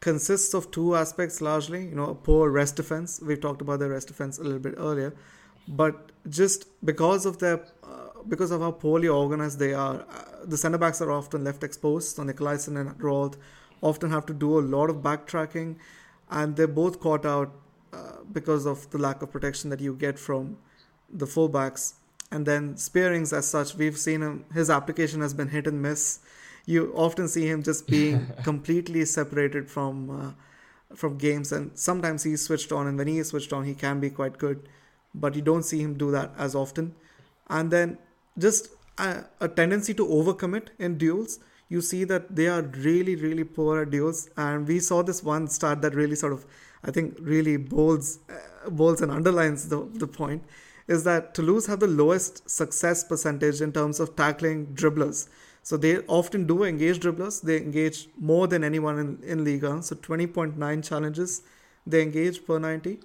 consists 0.00 0.54
of 0.54 0.70
two 0.70 0.94
aspects 0.94 1.40
largely. 1.40 1.84
You 1.84 1.96
know, 1.96 2.10
a 2.10 2.14
poor 2.14 2.50
rest 2.50 2.76
defense. 2.76 3.20
We've 3.20 3.40
talked 3.40 3.60
about 3.60 3.80
the 3.80 3.88
rest 3.88 4.06
defense 4.06 4.38
a 4.38 4.44
little 4.44 4.60
bit 4.60 4.74
earlier, 4.76 5.14
but 5.66 6.12
just 6.28 6.68
because 6.84 7.26
of 7.26 7.38
their 7.38 7.64
uh, 7.82 8.05
because 8.28 8.50
of 8.50 8.60
how 8.60 8.70
poorly 8.72 9.08
organized 9.08 9.58
they 9.58 9.74
are, 9.74 10.00
uh, 10.00 10.44
the 10.44 10.56
centre 10.56 10.78
backs 10.78 11.00
are 11.00 11.10
often 11.10 11.44
left 11.44 11.62
exposed. 11.62 12.16
So 12.16 12.22
Nicolaisen 12.22 12.80
and 12.80 12.98
Rouault 12.98 13.36
often 13.82 14.10
have 14.10 14.26
to 14.26 14.34
do 14.34 14.58
a 14.58 14.60
lot 14.60 14.90
of 14.90 14.96
backtracking, 14.96 15.76
and 16.30 16.56
they're 16.56 16.66
both 16.66 17.00
caught 17.00 17.26
out 17.26 17.52
uh, 17.92 18.24
because 18.32 18.66
of 18.66 18.88
the 18.90 18.98
lack 18.98 19.22
of 19.22 19.30
protection 19.30 19.70
that 19.70 19.80
you 19.80 19.94
get 19.94 20.18
from 20.18 20.56
the 21.12 21.26
fullbacks. 21.26 21.94
And 22.30 22.44
then 22.44 22.74
Spierings, 22.76 23.32
as 23.32 23.46
such, 23.46 23.74
we've 23.76 23.96
seen 23.96 24.22
him. 24.22 24.44
His 24.52 24.70
application 24.70 25.20
has 25.20 25.32
been 25.32 25.48
hit 25.48 25.66
and 25.66 25.80
miss. 25.80 26.20
You 26.64 26.92
often 26.96 27.28
see 27.28 27.46
him 27.46 27.62
just 27.62 27.86
being 27.86 28.32
completely 28.42 29.04
separated 29.04 29.70
from 29.70 30.10
uh, 30.10 30.32
from 30.94 31.18
games, 31.18 31.52
and 31.52 31.76
sometimes 31.78 32.22
he's 32.22 32.42
switched 32.42 32.72
on. 32.72 32.86
And 32.86 32.98
when 32.98 33.06
he 33.06 33.18
is 33.18 33.28
switched 33.28 33.52
on, 33.52 33.64
he 33.64 33.74
can 33.74 34.00
be 34.00 34.10
quite 34.10 34.38
good, 34.38 34.68
but 35.14 35.34
you 35.34 35.42
don't 35.42 35.62
see 35.62 35.80
him 35.80 35.94
do 35.94 36.10
that 36.10 36.32
as 36.36 36.54
often. 36.54 36.94
And 37.48 37.70
then 37.70 37.98
just 38.38 38.68
a, 38.98 39.24
a 39.40 39.48
tendency 39.48 39.94
to 39.94 40.06
overcommit 40.06 40.68
in 40.78 40.98
duels. 40.98 41.38
You 41.68 41.80
see 41.80 42.04
that 42.04 42.34
they 42.34 42.46
are 42.46 42.62
really 42.62 43.16
really 43.16 43.44
poor 43.44 43.82
at 43.82 43.90
duels. 43.90 44.28
And 44.36 44.66
we 44.66 44.78
saw 44.80 45.02
this 45.02 45.22
one 45.22 45.48
start 45.48 45.82
that 45.82 45.94
really 45.94 46.16
sort 46.16 46.32
of 46.32 46.46
i 46.84 46.90
think 46.90 47.16
really 47.20 47.56
bolds 47.56 48.18
uh, 48.28 48.70
bolds 48.70 49.00
and 49.00 49.10
underlines 49.10 49.68
the, 49.68 49.88
the 49.94 50.06
point 50.06 50.42
is 50.86 51.02
that 51.04 51.34
toulouse 51.34 51.66
have 51.66 51.80
the 51.80 51.86
lowest 51.86 52.48
success 52.48 53.02
percentage 53.02 53.60
in 53.60 53.72
terms 53.72 53.98
of 53.98 54.14
tackling 54.14 54.66
dribblers. 54.66 55.28
So 55.64 55.76
they 55.76 55.98
often 56.06 56.46
do 56.46 56.62
engage 56.62 57.00
dribblers. 57.00 57.42
They 57.42 57.56
engage 57.56 58.08
more 58.16 58.46
than 58.46 58.62
anyone 58.62 59.00
in, 59.00 59.18
in 59.24 59.44
liga. 59.44 59.82
So 59.82 59.96
20.9 59.96 60.88
challenges 60.88 61.42
they 61.86 62.02
engage 62.02 62.44
per 62.46 62.58
90 62.58 63.00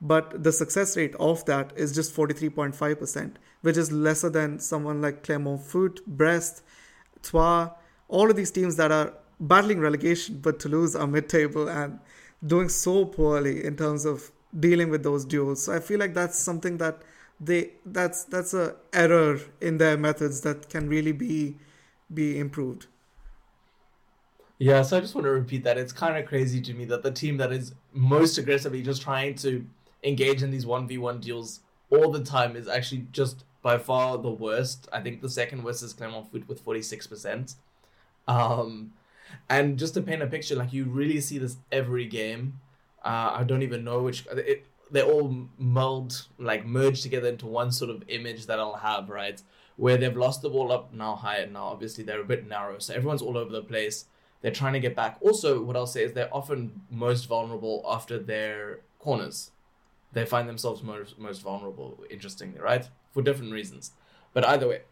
but 0.00 0.44
the 0.44 0.52
success 0.52 0.96
rate 0.96 1.14
of 1.16 1.44
that 1.46 1.72
is 1.76 1.94
just 1.94 2.14
43.5%, 2.14 3.32
which 3.62 3.76
is 3.76 3.90
lesser 3.90 4.30
than 4.30 4.58
someone 4.58 5.00
like 5.00 5.22
Clermont 5.22 5.62
Foot, 5.62 6.04
Brest, 6.06 6.62
Troyes, 7.22 7.70
all 8.08 8.30
of 8.30 8.36
these 8.36 8.50
teams 8.50 8.76
that 8.76 8.90
are 8.90 9.12
battling 9.40 9.80
relegation, 9.80 10.38
but 10.40 10.58
Toulouse 10.58 10.96
are 10.96 11.06
mid 11.06 11.28
table 11.28 11.68
and 11.68 11.98
doing 12.46 12.68
so 12.68 13.04
poorly 13.04 13.64
in 13.64 13.76
terms 13.76 14.04
of 14.04 14.30
dealing 14.58 14.90
with 14.90 15.02
those 15.02 15.24
duels. 15.24 15.62
So 15.62 15.74
I 15.74 15.80
feel 15.80 15.98
like 15.98 16.14
that's 16.14 16.38
something 16.38 16.78
that 16.78 17.02
they 17.40 17.70
that's 17.86 18.24
that's 18.24 18.54
a 18.54 18.76
error 18.92 19.38
in 19.60 19.78
their 19.78 19.96
methods 19.96 20.40
that 20.42 20.68
can 20.68 20.88
really 20.88 21.12
be 21.12 21.56
be 22.12 22.38
improved. 22.38 22.86
Yeah, 24.58 24.82
so 24.82 24.96
I 24.96 25.00
just 25.00 25.14
want 25.14 25.24
to 25.26 25.30
repeat 25.30 25.62
that. 25.64 25.78
It's 25.78 25.92
kind 25.92 26.16
of 26.16 26.26
crazy 26.26 26.60
to 26.62 26.74
me 26.74 26.84
that 26.86 27.04
the 27.04 27.12
team 27.12 27.36
that 27.36 27.52
is 27.52 27.74
most 27.92 28.38
aggressively 28.38 28.82
just 28.82 29.02
trying 29.02 29.36
to 29.36 29.64
engage 30.02 30.42
in 30.42 30.50
these 30.50 30.64
1v1 30.64 31.20
deals 31.20 31.60
all 31.90 32.10
the 32.10 32.24
time 32.24 32.56
is 32.56 32.66
actually 32.66 33.06
just 33.12 33.44
by 33.68 33.76
far 33.76 34.16
the 34.16 34.30
worst. 34.30 34.88
I 34.94 35.00
think 35.02 35.20
the 35.20 35.28
second 35.28 35.62
worst 35.62 35.82
is 35.82 35.92
Clermont 35.92 36.32
Foot 36.32 36.48
with 36.48 36.64
46%. 36.64 37.54
Um, 38.26 38.94
and 39.50 39.78
just 39.78 39.92
to 39.92 40.00
paint 40.00 40.22
a 40.22 40.26
picture, 40.26 40.56
like 40.56 40.72
you 40.72 40.86
really 40.86 41.20
see 41.20 41.36
this 41.36 41.58
every 41.70 42.06
game. 42.06 42.60
Uh, 43.04 43.30
I 43.40 43.44
don't 43.44 43.62
even 43.62 43.84
know 43.84 44.02
which. 44.04 44.24
It, 44.32 44.64
they're 44.90 45.04
all 45.04 45.48
meld, 45.58 46.28
like 46.38 46.64
merge 46.64 47.02
together 47.02 47.28
into 47.28 47.44
one 47.44 47.70
sort 47.70 47.90
of 47.90 48.02
image 48.08 48.46
that 48.46 48.58
I'll 48.58 48.76
have, 48.76 49.10
right? 49.10 49.38
Where 49.76 49.98
they've 49.98 50.16
lost 50.16 50.40
the 50.40 50.48
ball 50.48 50.72
up 50.72 50.94
now 50.94 51.14
high, 51.16 51.40
and 51.40 51.52
now 51.52 51.64
obviously 51.64 52.04
they're 52.04 52.22
a 52.22 52.32
bit 52.34 52.48
narrow. 52.48 52.78
So 52.78 52.94
everyone's 52.94 53.20
all 53.20 53.36
over 53.36 53.52
the 53.52 53.60
place. 53.62 54.06
They're 54.40 54.50
trying 54.60 54.72
to 54.72 54.80
get 54.80 54.96
back. 54.96 55.18
Also, 55.20 55.62
what 55.62 55.76
I'll 55.76 55.86
say 55.86 56.04
is 56.04 56.14
they're 56.14 56.34
often 56.34 56.80
most 56.90 57.26
vulnerable 57.26 57.84
after 57.86 58.18
their 58.18 58.80
corners 58.98 59.50
they 60.12 60.24
find 60.24 60.48
themselves 60.48 60.82
most, 60.82 61.18
most 61.18 61.42
vulnerable, 61.42 61.98
interestingly, 62.10 62.60
right? 62.60 62.88
For 63.12 63.22
different 63.22 63.52
reasons. 63.52 63.92
But 64.32 64.46
either 64.46 64.68
way, 64.68 64.82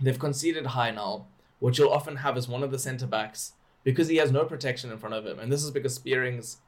they've 0.00 0.18
conceded 0.18 0.66
high 0.66 0.90
now. 0.90 1.26
What 1.58 1.78
you'll 1.78 1.90
often 1.92 2.16
have 2.16 2.36
is 2.36 2.48
one 2.48 2.62
of 2.62 2.70
the 2.70 2.78
centre 2.78 3.06
backs, 3.06 3.52
because 3.82 4.08
he 4.08 4.16
has 4.16 4.30
no 4.30 4.44
protection 4.44 4.90
in 4.90 4.98
front 4.98 5.14
of 5.14 5.26
him, 5.26 5.38
and 5.38 5.52
this 5.52 5.62
is 5.62 5.70
because 5.70 5.94
Spierings, 5.98 6.58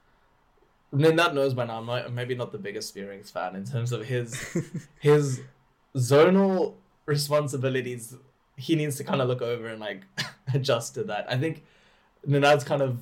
Ninad 0.94 1.34
knows 1.34 1.54
by 1.54 1.66
now, 1.66 1.78
I'm 1.78 1.86
not, 1.86 2.12
maybe 2.12 2.34
not 2.34 2.52
the 2.52 2.58
biggest 2.58 2.94
Spierings 2.94 3.30
fan 3.30 3.56
in 3.56 3.64
terms 3.64 3.92
of 3.92 4.06
his 4.06 4.40
his 5.00 5.40
zonal 5.96 6.74
responsibilities. 7.06 8.14
He 8.56 8.74
needs 8.74 8.96
to 8.96 9.04
kind 9.04 9.20
of 9.20 9.28
look 9.28 9.42
over 9.42 9.66
and 9.66 9.80
like 9.80 10.04
adjust 10.54 10.94
to 10.94 11.04
that. 11.04 11.26
I 11.28 11.36
think 11.36 11.64
Ninad's 12.26 12.64
kind 12.64 12.82
of 12.82 12.98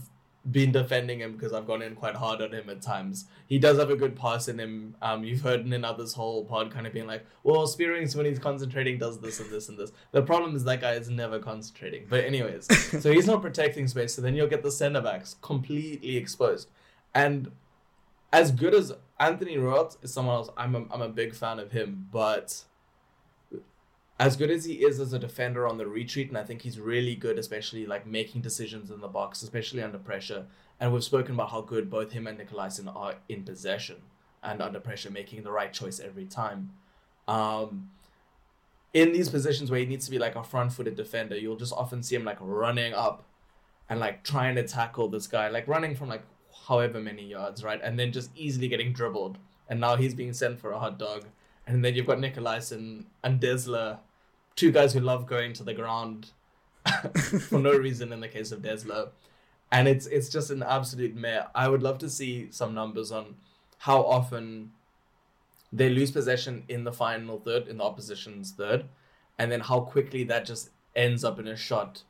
been 0.50 0.72
defending 0.72 1.20
him 1.20 1.32
because 1.32 1.52
I've 1.52 1.66
gone 1.66 1.80
in 1.80 1.94
quite 1.94 2.14
hard 2.14 2.42
on 2.42 2.52
him 2.52 2.68
at 2.68 2.82
times. 2.82 3.26
He 3.46 3.58
does 3.58 3.78
have 3.78 3.90
a 3.90 3.96
good 3.96 4.14
pass 4.14 4.48
in 4.48 4.58
him. 4.58 4.94
Um, 5.00 5.24
you've 5.24 5.40
heard 5.40 5.60
in 5.60 5.84
others 5.84 6.12
whole 6.12 6.44
pod 6.44 6.70
kind 6.70 6.86
of 6.86 6.92
being 6.92 7.06
like, 7.06 7.24
well, 7.42 7.66
Spierings 7.66 8.14
when 8.14 8.26
he's 8.26 8.38
concentrating 8.38 8.98
does 8.98 9.20
this 9.20 9.40
and 9.40 9.50
this 9.50 9.68
and 9.68 9.78
this. 9.78 9.92
The 10.12 10.22
problem 10.22 10.54
is 10.54 10.64
that 10.64 10.80
guy 10.80 10.92
is 10.92 11.08
never 11.08 11.38
concentrating. 11.38 12.04
But 12.08 12.24
anyways, 12.24 12.66
so 13.02 13.12
he's 13.12 13.26
not 13.26 13.40
protecting 13.40 13.88
space. 13.88 14.14
So 14.14 14.22
then 14.22 14.34
you'll 14.34 14.48
get 14.48 14.62
the 14.62 14.70
centre 14.70 15.00
backs 15.00 15.36
completely 15.40 16.16
exposed. 16.16 16.68
And 17.14 17.50
as 18.32 18.50
good 18.50 18.74
as 18.74 18.92
Anthony 19.18 19.56
Rouault 19.56 19.96
is 20.02 20.12
someone 20.12 20.34
else, 20.34 20.50
I'm 20.56 20.74
a, 20.74 20.84
I'm 20.90 21.02
a 21.02 21.08
big 21.08 21.34
fan 21.34 21.58
of 21.58 21.72
him, 21.72 22.08
but 22.12 22.64
as 24.18 24.36
good 24.36 24.50
as 24.50 24.64
he 24.64 24.84
is 24.84 25.00
as 25.00 25.12
a 25.12 25.18
defender 25.18 25.66
on 25.66 25.76
the 25.76 25.86
retreat, 25.86 26.28
and 26.28 26.38
I 26.38 26.44
think 26.44 26.62
he's 26.62 26.78
really 26.78 27.16
good, 27.16 27.38
especially 27.38 27.84
like 27.84 28.06
making 28.06 28.42
decisions 28.42 28.90
in 28.90 29.00
the 29.00 29.08
box, 29.08 29.42
especially 29.42 29.82
under 29.82 29.98
pressure. 29.98 30.46
And 30.78 30.92
we've 30.92 31.02
spoken 31.02 31.34
about 31.34 31.50
how 31.50 31.62
good 31.62 31.90
both 31.90 32.12
him 32.12 32.26
and 32.26 32.38
Nicolaisen 32.38 32.94
are 32.94 33.16
in 33.28 33.42
possession 33.42 33.96
and 34.42 34.62
under 34.62 34.78
pressure, 34.78 35.10
making 35.10 35.42
the 35.42 35.50
right 35.50 35.72
choice 35.72 35.98
every 35.98 36.26
time. 36.26 36.70
Um, 37.26 37.90
in 38.92 39.12
these 39.12 39.28
positions 39.28 39.70
where 39.70 39.80
he 39.80 39.86
needs 39.86 40.04
to 40.04 40.10
be 40.10 40.18
like 40.18 40.36
a 40.36 40.44
front-footed 40.44 40.94
defender, 40.94 41.36
you'll 41.36 41.56
just 41.56 41.72
often 41.72 42.02
see 42.02 42.14
him 42.14 42.24
like 42.24 42.38
running 42.40 42.94
up 42.94 43.24
and 43.88 43.98
like 43.98 44.22
trying 44.22 44.54
to 44.54 44.62
tackle 44.62 45.08
this 45.08 45.26
guy, 45.26 45.48
like 45.48 45.66
running 45.66 45.96
from 45.96 46.08
like 46.08 46.22
however 46.66 47.00
many 47.00 47.26
yards, 47.26 47.64
right? 47.64 47.80
And 47.82 47.98
then 47.98 48.12
just 48.12 48.30
easily 48.36 48.68
getting 48.68 48.92
dribbled. 48.92 49.38
And 49.68 49.80
now 49.80 49.96
he's 49.96 50.14
being 50.14 50.32
sent 50.32 50.60
for 50.60 50.70
a 50.70 50.78
hot 50.78 50.98
dog 50.98 51.24
and 51.66 51.84
then 51.84 51.94
you've 51.94 52.06
got 52.06 52.18
Nicolaisen 52.18 53.04
and 53.22 53.40
Desler, 53.40 53.98
two 54.56 54.70
guys 54.70 54.92
who 54.92 55.00
love 55.00 55.26
going 55.26 55.52
to 55.54 55.64
the 55.64 55.74
ground 55.74 56.30
for 57.48 57.58
no 57.58 57.72
reason 57.78 58.12
in 58.12 58.20
the 58.20 58.28
case 58.28 58.52
of 58.52 58.62
Desler. 58.62 59.10
And 59.72 59.88
it's 59.88 60.06
it's 60.06 60.28
just 60.28 60.50
an 60.50 60.62
absolute 60.62 61.16
mare. 61.16 61.48
I 61.54 61.68
would 61.68 61.82
love 61.82 61.98
to 61.98 62.10
see 62.10 62.48
some 62.50 62.74
numbers 62.74 63.10
on 63.10 63.36
how 63.78 64.02
often 64.02 64.72
they 65.72 65.88
lose 65.88 66.10
possession 66.12 66.64
in 66.68 66.84
the 66.84 66.92
final 66.92 67.40
third, 67.40 67.66
in 67.66 67.78
the 67.78 67.84
opposition's 67.84 68.52
third, 68.52 68.84
and 69.38 69.50
then 69.50 69.60
how 69.60 69.80
quickly 69.80 70.22
that 70.24 70.44
just 70.44 70.70
ends 70.94 71.24
up 71.24 71.40
in 71.40 71.48
a 71.48 71.56
shot 71.56 72.04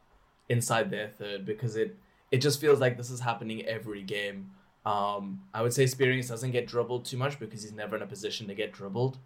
inside 0.48 0.90
their 0.90 1.08
third 1.08 1.46
because 1.46 1.76
it 1.76 1.96
it 2.30 2.38
just 2.38 2.60
feels 2.60 2.80
like 2.80 2.96
this 2.96 3.10
is 3.10 3.20
happening 3.20 3.64
every 3.64 4.02
game. 4.02 4.50
Um, 4.84 5.42
I 5.54 5.62
would 5.62 5.72
say 5.72 5.84
Spierings 5.84 6.28
doesn't 6.28 6.50
get 6.50 6.66
dribbled 6.66 7.06
too 7.06 7.16
much 7.16 7.38
because 7.38 7.62
he's 7.62 7.72
never 7.72 7.96
in 7.96 8.02
a 8.02 8.06
position 8.06 8.46
to 8.48 8.54
get 8.54 8.72
dribbled. 8.72 9.18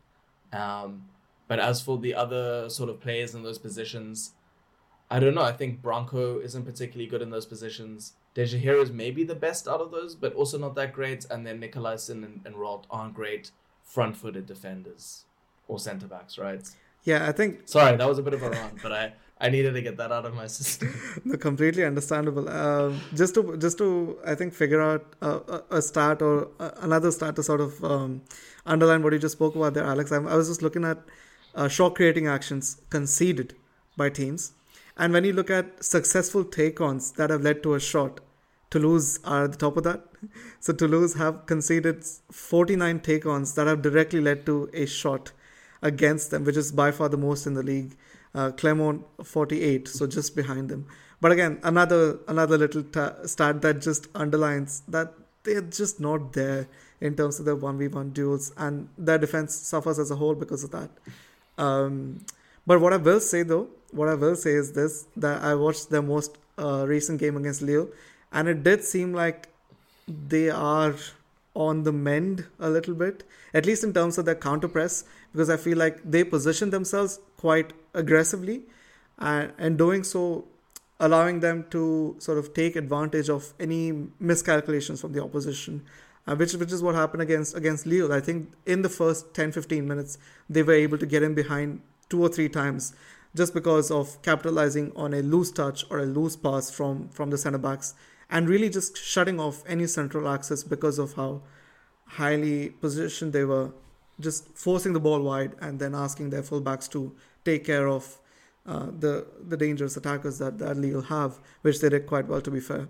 Um, 0.53 1.05
but 1.47 1.59
as 1.59 1.81
for 1.81 1.99
the 1.99 2.15
other 2.15 2.69
sort 2.69 2.91
of 2.91 3.01
players 3.01 3.35
in 3.35 3.43
those 3.43 3.59
positions, 3.59 4.33
I 5.11 5.19
don't 5.21 5.35
know. 5.35 5.43
I 5.43 5.53
think 5.53 5.81
Branco 5.81 6.39
isn't 6.41 6.65
particularly 6.65 7.09
good 7.09 7.23
in 7.23 7.31
those 7.31 7.47
positions. 7.47 8.13
Dejaegere 8.35 8.83
is 8.83 8.93
maybe 8.93 9.25
the 9.25 9.35
best 9.35 9.67
out 9.67 9.81
of 9.81 9.91
those, 9.91 10.15
but 10.15 10.35
also 10.35 10.59
not 10.59 10.75
that 10.75 10.93
great. 10.93 11.25
And 11.31 11.47
then 11.47 11.61
Nicolaisen 11.61 12.25
and, 12.25 12.41
and 12.45 12.55
Rouault 12.55 12.85
aren't 12.91 13.15
great 13.15 13.51
front-footed 13.83 14.47
defenders 14.47 15.25
or 15.67 15.79
centre 15.79 16.07
backs, 16.07 16.37
right? 16.37 16.69
Yeah, 17.05 17.27
I 17.27 17.33
think. 17.33 17.67
Sorry, 17.67 17.97
that 17.97 18.09
was 18.09 18.19
a 18.19 18.23
bit 18.23 18.35
of 18.35 18.43
a 18.43 18.51
rant, 18.51 18.83
but 18.83 18.93
I 18.93 19.13
I 19.41 19.51
needed 19.51 19.75
to 19.75 19.83
get 19.83 19.97
that 19.99 20.11
out 20.11 20.25
of 20.27 20.35
my 20.35 20.49
system. 20.49 20.93
no, 21.25 21.37
completely 21.37 21.85
understandable. 21.85 22.49
Um, 22.49 23.01
just 23.15 23.35
to 23.35 23.57
just 23.57 23.79
to 23.79 24.19
I 24.27 24.35
think 24.35 24.53
figure 24.53 24.81
out 24.83 25.15
a, 25.23 25.63
a 25.71 25.83
stat 25.83 26.23
or 26.23 26.49
another 26.59 27.13
start 27.13 27.37
to 27.37 27.43
sort 27.43 27.61
of 27.61 27.85
um, 27.85 28.23
underline 28.67 29.03
what 29.03 29.13
you 29.13 29.19
just 29.19 29.37
spoke 29.37 29.55
about 29.55 29.75
there, 29.75 29.85
Alex. 29.85 30.11
I, 30.11 30.17
I 30.17 30.35
was 30.35 30.49
just 30.49 30.63
looking 30.63 30.85
at 30.85 30.99
uh, 31.55 31.69
shot 31.69 31.95
creating 31.95 32.27
actions 32.27 32.81
conceded 32.91 33.55
by 33.97 34.11
teams, 34.11 34.53
and 34.97 35.13
when 35.13 35.25
you 35.25 35.33
look 35.33 35.51
at 35.51 35.85
successful 35.85 36.45
take-ons 36.45 37.13
that 37.13 37.31
have 37.31 37.43
led 37.43 37.63
to 37.63 37.75
a 37.75 37.81
shot, 37.81 38.21
Toulouse 38.71 39.21
are 39.25 39.45
at 39.45 39.53
the 39.53 39.59
top 39.59 39.77
of 39.77 39.85
that. 39.85 40.05
So 40.61 40.73
Toulouse 40.73 41.15
have 41.15 41.47
conceded 41.47 42.05
49 42.33 42.99
take-ons 43.01 43.55
that 43.55 43.69
have 43.69 43.83
directly 43.83 44.21
led 44.21 44.45
to 44.47 44.69
a 44.75 44.87
shot 44.87 45.31
against 45.81 46.33
them, 46.33 46.45
which 46.45 46.57
is 46.57 46.73
by 46.73 46.91
far 46.91 47.09
the 47.09 47.17
most 47.17 47.47
in 47.47 47.55
the 47.55 47.63
league. 47.63 47.97
Uh, 48.35 48.51
Clermont 48.51 49.05
48, 49.25 49.89
so 49.89 50.07
just 50.07 50.37
behind 50.37 50.69
them. 50.69 50.87
But 51.21 51.33
again, 51.33 51.59
another 51.63 52.19
another 52.29 52.59
little 52.59 52.85
stat 53.27 53.63
that 53.63 53.81
just 53.81 54.07
underlines 54.15 54.83
that 54.89 55.15
they're 55.43 55.63
just 55.63 55.99
not 55.99 56.33
there 56.33 56.69
in 57.01 57.17
terms 57.17 57.39
of 57.39 57.45
their 57.45 57.57
one 57.57 57.79
v 57.79 57.89
one 57.89 58.11
duels, 58.11 58.53
and 58.57 58.89
their 58.97 59.19
defense 59.19 59.55
suffers 59.55 59.99
as 59.99 60.11
a 60.11 60.17
whole 60.17 60.35
because 60.35 60.63
of 60.63 60.71
that. 60.71 60.91
Um, 61.57 62.25
but 62.67 62.81
what 62.81 62.93
I 62.93 62.99
will 62.99 63.21
say 63.21 63.43
though, 63.43 63.69
what 63.91 64.09
I 64.09 64.15
will 64.15 64.37
say 64.37 64.53
is 64.53 64.73
this: 64.73 65.07
that 65.17 65.43
I 65.43 65.55
watched 65.55 65.91
their 65.91 66.03
most 66.03 66.39
uh, 66.59 66.85
recent 66.87 67.19
game 67.19 67.37
against 67.37 67.63
Lille, 67.63 67.89
and 68.33 68.49
it 68.49 68.63
did 68.63 68.85
seem 68.85 69.13
like 69.13 69.49
they 70.07 70.51
are 70.51 70.95
on 71.55 71.83
the 71.83 71.93
mend 71.93 72.47
a 72.61 72.71
little 72.71 72.95
bit, 72.95 73.25
at 73.53 73.67
least 73.67 73.83
in 73.83 73.93
terms 73.93 74.19
of 74.19 74.25
their 74.25 74.37
counter 74.37 74.69
press, 74.69 75.05
because 75.33 75.51
I 75.51 75.57
feel 75.57 75.77
like 75.77 75.99
they 76.05 76.23
position 76.23 76.71
themselves 76.71 77.19
quite 77.39 77.73
aggressively, 77.95 78.63
and, 79.19 79.53
and 79.59 79.79
doing 79.79 80.05
so, 80.05 80.45
allowing 81.01 81.41
them 81.41 81.65
to 81.71 82.17
sort 82.19 82.39
of 82.39 82.53
take 82.53 82.77
advantage 82.77 83.31
of 83.31 83.55
any 83.59 83.93
miscalculations 84.21 85.01
from 85.01 85.13
the 85.13 85.23
opposition. 85.23 85.83
Uh, 86.27 86.37
which 86.37 86.53
which 86.53 86.73
is 86.73 86.83
what 86.83 86.95
happened 86.95 87.23
against 87.23 87.57
against 87.57 87.87
Lille. 87.87 88.13
I 88.13 88.21
think 88.21 88.53
in 88.67 88.83
the 88.83 88.91
first 88.91 89.33
10 89.33 89.53
15 89.53 89.89
minutes 89.89 90.19
they 90.51 90.63
were 90.63 90.75
able 90.75 90.99
to 90.99 91.07
get 91.07 91.23
in 91.23 91.35
behind 91.35 91.81
two 92.11 92.21
or 92.23 92.29
three 92.29 92.51
times 92.51 92.93
just 93.35 93.55
because 93.55 93.91
of 93.91 94.21
capitalizing 94.21 94.93
on 94.95 95.15
a 95.15 95.23
loose 95.23 95.51
touch 95.51 95.87
or 95.89 96.01
a 96.01 96.05
loose 96.05 96.37
pass 96.37 96.71
from 96.71 97.09
from 97.09 97.31
the 97.31 97.39
center 97.39 97.57
backs 97.57 97.95
and 98.31 98.49
really 98.49 98.69
just 98.69 98.97
shutting 98.97 99.41
off 99.41 99.63
any 99.67 99.87
central 99.87 100.29
access 100.29 100.63
because 100.63 100.99
of 100.99 101.15
how 101.15 101.41
highly 102.07 102.71
positioned 102.71 103.33
they 103.33 103.45
were, 103.45 103.71
just 104.21 104.49
forcing 104.55 104.93
the 104.93 105.01
ball 105.01 105.21
wide 105.21 105.53
and 105.61 105.79
then 105.79 105.95
asking 105.95 106.31
their 106.31 106.43
fullbacks 106.43 106.91
to 106.91 107.15
take 107.49 107.65
care 107.65 107.89
of 107.89 108.11
uh, 108.67 108.87
the 109.05 109.13
the 109.53 109.57
dangerous 109.57 109.97
attackers 109.97 110.39
that 110.39 110.59
that 110.59 110.77
Lille 110.77 111.07
have, 111.15 111.39
which 111.63 111.81
they 111.81 111.89
did 111.95 112.07
quite 112.07 112.29
well 112.29 112.43
to 112.49 112.51
be 112.51 112.61
fair. 112.61 112.89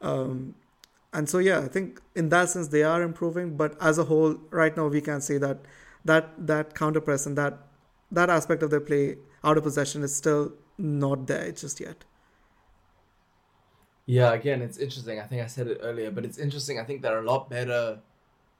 Um, 0.00 0.54
and 1.12 1.28
so 1.28 1.38
yeah, 1.38 1.60
I 1.60 1.68
think 1.68 2.00
in 2.14 2.28
that 2.34 2.50
sense 2.50 2.68
they 2.68 2.82
are 2.82 3.02
improving, 3.02 3.56
but 3.56 3.76
as 3.80 3.98
a 3.98 4.04
whole, 4.04 4.36
right 4.50 4.76
now 4.76 4.86
we 4.96 5.00
can 5.00 5.20
say 5.20 5.38
that 5.38 5.58
that 6.04 6.46
that 6.46 6.74
counter 6.74 7.00
press 7.00 7.26
and 7.26 7.36
that 7.38 7.58
that 8.12 8.30
aspect 8.30 8.62
of 8.62 8.70
their 8.70 8.84
play 8.90 9.16
out 9.42 9.56
of 9.56 9.64
possession 9.64 10.02
is 10.02 10.14
still 10.14 10.52
not 10.78 11.26
there 11.26 11.50
just 11.52 11.80
yet. 11.80 12.04
Yeah, 14.06 14.32
again, 14.32 14.62
it's 14.62 14.78
interesting. 14.78 15.18
I 15.18 15.24
think 15.24 15.42
I 15.42 15.46
said 15.46 15.66
it 15.66 15.80
earlier, 15.82 16.12
but 16.12 16.24
it's 16.24 16.38
interesting. 16.38 16.78
I 16.78 16.84
think 16.84 17.02
they're 17.02 17.18
a 17.18 17.24
lot 17.24 17.50
better 17.50 17.98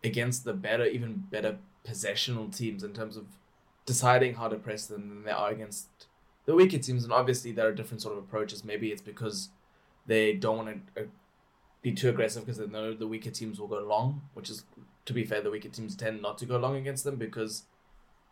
against 0.03 0.45
the 0.45 0.53
better, 0.53 0.87
even 0.87 1.25
better 1.31 1.59
possessional 1.85 2.49
teams 2.49 2.83
in 2.83 2.93
terms 2.93 3.17
of 3.17 3.27
deciding 3.87 4.35
how 4.35 4.49
to 4.49 4.57
press 4.57 4.87
them 4.87 5.09
than 5.09 5.25
they 5.25 5.31
are 5.31 5.51
against 5.51 5.87
the 6.45 6.55
weaker 6.55 6.79
teams. 6.79 7.05
And 7.05 7.13
obviously, 7.13 7.53
there 7.53 7.67
are 7.67 7.73
different 7.73 8.03
sort 8.03 8.17
of 8.17 8.25
approaches. 8.25 8.65
Maybe 8.65 8.93
it's 8.93 9.03
because 9.03 9.49
they 10.07 10.35
don't 10.35 10.57
want 10.59 10.95
to 10.95 11.03
uh, 11.03 11.07
be 11.83 11.93
too 11.93 12.09
aggressive 12.09 12.45
because 12.45 12.59
they 12.59 12.67
know 12.67 12.93
the 12.93 13.07
weaker 13.07 13.31
teams 13.31 13.59
will 13.59 13.69
go 13.69 13.81
long, 13.81 14.23
which 14.35 14.51
is, 14.51 14.65
to 15.05 15.13
be 15.13 15.25
fair, 15.25 15.41
the 15.41 15.51
weaker 15.51 15.69
teams 15.69 15.97
tend 15.97 16.21
not 16.21 16.39
to 16.39 16.47
go 16.47 16.59
long 16.59 16.77
against 16.77 17.05
them 17.05 17.17
because 17.17 17.65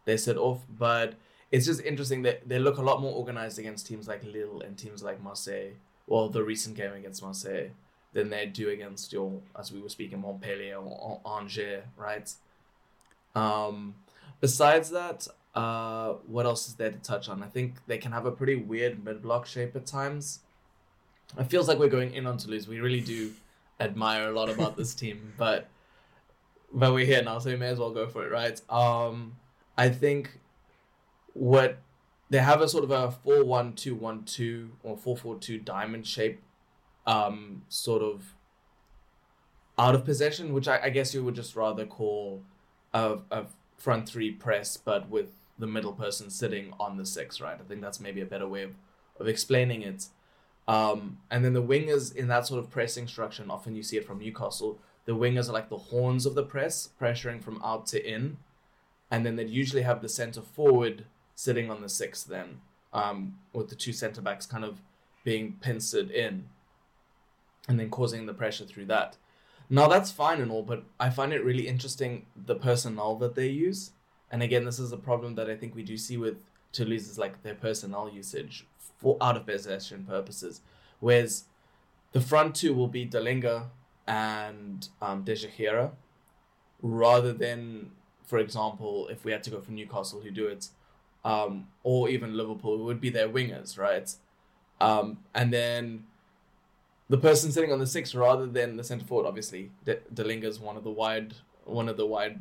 they 0.04 0.16
sit 0.16 0.36
off. 0.36 0.60
But 0.68 1.14
it's 1.50 1.66
just 1.66 1.80
interesting 1.82 2.22
that 2.22 2.48
they 2.48 2.58
look 2.58 2.78
a 2.78 2.82
lot 2.82 3.00
more 3.00 3.14
organized 3.14 3.58
against 3.58 3.86
teams 3.86 4.08
like 4.08 4.22
Lille 4.24 4.60
and 4.60 4.76
teams 4.76 5.02
like 5.02 5.22
Marseille 5.22 5.72
well, 6.06 6.28
the 6.28 6.42
recent 6.42 6.76
game 6.76 6.92
against 6.92 7.22
Marseille 7.22 7.70
than 8.12 8.30
they 8.30 8.46
do 8.46 8.68
against 8.68 9.12
your, 9.12 9.40
as 9.58 9.72
we 9.72 9.80
were 9.80 9.88
speaking, 9.88 10.20
Montpellier 10.20 10.76
or 10.76 11.20
Angers, 11.26 11.84
right? 11.96 12.32
Um, 13.34 13.94
besides 14.40 14.90
that, 14.90 15.26
uh, 15.54 16.14
what 16.26 16.46
else 16.46 16.68
is 16.68 16.74
there 16.74 16.90
to 16.90 16.98
touch 16.98 17.28
on? 17.28 17.42
I 17.42 17.46
think 17.46 17.76
they 17.86 17.98
can 17.98 18.12
have 18.12 18.26
a 18.26 18.32
pretty 18.32 18.56
weird 18.56 19.04
mid 19.04 19.22
block 19.22 19.46
shape 19.46 19.76
at 19.76 19.86
times. 19.86 20.40
It 21.38 21.44
feels 21.44 21.68
like 21.68 21.78
we're 21.78 21.88
going 21.88 22.12
in 22.14 22.26
on 22.26 22.36
Toulouse. 22.36 22.68
We 22.68 22.80
really 22.80 23.00
do 23.00 23.32
admire 23.80 24.28
a 24.28 24.32
lot 24.32 24.50
about 24.50 24.76
this 24.76 24.94
team, 25.02 25.32
but 25.38 25.68
but 26.72 26.92
we're 26.92 27.06
here 27.06 27.22
now, 27.22 27.38
so 27.38 27.50
we 27.50 27.56
may 27.56 27.68
as 27.68 27.78
well 27.78 27.92
go 27.92 28.08
for 28.08 28.26
it, 28.26 28.32
right? 28.32 28.60
Um, 28.68 29.36
I 29.78 29.88
think 29.90 30.40
what 31.34 31.78
they 32.30 32.38
have 32.38 32.60
a 32.60 32.68
sort 32.68 32.82
of 32.82 32.90
a 32.90 33.14
4-1-2-1-2 33.24 34.70
or 34.82 34.96
4-4-2 34.96 35.64
diamond 35.64 36.04
shape 36.04 36.42
um, 37.06 37.62
sort 37.68 38.02
of 38.02 38.34
out 39.78 39.94
of 39.94 40.04
possession, 40.04 40.52
which 40.52 40.66
I, 40.66 40.80
I 40.84 40.90
guess 40.90 41.14
you 41.14 41.22
would 41.24 41.36
just 41.36 41.54
rather 41.54 41.86
call 41.86 42.42
a, 42.92 43.18
a 43.30 43.44
front 43.76 44.08
three 44.08 44.32
press, 44.32 44.76
but 44.76 45.08
with 45.08 45.30
the 45.58 45.66
middle 45.66 45.92
person 45.92 46.30
sitting 46.30 46.72
on 46.80 46.96
the 46.96 47.06
six, 47.06 47.40
right? 47.40 47.58
I 47.58 47.64
think 47.64 47.80
that's 47.80 48.00
maybe 48.00 48.20
a 48.20 48.26
better 48.26 48.48
way 48.48 48.62
of, 48.62 48.74
of 49.18 49.28
explaining 49.28 49.82
it. 49.82 50.06
Um, 50.66 51.18
and 51.30 51.44
then 51.44 51.52
the 51.52 51.62
wingers 51.62 52.14
in 52.14 52.28
that 52.28 52.46
sort 52.46 52.58
of 52.58 52.70
pressing 52.70 53.06
structure, 53.06 53.42
and 53.42 53.52
often 53.52 53.74
you 53.74 53.82
see 53.82 53.96
it 53.96 54.06
from 54.06 54.18
Newcastle, 54.18 54.78
the 55.04 55.12
wingers 55.12 55.48
are 55.48 55.52
like 55.52 55.68
the 55.68 55.76
horns 55.76 56.26
of 56.26 56.34
the 56.34 56.42
press, 56.42 56.88
pressuring 57.00 57.42
from 57.42 57.60
out 57.62 57.86
to 57.88 58.04
in. 58.04 58.38
And 59.10 59.24
then 59.24 59.36
they'd 59.36 59.50
usually 59.50 59.82
have 59.82 60.00
the 60.00 60.08
center 60.08 60.40
forward 60.40 61.04
sitting 61.34 61.70
on 61.70 61.82
the 61.82 61.88
six 61.88 62.22
then, 62.22 62.60
um, 62.92 63.38
with 63.52 63.68
the 63.68 63.76
two 63.76 63.92
centre 63.92 64.22
backs 64.22 64.46
kind 64.46 64.64
of 64.64 64.80
being 65.24 65.56
pincered 65.60 66.10
in 66.10 66.46
and 67.68 67.78
then 67.78 67.90
causing 67.90 68.26
the 68.26 68.34
pressure 68.34 68.64
through 68.64 68.86
that. 68.86 69.16
Now 69.70 69.88
that's 69.88 70.10
fine 70.10 70.40
and 70.40 70.50
all, 70.50 70.62
but 70.62 70.84
I 71.00 71.10
find 71.10 71.32
it 71.32 71.44
really 71.44 71.66
interesting 71.66 72.26
the 72.36 72.54
personnel 72.54 73.16
that 73.16 73.34
they 73.34 73.48
use. 73.48 73.92
And 74.34 74.42
again, 74.42 74.64
this 74.64 74.80
is 74.80 74.90
a 74.90 74.96
problem 74.96 75.36
that 75.36 75.48
I 75.48 75.54
think 75.54 75.76
we 75.76 75.84
do 75.84 75.96
see 75.96 76.16
with 76.16 76.38
Toulouse 76.72 77.08
is 77.08 77.18
like 77.18 77.44
their 77.44 77.54
personnel 77.54 78.10
usage 78.12 78.66
for 78.98 79.16
out 79.20 79.36
of 79.36 79.46
possession 79.46 80.04
purposes. 80.08 80.60
Whereas 80.98 81.44
the 82.10 82.20
front 82.20 82.56
two 82.56 82.74
will 82.74 82.88
be 82.88 83.06
Dallinga 83.06 83.66
and 84.08 84.88
um, 85.00 85.24
Dejaegere, 85.24 85.92
rather 86.82 87.32
than, 87.32 87.92
for 88.26 88.40
example, 88.40 89.06
if 89.06 89.24
we 89.24 89.30
had 89.30 89.44
to 89.44 89.50
go 89.50 89.60
for 89.60 89.70
Newcastle 89.70 90.20
who 90.20 90.32
do 90.32 90.48
it, 90.48 90.66
um, 91.24 91.68
or 91.84 92.08
even 92.08 92.36
Liverpool 92.36 92.78
would 92.78 93.00
be 93.00 93.10
their 93.10 93.28
wingers, 93.28 93.78
right? 93.78 94.12
Um, 94.80 95.18
and 95.32 95.52
then 95.52 96.06
the 97.08 97.18
person 97.18 97.52
sitting 97.52 97.70
on 97.70 97.78
the 97.78 97.86
six 97.86 98.16
rather 98.16 98.46
than 98.46 98.78
the 98.78 98.82
centre 98.82 99.06
forward, 99.06 99.28
obviously, 99.28 99.70
De- 99.84 100.02
Dallinga 100.12 100.46
is 100.46 100.58
one 100.58 100.76
of 100.76 100.82
the 100.82 100.90
wide, 100.90 101.34
one 101.66 101.88
of 101.88 101.96
the 101.96 102.04
wide, 102.04 102.40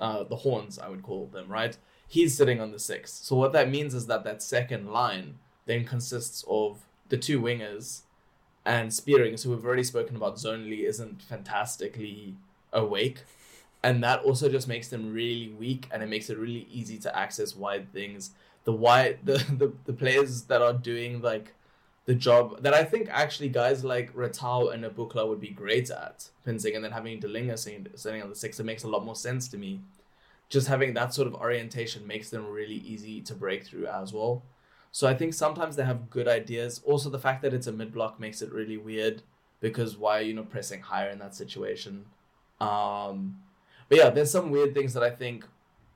uh, 0.00 0.24
the 0.24 0.36
horns 0.36 0.78
I 0.78 0.88
would 0.88 1.02
call 1.02 1.26
them, 1.26 1.48
right? 1.48 1.76
He's 2.06 2.36
sitting 2.36 2.60
on 2.60 2.72
the 2.72 2.78
six. 2.78 3.12
So 3.12 3.36
what 3.36 3.52
that 3.52 3.70
means 3.70 3.94
is 3.94 4.06
that 4.06 4.24
that 4.24 4.42
second 4.42 4.90
line 4.90 5.38
then 5.66 5.84
consists 5.84 6.44
of 6.48 6.86
the 7.08 7.16
two 7.16 7.40
wingers 7.40 8.02
and 8.64 8.92
Spearing, 8.92 9.36
so 9.38 9.48
we've 9.48 9.64
already 9.64 9.84
spoken 9.84 10.16
about 10.16 10.36
zonally 10.36 10.84
isn't 10.84 11.22
fantastically 11.22 12.36
awake 12.72 13.20
and 13.82 14.02
that 14.02 14.22
also 14.22 14.48
just 14.48 14.68
makes 14.68 14.88
them 14.88 15.12
really 15.12 15.48
weak 15.58 15.86
and 15.90 16.02
it 16.02 16.08
makes 16.08 16.30
it 16.30 16.38
really 16.38 16.66
easy 16.70 16.98
to 16.98 17.16
access 17.16 17.54
wide 17.54 17.92
things 17.92 18.30
the 18.64 18.72
wide 18.72 19.18
the, 19.24 19.38
the, 19.56 19.72
the 19.86 19.92
players 19.92 20.42
that 20.42 20.62
are 20.62 20.72
doing 20.72 21.20
like 21.22 21.54
the 22.08 22.14
job 22.14 22.62
that 22.62 22.72
I 22.72 22.84
think 22.84 23.10
actually 23.10 23.50
guys 23.50 23.84
like 23.84 24.14
Ratao 24.14 24.72
and 24.72 24.82
Aboukhlal 24.82 25.28
would 25.28 25.42
be 25.42 25.50
great 25.50 25.90
at 25.90 26.30
pincing 26.42 26.74
and 26.74 26.82
then 26.82 26.90
having 26.90 27.20
sitting, 27.58 27.86
sitting 27.96 28.22
on 28.22 28.30
the 28.30 28.34
six 28.34 28.58
it 28.58 28.64
makes 28.64 28.84
a 28.84 28.88
lot 28.88 29.04
more 29.04 29.14
sense 29.14 29.46
to 29.48 29.58
me. 29.58 29.82
Just 30.48 30.68
having 30.68 30.94
that 30.94 31.12
sort 31.12 31.28
of 31.28 31.34
orientation 31.34 32.06
makes 32.06 32.30
them 32.30 32.46
really 32.46 32.76
easy 32.76 33.20
to 33.20 33.34
break 33.34 33.62
through 33.66 33.88
as 33.88 34.14
well. 34.14 34.42
So 34.90 35.06
I 35.06 35.12
think 35.12 35.34
sometimes 35.34 35.76
they 35.76 35.84
have 35.84 36.08
good 36.08 36.26
ideas. 36.26 36.80
Also 36.86 37.10
the 37.10 37.18
fact 37.18 37.42
that 37.42 37.52
it's 37.52 37.66
a 37.66 37.72
mid 37.72 37.92
block 37.92 38.18
makes 38.18 38.40
it 38.40 38.54
really 38.54 38.78
weird 38.78 39.20
because 39.60 39.98
why 39.98 40.20
are 40.20 40.22
you 40.22 40.32
not 40.32 40.48
pressing 40.48 40.80
higher 40.80 41.10
in 41.10 41.18
that 41.18 41.34
situation? 41.34 42.06
Um 42.58 43.36
but 43.90 43.98
yeah, 43.98 44.08
there's 44.08 44.30
some 44.30 44.50
weird 44.50 44.72
things 44.72 44.94
that 44.94 45.02
I 45.02 45.10
think 45.10 45.44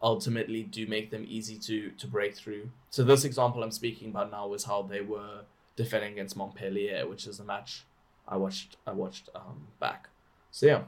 ultimately 0.03 0.63
do 0.63 0.87
make 0.87 1.11
them 1.11 1.25
easy 1.27 1.57
to 1.61 1.91
to 1.93 2.07
break 2.07 2.37
through. 2.37 2.69
So 2.91 3.03
this 3.03 3.25
example 3.25 3.63
I'm 3.63 3.71
speaking 3.71 4.11
about 4.11 4.31
now 4.31 4.47
was 4.47 4.65
how 4.65 4.83
they 4.83 5.01
were 5.01 5.45
defending 5.77 6.13
against 6.13 6.37
Montpellier, 6.37 7.07
which 7.09 7.27
is 7.27 7.41
a 7.41 7.45
match 7.45 7.85
I 8.29 8.37
watched 8.37 8.77
I 8.87 8.93
watched 8.93 9.29
um, 9.35 9.67
back. 9.81 10.09
So 10.51 10.67
yeah. 10.67 10.83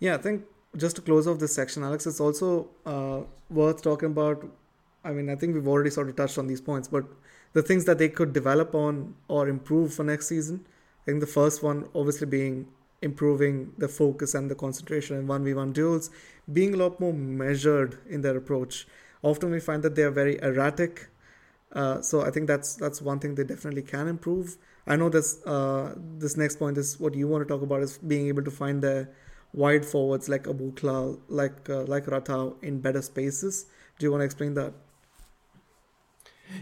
Yeah, 0.00 0.14
I 0.14 0.18
think 0.18 0.44
just 0.76 0.96
to 0.96 1.02
close 1.02 1.26
off 1.26 1.38
this 1.38 1.54
section, 1.54 1.84
Alex, 1.84 2.06
it's 2.06 2.20
also 2.20 2.68
uh, 2.86 3.20
worth 3.50 3.82
talking 3.82 4.10
about. 4.10 4.48
I 5.04 5.12
mean, 5.12 5.28
I 5.28 5.36
think 5.36 5.54
we've 5.54 5.68
already 5.68 5.90
sort 5.90 6.08
of 6.08 6.16
touched 6.16 6.38
on 6.38 6.46
these 6.46 6.60
points, 6.60 6.88
but 6.88 7.04
the 7.52 7.62
things 7.62 7.84
that 7.84 7.98
they 7.98 8.08
could 8.08 8.32
develop 8.32 8.74
on 8.74 9.14
or 9.28 9.48
improve 9.48 9.94
for 9.94 10.04
next 10.04 10.28
season. 10.28 10.64
I 11.02 11.04
think 11.06 11.20
the 11.20 11.26
first 11.26 11.62
one, 11.62 11.88
obviously, 11.94 12.26
being 12.28 12.68
improving 13.02 13.72
the 13.78 13.88
focus 13.88 14.34
and 14.34 14.48
the 14.48 14.54
concentration 14.54 15.16
in 15.16 15.26
1v1 15.26 15.72
duels, 15.72 16.10
being 16.52 16.74
a 16.74 16.76
lot 16.76 17.00
more 17.00 17.12
measured 17.12 17.98
in 18.08 18.22
their 18.22 18.36
approach. 18.36 18.86
Often 19.22 19.50
we 19.50 19.60
find 19.60 19.82
that 19.82 19.96
they 19.96 20.02
are 20.02 20.10
very 20.10 20.40
erratic. 20.40 21.08
Uh, 21.72 22.02
so 22.02 22.22
I 22.22 22.30
think 22.30 22.46
that's 22.46 22.74
that's 22.76 23.00
one 23.00 23.18
thing 23.18 23.34
they 23.34 23.44
definitely 23.44 23.82
can 23.82 24.08
improve. 24.08 24.56
I 24.86 24.96
know 24.96 25.08
this 25.08 25.44
uh, 25.46 25.94
this 26.18 26.36
next 26.36 26.56
point 26.56 26.76
is 26.76 27.00
what 27.00 27.14
you 27.14 27.28
want 27.28 27.46
to 27.46 27.52
talk 27.52 27.62
about 27.62 27.82
is 27.82 27.98
being 27.98 28.28
able 28.28 28.44
to 28.44 28.50
find 28.50 28.82
the 28.82 29.08
wide 29.54 29.84
forwards 29.84 30.28
like 30.28 30.44
Aboukhlal, 30.44 31.20
like 31.28 31.68
uh, 31.70 31.84
like 31.84 32.06
Ratao 32.06 32.62
in 32.62 32.80
better 32.80 33.00
spaces. 33.00 33.66
Do 33.98 34.06
you 34.06 34.10
want 34.10 34.20
to 34.20 34.24
explain 34.24 34.54
that? 34.54 34.74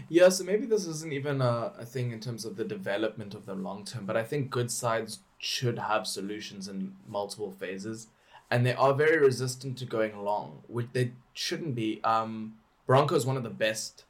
Yeah, 0.07 0.29
so 0.29 0.45
maybe 0.45 0.65
this 0.65 0.85
isn't 0.85 1.11
even 1.11 1.41
a, 1.41 1.73
a 1.77 1.85
thing 1.85 2.11
in 2.11 2.21
terms 2.21 2.45
of 2.45 2.55
the 2.55 2.63
development 2.63 3.33
of 3.33 3.45
the 3.45 3.55
long 3.55 3.83
term, 3.83 4.05
but 4.05 4.15
I 4.15 4.23
think 4.23 4.49
good 4.49 4.71
sides 4.71 5.19
should 5.37 5.79
have 5.79 6.07
solutions 6.07 6.69
in 6.69 6.93
multiple 7.05 7.51
phases, 7.51 8.07
and 8.49 8.65
they 8.65 8.73
are 8.73 8.93
very 8.93 9.17
resistant 9.17 9.77
to 9.79 9.85
going 9.85 10.23
long, 10.23 10.63
which 10.67 10.87
they 10.93 11.11
shouldn't 11.33 11.75
be. 11.75 11.99
Um, 12.05 12.53
Branco 12.87 13.15
is 13.15 13.25
one 13.25 13.35
of 13.35 13.43
the 13.43 13.49
best 13.49 14.05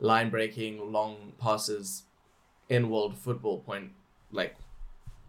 line 0.00 0.30
breaking 0.30 0.92
long 0.92 1.32
passes 1.38 2.04
in 2.68 2.90
world 2.90 3.16
football. 3.18 3.58
Point 3.58 3.90
like 4.32 4.56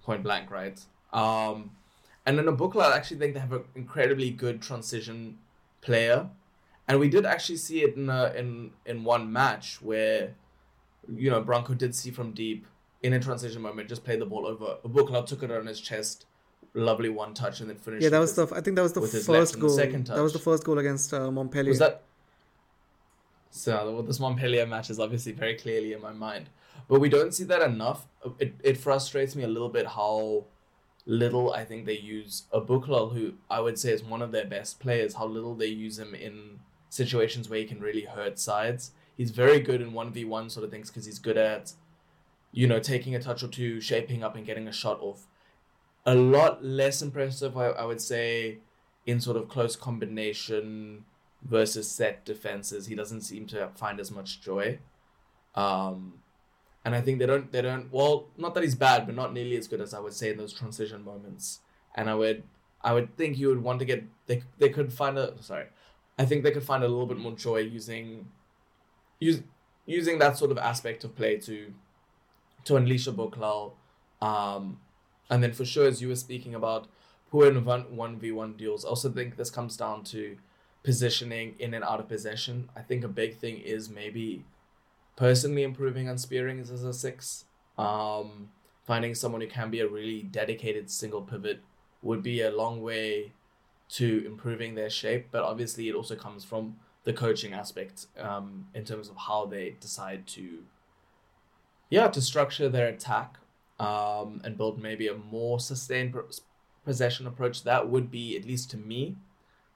point 0.03 0.23
blank, 0.23 0.51
right? 0.51 0.79
Um, 1.13 1.71
and 2.25 2.39
in 2.39 2.45
Aboukhlal, 2.45 2.91
I 2.91 2.97
actually 2.97 3.17
think 3.17 3.33
they 3.33 3.39
have 3.39 3.53
an 3.53 3.63
incredibly 3.75 4.29
good 4.29 4.61
transition 4.61 5.39
player 5.81 6.29
and 6.89 6.99
we 6.99 7.07
did 7.07 7.25
actually 7.25 7.57
see 7.57 7.83
it 7.83 7.95
in 7.95 8.09
a, 8.09 8.33
in 8.35 8.71
in 8.85 9.03
one 9.03 9.31
match 9.31 9.79
where 9.81 10.33
you 11.07 11.29
know 11.29 11.39
Branco 11.39 11.75
did 11.75 11.93
see 11.95 12.09
from 12.09 12.31
deep 12.31 12.65
in 13.03 13.13
a 13.13 13.19
transition 13.19 13.61
moment, 13.61 13.87
just 13.87 14.03
played 14.03 14.19
the 14.19 14.25
ball 14.25 14.45
over. 14.45 14.77
a 14.83 14.87
Aboukhlal 14.87 15.25
took 15.25 15.43
it 15.43 15.51
on 15.51 15.67
his 15.67 15.79
chest, 15.79 16.25
lovely 16.73 17.07
one 17.07 17.33
touch, 17.33 17.61
and 17.61 17.69
then 17.69 17.77
finished. 17.77 18.03
Yeah, 18.03 18.09
that 18.09 18.19
was 18.19 18.33
the. 18.33 18.47
I 18.53 18.61
think 18.61 18.75
that 18.75 18.81
was 18.81 18.93
the 18.93 19.01
first 19.01 19.59
goal. 19.59 19.69
The 19.69 19.75
second 19.75 20.05
touch. 20.05 20.15
That 20.15 20.23
was 20.23 20.33
the 20.33 20.39
first 20.39 20.63
goal 20.63 20.79
against 20.79 21.13
uh, 21.13 21.31
Montpellier. 21.31 21.69
Was 21.69 21.79
that? 21.79 22.03
So 23.49 24.03
this 24.05 24.19
Montpellier 24.19 24.67
match 24.67 24.89
is 24.89 24.99
obviously 24.99 25.31
very 25.31 25.55
clearly 25.55 25.93
in 25.93 26.01
my 26.01 26.13
mind, 26.13 26.49
but 26.87 26.99
we 26.99 27.09
don't 27.09 27.33
see 27.33 27.43
that 27.45 27.61
enough. 27.61 28.07
It 28.37 28.53
it 28.63 28.77
frustrates 28.77 29.35
me 29.35 29.43
a 29.43 29.47
little 29.47 29.69
bit 29.69 29.87
how 29.87 30.45
little 31.05 31.51
I 31.53 31.65
think 31.65 31.85
they 31.85 31.97
use 31.97 32.43
Aboukhlal, 32.53 33.13
who 33.13 33.33
I 33.49 33.59
would 33.59 33.79
say 33.79 33.91
is 33.91 34.03
one 34.03 34.21
of 34.21 34.31
their 34.31 34.45
best 34.45 34.79
players. 34.79 35.15
How 35.15 35.25
little 35.25 35.55
they 35.55 35.65
use 35.67 35.97
him 35.97 36.13
in 36.13 36.59
situations 36.89 37.49
where 37.49 37.59
he 37.59 37.65
can 37.65 37.79
really 37.79 38.03
hurt 38.03 38.39
sides. 38.39 38.91
He's 39.17 39.31
very 39.31 39.59
good 39.59 39.81
in 39.81 39.91
1v1 39.91 40.51
sort 40.51 40.63
of 40.63 40.71
things 40.71 40.89
because 40.89 41.05
he's 41.05 41.19
good 41.19 41.37
at, 41.37 41.73
you 42.51 42.67
know, 42.67 42.79
taking 42.79 43.15
a 43.15 43.21
touch 43.21 43.43
or 43.43 43.47
two, 43.47 43.81
shaping 43.81 44.23
up 44.23 44.35
and 44.35 44.45
getting 44.45 44.67
a 44.67 44.71
shot 44.71 44.99
off. 45.01 45.27
A 46.05 46.15
lot 46.15 46.63
less 46.63 47.01
impressive, 47.01 47.57
I, 47.57 47.67
I 47.67 47.85
would 47.85 48.01
say, 48.01 48.59
in 49.05 49.19
sort 49.19 49.35
of 49.35 49.49
close 49.49 49.75
combination 49.75 51.05
versus 51.43 51.89
set 51.89 52.25
defenses. 52.25 52.87
He 52.87 52.95
doesn't 52.95 53.21
seem 53.21 53.47
to 53.47 53.69
find 53.75 53.99
as 53.99 54.11
much 54.11 54.41
joy. 54.41 54.79
Um, 55.55 56.15
and 56.85 56.95
I 56.95 57.01
think 57.01 57.19
they 57.19 57.25
don't, 57.25 57.51
they 57.51 57.61
don't, 57.61 57.91
well, 57.91 58.27
not 58.37 58.53
that 58.53 58.63
he's 58.63 58.75
bad, 58.75 59.05
but 59.05 59.15
not 59.15 59.33
nearly 59.33 59.57
as 59.57 59.67
good 59.67 59.81
as 59.81 59.93
I 59.93 59.99
would 59.99 60.13
say 60.13 60.31
in 60.31 60.37
those 60.37 60.53
transition 60.53 61.03
moments. 61.03 61.59
And 61.95 62.09
I 62.09 62.15
would, 62.15 62.43
I 62.81 62.93
would 62.93 63.17
think 63.17 63.37
you 63.37 63.49
would 63.49 63.63
want 63.63 63.79
to 63.79 63.85
get, 63.85 64.03
they, 64.27 64.43
they 64.57 64.69
could 64.69 64.93
find 64.93 65.17
a, 65.17 65.33
sorry, 65.41 65.65
I 66.17 66.25
think 66.25 66.43
they 66.43 66.51
could 66.51 66.63
find 66.63 66.83
a 66.83 66.87
little 66.87 67.05
bit 67.05 67.17
more 67.17 67.31
joy 67.31 67.59
using 67.59 68.27
use, 69.19 69.41
using 69.85 70.19
that 70.19 70.37
sort 70.37 70.51
of 70.51 70.57
aspect 70.57 71.03
of 71.03 71.15
play 71.15 71.37
to 71.37 71.73
to 72.65 72.75
unleash 72.75 73.07
Aboukhlal. 73.07 73.71
Um, 74.21 74.79
and 75.29 75.41
then 75.41 75.53
for 75.53 75.63
sure, 75.63 75.87
as 75.87 76.01
you 76.01 76.09
were 76.09 76.15
speaking 76.15 76.53
about 76.53 76.87
poor 77.31 77.47
in 77.47 77.63
one 77.63 78.19
v 78.19 78.33
one 78.33 78.53
duels, 78.57 78.83
I 78.83 78.89
also 78.89 79.09
think 79.09 79.37
this 79.37 79.49
comes 79.49 79.77
down 79.77 80.03
to 80.05 80.37
positioning 80.89 81.53
in 81.59 81.75
and 81.75 81.83
out 81.83 81.99
of 81.99 82.07
possession. 82.07 82.67
I 82.75 82.81
think 82.81 83.03
a 83.03 83.07
big 83.07 83.37
thing 83.37 83.59
is 83.59 83.91
maybe 83.91 84.43
personally 85.15 85.61
improving 85.61 86.09
on 86.09 86.17
spearing 86.17 86.59
as 86.59 86.71
a 86.71 86.91
six. 86.91 87.45
Um, 87.77 88.49
finding 88.87 89.13
someone 89.13 89.41
who 89.41 89.47
can 89.47 89.69
be 89.69 89.81
a 89.81 89.87
really 89.87 90.23
dedicated 90.23 90.89
single 90.89 91.21
pivot 91.21 91.59
would 92.01 92.23
be 92.23 92.41
a 92.41 92.49
long 92.49 92.81
way 92.81 93.33
to 93.89 94.23
improving 94.25 94.73
their 94.73 94.89
shape, 94.89 95.27
but 95.29 95.43
obviously 95.43 95.89
it 95.89 95.93
also 95.93 96.15
comes 96.15 96.43
from 96.43 96.77
the 97.03 97.13
coaching 97.13 97.53
aspect 97.53 98.07
um, 98.17 98.65
in 98.73 98.83
terms 98.83 99.09
of 99.09 99.15
how 99.27 99.45
they 99.45 99.75
decide 99.79 100.25
to, 100.25 100.63
yeah, 101.91 102.07
to 102.07 102.19
structure 102.19 102.67
their 102.67 102.87
attack 102.87 103.37
um, 103.79 104.41
and 104.43 104.57
build 104.57 104.81
maybe 104.81 105.07
a 105.07 105.13
more 105.13 105.59
sustained 105.59 106.15
possession 106.83 107.27
approach. 107.27 107.63
That 107.63 107.89
would 107.89 108.09
be, 108.09 108.35
at 108.35 108.43
least 108.43 108.71
to 108.71 108.77
me, 108.77 109.17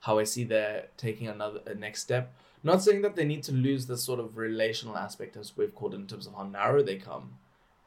how 0.03 0.19
I 0.19 0.25
see 0.25 0.43
they're 0.43 0.87
taking 0.97 1.27
another 1.27 1.61
next 1.77 2.01
step. 2.01 2.33
Not 2.61 2.81
saying 2.81 3.01
that 3.01 3.15
they 3.15 3.25
need 3.25 3.43
to 3.43 3.53
lose 3.53 3.87
this 3.87 4.03
sort 4.03 4.19
of 4.19 4.37
relational 4.37 4.97
aspect, 4.97 5.35
as 5.37 5.55
we've 5.57 5.73
called 5.73 5.93
it, 5.93 5.97
in 5.97 6.07
terms 6.07 6.27
of 6.27 6.35
how 6.35 6.43
narrow 6.43 6.83
they 6.83 6.97
come 6.97 7.37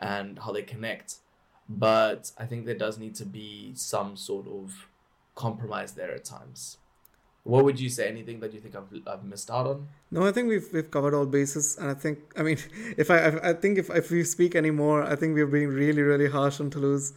and 0.01 0.39
how 0.39 0.53
they 0.53 0.63
connect, 0.63 1.17
but 1.69 2.31
I 2.39 2.47
think 2.47 2.65
there 2.65 2.75
does 2.75 2.99
need 2.99 3.15
to 3.17 3.25
be 3.25 3.73
some 3.75 4.17
sort 4.17 4.47
of 4.47 4.89
compromise 5.35 5.93
there 5.93 6.13
at 6.13 6.25
times. 6.25 6.79
What 7.45 7.65
would 7.65 7.79
you 7.79 7.89
say? 7.89 8.09
Anything 8.09 8.41
that 8.41 8.53
you 8.53 8.61
think 8.61 8.75
I've, 8.75 8.89
I've 9.07 9.25
missed 9.25 9.51
out 9.51 9.67
on? 9.67 9.89
No, 10.11 10.27
I 10.27 10.33
think 10.33 10.49
we've 10.49 10.69
we've 10.73 10.91
covered 10.91 11.15
all 11.15 11.27
bases, 11.27 11.77
and 11.79 11.89
I 11.91 11.95
think 11.95 12.19
I 12.37 12.43
mean, 12.43 12.59
if 12.97 13.11
I 13.11 13.29
I 13.51 13.53
think 13.53 13.79
if 13.79 13.89
if 13.91 14.11
we 14.11 14.25
speak 14.25 14.57
anymore, 14.57 15.05
I 15.05 15.17
think 15.17 15.35
we're 15.35 15.47
being 15.47 15.69
really 15.69 16.03
really 16.03 16.29
harsh 16.29 16.61
on 16.61 16.71
Toulouse. 16.71 17.13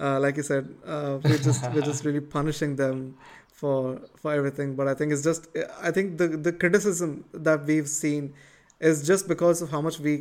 Uh, 0.00 0.18
like 0.18 0.36
you 0.36 0.42
said, 0.42 0.74
uh, 0.86 1.18
we're 1.22 1.38
just 1.38 1.62
we're 1.72 1.82
just 1.82 2.04
really 2.04 2.20
punishing 2.20 2.76
them 2.76 3.16
for 3.62 4.00
for 4.22 4.34
everything. 4.38 4.74
But 4.80 4.88
I 4.92 4.94
think 5.00 5.12
it's 5.16 5.26
just 5.28 5.48
I 5.88 5.92
think 5.98 6.18
the 6.22 6.28
the 6.48 6.52
criticism 6.64 7.12
that 7.48 7.70
we've 7.72 7.92
seen 7.94 8.34
is 8.90 9.06
just 9.12 9.28
because 9.34 9.62
of 9.66 9.70
how 9.76 9.82
much 9.88 10.00
we 10.08 10.14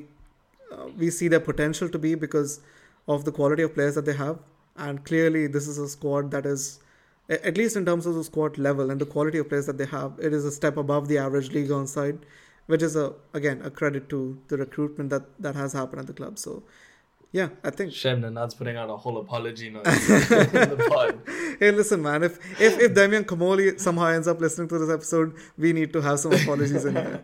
uh, 0.71 0.87
we 1.03 1.09
see 1.19 1.29
their 1.35 1.45
potential 1.49 1.89
to 1.97 2.01
be 2.05 2.13
because 2.27 2.59
of 3.15 3.25
the 3.29 3.35
quality 3.39 3.67
of 3.69 3.73
players 3.79 3.95
that 3.99 4.09
they 4.11 4.17
have, 4.21 4.39
and 4.87 5.03
clearly 5.11 5.47
this 5.57 5.67
is 5.73 5.79
a 5.87 5.89
squad 5.95 6.29
that 6.37 6.51
is 6.57 6.67
at 7.49 7.57
least 7.57 7.77
in 7.79 7.85
terms 7.85 8.05
of 8.11 8.15
the 8.19 8.23
squad 8.29 8.57
level 8.67 8.91
and 8.91 9.01
the 9.01 9.09
quality 9.15 9.41
of 9.41 9.49
players 9.49 9.67
that 9.67 9.77
they 9.81 9.85
have, 9.85 10.19
it 10.29 10.33
is 10.37 10.45
a 10.45 10.51
step 10.51 10.77
above 10.83 11.07
the 11.07 11.17
average 11.25 11.51
Ligue 11.57 11.71
1 11.71 11.87
side, 11.91 12.25
which 12.65 12.81
is 12.87 12.95
a 13.01 13.03
again 13.41 13.61
a 13.71 13.71
credit 13.81 14.09
to 14.13 14.21
the 14.53 14.57
recruitment 14.63 15.15
that 15.17 15.27
that 15.47 15.59
has 15.63 15.81
happened 15.81 16.07
at 16.07 16.13
the 16.13 16.21
club. 16.23 16.39
So. 16.45 16.61
Yeah, 17.33 17.49
I 17.63 17.69
think 17.69 17.91
Shemna 17.91 18.31
Nad's 18.31 18.53
putting 18.53 18.75
out 18.75 18.89
a 18.89 18.97
whole 18.97 19.17
apology 19.17 19.69
note 19.69 19.87
in 19.87 19.93
the 19.93 20.85
pod. 20.89 21.21
Hey, 21.59 21.71
listen, 21.71 22.01
man. 22.01 22.23
If 22.23 22.37
if 22.59 22.77
if 22.77 22.93
Damien 22.93 23.23
Comolli 23.23 23.79
somehow 23.79 24.07
ends 24.07 24.27
up 24.27 24.41
listening 24.41 24.67
to 24.67 24.77
this 24.77 24.89
episode, 24.89 25.33
we 25.57 25.71
need 25.71 25.93
to 25.93 26.01
have 26.01 26.19
some 26.19 26.33
apologies 26.33 26.83
in 26.83 26.95
here. 26.95 27.23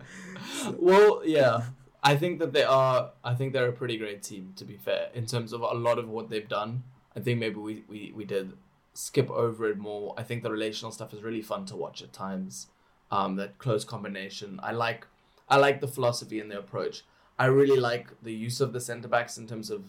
So. 0.64 0.76
Well, 0.80 1.22
yeah, 1.26 1.64
I 2.02 2.16
think 2.16 2.40
that 2.40 2.54
they 2.54 2.64
are. 2.64 3.12
I 3.22 3.34
think 3.36 3.52
they're 3.52 3.68
a 3.68 3.74
pretty 3.74 3.98
great 3.98 4.24
team. 4.24 4.54
To 4.56 4.64
be 4.64 4.78
fair, 4.78 5.10
in 5.14 5.26
terms 5.26 5.52
of 5.52 5.62
a 5.62 5.74
lot 5.74 6.00
of 6.00 6.08
what 6.08 6.30
they've 6.30 6.48
done, 6.48 6.84
I 7.16 7.20
think 7.20 7.40
maybe 7.40 7.58
we 7.58 7.84
we, 7.90 8.14
we 8.16 8.24
did 8.24 8.54
skip 8.94 9.30
over 9.30 9.70
it 9.70 9.78
more. 9.78 10.14
I 10.18 10.24
think 10.24 10.42
the 10.42 10.52
relational 10.52 10.94
stuff 10.94 11.14
is 11.14 11.22
really 11.22 11.42
fun 11.42 11.66
to 11.66 11.76
watch 11.76 12.02
at 12.02 12.14
times. 12.14 12.68
Um, 13.12 13.36
that 13.36 13.58
close 13.58 13.84
combination. 13.84 14.60
I 14.64 14.72
like 14.72 15.06
I 15.50 15.58
like 15.58 15.82
the 15.82 15.88
philosophy 15.88 16.40
and 16.40 16.50
the 16.50 16.60
approach. 16.60 17.04
I 17.40 17.46
really 17.46 17.80
like 17.80 18.10
the 18.24 18.34
use 18.34 18.62
of 18.62 18.74
the 18.74 18.82
centre 18.82 19.08
backs 19.08 19.38
in 19.38 19.48
terms 19.48 19.70
of 19.70 19.84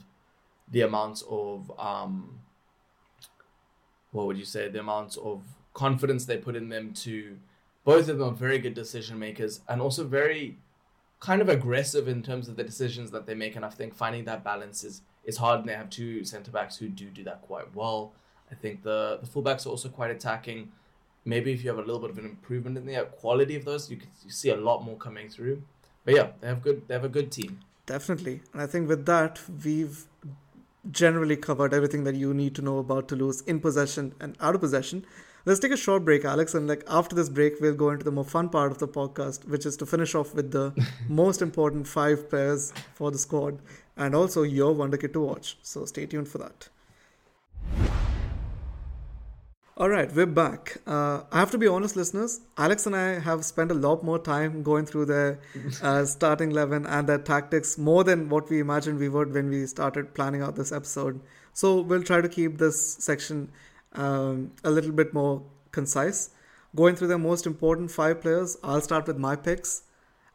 the 0.71 0.83
amounts 0.83 1.25
of 1.29 1.73
um, 1.79 2.41
what 4.13 4.27
would 4.27 4.37
you 4.37 4.45
say 4.45 4.69
the 4.69 4.81
amounts 4.81 5.17
of 5.17 5.43
confidence 5.75 6.25
they 6.25 6.37
put 6.37 6.57
in 6.57 6.69
them 6.69 6.93
to 6.93 7.39
both 7.85 8.09
of 8.09 8.19
them 8.19 8.29
are 8.29 8.33
very 8.33 8.59
good 8.59 8.75
decision 8.75 9.19
makers 9.19 9.61
and 9.69 9.81
also 9.81 10.05
very 10.05 10.59
kind 11.21 11.41
of 11.41 11.49
aggressive 11.49 12.07
in 12.07 12.23
terms 12.23 12.49
of 12.49 12.57
the 12.57 12.65
decisions 12.65 13.11
that 13.11 13.27
they 13.27 13.35
make 13.35 13.57
and 13.57 13.65
I 13.65 13.71
think 13.71 13.95
finding 13.95 14.25
that 14.25 14.45
balance 14.45 14.85
is 14.85 15.03
is 15.25 15.37
hard 15.37 15.61
and 15.61 15.69
they 15.69 15.75
have 15.75 15.91
two 15.91 16.25
centre 16.25 16.51
backs 16.51 16.77
who 16.77 16.89
do 16.89 17.07
do 17.11 17.25
that 17.25 17.43
quite 17.43 17.75
well. 17.75 18.13
I 18.51 18.55
think 18.55 18.83
the 18.83 19.19
the 19.23 19.27
fullbacks 19.27 19.67
are 19.67 19.71
also 19.71 19.89
quite 19.89 20.11
attacking. 20.11 20.73
Maybe 21.25 21.53
if 21.53 21.63
you 21.63 21.69
have 21.71 21.79
a 21.79 21.83
little 21.83 22.01
bit 22.01 22.11
of 22.11 22.19
an 22.19 22.25
improvement 22.25 22.79
in 22.79 22.87
the 22.87 23.05
quality 23.21 23.57
of 23.57 23.65
those, 23.65 23.91
you 23.91 23.97
can 23.97 24.09
you 24.25 24.31
see 24.31 24.51
a 24.51 24.57
lot 24.57 24.85
more 24.85 24.97
coming 24.97 25.29
through. 25.29 25.63
But 26.05 26.15
yeah, 26.15 26.29
they 26.41 26.49
have 26.49 26.63
good 26.63 26.87
they 26.89 26.95
have 26.95 27.05
a 27.05 27.09
good 27.09 27.31
team. 27.31 27.61
Definitely, 27.87 28.43
and 28.53 28.63
I 28.63 28.67
think 28.67 28.89
with 28.89 29.07
that 29.07 29.41
we've 29.65 30.07
generally 30.91 31.37
covered 31.37 31.75
everything 31.75 32.05
that 32.05 32.15
you 32.15 32.33
need 32.33 32.55
to 32.55 32.63
know 32.63 32.79
about 32.79 33.09
Toulouse 33.09 33.43
in 33.43 33.61
possession 33.61 34.15
and 34.21 34.37
out 34.41 34.55
of 34.55 34.61
possession. 34.61 35.05
let's 35.45 35.61
take 35.61 35.73
a 35.73 35.77
short 35.77 36.05
break, 36.05 36.25
Alex, 36.25 36.55
and 36.55 36.69
like 36.69 36.85
after 36.89 37.17
this 37.17 37.29
break, 37.29 37.61
we'll 37.61 37.75
go 37.75 37.91
into 37.91 38.05
the 38.05 38.13
more 38.13 38.25
fun 38.25 38.49
part 38.49 38.71
of 38.71 38.79
the 38.79 38.89
podcast, 38.89 39.47
which 39.47 39.65
is 39.67 39.77
to 39.77 39.87
finish 39.87 40.15
off 40.15 40.35
with 40.35 40.51
the 40.53 40.73
most 41.09 41.43
important 41.43 41.87
five 41.87 42.29
players 42.29 42.73
for 42.95 43.11
the 43.11 43.19
squad 43.19 43.59
and 43.97 44.15
also 44.15 44.43
your 44.43 44.73
wonder 44.73 44.97
kid 44.97 45.13
to 45.15 45.21
watch. 45.21 45.57
So 45.63 45.85
stay 45.85 46.07
tuned 46.07 46.29
for 46.29 46.39
that. 46.39 46.69
All 49.81 49.89
right, 49.89 50.13
we're 50.13 50.27
back. 50.27 50.79
Uh, 50.89 51.21
I 51.31 51.39
have 51.39 51.53
to 51.53 51.59
be 51.59 51.69
honest, 51.69 51.95
listeners. 51.95 52.41
Alex 52.57 52.85
and 52.87 52.97
I 52.97 53.21
have 53.21 53.45
spent 53.45 53.71
a 53.71 53.75
lot 53.75 54.03
more 54.03 54.19
time 54.19 54.65
going 54.65 54.87
through 54.87 55.05
their 55.05 55.39
uh, 55.85 56.05
starting 56.05 56.51
eleven 56.51 56.85
and 56.85 57.09
their 57.09 57.19
tactics 57.19 57.79
more 57.79 58.03
than 58.03 58.29
what 58.29 58.51
we 58.51 58.59
imagined 58.59 58.99
we 58.99 59.09
would 59.09 59.33
when 59.33 59.49
we 59.49 59.67
started 59.67 60.15
planning 60.15 60.43
out 60.43 60.57
this 60.57 60.73
episode. 60.73 61.21
So 61.53 61.83
we'll 61.83 62.03
try 62.03 62.21
to 62.21 62.29
keep 62.29 62.59
this 62.59 62.95
section 62.95 63.53
um, 63.93 64.51
a 64.65 64.71
little 64.73 64.91
bit 64.91 65.15
more 65.15 65.45
concise. 65.71 66.31
Going 66.75 66.97
through 66.97 67.13
the 67.15 67.19
most 67.19 67.47
important 67.47 67.93
five 67.93 68.21
players, 68.21 68.57
I'll 68.65 68.81
start 68.81 69.07
with 69.07 69.17
my 69.17 69.37
picks, 69.37 69.85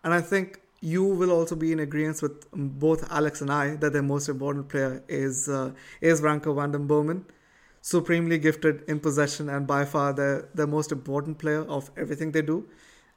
and 0.05 0.13
I 0.13 0.21
think 0.21 0.61
you 0.79 1.03
will 1.03 1.31
also 1.33 1.57
be 1.57 1.73
in 1.73 1.81
agreement 1.81 2.21
with 2.21 2.49
both 2.53 3.11
Alex 3.11 3.41
and 3.41 3.51
I 3.51 3.75
that 3.75 3.91
their 3.91 4.03
most 4.03 4.29
important 4.29 4.69
player 4.69 5.03
is 5.09 5.49
uh, 5.49 5.71
is 5.99 6.21
Branco 6.21 6.53
van 6.53 6.71
den 6.71 6.87
Boomen 6.87 7.25
supremely 7.83 8.37
gifted 8.37 8.81
in 8.87 8.97
possession 8.97 9.49
and 9.49 9.67
by 9.67 9.83
far 9.83 10.13
the, 10.13 10.47
the 10.55 10.65
most 10.65 10.89
important 10.91 11.37
player 11.37 11.63
of 11.63 11.91
everything 11.97 12.31
they 12.31 12.41
do. 12.41 12.65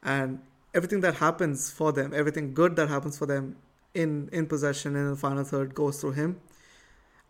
And 0.02 0.40
everything 0.74 1.00
that 1.02 1.14
happens 1.14 1.70
for 1.70 1.92
them, 1.92 2.12
everything 2.12 2.52
good 2.52 2.74
that 2.74 2.88
happens 2.88 3.16
for 3.16 3.26
them 3.26 3.56
in, 3.94 4.28
in 4.32 4.46
possession 4.46 4.96
in 4.96 5.08
the 5.10 5.16
final 5.16 5.44
third 5.44 5.72
goes 5.72 6.00
through 6.00 6.12
him. 6.12 6.40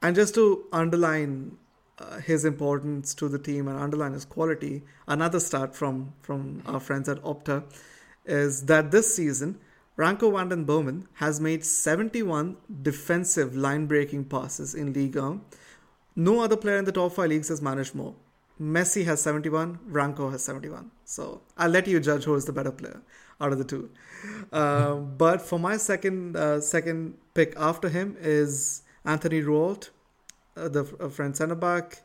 And 0.00 0.16
just 0.16 0.34
to 0.36 0.64
underline 0.72 1.58
uh, 1.98 2.20
his 2.20 2.46
importance 2.46 3.14
to 3.16 3.28
the 3.28 3.38
team 3.38 3.68
and 3.68 3.78
underline 3.78 4.14
his 4.14 4.24
quality, 4.24 4.82
another 5.06 5.38
start 5.38 5.76
from, 5.76 6.14
from 6.22 6.62
our 6.64 6.80
friends 6.80 7.06
at 7.06 7.22
Opta 7.22 7.64
is 8.24 8.64
that 8.64 8.90
this 8.90 9.14
season, 9.14 9.58
Branco 9.94 10.30
van 10.30 10.48
den 10.48 11.08
has 11.14 11.38
made 11.38 11.66
71 11.66 12.56
defensive 12.82 13.54
line 13.54 13.84
breaking 13.86 14.24
passes 14.24 14.74
in 14.74 14.94
Ligue 14.94 15.16
1 15.16 15.42
no 16.16 16.40
other 16.40 16.56
player 16.56 16.78
in 16.78 16.86
the 16.86 16.92
top 16.92 17.12
five 17.12 17.28
leagues 17.28 17.48
has 17.48 17.60
managed 17.60 17.94
more. 17.94 18.14
Messi 18.60 19.04
has 19.04 19.20
71, 19.20 19.78
Branco 19.88 20.30
has 20.30 20.42
71. 20.42 20.90
So 21.04 21.42
I'll 21.58 21.68
let 21.68 21.86
you 21.86 22.00
judge 22.00 22.24
who 22.24 22.34
is 22.34 22.46
the 22.46 22.52
better 22.52 22.72
player 22.72 23.02
out 23.40 23.52
of 23.52 23.58
the 23.58 23.64
two. 23.64 23.90
Uh, 24.50 24.94
but 25.24 25.42
for 25.42 25.58
my 25.58 25.76
second 25.76 26.36
uh, 26.36 26.60
second 26.60 27.18
pick 27.34 27.54
after 27.56 27.90
him 27.90 28.16
is 28.18 28.82
Anthony 29.04 29.42
Rouault, 29.42 29.90
uh, 30.56 30.68
the 30.68 30.84
uh, 30.98 31.08
French 31.08 31.36
centre 31.36 31.54
back. 31.54 32.02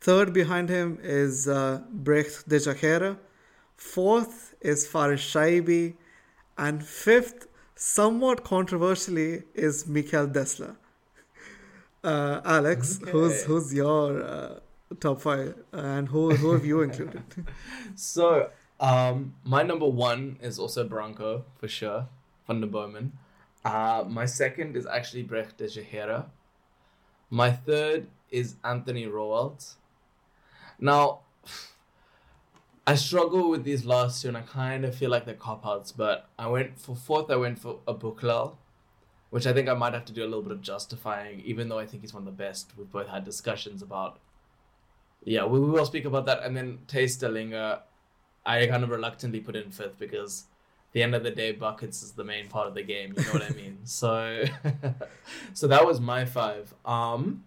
Third 0.00 0.32
behind 0.32 0.68
him 0.68 0.98
is 1.02 1.48
uh, 1.48 1.82
Brecht 1.90 2.48
Dejaegere. 2.48 3.16
Fourth 3.76 4.54
is 4.60 4.86
Fares 4.86 5.20
Chaibi. 5.20 5.94
And 6.58 6.84
fifth, 6.84 7.46
somewhat 7.74 8.42
controversially, 8.44 9.42
is 9.54 9.84
Mikkel 9.84 10.32
Desler. 10.32 10.76
Uh, 12.06 12.40
Alex, 12.44 13.00
okay. 13.02 13.10
who's 13.10 13.42
who's 13.42 13.74
your 13.74 14.22
uh, 14.22 14.60
top 15.00 15.20
five, 15.20 15.56
and 15.72 16.06
who 16.06 16.30
who 16.36 16.52
have 16.52 16.64
you 16.64 16.82
included? 16.82 17.24
so, 17.96 18.48
um, 18.78 19.34
my 19.42 19.64
number 19.64 19.86
one 19.86 20.38
is 20.40 20.56
also 20.56 20.86
Branco 20.86 21.44
for 21.58 21.66
sure, 21.66 22.06
Van 22.46 22.60
den 22.60 22.70
Boomen. 22.70 23.12
Uh, 23.64 24.04
my 24.06 24.24
second 24.24 24.76
is 24.76 24.86
actually 24.86 25.24
Brecht 25.24 25.58
Dejaegere. 25.58 26.26
My 27.28 27.50
third 27.50 28.06
is 28.30 28.54
Anthony 28.62 29.06
Rouault. 29.06 29.74
Now, 30.78 31.22
I 32.86 32.94
struggle 32.94 33.50
with 33.50 33.64
these 33.64 33.84
last 33.84 34.22
two, 34.22 34.28
and 34.28 34.36
I 34.36 34.42
kind 34.42 34.84
of 34.84 34.94
feel 34.94 35.10
like 35.10 35.24
they're 35.24 35.34
cop 35.34 35.66
outs. 35.66 35.90
But 35.90 36.28
I 36.38 36.46
went 36.46 36.78
for 36.78 36.94
fourth. 36.94 37.32
I 37.32 37.36
went 37.36 37.58
for 37.58 37.80
Aboukhlal 37.88 38.54
which 39.30 39.46
I 39.46 39.52
think 39.52 39.68
I 39.68 39.74
might 39.74 39.94
have 39.94 40.04
to 40.06 40.12
do 40.12 40.22
a 40.22 40.26
little 40.26 40.42
bit 40.42 40.52
of 40.52 40.62
justifying, 40.62 41.40
even 41.44 41.68
though 41.68 41.78
I 41.78 41.86
think 41.86 42.02
he's 42.02 42.14
one 42.14 42.22
of 42.22 42.26
the 42.26 42.42
best. 42.44 42.72
We've 42.76 42.90
both 42.90 43.08
had 43.08 43.24
discussions 43.24 43.82
about. 43.82 44.18
Yeah, 45.24 45.44
we, 45.44 45.58
we 45.58 45.68
will 45.68 45.86
speak 45.86 46.04
about 46.04 46.26
that. 46.26 46.42
And 46.42 46.56
then 46.56 46.78
de 46.86 47.80
I 48.46 48.66
kind 48.66 48.84
of 48.84 48.90
reluctantly 48.90 49.40
put 49.40 49.56
in 49.56 49.70
fifth 49.72 49.98
because 49.98 50.44
the 50.92 51.02
end 51.02 51.14
of 51.14 51.24
the 51.24 51.30
day, 51.30 51.52
buckets 51.52 52.02
is 52.02 52.12
the 52.12 52.24
main 52.24 52.48
part 52.48 52.68
of 52.68 52.74
the 52.74 52.82
game. 52.82 53.14
You 53.16 53.24
know 53.24 53.32
what 53.32 53.42
I 53.42 53.50
mean? 53.50 53.78
So, 53.84 54.44
so 55.52 55.66
that 55.66 55.84
was 55.84 56.00
my 56.00 56.24
five. 56.24 56.72
Um, 56.84 57.44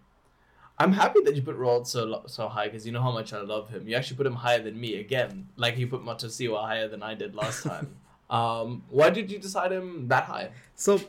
I'm 0.77 0.93
happy 0.93 1.19
that 1.25 1.35
you 1.35 1.41
put 1.41 1.55
Rod 1.55 1.87
so 1.87 2.23
so 2.27 2.47
high 2.47 2.65
because 2.65 2.85
you 2.85 2.91
know 2.91 3.01
how 3.01 3.11
much 3.11 3.33
I 3.33 3.41
love 3.41 3.69
him. 3.69 3.87
You 3.87 3.95
actually 3.95 4.17
put 4.17 4.25
him 4.25 4.35
higher 4.35 4.61
than 4.61 4.79
me 4.79 4.95
again, 4.95 5.49
like 5.57 5.77
you 5.77 5.87
put 5.87 6.03
Matusiwa 6.03 6.61
higher 6.61 6.87
than 6.87 7.03
I 7.03 7.15
did 7.15 7.35
last 7.35 7.63
time. 7.71 7.95
um, 8.29 8.83
why 8.89 9.09
did 9.09 9.31
you 9.31 9.39
decide 9.39 9.71
him 9.71 10.07
that 10.07 10.25
high? 10.25 10.51
So 10.75 11.01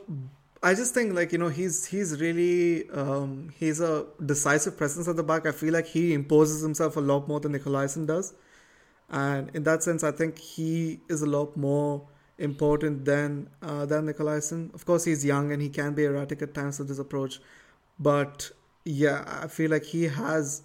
I 0.63 0.75
just 0.75 0.93
think 0.93 1.15
like 1.15 1.33
you 1.33 1.39
know 1.39 1.49
he's 1.49 1.87
he's 1.87 2.21
really 2.21 2.89
um, 2.91 3.51
he's 3.59 3.81
a 3.81 4.07
decisive 4.25 4.77
presence 4.77 5.09
at 5.09 5.17
the 5.17 5.23
back. 5.23 5.47
I 5.47 5.53
feel 5.53 5.73
like 5.73 5.87
he 5.87 6.13
imposes 6.13 6.61
himself 6.63 6.97
a 6.97 7.01
lot 7.01 7.27
more 7.29 7.41
than 7.41 7.53
Nicolaisen 7.53 8.07
does, 8.07 8.35
and 9.09 9.51
in 9.55 9.63
that 9.63 9.83
sense, 9.83 10.05
I 10.05 10.13
think 10.13 10.39
he 10.39 11.01
is 11.09 11.23
a 11.23 11.27
lot 11.27 11.57
more 11.57 12.07
important 12.39 13.07
than 13.07 13.49
uh, 13.63 13.87
than 13.87 14.07
Nicolaisen. 14.07 14.75
Of 14.75 14.85
course, 14.85 15.05
he's 15.05 15.25
young 15.25 15.51
and 15.51 15.63
he 15.63 15.71
can 15.71 15.95
be 15.95 16.05
erratic 16.05 16.43
at 16.43 16.53
times 16.53 16.79
with 16.79 16.91
his 16.91 16.99
approach, 16.99 17.41
but 17.99 18.51
yeah, 18.85 19.25
I 19.43 19.47
feel 19.49 19.71
like 19.71 19.85
he 19.85 20.05
has 20.05 20.63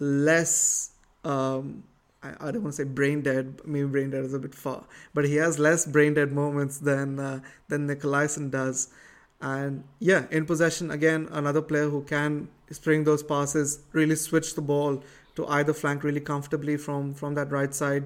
less. 0.00 0.90
Um, 1.22 1.84
I, 2.24 2.30
I 2.40 2.50
don't 2.50 2.64
want 2.64 2.74
to 2.74 2.82
say 2.82 2.88
brain 2.88 3.22
dead. 3.22 3.60
Maybe 3.64 3.86
brain 3.86 4.10
dead 4.10 4.24
is 4.24 4.34
a 4.34 4.40
bit 4.40 4.54
far, 4.56 4.82
but 5.14 5.24
he 5.26 5.36
has 5.36 5.60
less 5.60 5.86
brain 5.86 6.14
dead 6.14 6.32
moments 6.32 6.78
than 6.78 7.20
uh, 7.20 7.40
than 7.68 7.86
Nicolaisen 7.86 8.50
does 8.50 8.88
and 9.40 9.84
yeah, 10.00 10.26
in 10.30 10.46
possession, 10.46 10.90
again, 10.90 11.28
another 11.30 11.62
player 11.62 11.88
who 11.88 12.02
can 12.02 12.48
spring 12.70 13.04
those 13.04 13.22
passes, 13.22 13.80
really 13.92 14.16
switch 14.16 14.54
the 14.54 14.60
ball 14.60 15.02
to 15.36 15.46
either 15.46 15.72
flank 15.72 16.02
really 16.02 16.20
comfortably 16.20 16.76
from, 16.76 17.14
from 17.14 17.34
that 17.34 17.50
right 17.50 17.72
side, 17.72 18.04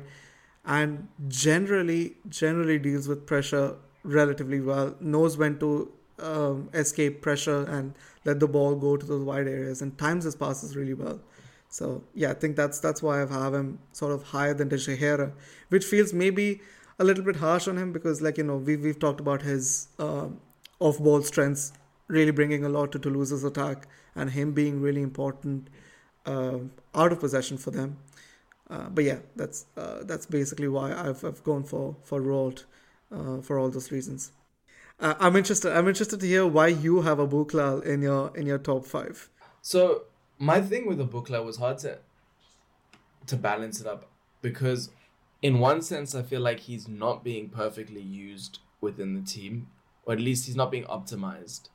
and 0.65 1.09
generally, 1.29 2.17
generally 2.29 2.79
deals 2.79 3.09
with 3.09 3.27
pressure 3.27 3.77
relatively 4.05 4.61
well, 4.61 4.95
knows 5.01 5.39
when 5.39 5.59
to 5.59 5.91
um, 6.19 6.69
escape 6.75 7.23
pressure 7.23 7.65
and 7.65 7.95
let 8.25 8.39
the 8.39 8.47
ball 8.47 8.77
go 8.77 8.97
to 8.97 9.07
those 9.07 9.25
wide 9.25 9.49
areas, 9.49 9.81
and 9.81 9.97
times 9.99 10.25
his 10.25 10.37
passes 10.37 10.77
really 10.77 10.95
well. 10.95 11.21
So 11.69 12.05
yeah, 12.15 12.31
I 12.31 12.35
think 12.35 12.57
that's 12.57 12.81
that's 12.81 13.03
why 13.03 13.23
I 13.23 13.27
have 13.27 13.55
him 13.55 13.79
sort 13.93 14.13
of 14.13 14.23
higher 14.25 14.53
than 14.53 14.69
Teixeira, 14.69 15.33
which 15.71 15.85
feels 15.85 16.13
maybe 16.13 16.61
a 16.99 17.05
little 17.05 17.25
bit 17.25 17.37
harsh 17.37 17.67
on 17.67 17.79
him 17.79 17.93
because 17.93 18.21
like 18.21 18.37
you 18.37 18.45
know 18.45 18.59
we've 18.59 18.83
we've 18.83 18.99
talked 18.99 19.21
about 19.21 19.41
his 19.41 19.89
um, 19.99 20.39
off 20.89 20.99
ball 20.99 21.23
strengths 21.23 21.73
really 22.09 22.31
bringing 22.31 22.65
a 22.65 22.69
lot 22.69 22.93
to 22.93 22.99
Toulouse's 22.99 23.45
attack 23.45 23.87
and 24.15 24.31
him 24.31 24.53
being 24.53 24.81
really 24.81 25.03
important 25.03 25.69
uh, 26.27 26.59
out 26.95 27.13
of 27.13 27.21
possession 27.21 27.57
for 27.57 27.71
them. 27.71 27.97
Uh, 28.71 28.89
but 28.89 29.05
yeah, 29.05 29.19
that's 29.37 29.67
uh, 29.77 30.03
that's 30.05 30.27
basically 30.27 30.69
why 30.69 30.93
I've, 30.93 31.25
I've 31.25 31.43
gone 31.45 31.65
for 31.65 31.97
for 32.03 32.21
Rouault 32.21 32.65
uh, 33.11 33.41
for 33.41 33.59
all 33.59 33.71
those 33.71 33.91
reasons. 33.91 34.33
Uh, 35.01 35.15
I'm 35.19 35.37
interested. 35.37 35.77
I'm 35.77 35.89
interested 35.89 36.21
to 36.21 36.27
hear 36.27 36.47
why 36.47 36.69
you 36.69 37.03
have 37.03 37.19
Aboukhlal 37.19 37.85
in 37.85 38.03
your 38.03 38.37
in 38.37 38.47
your 38.47 38.59
top 38.59 38.87
five. 38.87 39.29
So 39.61 40.05
my 40.39 40.61
thing 40.61 40.87
with 40.87 40.99
Aboukhlal 40.99 41.45
was 41.45 41.57
hard 41.59 41.79
to 41.79 41.99
to 43.27 43.37
balance 43.37 43.81
it 43.81 43.87
up 43.87 44.07
because 44.41 44.91
in 45.43 45.59
one 45.59 45.83
sense 45.83 46.15
I 46.15 46.23
feel 46.23 46.41
like 46.41 46.61
he's 46.61 46.89
not 46.89 47.23
being 47.23 47.49
perfectly 47.49 48.01
used 48.01 48.59
within 48.81 49.15
the 49.15 49.23
team 49.23 49.69
or 50.05 50.13
at 50.13 50.21
least 50.21 50.47
he's 50.47 50.57
not 50.57 50.71
being 50.71 50.85
optimized. 50.85 51.69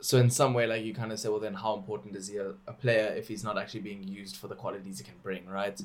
So 0.00 0.18
in 0.18 0.30
some 0.30 0.54
way, 0.54 0.66
like 0.66 0.84
you 0.84 0.94
kind 0.94 1.10
of 1.10 1.18
say, 1.18 1.28
well, 1.28 1.40
then 1.40 1.54
how 1.54 1.74
important 1.74 2.14
is 2.14 2.28
he 2.28 2.36
a, 2.36 2.54
a 2.66 2.72
player 2.72 3.12
if 3.16 3.28
he's 3.28 3.42
not 3.42 3.58
actually 3.58 3.80
being 3.80 4.06
used 4.06 4.36
for 4.36 4.46
the 4.46 4.54
qualities 4.54 4.98
he 4.98 5.04
can 5.04 5.16
bring, 5.22 5.46
right? 5.46 5.80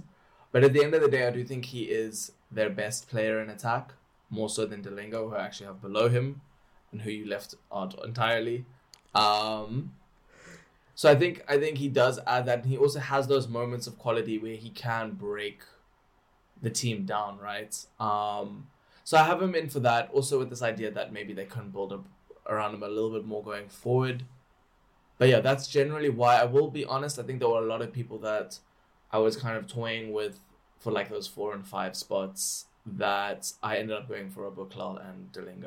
But 0.52 0.64
at 0.64 0.74
the 0.74 0.84
end 0.84 0.94
of 0.94 1.02
the 1.02 1.08
day, 1.08 1.28
I 1.28 1.32
do 1.32 1.44
think 1.44 1.66
he 1.66 1.86
is 1.86 2.32
their 2.52 2.70
best 2.70 3.10
player 3.10 3.42
in 3.42 3.50
attack, 3.50 3.94
more 4.30 4.50
so 4.50 4.66
than 4.66 4.84
de 4.84 4.90
who 4.90 5.34
I 5.34 5.44
actually 5.44 5.66
have 5.66 5.82
below 5.82 6.10
him, 6.10 6.42
and 6.92 7.02
who 7.02 7.10
you 7.10 7.28
left 7.28 7.56
out 7.74 7.96
entirely. 8.06 8.66
Um, 9.16 9.94
so 10.96 11.10
I 11.10 11.16
think 11.16 11.44
I 11.48 11.58
think 11.58 11.80
he 11.80 11.88
does 11.88 12.20
add 12.28 12.46
that. 12.46 12.60
And 12.60 12.68
he 12.68 12.78
also 12.78 13.00
has 13.00 13.28
those 13.28 13.48
moments 13.48 13.88
of 13.88 13.98
quality 13.98 14.38
where 14.38 14.56
he 14.56 14.70
can 14.70 15.12
break 15.12 15.64
the 16.62 16.70
team 16.70 17.06
down, 17.06 17.40
right? 17.40 17.76
Um, 18.00 18.68
so 19.04 19.18
I 19.18 19.24
have 19.24 19.42
him 19.42 19.56
in 19.56 19.70
for 19.70 19.80
that. 19.82 20.10
Also 20.12 20.40
with 20.40 20.50
this 20.50 20.62
idea 20.62 20.92
that 20.92 21.12
maybe 21.12 21.34
they 21.34 21.46
can 21.46 21.70
build 21.70 21.94
up 21.94 22.06
around 22.48 22.74
him 22.74 22.84
a 22.84 22.88
little 22.88 23.12
bit 23.12 23.26
more 23.26 23.44
going 23.44 23.70
forward. 23.70 24.24
But 25.18 25.30
yeah, 25.30 25.40
that's 25.40 25.68
generally 25.68 26.10
why 26.10 26.38
I 26.38 26.46
will 26.46 26.70
be 26.70 26.86
honest. 26.86 27.20
I 27.20 27.24
think 27.24 27.40
there 27.40 27.50
were 27.50 27.60
a 27.60 27.66
lot 27.66 27.82
of 27.82 27.94
people 27.94 28.18
that 28.20 28.60
I 29.12 29.20
was 29.20 29.38
kind 29.38 29.58
of 29.58 29.68
toying 29.68 30.12
with 30.12 30.40
for 30.80 30.92
like 30.92 31.10
those 31.10 31.28
four 31.28 31.54
and 31.54 31.66
five 31.66 31.96
spots 31.96 32.66
that 32.86 33.52
I 33.62 33.78
ended 33.78 33.96
up 33.96 34.10
going 34.10 34.30
for 34.30 34.50
Aboukhlal 34.50 35.08
and 35.08 35.32
de 35.32 35.42
Linge. 35.42 35.66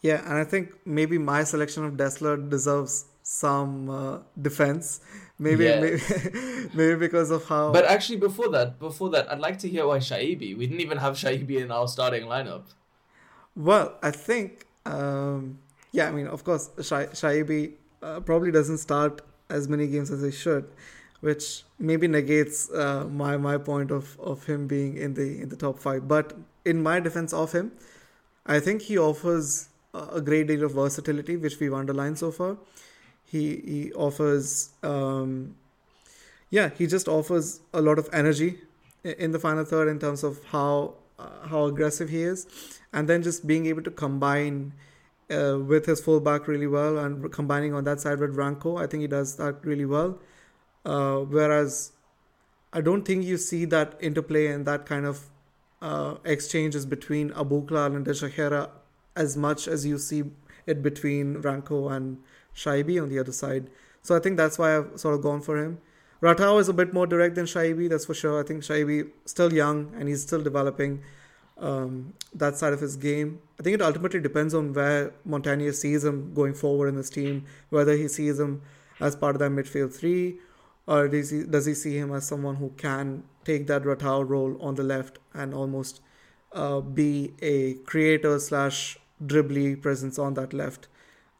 Yeah, 0.00 0.22
and 0.24 0.34
I 0.34 0.44
think 0.44 0.74
maybe 0.86 1.18
my 1.18 1.44
selection 1.44 1.84
of 1.84 1.94
Desler 1.94 2.48
deserves 2.48 3.06
some 3.22 3.90
uh, 3.90 4.18
defense 4.40 5.00
maybe, 5.38 5.64
yes. 5.64 5.82
maybe, 6.10 6.68
maybe 6.74 6.98
because 6.98 7.30
of 7.30 7.44
how. 7.46 7.72
But 7.72 7.84
actually, 7.84 8.18
before 8.18 8.48
that, 8.50 8.78
before 8.78 9.10
that, 9.10 9.30
I'd 9.30 9.38
like 9.38 9.58
to 9.60 9.68
hear 9.68 9.86
why 9.86 9.98
Chaibi. 9.98 10.56
We 10.56 10.66
didn't 10.66 10.80
even 10.80 10.98
have 10.98 11.14
Chaibi 11.14 11.60
in 11.62 11.70
our 11.70 11.88
starting 11.88 12.24
lineup. 12.24 12.64
Well, 13.54 13.94
I 14.02 14.10
think, 14.10 14.66
um, 14.84 15.58
yeah, 15.92 16.08
I 16.08 16.10
mean, 16.10 16.26
of 16.26 16.44
course, 16.44 16.70
Shai- 16.82 17.06
Chaibi 17.06 17.72
uh, 18.02 18.20
probably 18.20 18.50
doesn't 18.50 18.78
start 18.78 19.22
as 19.48 19.68
many 19.68 19.86
games 19.86 20.10
as 20.10 20.22
he 20.22 20.30
should, 20.30 20.68
which 21.20 21.64
maybe 21.78 22.06
negates 22.08 22.70
uh, 22.70 23.06
my 23.10 23.36
my 23.36 23.56
point 23.58 23.90
of 23.90 24.18
of 24.20 24.44
him 24.44 24.66
being 24.66 24.96
in 24.96 25.14
the 25.14 25.40
in 25.40 25.48
the 25.48 25.56
top 25.56 25.78
five. 25.78 26.06
But 26.06 26.34
in 26.64 26.82
my 26.82 27.00
defense 27.00 27.32
of 27.32 27.52
him, 27.52 27.72
I 28.44 28.60
think 28.60 28.82
he 28.82 28.98
offers 28.98 29.68
a 29.94 30.20
great 30.20 30.46
deal 30.46 30.64
of 30.64 30.72
versatility, 30.72 31.36
which 31.36 31.58
we've 31.58 31.72
underlined 31.72 32.18
so 32.18 32.30
far. 32.30 32.58
He 33.26 33.56
he 33.56 33.92
offers, 33.92 34.70
um, 34.82 35.56
yeah, 36.50 36.70
he 36.70 36.86
just 36.86 37.08
offers 37.08 37.60
a 37.74 37.80
lot 37.80 37.98
of 37.98 38.08
energy 38.12 38.60
in 39.02 39.32
the 39.32 39.38
final 39.38 39.64
third 39.64 39.88
in 39.88 39.98
terms 39.98 40.22
of 40.22 40.42
how 40.44 40.94
uh, 41.18 41.46
how 41.48 41.64
aggressive 41.64 42.08
he 42.08 42.22
is, 42.22 42.46
and 42.92 43.08
then 43.08 43.22
just 43.22 43.46
being 43.46 43.66
able 43.66 43.82
to 43.82 43.90
combine 43.90 44.72
uh, 45.30 45.58
with 45.58 45.86
his 45.86 46.00
fullback 46.00 46.46
really 46.46 46.66
well 46.66 46.98
and 46.98 47.30
combining 47.32 47.74
on 47.74 47.84
that 47.84 48.00
side 48.00 48.18
with 48.18 48.34
Branco. 48.34 48.76
I 48.76 48.86
think 48.86 49.00
he 49.00 49.06
does 49.08 49.36
that 49.36 49.64
really 49.64 49.84
well. 49.84 50.18
Uh, 50.84 51.18
whereas 51.18 51.92
I 52.72 52.80
don't 52.80 53.04
think 53.04 53.24
you 53.24 53.38
see 53.38 53.64
that 53.66 53.96
interplay 54.00 54.46
and 54.46 54.66
that 54.66 54.86
kind 54.86 55.06
of 55.06 55.26
uh, 55.82 56.16
exchanges 56.24 56.86
between 56.86 57.30
Aboukhlal 57.30 57.96
and 57.96 58.06
Dejaegere 58.06 58.70
as 59.16 59.36
much 59.36 59.66
as 59.66 59.84
you 59.86 59.98
see 59.98 60.24
it 60.66 60.82
between 60.82 61.40
Branco 61.40 61.88
and 61.88 62.18
Chaibi 62.56 63.00
on 63.00 63.08
the 63.08 63.18
other 63.18 63.32
side. 63.32 63.70
So 64.02 64.16
I 64.16 64.20
think 64.20 64.36
that's 64.36 64.58
why 64.58 64.76
I've 64.76 64.98
sort 64.98 65.14
of 65.14 65.22
gone 65.22 65.40
for 65.40 65.58
him. 65.58 65.78
Ratao 66.22 66.58
is 66.60 66.68
a 66.68 66.72
bit 66.72 66.94
more 66.94 67.06
direct 67.06 67.34
than 67.34 67.44
Chaibi, 67.44 67.88
that's 67.88 68.06
for 68.06 68.14
sure. 68.14 68.40
I 68.40 68.46
think 68.46 68.62
Chaibi 68.62 69.10
still 69.26 69.52
young 69.52 69.92
and 69.98 70.08
he's 70.08 70.22
still 70.22 70.42
developing 70.42 71.02
um, 71.58 72.14
that 72.34 72.56
side 72.56 72.72
of 72.72 72.80
his 72.80 72.96
game. 72.96 73.40
I 73.60 73.62
think 73.62 73.74
it 73.74 73.82
ultimately 73.82 74.20
depends 74.20 74.54
on 74.54 74.72
where 74.72 75.12
Montanier 75.28 75.74
sees 75.74 76.04
him 76.04 76.32
going 76.34 76.54
forward 76.54 76.88
in 76.88 76.96
his 76.96 77.10
team, 77.10 77.44
whether 77.70 77.96
he 77.96 78.08
sees 78.08 78.40
him 78.40 78.62
as 79.00 79.14
part 79.14 79.36
of 79.36 79.40
that 79.40 79.50
midfield 79.50 79.94
three, 79.94 80.38
or 80.86 81.08
does 81.08 81.30
he, 81.30 81.42
does 81.42 81.66
he 81.66 81.74
see 81.74 81.96
him 81.96 82.12
as 82.14 82.26
someone 82.26 82.56
who 82.56 82.70
can 82.76 83.22
take 83.44 83.66
that 83.66 83.82
Ratao 83.82 84.26
role 84.26 84.56
on 84.60 84.74
the 84.74 84.82
left 84.82 85.18
and 85.34 85.52
almost 85.52 86.00
uh, 86.52 86.80
be 86.80 87.34
a 87.42 87.74
creator 87.84 88.38
slash 88.38 88.98
dribbly 89.24 89.80
presence 89.80 90.18
on 90.18 90.34
that 90.34 90.52
left 90.52 90.88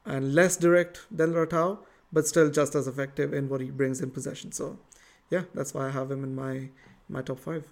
and 0.06 0.34
less 0.34 0.56
direct 0.56 1.00
than 1.10 1.32
Ratao, 1.32 1.78
but 2.12 2.26
still 2.26 2.50
just 2.50 2.74
as 2.74 2.86
effective 2.86 3.34
in 3.34 3.48
what 3.48 3.60
he 3.60 3.70
brings 3.70 4.00
in 4.00 4.10
possession. 4.10 4.52
So, 4.52 4.78
yeah, 5.30 5.42
that's 5.52 5.74
why 5.74 5.88
I 5.88 5.90
have 5.90 6.10
him 6.10 6.24
in 6.24 6.34
my 6.34 6.68
my 7.08 7.22
top 7.22 7.38
five. 7.40 7.66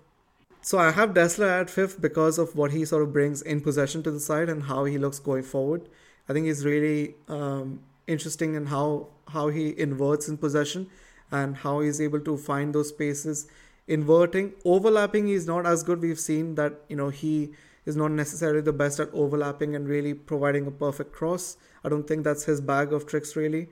So 0.60 0.78
I 0.78 0.92
have 0.92 1.10
Desler 1.10 1.60
at 1.60 1.68
fifth 1.68 2.00
because 2.00 2.38
of 2.38 2.56
what 2.56 2.70
he 2.72 2.84
sort 2.86 3.02
of 3.02 3.12
brings 3.12 3.42
in 3.42 3.60
possession 3.60 4.02
to 4.04 4.10
the 4.10 4.20
side 4.20 4.48
and 4.48 4.62
how 4.62 4.84
he 4.84 4.96
looks 4.96 5.18
going 5.18 5.42
forward. 5.42 5.88
I 6.28 6.32
think 6.32 6.46
he's 6.46 6.64
really 6.64 7.16
um, 7.28 7.80
interesting 8.06 8.54
in 8.54 8.66
how 8.66 9.08
how 9.28 9.48
he 9.48 9.78
inverts 9.78 10.28
in 10.28 10.38
possession 10.38 10.88
and 11.30 11.56
how 11.58 11.80
he's 11.80 12.00
able 12.00 12.20
to 12.20 12.36
find 12.36 12.74
those 12.74 12.88
spaces. 12.88 13.46
Inverting, 13.86 14.54
overlapping, 14.64 15.26
he's 15.26 15.46
not 15.46 15.66
as 15.66 15.82
good. 15.82 16.00
We've 16.00 16.18
seen 16.18 16.54
that 16.54 16.80
you 16.88 16.96
know 16.96 17.10
he 17.10 17.52
is 17.86 17.96
not 17.96 18.10
necessarily 18.10 18.60
the 18.60 18.72
best 18.72 19.00
at 19.00 19.08
overlapping 19.12 19.74
and 19.74 19.88
really 19.88 20.14
providing 20.14 20.66
a 20.66 20.70
perfect 20.70 21.12
cross. 21.12 21.56
I 21.84 21.88
don't 21.88 22.06
think 22.06 22.24
that's 22.24 22.44
his 22.44 22.60
bag 22.60 22.92
of 22.92 23.06
tricks, 23.06 23.36
really. 23.36 23.68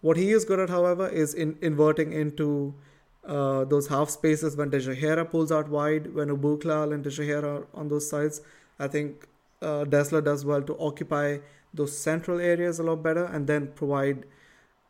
What 0.00 0.16
he 0.16 0.30
is 0.30 0.44
good 0.44 0.60
at, 0.60 0.70
however, 0.70 1.08
is 1.08 1.34
in 1.34 1.58
inverting 1.60 2.12
into 2.12 2.74
uh, 3.24 3.64
those 3.64 3.88
half 3.88 4.08
spaces 4.08 4.56
when 4.56 4.70
Dejaegere 4.70 5.30
pulls 5.30 5.52
out 5.52 5.68
wide, 5.68 6.14
when 6.14 6.28
Aboukhlal 6.28 6.94
and 6.94 7.04
Dejaegere 7.04 7.44
are 7.44 7.66
on 7.74 7.88
those 7.88 8.08
sides. 8.08 8.40
I 8.78 8.88
think 8.88 9.26
uh, 9.60 9.84
does 9.84 10.44
well 10.44 10.62
to 10.62 10.78
occupy 10.78 11.38
those 11.74 11.96
central 11.96 12.40
areas 12.40 12.78
a 12.78 12.82
lot 12.82 13.02
better 13.02 13.24
and 13.24 13.46
then 13.46 13.68
provide 13.74 14.24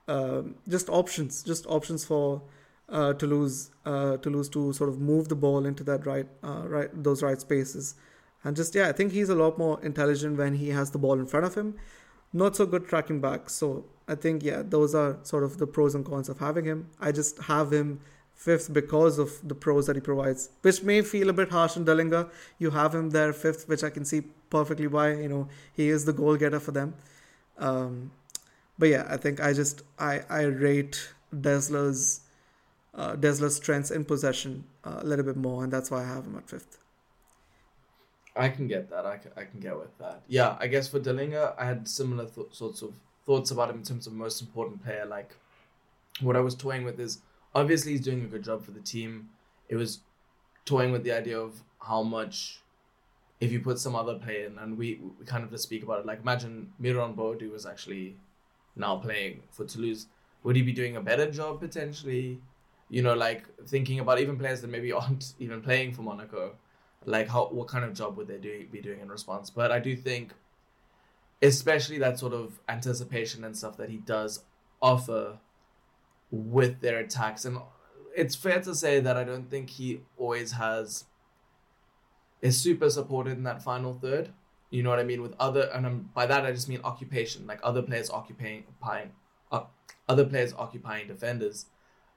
uh, 0.09 0.42
just 0.68 0.88
options, 0.88 1.42
just 1.42 1.66
options 1.66 2.05
for 2.05 2.42
uh, 2.88 3.12
Toulouse, 3.14 3.70
uh, 3.84 4.16
Toulouse 4.18 4.48
to 4.51 4.72
sort 4.72 4.90
of 4.90 5.01
move 5.01 5.28
the 5.28 5.36
ball 5.36 5.66
into 5.66 5.84
that 5.84 6.06
right, 6.06 6.26
uh, 6.42 6.62
right, 6.66 6.90
those 7.02 7.22
right 7.22 7.40
spaces. 7.40 7.94
And 8.45 8.57
just, 8.57 8.75
yeah, 8.75 8.89
I 8.89 8.93
think 8.93 9.12
he's 9.12 9.29
a 9.29 9.35
lot 9.35 9.59
more 9.59 9.83
intelligent 9.83 10.39
when 10.39 10.55
he 10.55 10.71
has 10.71 10.91
the 10.91 10.99
ball 10.99 11.19
in 11.19 11.27
front 11.27 11.47
of 11.47 11.55
him. 11.55 11.77
Not 12.33 12.57
so 12.57 12.65
good 12.65 12.89
tracking 12.89 13.21
back. 13.21 13.51
So 13.51 13.85
I 14.09 14.15
think, 14.15 14.43
yeah, 14.43 14.62
those 14.65 14.95
are 14.95 15.19
sort 15.23 15.45
of 15.45 15.59
the 15.59 15.67
pros 15.67 15.95
and 15.95 16.05
cons 16.05 16.29
of 16.29 16.39
having 16.39 16.65
him. 16.65 16.89
I 17.01 17.12
just 17.12 17.39
have 17.43 17.73
him 17.73 18.01
fifth 18.35 18.73
because 18.73 19.19
of 19.19 19.47
the 19.47 19.55
pros 19.55 19.87
that 19.87 19.97
he 19.97 20.01
provides, 20.01 20.49
which 20.62 20.83
may 20.83 21.03
feel 21.03 21.29
a 21.29 21.33
bit 21.33 21.51
harsh 21.51 21.77
on 21.77 21.85
Dallinga. 21.85 22.31
You 22.59 22.71
have 22.71 22.95
him 22.95 23.11
there 23.11 23.33
fifth, 23.35 23.69
which 23.69 23.85
I 23.85 23.91
can 23.91 24.05
see 24.05 24.23
perfectly 24.49 24.87
why. 24.87 25.12
You 25.12 25.29
know, 25.29 25.49
he 25.75 25.91
is 25.91 26.07
the 26.07 26.15
goal 26.15 26.37
getter 26.37 26.61
for 26.61 26.73
them. 26.73 26.95
Um, 27.59 28.12
but 28.79 28.89
yeah, 28.89 29.07
I 29.11 29.19
think 29.19 29.41
I 29.41 29.53
just 29.53 29.83
I 29.99 30.23
I 30.31 30.43
rate 30.45 31.12
Desler's 31.35 32.23
uh, 32.95 33.15
Desler's 33.15 33.57
strengths 33.57 33.91
in 33.91 34.07
possession 34.07 34.65
uh, 34.85 35.01
a 35.01 35.05
little 35.05 35.25
bit 35.25 35.37
more, 35.37 35.62
and 35.62 35.71
that's 35.71 35.91
why 35.91 36.03
I 36.03 36.07
have 36.07 36.25
him 36.25 36.37
at 36.37 36.49
fifth. 36.49 36.79
I 38.41 38.49
can 38.49 38.67
get 38.67 38.89
that. 38.89 39.05
I 39.05 39.19
can, 39.19 39.33
I 39.37 39.45
can 39.45 39.61
get 39.61 39.77
with 39.79 39.97
that. 39.99 40.23
Yeah, 40.27 40.57
I 40.59 40.67
guess 40.67 40.89
for 40.89 40.99
Dallinga, 40.99 41.55
I 41.59 41.67
had 41.67 41.87
similar 41.87 42.25
th- 42.25 42.47
sorts 42.53 42.81
of 42.81 42.95
thoughts 43.27 43.51
about 43.51 43.69
him 43.69 43.77
in 43.77 43.83
terms 43.83 44.07
of 44.07 44.15
most 44.15 44.41
important 44.41 44.83
player. 44.83 45.05
Like, 45.05 45.37
what 46.23 46.37
I 46.37 46.41
was 46.41 46.55
toying 46.55 46.85
with 46.85 46.99
is 46.99 47.19
obviously 47.55 47.93
he's 47.93 48.01
doing 48.01 48.23
a 48.25 48.27
good 48.27 48.43
job 48.43 48.65
for 48.65 48.71
the 48.71 48.81
team. 48.81 49.29
It 49.69 49.77
was 49.77 50.01
toying 50.65 50.91
with 50.91 51.05
the 51.05 51.12
idea 51.12 51.39
of 51.39 51.61
how 51.81 52.03
much 52.03 52.61
if 53.41 53.53
you 53.53 53.61
put 53.61 53.79
some 53.79 53.95
other 53.95 54.15
player 54.15 54.47
in, 54.47 54.57
and 54.59 54.79
we, 54.79 55.01
we 55.19 55.27
kind 55.27 55.45
of 55.45 55.51
just 55.51 55.65
speak 55.65 55.83
about 55.83 56.01
it. 56.01 56.07
Like, 56.07 56.23
imagine 56.23 56.73
Myron 56.79 57.15
Boadu 57.15 57.53
was 57.53 57.67
actually 57.67 58.17
now 58.75 58.97
playing 58.97 59.43
for 59.51 59.67
Toulouse. 59.67 60.07
Would 60.45 60.57
he 60.57 60.62
be 60.62 60.73
doing 60.73 60.97
a 60.97 61.03
better 61.03 61.31
job 61.31 61.61
potentially? 61.61 62.41
You 62.89 63.03
know, 63.03 63.12
like 63.12 63.45
thinking 63.67 64.01
about 64.01 64.19
even 64.19 64.39
players 64.39 64.62
that 64.62 64.71
maybe 64.71 64.93
aren't 65.01 65.35
even 65.39 65.61
playing 65.61 65.93
for 65.93 66.01
Monaco 66.01 66.55
like 67.06 67.28
how 67.28 67.47
what 67.47 67.68
kind 67.68 67.85
of 67.85 67.94
job 67.94 68.16
would 68.16 68.28
they 68.28 68.39
do 68.39 68.66
be 68.70 68.81
doing 68.81 69.01
in 69.01 69.09
response? 69.09 69.51
But 69.51 69.70
i 69.72 69.78
do 69.78 69.97
think 69.97 70.32
especially 71.43 71.98
that 71.98 72.18
sort 72.18 72.35
of 72.35 72.60
anticipation 72.68 73.44
and 73.44 73.56
stuff 73.56 73.77
that 73.78 73.89
he 73.89 73.97
does 73.97 74.44
offer 74.82 75.39
with 76.31 76.81
their 76.81 76.98
attacks. 76.98 77.47
And 77.47 77.59
it's 78.14 78.35
fair 78.35 78.60
to 78.60 78.74
say 78.74 79.01
that 79.01 79.16
i 79.16 79.24
don't 79.24 79.48
think 79.48 79.70
he 79.70 80.01
always 80.16 80.52
has 80.52 81.05
is 82.43 82.60
super 82.60 82.90
supported 82.90 83.36
in 83.36 83.44
that 83.44 83.62
final 83.62 83.94
third. 83.94 84.31
You 84.70 84.82
know 84.82 84.90
what 84.90 84.98
i 84.98 85.05
mean? 85.05 85.22
With 85.22 85.35
other 85.39 85.70
and 85.72 85.86
I'm, 85.86 86.10
by 86.14 86.27
that 86.27 86.44
i 86.44 86.52
just 86.52 86.68
mean 86.68 86.81
occupation 86.85 87.47
like 87.47 87.60
other 87.62 87.82
players 87.82 88.10
occupying 88.10 88.64
uh, 89.52 89.62
other 90.09 90.24
players 90.24 90.52
occupying 90.52 91.09
defenders. 91.09 91.66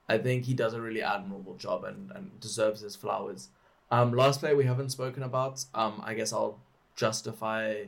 I 0.09 0.17
think 0.17 0.43
he 0.43 0.53
does 0.53 0.73
a 0.73 0.81
really 0.81 1.01
admirable 1.01 1.55
job 1.55 1.85
and, 1.85 2.11
and 2.11 2.37
deserves 2.41 2.81
his 2.81 2.95
flowers 2.95 3.49
um, 3.93 4.11
last 4.11 4.39
player 4.39 4.55
we 4.55 4.65
haven't 4.65 4.89
spoken 4.89 5.21
about. 5.21 5.63
Um, 5.75 6.01
I 6.03 6.15
guess 6.15 6.33
I'll 6.33 6.57
justify 6.95 7.83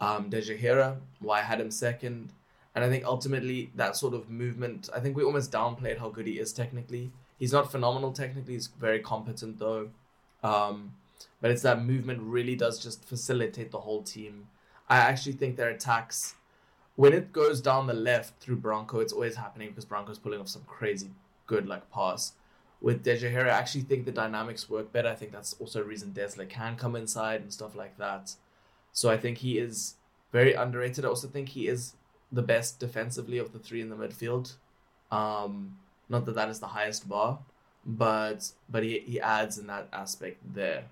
um, 0.00 0.30
Dejaegere, 0.30 0.96
why 1.20 1.40
I 1.40 1.42
had 1.42 1.60
him 1.60 1.70
second. 1.70 2.32
And 2.74 2.82
I 2.82 2.88
think 2.88 3.04
ultimately 3.04 3.70
that 3.74 3.96
sort 3.98 4.14
of 4.14 4.30
movement, 4.30 4.88
I 4.94 5.00
think 5.00 5.14
we 5.14 5.22
almost 5.22 5.52
downplayed 5.52 5.98
how 5.98 6.08
good 6.08 6.26
he 6.26 6.38
is 6.38 6.54
technically. 6.54 7.10
He's 7.38 7.52
not 7.52 7.70
phenomenal 7.70 8.12
technically, 8.12 8.54
he's 8.54 8.68
very 8.68 9.00
competent 9.00 9.58
though. 9.58 9.90
Um, 10.42 10.94
but 11.42 11.50
it's 11.50 11.62
that 11.62 11.84
movement 11.84 12.22
really 12.22 12.56
does 12.56 12.82
just 12.82 13.04
facilitate 13.04 13.70
the 13.70 13.80
whole 13.80 14.02
team. 14.02 14.48
I 14.88 14.96
actually 14.96 15.32
think 15.32 15.56
their 15.56 15.68
attacks, 15.68 16.34
when 16.94 17.12
it 17.12 17.30
goes 17.30 17.60
down 17.60 17.86
the 17.86 17.92
left 17.92 18.40
through 18.40 18.56
Branco, 18.56 19.00
it's 19.00 19.12
always 19.12 19.36
happening 19.36 19.68
because 19.68 19.84
Branco's 19.84 20.18
pulling 20.18 20.40
off 20.40 20.48
some 20.48 20.62
crazy 20.66 21.10
good 21.46 21.66
like 21.68 21.90
pass 21.90 22.32
with 22.80 23.04
Dejaegere, 23.04 23.46
I 23.46 23.58
actually 23.58 23.82
think 23.82 24.04
the 24.04 24.12
dynamics 24.12 24.68
work 24.68 24.92
better. 24.92 25.08
I 25.08 25.14
think 25.14 25.32
that's 25.32 25.54
also 25.58 25.80
a 25.80 25.84
reason 25.84 26.12
Desler 26.12 26.48
can 26.48 26.76
come 26.76 26.96
inside 26.96 27.40
and 27.40 27.52
stuff 27.52 27.74
like 27.74 27.96
that. 27.98 28.34
So 28.92 29.10
I 29.10 29.16
think 29.16 29.38
he 29.38 29.58
is 29.58 29.94
very 30.32 30.54
underrated. 30.54 31.04
I 31.04 31.08
also 31.08 31.28
think 31.28 31.48
he 31.50 31.68
is 31.68 31.94
the 32.32 32.42
best 32.42 32.78
defensively 32.78 33.38
of 33.38 33.52
the 33.52 33.58
three 33.58 33.80
in 33.80 33.88
the 33.88 33.96
midfield. 33.96 34.54
Um, 35.10 35.78
not 36.08 36.24
that 36.26 36.34
that 36.34 36.48
is 36.48 36.60
the 36.60 36.66
highest 36.66 37.08
bar, 37.08 37.38
but 37.84 38.50
but 38.68 38.82
he, 38.82 39.00
he 39.00 39.20
adds 39.20 39.58
in 39.58 39.66
that 39.68 39.88
aspect 39.92 40.38
there. 40.54 40.84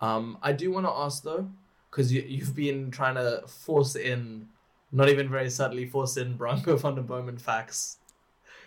Um, 0.00 0.38
I 0.42 0.52
do 0.52 0.70
want 0.70 0.86
to 0.86 0.92
ask 0.92 1.22
though, 1.22 1.48
because 1.90 2.12
you, 2.12 2.22
you've 2.22 2.54
been 2.54 2.90
trying 2.90 3.14
to 3.14 3.42
force 3.46 3.96
in, 3.96 4.48
not 4.92 5.08
even 5.08 5.28
very 5.28 5.50
subtly, 5.50 5.86
force 5.86 6.16
in 6.16 6.36
Branco 6.36 6.76
van 6.76 6.94
den 6.94 7.06
Boomen 7.06 7.38
facts 7.38 7.98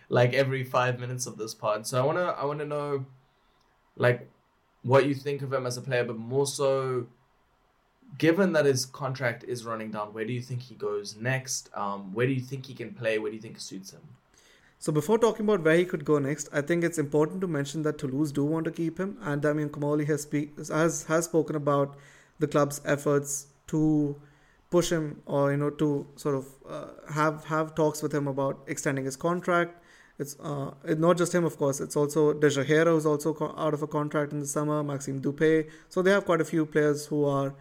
like 0.09 0.33
every 0.33 0.63
five 0.63 0.99
minutes 0.99 1.27
of 1.27 1.37
this 1.37 1.53
pod. 1.53 1.87
So 1.87 2.01
I 2.01 2.05
wanna 2.05 2.35
I 2.37 2.45
wanna 2.45 2.65
know 2.65 3.05
like 3.95 4.27
what 4.83 5.05
you 5.05 5.13
think 5.13 5.41
of 5.41 5.53
him 5.53 5.65
as 5.65 5.77
a 5.77 5.81
player, 5.81 6.03
but 6.03 6.17
more 6.17 6.47
so 6.47 7.07
given 8.17 8.53
that 8.53 8.65
his 8.65 8.85
contract 8.85 9.43
is 9.43 9.65
running 9.65 9.91
down, 9.91 10.13
where 10.13 10.25
do 10.25 10.33
you 10.33 10.41
think 10.41 10.61
he 10.61 10.75
goes 10.75 11.15
next? 11.15 11.69
Um, 11.75 12.13
where 12.13 12.25
do 12.25 12.33
you 12.33 12.41
think 12.41 12.65
he 12.65 12.73
can 12.73 12.93
play? 12.93 13.19
Where 13.19 13.29
do 13.29 13.35
you 13.35 13.41
think 13.41 13.59
suits 13.59 13.91
him? 13.91 14.01
So 14.79 14.93
before 14.93 15.17
talking 15.19 15.45
about 15.45 15.63
where 15.63 15.75
he 15.75 15.83
could 15.83 16.05
go 16.05 16.19
next, 16.19 16.47
I 16.53 16.61
think 16.61 16.83
it's 16.85 16.97
important 16.97 17.41
to 17.41 17.47
mention 17.47 17.83
that 17.83 17.97
Toulouse 17.97 18.31
do 18.31 18.45
want 18.45 18.65
to 18.65 18.71
keep 18.71 18.97
him, 18.97 19.17
and 19.21 19.41
Damien 19.41 19.69
Comolli 19.69 20.07
has 20.07 20.21
speak, 20.21 20.57
has 20.57 21.03
has 21.03 21.25
spoken 21.25 21.57
about 21.57 21.97
the 22.39 22.47
club's 22.47 22.81
efforts 22.85 23.47
to 23.67 24.15
push 24.69 24.89
him 24.89 25.21
or 25.25 25.51
you 25.51 25.57
know 25.57 25.69
to 25.69 26.07
sort 26.15 26.35
of 26.35 26.47
uh, 26.67 27.13
have 27.13 27.43
have 27.45 27.75
talks 27.75 28.01
with 28.01 28.13
him 28.13 28.27
about 28.27 28.63
extending 28.67 29.05
his 29.05 29.17
contract. 29.17 29.83
It's 30.19 30.37
uh, 30.39 30.71
it's 30.83 30.99
not 30.99 31.17
just 31.17 31.33
him, 31.33 31.45
of 31.45 31.57
course. 31.57 31.79
It's 31.79 31.95
also 31.95 32.33
Dejaegere, 32.33 32.87
who's 32.87 33.05
also 33.05 33.33
co- 33.33 33.53
out 33.57 33.73
of 33.73 33.81
a 33.81 33.87
contract 33.87 34.33
in 34.33 34.41
the 34.41 34.47
summer. 34.47 34.83
Maxime 34.83 35.21
Dupé. 35.21 35.69
So 35.87 36.01
they 36.01 36.11
have 36.11 36.25
quite 36.25 36.41
a 36.41 36.45
few 36.45 36.65
players 36.65 37.05
who 37.05 37.23
are 37.25 37.53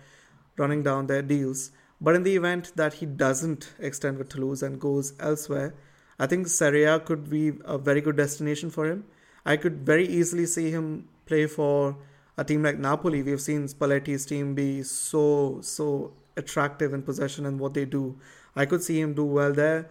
running 0.57 0.83
down 0.83 1.07
their 1.07 1.23
deals. 1.23 1.71
But 2.01 2.17
in 2.17 2.25
the 2.25 2.35
event 2.35 2.73
that 2.77 2.95
he 2.95 3.07
doesn't 3.07 3.73
extend 3.79 4.19
with 4.19 4.29
Toulouse 4.29 4.63
and 4.63 4.81
goes 4.81 5.13
elsewhere, 5.21 5.75
I 6.19 6.27
think 6.27 6.49
Serie 6.49 6.85
A 6.85 6.99
could 6.99 7.31
be 7.31 7.53
a 7.65 7.79
very 7.79 8.01
good 8.01 8.17
destination 8.17 8.71
for 8.71 8.87
him. 8.87 9.05
I 9.47 9.57
could 9.57 9.87
very 9.87 10.07
easily 10.07 10.47
see 10.47 10.71
him 10.71 11.09
play 11.27 11.47
for 11.47 11.97
a 12.37 12.45
team 12.45 12.63
like 12.63 12.79
Napoli. 12.79 13.23
We've 13.23 13.41
seen 13.41 13.67
Spalletti's 13.69 14.27
team 14.27 14.55
be 14.55 14.83
so 14.83 15.61
so 15.63 16.13
attractive 16.37 16.93
in 16.93 17.03
possession 17.03 17.47
and 17.47 17.61
what 17.61 17.75
they 17.75 17.85
do. 17.85 18.19
I 18.57 18.67
could 18.67 18.83
see 18.83 19.01
him 19.01 19.15
do 19.15 19.25
well 19.25 19.53
there. 19.53 19.89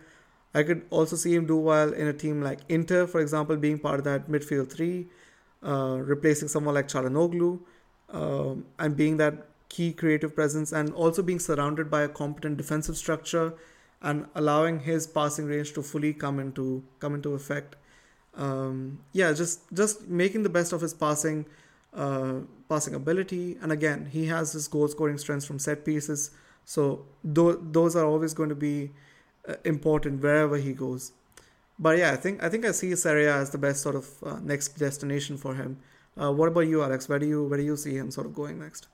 I 0.54 0.64
could 0.64 0.84
also 0.90 1.16
see 1.16 1.36
him 1.36 1.46
do 1.46 1.58
well 1.58 1.94
in 1.94 2.08
a 2.08 2.14
team 2.14 2.42
like 2.42 2.60
Inter, 2.70 3.06
for 3.08 3.20
example, 3.22 3.58
being 3.58 3.80
part 3.80 4.00
of 4.00 4.06
that 4.06 4.30
midfield 4.30 4.72
three, 4.72 5.08
uh, 5.64 5.98
replacing 6.02 6.48
someone 6.48 6.74
like 6.76 6.88
Calhanoglu, 6.88 7.60
um, 8.10 8.66
and 8.80 8.96
being 8.96 9.18
that 9.18 9.48
key 9.70 9.92
creative 9.92 10.34
presence, 10.34 10.72
and 10.72 10.94
also 10.94 11.22
being 11.22 11.40
surrounded 11.40 11.92
by 11.92 12.02
a 12.02 12.08
competent 12.08 12.58
defensive 12.58 12.98
structure, 12.98 13.54
and 14.02 14.26
allowing 14.36 14.80
his 14.80 15.06
passing 15.08 15.46
range 15.46 15.74
to 15.74 15.82
fully 15.82 16.14
come 16.14 16.40
into 16.40 16.84
come 17.00 17.14
into 17.14 17.34
effect. 17.34 17.76
Um, 18.36 19.00
yeah, 19.14 19.34
just 19.34 19.62
just 19.74 20.08
making 20.08 20.44
the 20.44 20.50
best 20.50 20.72
of 20.72 20.82
his 20.82 20.94
passing 20.94 21.46
uh, 21.94 22.36
passing 22.70 22.94
ability. 22.96 23.58
And 23.62 23.72
again, 23.72 24.10
he 24.12 24.28
has 24.28 24.54
his 24.54 24.68
goal 24.68 24.88
scoring 24.88 25.18
strengths 25.18 25.46
from 25.46 25.60
set 25.60 25.84
pieces. 25.84 26.32
So 26.66 27.06
th- 27.24 27.58
those 27.62 27.96
are 27.96 28.06
always 28.06 28.34
going 28.34 28.50
to 28.50 28.56
be 28.56 28.92
important 29.64 30.22
wherever 30.22 30.58
he 30.58 30.74
goes. 30.74 31.12
But 31.80 31.98
yeah, 31.98 32.12
I 32.12 32.16
think 32.16 32.44
I 32.44 32.50
think 32.50 32.66
I 32.66 32.72
see 32.72 32.96
Serie 32.96 33.28
as 33.28 33.52
the 33.52 33.58
best 33.58 33.82
sort 33.82 33.96
of 33.96 34.08
uh, 34.24 34.40
next 34.42 34.70
destination 34.80 35.38
for 35.38 35.54
him. 35.56 35.78
Uh, 36.20 36.32
what 36.32 36.48
about 36.48 36.62
you, 36.62 36.82
Alex? 36.82 37.08
Where 37.08 37.20
do 37.20 37.28
you 37.28 37.44
where 37.46 37.58
do 37.58 37.64
you 37.64 37.78
see 37.78 37.96
him 37.96 38.10
sort 38.12 38.26
of 38.26 38.34
going 38.34 38.60
next? 38.60 38.88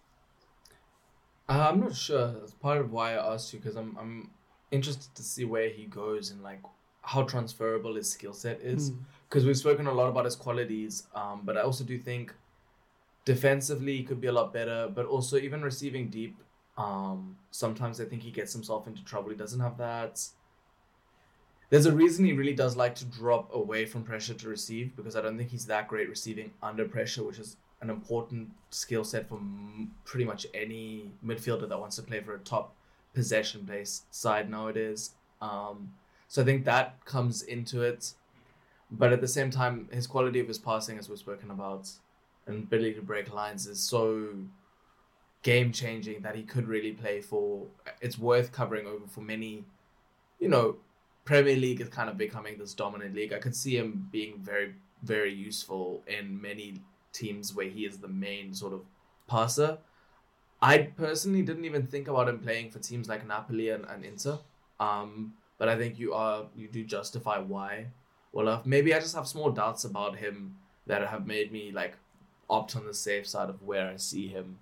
Uh, 1.48 1.68
I'm 1.70 1.80
not 1.80 1.96
sure. 1.96 2.32
That's 2.32 2.54
part 2.54 2.80
of 2.80 2.92
why 2.92 3.14
I 3.14 3.34
asked 3.34 3.54
you 3.54 3.60
because 3.60 3.76
I'm 3.76 3.98
I'm 3.98 4.32
interested 4.72 5.16
to 5.16 5.24
see 5.24 5.46
where 5.46 5.70
he 5.70 5.86
goes 5.86 6.32
and 6.32 6.44
like 6.44 6.62
how 7.02 7.24
transferable 7.24 7.96
his 7.96 8.10
skill 8.10 8.34
set 8.34 8.60
is. 8.62 8.92
Because 9.30 9.44
mm. 9.44 9.48
we've 9.48 9.58
spoken 9.58 9.88
a 9.88 9.94
lot 9.94 10.10
about 10.10 10.26
his 10.26 10.36
qualities, 10.36 11.04
um, 11.16 11.42
but 11.44 11.58
I 11.58 11.62
also 11.62 11.84
do 11.84 11.98
think 11.98 12.34
defensively 13.26 13.98
he 13.98 14.04
could 14.04 14.20
be 14.20 14.28
a 14.28 14.32
lot 14.32 14.54
better, 14.54 14.90
but 14.94 15.06
also 15.06 15.38
even 15.38 15.62
receiving 15.62 16.10
deep. 16.10 16.38
Um, 16.78 17.38
sometimes 17.52 18.02
I 18.02 18.06
think 18.06 18.24
he 18.24 18.32
gets 18.32 18.52
himself 18.52 18.88
into 18.88 19.04
trouble. 19.04 19.30
He 19.30 19.36
doesn't 19.36 19.60
have 19.60 19.78
that. 19.78 20.28
There's 21.70 21.86
a 21.86 21.92
reason 21.92 22.26
he 22.26 22.34
really 22.34 22.54
does 22.54 22.76
like 22.76 22.96
to 22.96 23.06
drop 23.06 23.54
away 23.54 23.86
from 23.86 24.04
pressure 24.04 24.34
to 24.34 24.48
receive 24.48 24.96
because 24.96 25.16
I 25.16 25.22
don't 25.22 25.38
think 25.38 25.50
he's 25.50 25.66
that 25.66 25.88
great 25.88 26.10
receiving 26.10 26.52
under 26.62 26.88
pressure, 26.88 27.24
which 27.24 27.40
is 27.40 27.58
an 27.82 27.90
important 27.90 28.52
skill 28.70 29.04
set 29.04 29.28
for 29.28 29.36
m- 29.36 29.92
pretty 30.06 30.26
much 30.26 30.46
any 30.54 31.12
midfielder 31.26 31.68
that 31.68 31.80
wants 31.80 31.96
to 31.96 32.02
play 32.04 32.22
for 32.22 32.36
a 32.36 32.40
top 32.40 32.76
possession 33.14 33.62
based 33.62 34.14
side 34.14 34.50
nowadays. 34.50 35.12
Um, 35.42 35.94
so 36.28 36.42
I 36.42 36.46
think 36.46 36.66
that 36.66 37.04
comes 37.06 37.42
into 37.42 37.82
it. 37.82 38.14
But 38.92 39.12
at 39.12 39.22
the 39.22 39.28
same 39.28 39.50
time, 39.50 39.90
his 39.92 40.06
quality 40.06 40.40
of 40.40 40.48
his 40.48 40.60
passing, 40.60 41.00
as 41.00 41.10
we've 41.10 41.18
spoken 41.18 41.50
about, 41.50 41.90
and 42.46 42.64
ability 42.64 42.94
to 42.94 43.02
break 43.02 43.34
lines 43.34 43.66
is 43.66 43.80
so 43.80 44.28
game 45.42 45.72
changing 45.72 46.22
that 46.22 46.36
he 46.36 46.44
could 46.44 46.68
really 46.68 46.92
play 46.92 47.22
for. 47.22 47.66
It's 48.02 48.18
worth 48.18 48.52
covering 48.52 48.86
over 48.88 49.08
for 49.08 49.22
many, 49.22 49.66
you 50.40 50.48
know, 50.48 50.78
Premier 51.26 51.56
League 51.56 51.82
is 51.82 51.90
kind 51.90 52.10
of 52.10 52.18
becoming 52.18 52.58
this 52.58 52.74
dominant 52.74 53.16
league. 53.16 53.34
I 53.34 53.40
could 53.40 53.56
see 53.56 53.78
him 53.78 54.08
being 54.12 54.40
very, 54.40 54.74
very 55.04 55.34
useful 55.34 56.04
in 56.08 56.42
many 56.42 56.82
teams 57.14 57.56
where 57.56 57.70
he 57.70 57.86
is 57.86 58.00
the 58.00 58.08
main 58.08 58.54
sort 58.54 58.74
of 58.74 58.82
passer. 59.28 59.78
I 60.62 60.78
personally 60.78 61.42
didn't 61.42 61.66
even 61.66 61.88
think 61.88 62.08
about 62.08 62.30
him 62.30 62.40
playing 62.40 62.72
for 62.72 62.80
teams 62.80 63.08
like 63.08 63.28
Napoli 63.28 63.70
and, 63.70 63.86
and 63.86 64.04
Inter. 64.04 64.40
Um, 64.80 65.34
but 65.58 65.70
I 65.70 65.78
think 65.78 66.00
you 66.00 66.14
are 66.14 66.46
you 66.56 66.68
do 66.68 66.84
justify 66.84 67.38
why. 67.38 67.88
Well, 68.32 68.62
maybe 68.66 68.94
I 68.94 69.00
just 69.00 69.16
have 69.16 69.28
small 69.28 69.52
doubts 69.52 69.86
about 69.86 70.18
him 70.18 70.58
that 70.88 71.08
have 71.08 71.28
made 71.28 71.52
me 71.52 71.72
like 71.72 71.96
opt 72.50 72.76
on 72.76 72.86
the 72.86 72.94
safe 72.94 73.28
side 73.28 73.50
of 73.50 73.62
where 73.62 73.88
I 73.88 73.98
see 73.98 74.28
him 74.28 74.60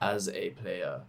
as 0.00 0.28
a 0.28 0.50
player. 0.50 1.02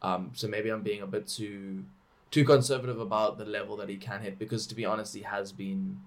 Um, 0.00 0.30
so 0.34 0.48
maybe 0.48 0.70
I'm 0.70 0.82
being 0.82 1.02
a 1.02 1.06
bit 1.06 1.26
too 1.26 1.84
too 2.30 2.44
conservative 2.44 3.00
about 3.00 3.38
the 3.38 3.44
level 3.44 3.76
that 3.76 3.88
he 3.88 3.96
can 3.96 4.20
hit 4.20 4.38
because 4.38 4.66
to 4.66 4.74
be 4.74 4.84
honest, 4.84 5.14
he 5.14 5.22
has 5.22 5.52
been 5.52 6.00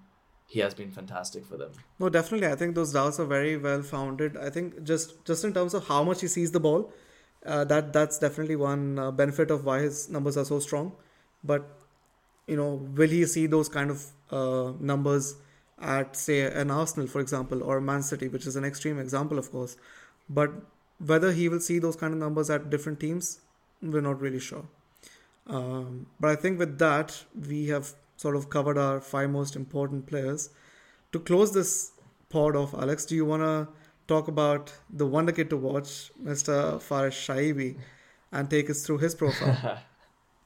he 0.46 0.60
has 0.60 0.74
been 0.74 0.90
fantastic 0.90 1.46
for 1.46 1.56
them. 1.56 1.72
No, 1.98 2.08
definitely. 2.08 2.46
I 2.46 2.56
think 2.56 2.74
those 2.74 2.92
doubts 2.92 3.18
are 3.18 3.24
very 3.24 3.56
well 3.56 3.82
founded. 3.82 4.36
I 4.36 4.50
think 4.50 4.82
just 4.84 5.24
just 5.24 5.44
in 5.44 5.54
terms 5.54 5.74
of 5.74 5.86
how 5.88 6.02
much 6.02 6.20
he 6.20 6.28
sees 6.28 6.52
the 6.52 6.60
ball, 6.60 6.92
uh, 7.46 7.64
that 7.64 7.92
that's 7.92 8.18
definitely 8.18 8.56
one 8.56 8.98
uh, 8.98 9.10
benefit 9.10 9.50
of 9.50 9.64
why 9.64 9.80
his 9.80 10.08
numbers 10.08 10.36
are 10.36 10.44
so 10.44 10.58
strong. 10.58 10.92
But 11.42 11.78
you 12.46 12.56
know, 12.56 12.74
will 13.00 13.08
he 13.08 13.24
see 13.26 13.46
those 13.46 13.68
kind 13.68 13.90
of 13.90 14.06
uh, 14.30 14.72
numbers 14.78 15.36
at 15.80 16.16
say 16.16 16.40
an 16.42 16.70
Arsenal, 16.70 17.08
for 17.08 17.20
example, 17.20 17.62
or 17.62 17.80
Man 17.80 18.02
City, 18.02 18.28
which 18.28 18.46
is 18.46 18.56
an 18.56 18.64
extreme 18.64 18.98
example, 18.98 19.38
of 19.38 19.50
course. 19.50 19.76
But 20.28 20.52
whether 20.98 21.32
he 21.32 21.48
will 21.48 21.60
see 21.60 21.78
those 21.78 21.96
kind 21.96 22.12
of 22.12 22.20
numbers 22.20 22.50
at 22.50 22.70
different 22.70 23.00
teams, 23.00 23.40
we're 23.80 24.00
not 24.00 24.20
really 24.20 24.38
sure. 24.38 24.64
Um, 25.46 26.06
but 26.20 26.30
I 26.30 26.36
think 26.36 26.58
with 26.58 26.78
that, 26.78 27.24
we 27.48 27.68
have 27.68 27.94
sort 28.16 28.36
of 28.36 28.48
covered 28.48 28.78
our 28.78 29.00
five 29.00 29.30
most 29.30 29.56
important 29.56 30.06
players. 30.06 30.50
To 31.12 31.18
close 31.18 31.52
this 31.52 31.92
pod 32.28 32.56
off, 32.56 32.74
Alex, 32.74 33.04
do 33.04 33.14
you 33.14 33.24
want 33.24 33.42
to 33.42 33.68
talk 34.06 34.28
about 34.28 34.72
the 34.90 35.06
wonder 35.06 35.32
kid 35.32 35.50
to 35.50 35.56
watch, 35.56 36.12
Mr. 36.22 36.80
Fares 36.80 37.14
Chaibi, 37.14 37.76
and 38.30 38.48
take 38.48 38.70
us 38.70 38.84
through 38.86 38.98
his 38.98 39.14
profile? 39.14 39.80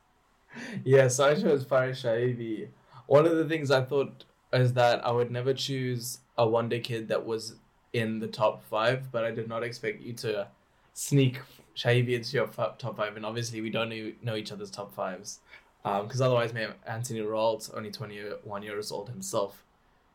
yes, 0.84 1.20
I 1.20 1.34
chose 1.34 1.64
Fares 1.64 2.02
Chaibi. 2.02 2.68
One 3.06 3.26
of 3.26 3.36
the 3.36 3.44
things 3.44 3.70
I 3.70 3.82
thought 3.82 4.24
is 4.52 4.72
that 4.72 5.04
I 5.06 5.10
would 5.10 5.30
never 5.30 5.52
choose 5.54 6.18
a 6.38 6.48
Wonder 6.48 6.78
Kid 6.78 7.08
that 7.08 7.24
was 7.24 7.56
in 7.92 8.18
the 8.18 8.26
top 8.26 8.64
five, 8.64 9.10
but 9.12 9.24
I 9.24 9.30
did 9.30 9.48
not 9.48 9.62
expect 9.62 10.02
you 10.02 10.12
to 10.14 10.48
sneak 10.92 11.40
Chaibi 11.76 12.14
into 12.14 12.36
your 12.36 12.46
top 12.46 12.96
five. 12.96 13.16
And 13.16 13.26
obviously, 13.26 13.60
we 13.60 13.70
don't 13.70 13.92
know 14.22 14.36
each 14.36 14.52
other's 14.52 14.70
top 14.70 14.94
fives. 14.94 15.40
Because 15.82 16.20
um, 16.20 16.26
otherwise, 16.26 16.52
maybe 16.52 16.72
Anthony 16.86 17.20
Rouault, 17.20 17.76
only 17.76 17.90
21 17.92 18.62
years 18.62 18.90
old 18.90 19.08
himself, 19.08 19.62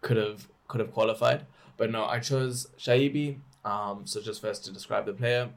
could 0.02 0.18
have 0.18 0.48
could 0.68 0.82
have 0.82 0.92
qualified. 0.92 1.46
But 1.78 1.92
no, 1.92 2.06
I 2.06 2.20
chose 2.20 2.68
Chaibi. 2.78 3.38
Um, 3.64 4.02
so 4.06 4.22
just 4.22 4.42
first 4.42 4.66
to 4.66 4.72
describe 4.72 5.06
the 5.06 5.14
player. 5.14 5.50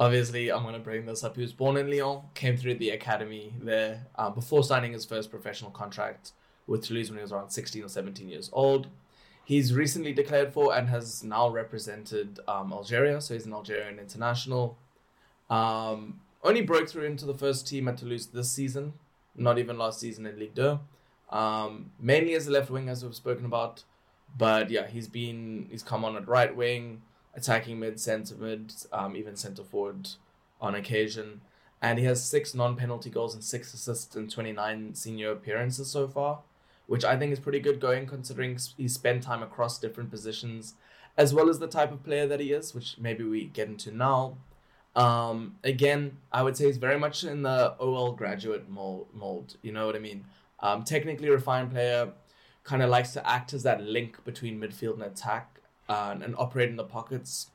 Obviously, 0.00 0.50
I'm 0.50 0.62
going 0.62 0.74
to 0.74 0.80
bring 0.80 1.06
this 1.06 1.22
up. 1.22 1.36
He 1.36 1.42
was 1.42 1.52
born 1.52 1.76
in 1.76 1.88
Lyon, 1.88 2.22
came 2.34 2.56
through 2.56 2.74
the 2.76 2.90
academy 2.90 3.54
there 3.60 4.06
uh, 4.16 4.30
before 4.30 4.64
signing 4.64 4.92
his 4.92 5.04
first 5.04 5.30
professional 5.30 5.70
contract 5.70 6.32
with 6.66 6.82
Toulouse 6.82 7.08
when 7.08 7.18
he 7.18 7.22
was 7.22 7.32
around 7.32 7.50
16 7.50 7.84
or 7.84 7.88
17 7.88 8.28
years 8.28 8.50
old. 8.52 8.88
He's 9.44 9.74
recently 9.74 10.12
declared 10.12 10.52
for 10.52 10.74
and 10.74 10.88
has 10.88 11.24
now 11.24 11.48
represented 11.48 12.38
um, 12.46 12.72
Algeria, 12.72 13.20
so 13.20 13.34
he's 13.34 13.46
an 13.46 13.52
Algerian 13.52 13.98
international. 13.98 14.78
Um, 15.50 16.20
only 16.44 16.62
broke 16.62 16.88
through 16.88 17.04
into 17.04 17.26
the 17.26 17.34
first 17.34 17.66
team 17.66 17.88
at 17.88 17.98
Toulouse 17.98 18.26
this 18.26 18.50
season, 18.50 18.94
not 19.36 19.58
even 19.58 19.78
last 19.78 20.00
season 20.00 20.26
in 20.26 20.38
Ligue 20.38 20.54
2. 20.54 20.78
Um, 21.30 21.90
mainly 21.98 22.34
as 22.34 22.46
a 22.46 22.50
left 22.52 22.70
wing, 22.70 22.88
as 22.88 23.02
we've 23.02 23.14
spoken 23.14 23.44
about. 23.44 23.82
But 24.36 24.70
yeah, 24.70 24.86
he's 24.86 25.08
been 25.08 25.66
he's 25.70 25.82
come 25.82 26.04
on 26.04 26.16
at 26.16 26.28
right 26.28 26.54
wing, 26.54 27.02
attacking 27.34 27.78
mid, 27.80 28.00
centre 28.00 28.36
mid, 28.36 28.72
um, 28.92 29.16
even 29.16 29.36
centre 29.36 29.64
forward 29.64 30.08
on 30.60 30.74
occasion. 30.74 31.40
And 31.82 31.98
he 31.98 32.04
has 32.04 32.24
six 32.24 32.54
non 32.54 32.76
penalty 32.76 33.10
goals 33.10 33.34
and 33.34 33.42
six 33.42 33.74
assists 33.74 34.14
in 34.14 34.28
29 34.28 34.94
senior 34.94 35.32
appearances 35.32 35.90
so 35.90 36.06
far 36.06 36.40
which 36.92 37.06
I 37.06 37.16
think 37.16 37.32
is 37.32 37.40
pretty 37.40 37.58
good 37.58 37.80
going 37.80 38.04
considering 38.04 38.58
he 38.76 38.86
spent 38.86 39.22
time 39.22 39.42
across 39.42 39.78
different 39.78 40.10
positions, 40.10 40.74
as 41.16 41.32
well 41.32 41.48
as 41.48 41.58
the 41.58 41.66
type 41.66 41.90
of 41.90 42.04
player 42.04 42.26
that 42.26 42.38
he 42.38 42.52
is, 42.52 42.74
which 42.74 42.96
maybe 42.98 43.24
we 43.24 43.44
get 43.46 43.68
into 43.68 43.90
now. 43.90 44.36
Um, 44.94 45.56
again, 45.64 46.18
I 46.30 46.42
would 46.42 46.54
say 46.54 46.66
he's 46.66 46.76
very 46.76 46.98
much 46.98 47.24
in 47.24 47.44
the 47.44 47.74
OL 47.80 48.12
graduate 48.12 48.68
mold. 48.68 49.06
mold 49.14 49.56
you 49.62 49.72
know 49.72 49.86
what 49.86 49.96
I 49.96 50.00
mean? 50.00 50.26
Um, 50.60 50.84
technically 50.84 51.30
refined 51.30 51.70
player, 51.70 52.12
kind 52.62 52.82
of 52.82 52.90
likes 52.90 53.14
to 53.14 53.26
act 53.26 53.54
as 53.54 53.62
that 53.62 53.82
link 53.82 54.22
between 54.26 54.60
midfield 54.60 54.92
and 54.92 55.04
attack, 55.04 55.60
uh, 55.88 56.14
and 56.20 56.34
operate 56.36 56.68
in 56.68 56.76
the 56.76 56.84
pockets. 56.84 57.52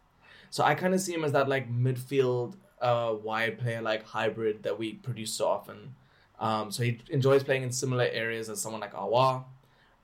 So 0.49 0.63
I 0.63 0.73
kind 0.73 0.95
of 0.95 0.99
see 0.99 1.13
him 1.13 1.23
as 1.23 1.33
that 1.33 1.47
like 1.47 1.71
midfield, 1.71 2.55
uh, 2.81 3.13
wide 3.21 3.59
player, 3.59 3.83
like 3.83 4.03
hybrid 4.03 4.63
that 4.63 4.79
we 4.79 4.93
produce 4.93 5.31
so 5.31 5.47
often. 5.47 5.93
Um, 6.39 6.71
so 6.71 6.83
he 6.83 6.99
enjoys 7.09 7.43
playing 7.43 7.63
in 7.63 7.71
similar 7.71 8.05
areas 8.05 8.49
as 8.49 8.61
someone 8.61 8.81
like 8.81 8.93
Aouar, 8.93 9.43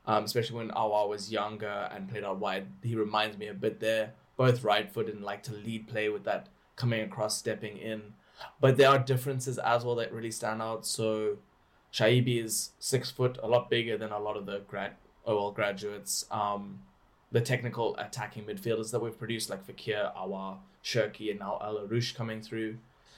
um, 0.06 0.24
especially 0.24 0.58
when 0.58 0.70
Aouar 0.70 1.08
was 1.08 1.32
younger 1.32 1.90
and 1.94 2.10
played 2.10 2.24
out 2.24 2.40
wide. 2.40 2.68
He 2.82 2.96
reminds 2.96 3.38
me 3.38 3.48
a 3.48 3.54
bit 3.54 3.80
there, 3.80 4.14
both 4.36 4.64
right 4.64 4.92
footed 4.92 5.16
and 5.16 5.24
like 5.24 5.44
to 5.44 5.54
lead 5.54 5.88
play 5.88 6.10
with 6.10 6.24
that 6.24 6.48
coming 6.76 7.02
across, 7.02 7.38
stepping 7.38 7.78
in. 7.78 8.14
But 8.60 8.78
there 8.78 8.90
are 8.90 9.00
differences 9.00 9.58
as 9.60 9.86
well 9.86 9.96
that 9.96 10.12
really 10.12 10.32
stand 10.32 10.62
out. 10.62 10.86
So 10.86 11.38
Chaibi 11.94 12.44
is 12.44 12.72
six 12.80 13.12
foot, 13.12 13.38
a 13.44 13.48
lot 13.48 13.70
bigger 13.70 13.98
than 13.98 14.12
a 14.12 14.20
lot 14.20 14.36
of 14.36 14.46
the 14.46 14.62
grad 14.68 14.94
OL 15.26 15.52
graduates. 15.52 16.26
Um, 16.32 16.80
the 17.32 17.42
technical 17.42 17.96
attacking 17.98 18.46
midfielders 18.46 18.92
that 18.92 19.02
we've 19.02 19.18
produced, 19.18 19.50
like 19.50 19.66
Fekir, 19.66 20.16
Aouar, 20.16 20.58
Cherki, 20.84 21.32
and 21.32 21.40
now 21.40 21.60
El 21.64 21.78
Arouch 21.78 22.16
coming 22.16 22.42
through. 22.42 22.78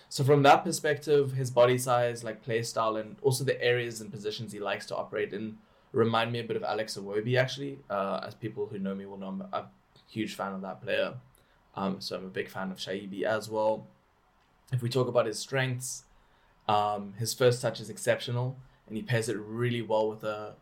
So 0.10 0.24
from 0.24 0.44
that 0.44 0.64
perspective, 0.64 1.34
his 1.34 1.52
body 1.52 1.78
size, 1.78 2.24
like 2.24 2.44
play 2.44 2.62
style, 2.64 2.96
and 2.96 3.18
also 3.22 3.44
the 3.44 3.62
areas 3.62 4.02
and 4.02 4.12
positions 4.12 4.52
he 4.52 4.60
likes 4.60 4.86
to 4.88 4.96
operate 4.96 5.34
in 5.34 5.58
remind 5.96 6.32
me 6.32 6.40
a 6.40 6.44
bit 6.44 6.58
of 6.58 6.64
Alex 6.64 6.98
Iwobi 6.98 7.40
actually. 7.40 7.80
Uh, 7.90 8.20
as 8.24 8.36
people 8.36 8.68
who 8.68 8.78
know 8.78 8.94
me 8.94 9.06
will 9.06 9.18
know, 9.18 9.28
I'm 9.28 9.42
a 9.54 9.66
huge 10.10 10.36
fan 10.36 10.54
of 10.54 10.62
that 10.62 10.82
player. 10.82 11.14
Um, 11.76 12.00
so 12.00 12.18
I'm 12.18 12.26
a 12.26 12.30
big 12.30 12.50
fan 12.50 12.72
of 12.72 12.78
Chaibi 12.78 13.24
as 13.24 13.50
well. 13.50 13.88
If 14.72 14.82
we 14.82 14.90
talk 14.90 15.08
about 15.08 15.26
his 15.26 15.40
strengths, 15.40 16.04
um, 16.68 17.14
his 17.18 17.34
first 17.34 17.62
touch 17.62 17.80
is 17.80 17.90
exceptional, 17.90 18.58
and 18.88 18.98
he 18.98 19.04
pairs 19.04 19.30
it 19.30 19.38
really 19.38 19.82
well 19.82 20.10
with 20.10 20.24
a 20.24 20.56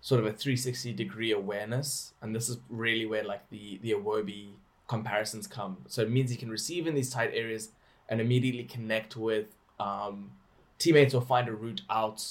sort 0.00 0.20
of 0.20 0.26
a 0.26 0.32
360 0.32 0.92
degree 0.92 1.32
awareness. 1.32 2.14
And 2.22 2.34
this 2.34 2.48
is 2.48 2.58
really 2.68 3.06
where 3.06 3.24
like 3.24 3.48
the 3.50 3.78
the 3.82 3.92
Iwobi 3.92 4.52
comparisons 4.88 5.46
come. 5.46 5.78
So 5.88 6.02
it 6.02 6.10
means 6.10 6.30
he 6.30 6.36
can 6.36 6.50
receive 6.50 6.86
in 6.86 6.94
these 6.94 7.10
tight 7.10 7.30
areas 7.32 7.70
and 8.10 8.20
immediately 8.20 8.64
connect 8.64 9.16
with 9.16 9.46
um, 9.78 10.32
teammates 10.78 11.14
or 11.14 11.22
find 11.22 11.48
a 11.48 11.52
route 11.52 11.80
out, 11.88 12.22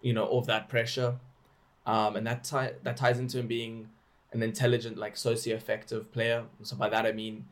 you 0.00 0.14
know, 0.14 0.26
of 0.28 0.46
that 0.46 0.70
pressure. 0.70 1.16
Um, 1.86 2.16
and 2.16 2.26
that 2.26 2.44
tie- 2.44 2.74
that 2.82 2.96
ties 2.96 3.18
into 3.18 3.38
him 3.38 3.46
being 3.46 3.90
an 4.32 4.42
intelligent, 4.42 4.96
like 4.96 5.16
socio-effective 5.18 6.10
player. 6.12 6.44
So 6.62 6.76
by 6.76 6.88
that 6.88 7.04
I 7.04 7.12
mean 7.12 7.44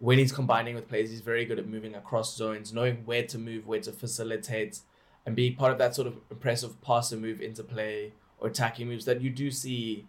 when 0.00 0.18
he's 0.18 0.32
combining 0.32 0.74
with 0.74 0.88
players, 0.88 1.10
he's 1.10 1.20
very 1.20 1.44
good 1.44 1.58
at 1.58 1.68
moving 1.68 1.94
across 1.94 2.34
zones, 2.34 2.72
knowing 2.72 3.04
where 3.04 3.22
to 3.26 3.38
move, 3.38 3.66
where 3.66 3.80
to 3.80 3.92
facilitate, 3.92 4.80
and 5.26 5.36
be 5.36 5.50
part 5.50 5.72
of 5.72 5.78
that 5.78 5.94
sort 5.94 6.08
of 6.08 6.16
impressive 6.30 6.80
passer 6.80 7.16
move 7.16 7.40
into 7.40 7.62
play 7.62 8.12
or 8.38 8.48
attacking 8.48 8.88
moves 8.88 9.04
that 9.04 9.20
you 9.20 9.28
do 9.28 9.50
see 9.50 10.06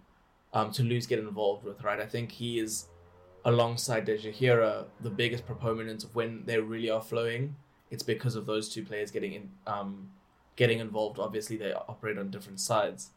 um, 0.54 0.72
Toulouse 0.72 1.06
get 1.06 1.20
involved 1.20 1.66
with, 1.66 1.84
right? 1.84 2.00
I 2.00 2.06
think 2.06 2.32
he 2.32 2.60
is, 2.60 2.86
alongside 3.46 4.06
De 4.06 4.18
the 4.18 5.10
biggest 5.10 5.46
proponents 5.46 6.04
of 6.04 6.16
when 6.16 6.44
they 6.46 6.60
really 6.60 6.90
are 6.90 7.02
flowing. 7.02 7.56
It's 7.90 8.04
because 8.04 8.36
of 8.36 8.46
those 8.46 8.70
two 8.70 8.84
players 8.84 9.12
getting 9.12 9.34
in, 9.34 9.50
um, 9.68 10.10
getting 10.56 10.80
involved. 10.80 11.20
Obviously, 11.20 11.58
they 11.58 11.74
operate 11.74 12.18
on 12.18 12.30
different 12.30 12.60
sides, 12.60 13.10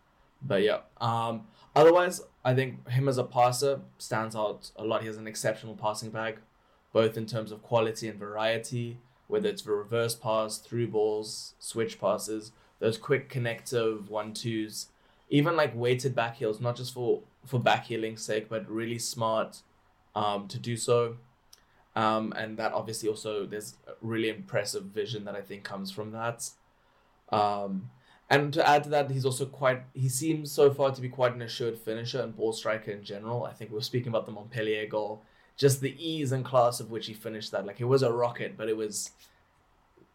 but 0.42 0.62
yeah. 0.62 0.80
Um, 1.00 1.46
otherwise, 1.76 2.22
I 2.44 2.54
think 2.54 2.88
him 2.88 3.08
as 3.08 3.18
a 3.18 3.24
passer 3.24 3.80
stands 3.98 4.34
out 4.34 4.70
a 4.76 4.84
lot. 4.84 5.02
He 5.02 5.06
has 5.06 5.16
an 5.16 5.26
exceptional 5.26 5.76
passing 5.76 6.10
bag 6.10 6.38
both 6.94 7.16
in 7.16 7.26
terms 7.26 7.50
of 7.50 7.60
quality 7.60 8.08
and 8.08 8.18
variety, 8.18 8.98
whether 9.26 9.48
it's 9.48 9.66
reverse 9.66 10.14
pass, 10.14 10.58
through 10.58 10.86
balls, 10.86 11.54
switch 11.58 12.00
passes, 12.00 12.52
those 12.78 12.96
quick 12.96 13.28
connective 13.28 14.08
one 14.08 14.32
twos, 14.32 14.86
even 15.28 15.56
like 15.56 15.74
weighted 15.74 16.14
back 16.14 16.36
heels, 16.36 16.60
not 16.60 16.76
just 16.76 16.94
for 16.94 17.22
for 17.44 17.58
back 17.58 17.88
sake, 18.16 18.48
but 18.48 18.70
really 18.70 18.98
smart 18.98 19.60
um, 20.14 20.48
to 20.48 20.58
do 20.58 20.76
so. 20.76 21.16
Um, 21.96 22.32
and 22.36 22.56
that 22.58 22.72
obviously 22.72 23.08
also 23.08 23.46
there's 23.46 23.76
really 24.00 24.28
impressive 24.28 24.84
vision 24.84 25.24
that 25.26 25.36
I 25.36 25.40
think 25.40 25.62
comes 25.62 25.90
from 25.92 26.10
that. 26.12 26.50
Um, 27.30 27.90
and 28.28 28.52
to 28.54 28.68
add 28.68 28.84
to 28.84 28.90
that, 28.90 29.10
he's 29.10 29.24
also 29.24 29.46
quite. 29.46 29.82
He 29.92 30.08
seems 30.08 30.50
so 30.50 30.70
far 30.72 30.90
to 30.90 31.00
be 31.00 31.08
quite 31.08 31.34
an 31.34 31.42
assured 31.42 31.78
finisher 31.78 32.20
and 32.20 32.36
ball 32.36 32.52
striker 32.52 32.90
in 32.90 33.04
general. 33.04 33.44
I 33.44 33.52
think 33.52 33.70
we 33.70 33.78
are 33.78 33.82
speaking 33.82 34.08
about 34.08 34.26
the 34.26 34.32
Montpellier 34.32 34.86
goal 34.86 35.22
just 35.56 35.80
the 35.80 35.94
ease 36.04 36.32
and 36.32 36.44
class 36.44 36.80
of 36.80 36.90
which 36.90 37.06
he 37.06 37.14
finished 37.14 37.52
that. 37.52 37.66
Like 37.66 37.80
it 37.80 37.84
was 37.84 38.02
a 38.02 38.12
rocket, 38.12 38.56
but 38.56 38.68
it 38.68 38.76
was 38.76 39.10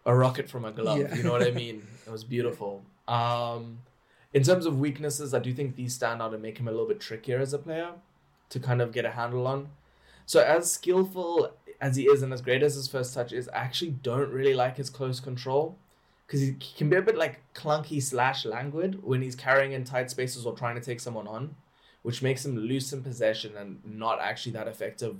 a 0.05 0.13
rocket 0.13 0.49
from 0.49 0.65
a 0.65 0.71
glove. 0.71 0.99
Yeah. 0.99 1.15
You 1.15 1.23
know 1.23 1.31
what 1.31 1.43
I 1.43 1.51
mean? 1.51 1.85
It 2.07 2.11
was 2.11 2.23
beautiful. 2.23 2.83
Um, 3.07 3.81
in 4.33 4.41
terms 4.41 4.65
of 4.65 4.79
weaknesses, 4.79 5.35
I 5.35 5.39
do 5.39 5.53
think 5.53 5.75
these 5.75 5.93
stand 5.93 6.23
out 6.23 6.33
and 6.33 6.41
make 6.41 6.57
him 6.57 6.67
a 6.67 6.71
little 6.71 6.87
bit 6.87 6.99
trickier 6.99 7.39
as 7.39 7.53
a 7.53 7.59
player 7.59 7.91
to 8.49 8.59
kind 8.59 8.81
of 8.81 8.91
get 8.91 9.05
a 9.05 9.11
handle 9.11 9.45
on. 9.45 9.69
So 10.29 10.41
as 10.41 10.71
skillful 10.71 11.53
as 11.81 11.95
he 11.95 12.03
is 12.03 12.21
and 12.21 12.31
as 12.31 12.41
great 12.41 12.61
as 12.61 12.75
his 12.75 12.87
first 12.87 13.15
touch 13.15 13.33
is, 13.33 13.49
I 13.49 13.57
actually 13.57 13.95
don't 14.03 14.29
really 14.29 14.53
like 14.53 14.77
his 14.77 14.89
close 14.89 15.19
control 15.19 15.75
because 16.27 16.41
he 16.41 16.55
can 16.77 16.87
be 16.87 16.97
a 16.97 17.01
bit 17.01 17.17
like 17.17 17.41
clunky 17.55 17.99
slash 18.03 18.45
languid 18.45 19.03
when 19.03 19.23
he's 19.23 19.35
carrying 19.35 19.71
in 19.71 19.85
tight 19.85 20.11
spaces 20.11 20.45
or 20.45 20.55
trying 20.55 20.75
to 20.75 20.81
take 20.81 20.99
someone 20.99 21.27
on 21.27 21.55
which 22.01 22.21
makes 22.21 22.45
him 22.45 22.57
loose 22.57 22.93
in 22.93 23.03
possession 23.03 23.55
and 23.57 23.79
not 23.85 24.19
actually 24.21 24.53
that 24.53 24.67
effective 24.67 25.17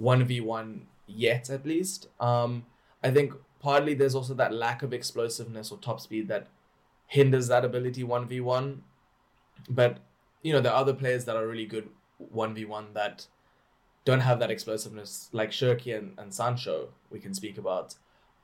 1v1 0.00 0.80
yet, 1.06 1.50
at 1.50 1.66
least. 1.66 2.08
Um, 2.20 2.64
I 3.02 3.10
think 3.10 3.34
partly 3.60 3.94
there's 3.94 4.14
also 4.14 4.34
that 4.34 4.52
lack 4.52 4.82
of 4.82 4.92
explosiveness 4.92 5.70
or 5.70 5.78
top 5.78 6.00
speed 6.00 6.28
that 6.28 6.46
hinders 7.06 7.48
that 7.48 7.64
ability 7.64 8.02
1v1. 8.02 8.78
But, 9.68 9.98
you 10.42 10.52
know, 10.52 10.60
there 10.60 10.72
are 10.72 10.80
other 10.80 10.94
players 10.94 11.24
that 11.26 11.36
are 11.36 11.46
really 11.46 11.66
good 11.66 11.88
1v1 12.34 12.94
that 12.94 13.26
don't 14.06 14.20
have 14.20 14.38
that 14.38 14.50
explosiveness, 14.50 15.28
like 15.32 15.50
Cherki 15.50 15.94
and, 15.98 16.14
and 16.16 16.32
Sancho, 16.32 16.88
we 17.10 17.18
can 17.18 17.34
speak 17.34 17.58
about. 17.58 17.96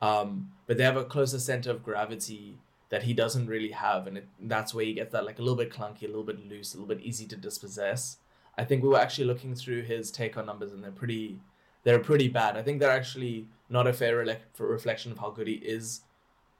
Um, 0.02 0.50
but 0.66 0.76
they 0.76 0.84
have 0.84 0.96
a 0.96 1.04
closer 1.04 1.38
center 1.38 1.70
of 1.70 1.84
gravity 1.84 2.58
that 2.90 3.04
he 3.04 3.14
doesn't 3.14 3.46
really 3.46 3.70
have, 3.70 4.06
and 4.06 4.18
it, 4.18 4.26
that's 4.40 4.74
where 4.74 4.84
he 4.84 4.92
gets 4.92 5.12
that 5.12 5.24
like 5.24 5.38
a 5.38 5.42
little 5.42 5.56
bit 5.56 5.72
clunky, 5.72 6.02
a 6.02 6.08
little 6.08 6.24
bit 6.24 6.46
loose, 6.46 6.74
a 6.74 6.78
little 6.78 6.94
bit 6.94 7.02
easy 7.02 7.26
to 7.26 7.36
dispossess. 7.36 8.18
I 8.58 8.64
think 8.64 8.82
we 8.82 8.88
were 8.90 8.98
actually 8.98 9.28
looking 9.28 9.54
through 9.54 9.82
his 9.82 10.10
take 10.10 10.36
on 10.36 10.44
numbers, 10.44 10.72
and 10.72 10.82
they're 10.82 10.90
pretty, 10.90 11.38
they're 11.84 12.00
pretty 12.00 12.28
bad. 12.28 12.56
I 12.56 12.62
think 12.62 12.80
they're 12.80 12.90
actually 12.90 13.46
not 13.70 13.86
a 13.86 13.92
fair 13.92 14.18
re- 14.18 14.36
reflection 14.58 15.12
of 15.12 15.18
how 15.18 15.30
good 15.30 15.46
he 15.46 15.54
is 15.54 16.02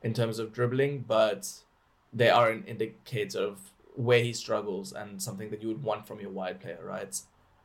in 0.02 0.14
terms 0.14 0.38
of 0.38 0.52
dribbling, 0.52 1.04
but 1.06 1.50
they 2.12 2.30
are 2.30 2.50
an 2.50 2.64
indicator 2.68 3.40
of 3.40 3.58
where 3.96 4.22
he 4.22 4.32
struggles 4.32 4.92
and 4.92 5.20
something 5.20 5.50
that 5.50 5.60
you 5.60 5.68
would 5.68 5.82
want 5.82 6.06
from 6.06 6.20
your 6.20 6.30
wide 6.30 6.60
player, 6.60 6.80
right? 6.82 7.20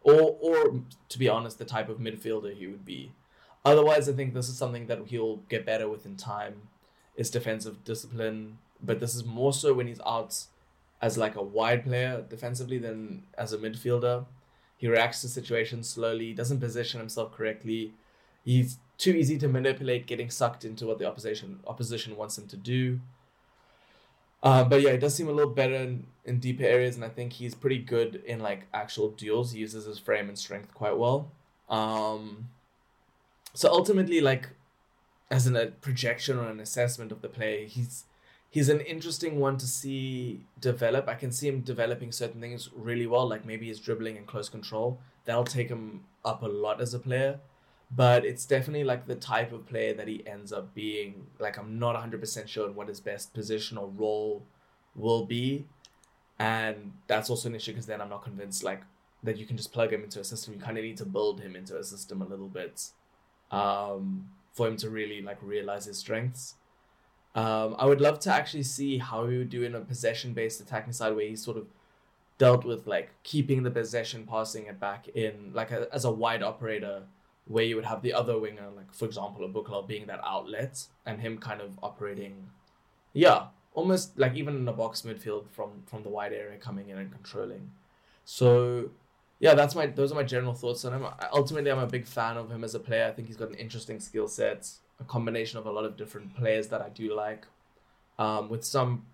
Or, 0.07 0.37
or 0.39 0.83
to 1.09 1.19
be 1.19 1.27
honest, 1.27 1.59
the 1.59 1.65
type 1.65 1.89
of 1.89 1.97
midfielder 1.97 2.55
he 2.55 2.65
would 2.65 2.85
be. 2.85 3.11
Otherwise, 3.65 4.07
I 4.07 4.13
think 4.13 4.33
this 4.33 4.47
is 4.47 4.57
something 4.57 4.87
that 4.87 5.07
he'll 5.07 5.37
get 5.49 5.65
better 5.65 5.89
with 5.89 6.05
in 6.05 6.15
time 6.15 6.69
is 7.17 7.29
defensive 7.29 7.83
discipline, 7.83 8.59
but 8.81 9.01
this 9.01 9.13
is 9.13 9.25
more 9.25 9.51
so 9.51 9.73
when 9.73 9.87
he's 9.87 9.99
out 10.05 10.45
as 11.01 11.17
like 11.17 11.35
a 11.35 11.43
wide 11.43 11.83
player 11.83 12.23
defensively 12.29 12.77
than 12.77 13.23
as 13.37 13.51
a 13.51 13.57
midfielder. 13.57 14.25
He 14.77 14.87
reacts 14.87 15.19
to 15.21 15.27
situations 15.27 15.89
slowly, 15.89 16.33
doesn't 16.33 16.61
position 16.61 17.01
himself 17.01 17.33
correctly. 17.33 17.93
He's 18.45 18.77
too 18.97 19.11
easy 19.11 19.37
to 19.39 19.49
manipulate, 19.49 20.07
getting 20.07 20.29
sucked 20.29 20.63
into 20.63 20.85
what 20.85 20.99
the 20.99 21.05
opposition 21.05 21.59
opposition 21.67 22.15
wants 22.15 22.37
him 22.37 22.47
to 22.47 22.55
do. 22.55 23.01
Uh, 24.43 24.63
but 24.63 24.81
yeah, 24.81 24.91
it 24.91 24.99
does 24.99 25.15
seem 25.15 25.27
a 25.27 25.31
little 25.31 25.51
better 25.51 25.75
in, 25.75 26.05
in 26.25 26.39
deeper 26.39 26.63
areas, 26.63 26.95
and 26.95 27.03
I 27.03 27.09
think 27.09 27.33
he's 27.33 27.55
pretty 27.55 27.79
good 27.79 28.21
in 28.25 28.39
like 28.39 28.67
actual 28.73 29.09
duels. 29.09 29.51
He 29.51 29.59
uses 29.59 29.85
his 29.85 29.99
frame 29.99 30.29
and 30.29 30.37
strength 30.37 30.73
quite 30.73 30.97
well. 30.97 31.31
Um, 31.69 32.49
so 33.53 33.69
ultimately, 33.69 34.21
like 34.21 34.49
as 35.29 35.47
in 35.47 35.55
a 35.55 35.67
projection 35.67 36.37
or 36.37 36.47
an 36.47 36.59
assessment 36.59 37.11
of 37.11 37.21
the 37.21 37.27
play, 37.27 37.65
he's 37.65 38.05
he's 38.49 38.69
an 38.69 38.81
interesting 38.81 39.39
one 39.39 39.57
to 39.57 39.67
see 39.67 40.41
develop. 40.59 41.07
I 41.07 41.15
can 41.15 41.31
see 41.31 41.47
him 41.47 41.61
developing 41.61 42.11
certain 42.11 42.39
things 42.39 42.69
really 42.75 43.07
well, 43.07 43.27
like 43.27 43.45
maybe 43.45 43.67
his 43.67 43.79
dribbling 43.79 44.17
and 44.17 44.27
close 44.27 44.49
control. 44.49 44.99
That'll 45.25 45.43
take 45.43 45.69
him 45.69 46.05
up 46.23 46.43
a 46.43 46.47
lot 46.47 46.79
as 46.79 46.93
a 46.93 46.99
player. 46.99 47.39
But 47.89 48.25
it's 48.25 48.45
definitely 48.45 48.83
like 48.83 49.07
the 49.07 49.15
type 49.15 49.53
of 49.53 49.65
player 49.65 49.93
that 49.93 50.07
he 50.07 50.25
ends 50.27 50.51
up 50.51 50.73
being. 50.73 51.27
Like 51.39 51.57
I'm 51.57 51.79
not 51.79 51.95
100% 51.95 52.47
sure 52.47 52.71
what 52.71 52.87
his 52.87 52.99
best 52.99 53.33
position 53.33 53.77
or 53.77 53.87
role 53.87 54.43
will 54.95 55.25
be. 55.25 55.65
And 56.39 56.93
that's 57.07 57.29
also 57.29 57.49
an 57.49 57.55
issue 57.55 57.71
because 57.71 57.85
then 57.85 58.01
I'm 58.01 58.09
not 58.09 58.23
convinced 58.23 58.63
like 58.63 58.81
that 59.23 59.37
you 59.37 59.45
can 59.45 59.57
just 59.57 59.71
plug 59.71 59.91
him 59.91 60.03
into 60.03 60.19
a 60.19 60.23
system. 60.23 60.53
You 60.53 60.59
kind 60.59 60.77
of 60.77 60.83
need 60.83 60.97
to 60.97 61.05
build 61.05 61.39
him 61.39 61.55
into 61.55 61.77
a 61.77 61.83
system 61.83 62.21
a 62.21 62.25
little 62.25 62.49
bit. 62.49 62.91
Um, 63.51 64.29
for 64.57 64.67
him 64.67 64.75
to 64.75 64.89
really 64.89 65.21
like 65.21 65.37
realize 65.41 65.85
his 65.85 65.99
strengths. 65.99 66.55
Um, 67.35 67.75
I 67.77 67.85
would 67.85 68.01
love 68.01 68.19
to 68.21 68.33
actually 68.33 68.63
see 68.63 68.97
how 68.97 69.27
he 69.27 69.37
would 69.37 69.51
do 69.51 69.63
in 69.63 69.75
a 69.75 69.81
possession 69.81 70.33
based 70.33 70.59
attacking 70.59 70.93
side 70.93 71.15
where 71.15 71.27
he 71.27 71.35
sort 71.35 71.57
of 71.57 71.67
dealt 72.39 72.65
with 72.65 72.87
like 72.87 73.11
keeping 73.21 73.61
the 73.61 73.69
possession, 73.69 74.25
passing 74.25 74.65
it 74.65 74.79
back 74.79 75.07
in 75.09 75.51
like 75.53 75.69
a, 75.71 75.87
as 75.93 76.03
a 76.03 76.11
wide 76.11 76.41
operator 76.41 77.03
where 77.47 77.63
you 77.63 77.75
would 77.75 77.85
have 77.85 78.01
the 78.01 78.13
other 78.13 78.37
winger, 78.39 78.69
like 78.75 78.93
for 78.93 79.05
example, 79.05 79.47
Aboukhlal 79.47 79.87
being 79.87 80.07
that 80.07 80.19
outlet 80.23 80.83
and 81.05 81.21
him 81.21 81.37
kind 81.37 81.61
of 81.61 81.79
operating, 81.81 82.49
yeah, 83.13 83.47
almost 83.73 84.17
like 84.17 84.35
even 84.35 84.55
in 84.55 84.65
the 84.65 84.71
box 84.71 85.03
midfield 85.03 85.49
from 85.49 85.83
from 85.85 86.03
the 86.03 86.09
wide 86.09 86.33
area 86.33 86.57
coming 86.57 86.89
in 86.89 86.97
and 86.97 87.11
controlling. 87.11 87.71
So 88.25 88.89
yeah, 89.39 89.53
that's 89.53 89.75
my 89.75 89.87
those 89.87 90.11
are 90.11 90.15
my 90.15 90.23
general 90.23 90.53
thoughts 90.53 90.83
on 90.83 90.93
him. 90.93 91.05
Ultimately, 91.31 91.71
I'm 91.71 91.79
a 91.79 91.87
big 91.87 92.05
fan 92.05 92.37
of 92.37 92.51
him 92.51 92.63
as 92.63 92.75
a 92.75 92.79
player. 92.79 93.07
I 93.07 93.11
think 93.11 93.27
he's 93.27 93.37
got 93.37 93.49
an 93.49 93.55
interesting 93.55 93.99
skill 93.99 94.27
set, 94.27 94.69
a 94.99 95.03
combination 95.03 95.59
of 95.59 95.65
a 95.65 95.71
lot 95.71 95.85
of 95.85 95.95
different 95.95 96.35
players 96.35 96.67
that 96.69 96.81
I 96.81 96.89
do 96.89 97.15
like, 97.15 97.45
um, 98.19 98.49
with 98.49 98.63
some 98.63 99.05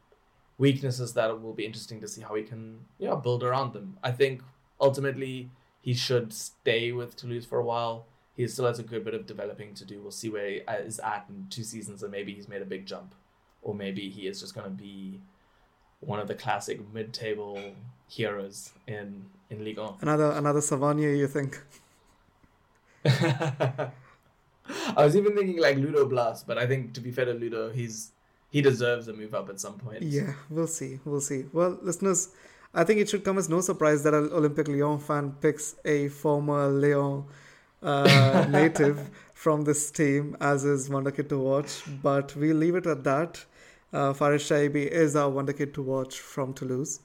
weaknesses 0.58 1.14
that 1.14 1.42
will 1.42 1.54
be 1.54 1.66
interesting 1.66 2.00
to 2.00 2.08
see 2.08 2.22
how 2.22 2.36
he 2.36 2.44
can 2.44 2.80
yeah 2.98 3.16
build 3.16 3.44
around 3.44 3.74
them. 3.74 3.98
I 4.04 4.12
think 4.12 4.42
ultimately 4.80 5.50
he 5.82 5.94
should 5.94 6.32
stay 6.32 6.94
with 6.94 7.16
Toulouse 7.16 7.46
for 7.46 7.60
a 7.60 7.66
while. 7.66 8.06
He 8.36 8.48
still 8.48 8.66
has 8.66 8.80
a 8.80 8.84
good 8.84 9.06
bit 9.06 9.14
of 9.14 9.28
developing 9.28 9.76
to 9.76 9.86
do. 9.86 10.02
We'll 10.02 10.12
see 10.12 10.30
where 10.30 10.50
he 10.50 10.62
uh, 10.68 10.74
is 10.76 11.00
at 11.00 11.26
in 11.30 11.48
two 11.50 11.64
seasons, 11.64 12.02
and 12.02 12.12
maybe 12.12 12.34
he's 12.34 12.48
made 12.48 12.62
a 12.62 12.66
big 12.66 12.86
jump, 12.86 13.14
or 13.62 13.76
maybe 13.76 14.10
he 14.10 14.28
is 14.28 14.40
just 14.40 14.56
going 14.56 14.66
to 14.66 14.76
be 14.76 15.22
one 16.00 16.20
of 16.20 16.28
the 16.28 16.36
classic 16.36 16.82
mid-table 16.94 17.76
heroes 18.08 18.72
in 18.88 19.26
in 19.50 19.64
Ligue 19.64 19.78
1. 19.78 19.96
Another 20.02 20.32
another 20.32 20.60
Savanier, 20.60 21.18
you 21.18 21.28
think? 21.28 21.62
I 23.06 23.92
was 24.98 25.16
even 25.16 25.36
thinking 25.36 25.60
like 25.60 25.78
Ludo 25.78 26.06
Blas, 26.06 26.44
but 26.44 26.58
I 26.58 26.66
think 26.66 26.94
to 26.94 27.02
be 27.02 27.12
fair 27.12 27.26
to 27.26 27.34
Ludo, 27.34 27.72
he's 27.72 28.12
he 28.50 28.62
deserves 28.62 29.08
a 29.08 29.14
move 29.14 29.34
up 29.34 29.50
at 29.50 29.60
some 29.60 29.74
point. 29.74 30.04
Yeah, 30.04 30.34
we'll 30.50 30.68
see. 30.68 31.00
We'll 31.06 31.22
see. 31.22 31.46
Well, 31.52 31.78
listeners, 31.82 32.30
I 32.74 32.84
think 32.84 33.00
it 33.00 33.10
should 33.10 33.24
come 33.24 33.38
as 33.38 33.50
no 33.50 33.62
surprise 33.62 34.04
that 34.04 34.14
an 34.14 34.30
Olympic 34.32 34.68
Lyon 34.68 35.00
fan 35.00 35.36
picks 35.42 35.76
a 35.86 36.08
former 36.10 36.68
Lyon 36.68 37.26
uh, 37.84 38.46
native 38.50 39.10
from 39.34 39.64
this 39.64 39.92
team 39.92 40.38
as 40.40 40.64
is 40.64 40.90
wonder 40.90 41.12
kid 41.12 41.30
to 41.30 41.38
watch. 41.38 41.84
But 42.02 42.36
we'll 42.36 42.56
leave 42.58 42.76
it 42.76 42.88
at 42.88 43.04
that. 43.04 43.44
Uh, 43.92 44.14
Fares 44.14 44.44
Chaibi 44.44 44.88
is 44.88 45.16
our 45.16 45.30
wonder 45.30 45.54
kid 45.54 45.74
to 45.76 45.82
watch 45.84 46.20
from 46.20 46.54
Toulouse. 46.54 47.02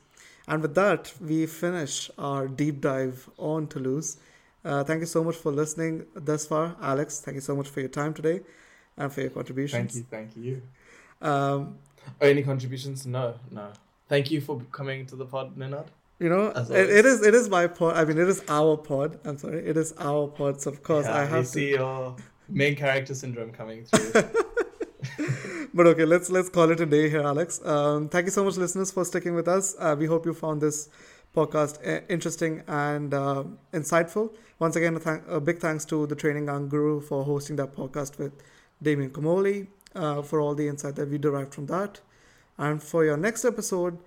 And 0.46 0.62
with 0.62 0.74
that, 0.76 1.12
we 1.20 1.44
finish 1.46 2.10
our 2.16 2.48
deep 2.48 2.80
dive 2.80 3.28
on 3.38 3.66
Toulouse. 3.66 4.16
Uh, 4.64 4.82
thank 4.84 5.00
you 5.00 5.06
so 5.06 5.22
much 5.22 5.36
for 5.36 5.52
listening 5.52 6.06
thus 6.14 6.46
far, 6.46 6.76
Alex. 6.80 7.20
Thank 7.20 7.34
you 7.34 7.40
so 7.40 7.54
much 7.54 7.68
for 7.68 7.80
your 7.80 7.90
time 7.90 8.14
today 8.14 8.40
and 8.96 9.12
for 9.12 9.20
your 9.20 9.30
contributions. 9.30 9.92
Thank 9.92 9.94
you, 9.94 10.06
thank 10.10 10.36
you. 10.36 10.62
Um, 11.20 11.78
any 12.20 12.42
contributions? 12.42 13.06
No, 13.06 13.34
no. 13.50 13.68
Thank 14.08 14.30
you 14.30 14.40
for 14.40 14.60
coming 14.72 15.04
to 15.06 15.16
the 15.16 15.26
pod, 15.26 15.56
Ninad. 15.56 15.88
You 16.18 16.28
know, 16.28 16.46
it, 16.48 16.90
it 16.90 17.06
is 17.06 17.24
it 17.24 17.34
is 17.34 17.48
my 17.48 17.68
pod. 17.68 17.96
I 17.96 18.04
mean, 18.04 18.18
it 18.18 18.28
is 18.28 18.42
our 18.48 18.76
pod. 18.76 19.20
I'm 19.24 19.38
sorry, 19.38 19.64
it 19.64 19.76
is 19.76 19.94
our 19.98 20.26
pod. 20.26 20.60
So 20.60 20.70
of 20.70 20.82
course, 20.82 21.06
yeah, 21.06 21.16
I 21.16 21.24
have 21.24 21.44
to 21.44 21.48
see 21.48 21.70
your 21.70 22.16
main 22.48 22.74
character 22.74 23.14
syndrome 23.14 23.52
coming 23.52 23.84
through. 23.84 24.12
but 25.74 25.86
okay, 25.86 26.04
let's 26.04 26.28
let's 26.28 26.48
call 26.48 26.70
it 26.70 26.80
a 26.80 26.86
day 26.86 27.08
here, 27.08 27.22
Alex. 27.22 27.64
Um, 27.64 28.08
thank 28.08 28.26
you 28.26 28.32
so 28.32 28.44
much, 28.44 28.56
listeners, 28.56 28.90
for 28.90 29.04
sticking 29.04 29.36
with 29.36 29.46
us. 29.46 29.76
Uh, 29.78 29.94
we 29.96 30.06
hope 30.06 30.26
you 30.26 30.34
found 30.34 30.60
this 30.60 30.88
podcast 31.36 31.86
uh, 31.86 32.00
interesting 32.08 32.62
and 32.66 33.14
uh, 33.14 33.44
insightful. 33.72 34.34
Once 34.58 34.74
again, 34.74 34.96
a, 34.96 35.00
th- 35.00 35.20
a, 35.28 35.40
big 35.40 35.58
thanks 35.60 35.84
to 35.84 36.06
the 36.08 36.16
Training 36.16 36.46
Guru 36.68 37.00
for 37.00 37.24
hosting 37.24 37.54
that 37.56 37.76
podcast 37.76 38.18
with 38.18 38.32
Damien 38.82 39.10
Comolli 39.10 39.68
uh, 39.94 40.22
for 40.22 40.40
all 40.40 40.54
the 40.54 40.66
insight 40.66 40.96
that 40.96 41.08
we 41.08 41.18
derived 41.18 41.54
from 41.54 41.66
that. 41.66 42.00
And 42.56 42.82
for 42.82 43.04
your 43.04 43.16
next 43.16 43.44
episode, 43.44 43.98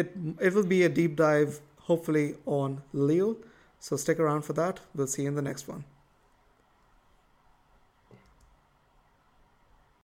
it 0.00 0.12
it 0.40 0.54
will 0.54 0.66
be 0.66 0.82
a 0.82 0.88
deep 0.88 1.16
dive, 1.16 1.60
hopefully 1.90 2.34
on 2.46 2.82
Leo. 2.92 3.36
So 3.78 3.96
stick 3.96 4.18
around 4.18 4.42
for 4.42 4.54
that. 4.54 4.80
We'll 4.94 5.06
see 5.06 5.22
you 5.22 5.28
in 5.28 5.34
the 5.34 5.42
next 5.50 5.68
one. 5.68 5.84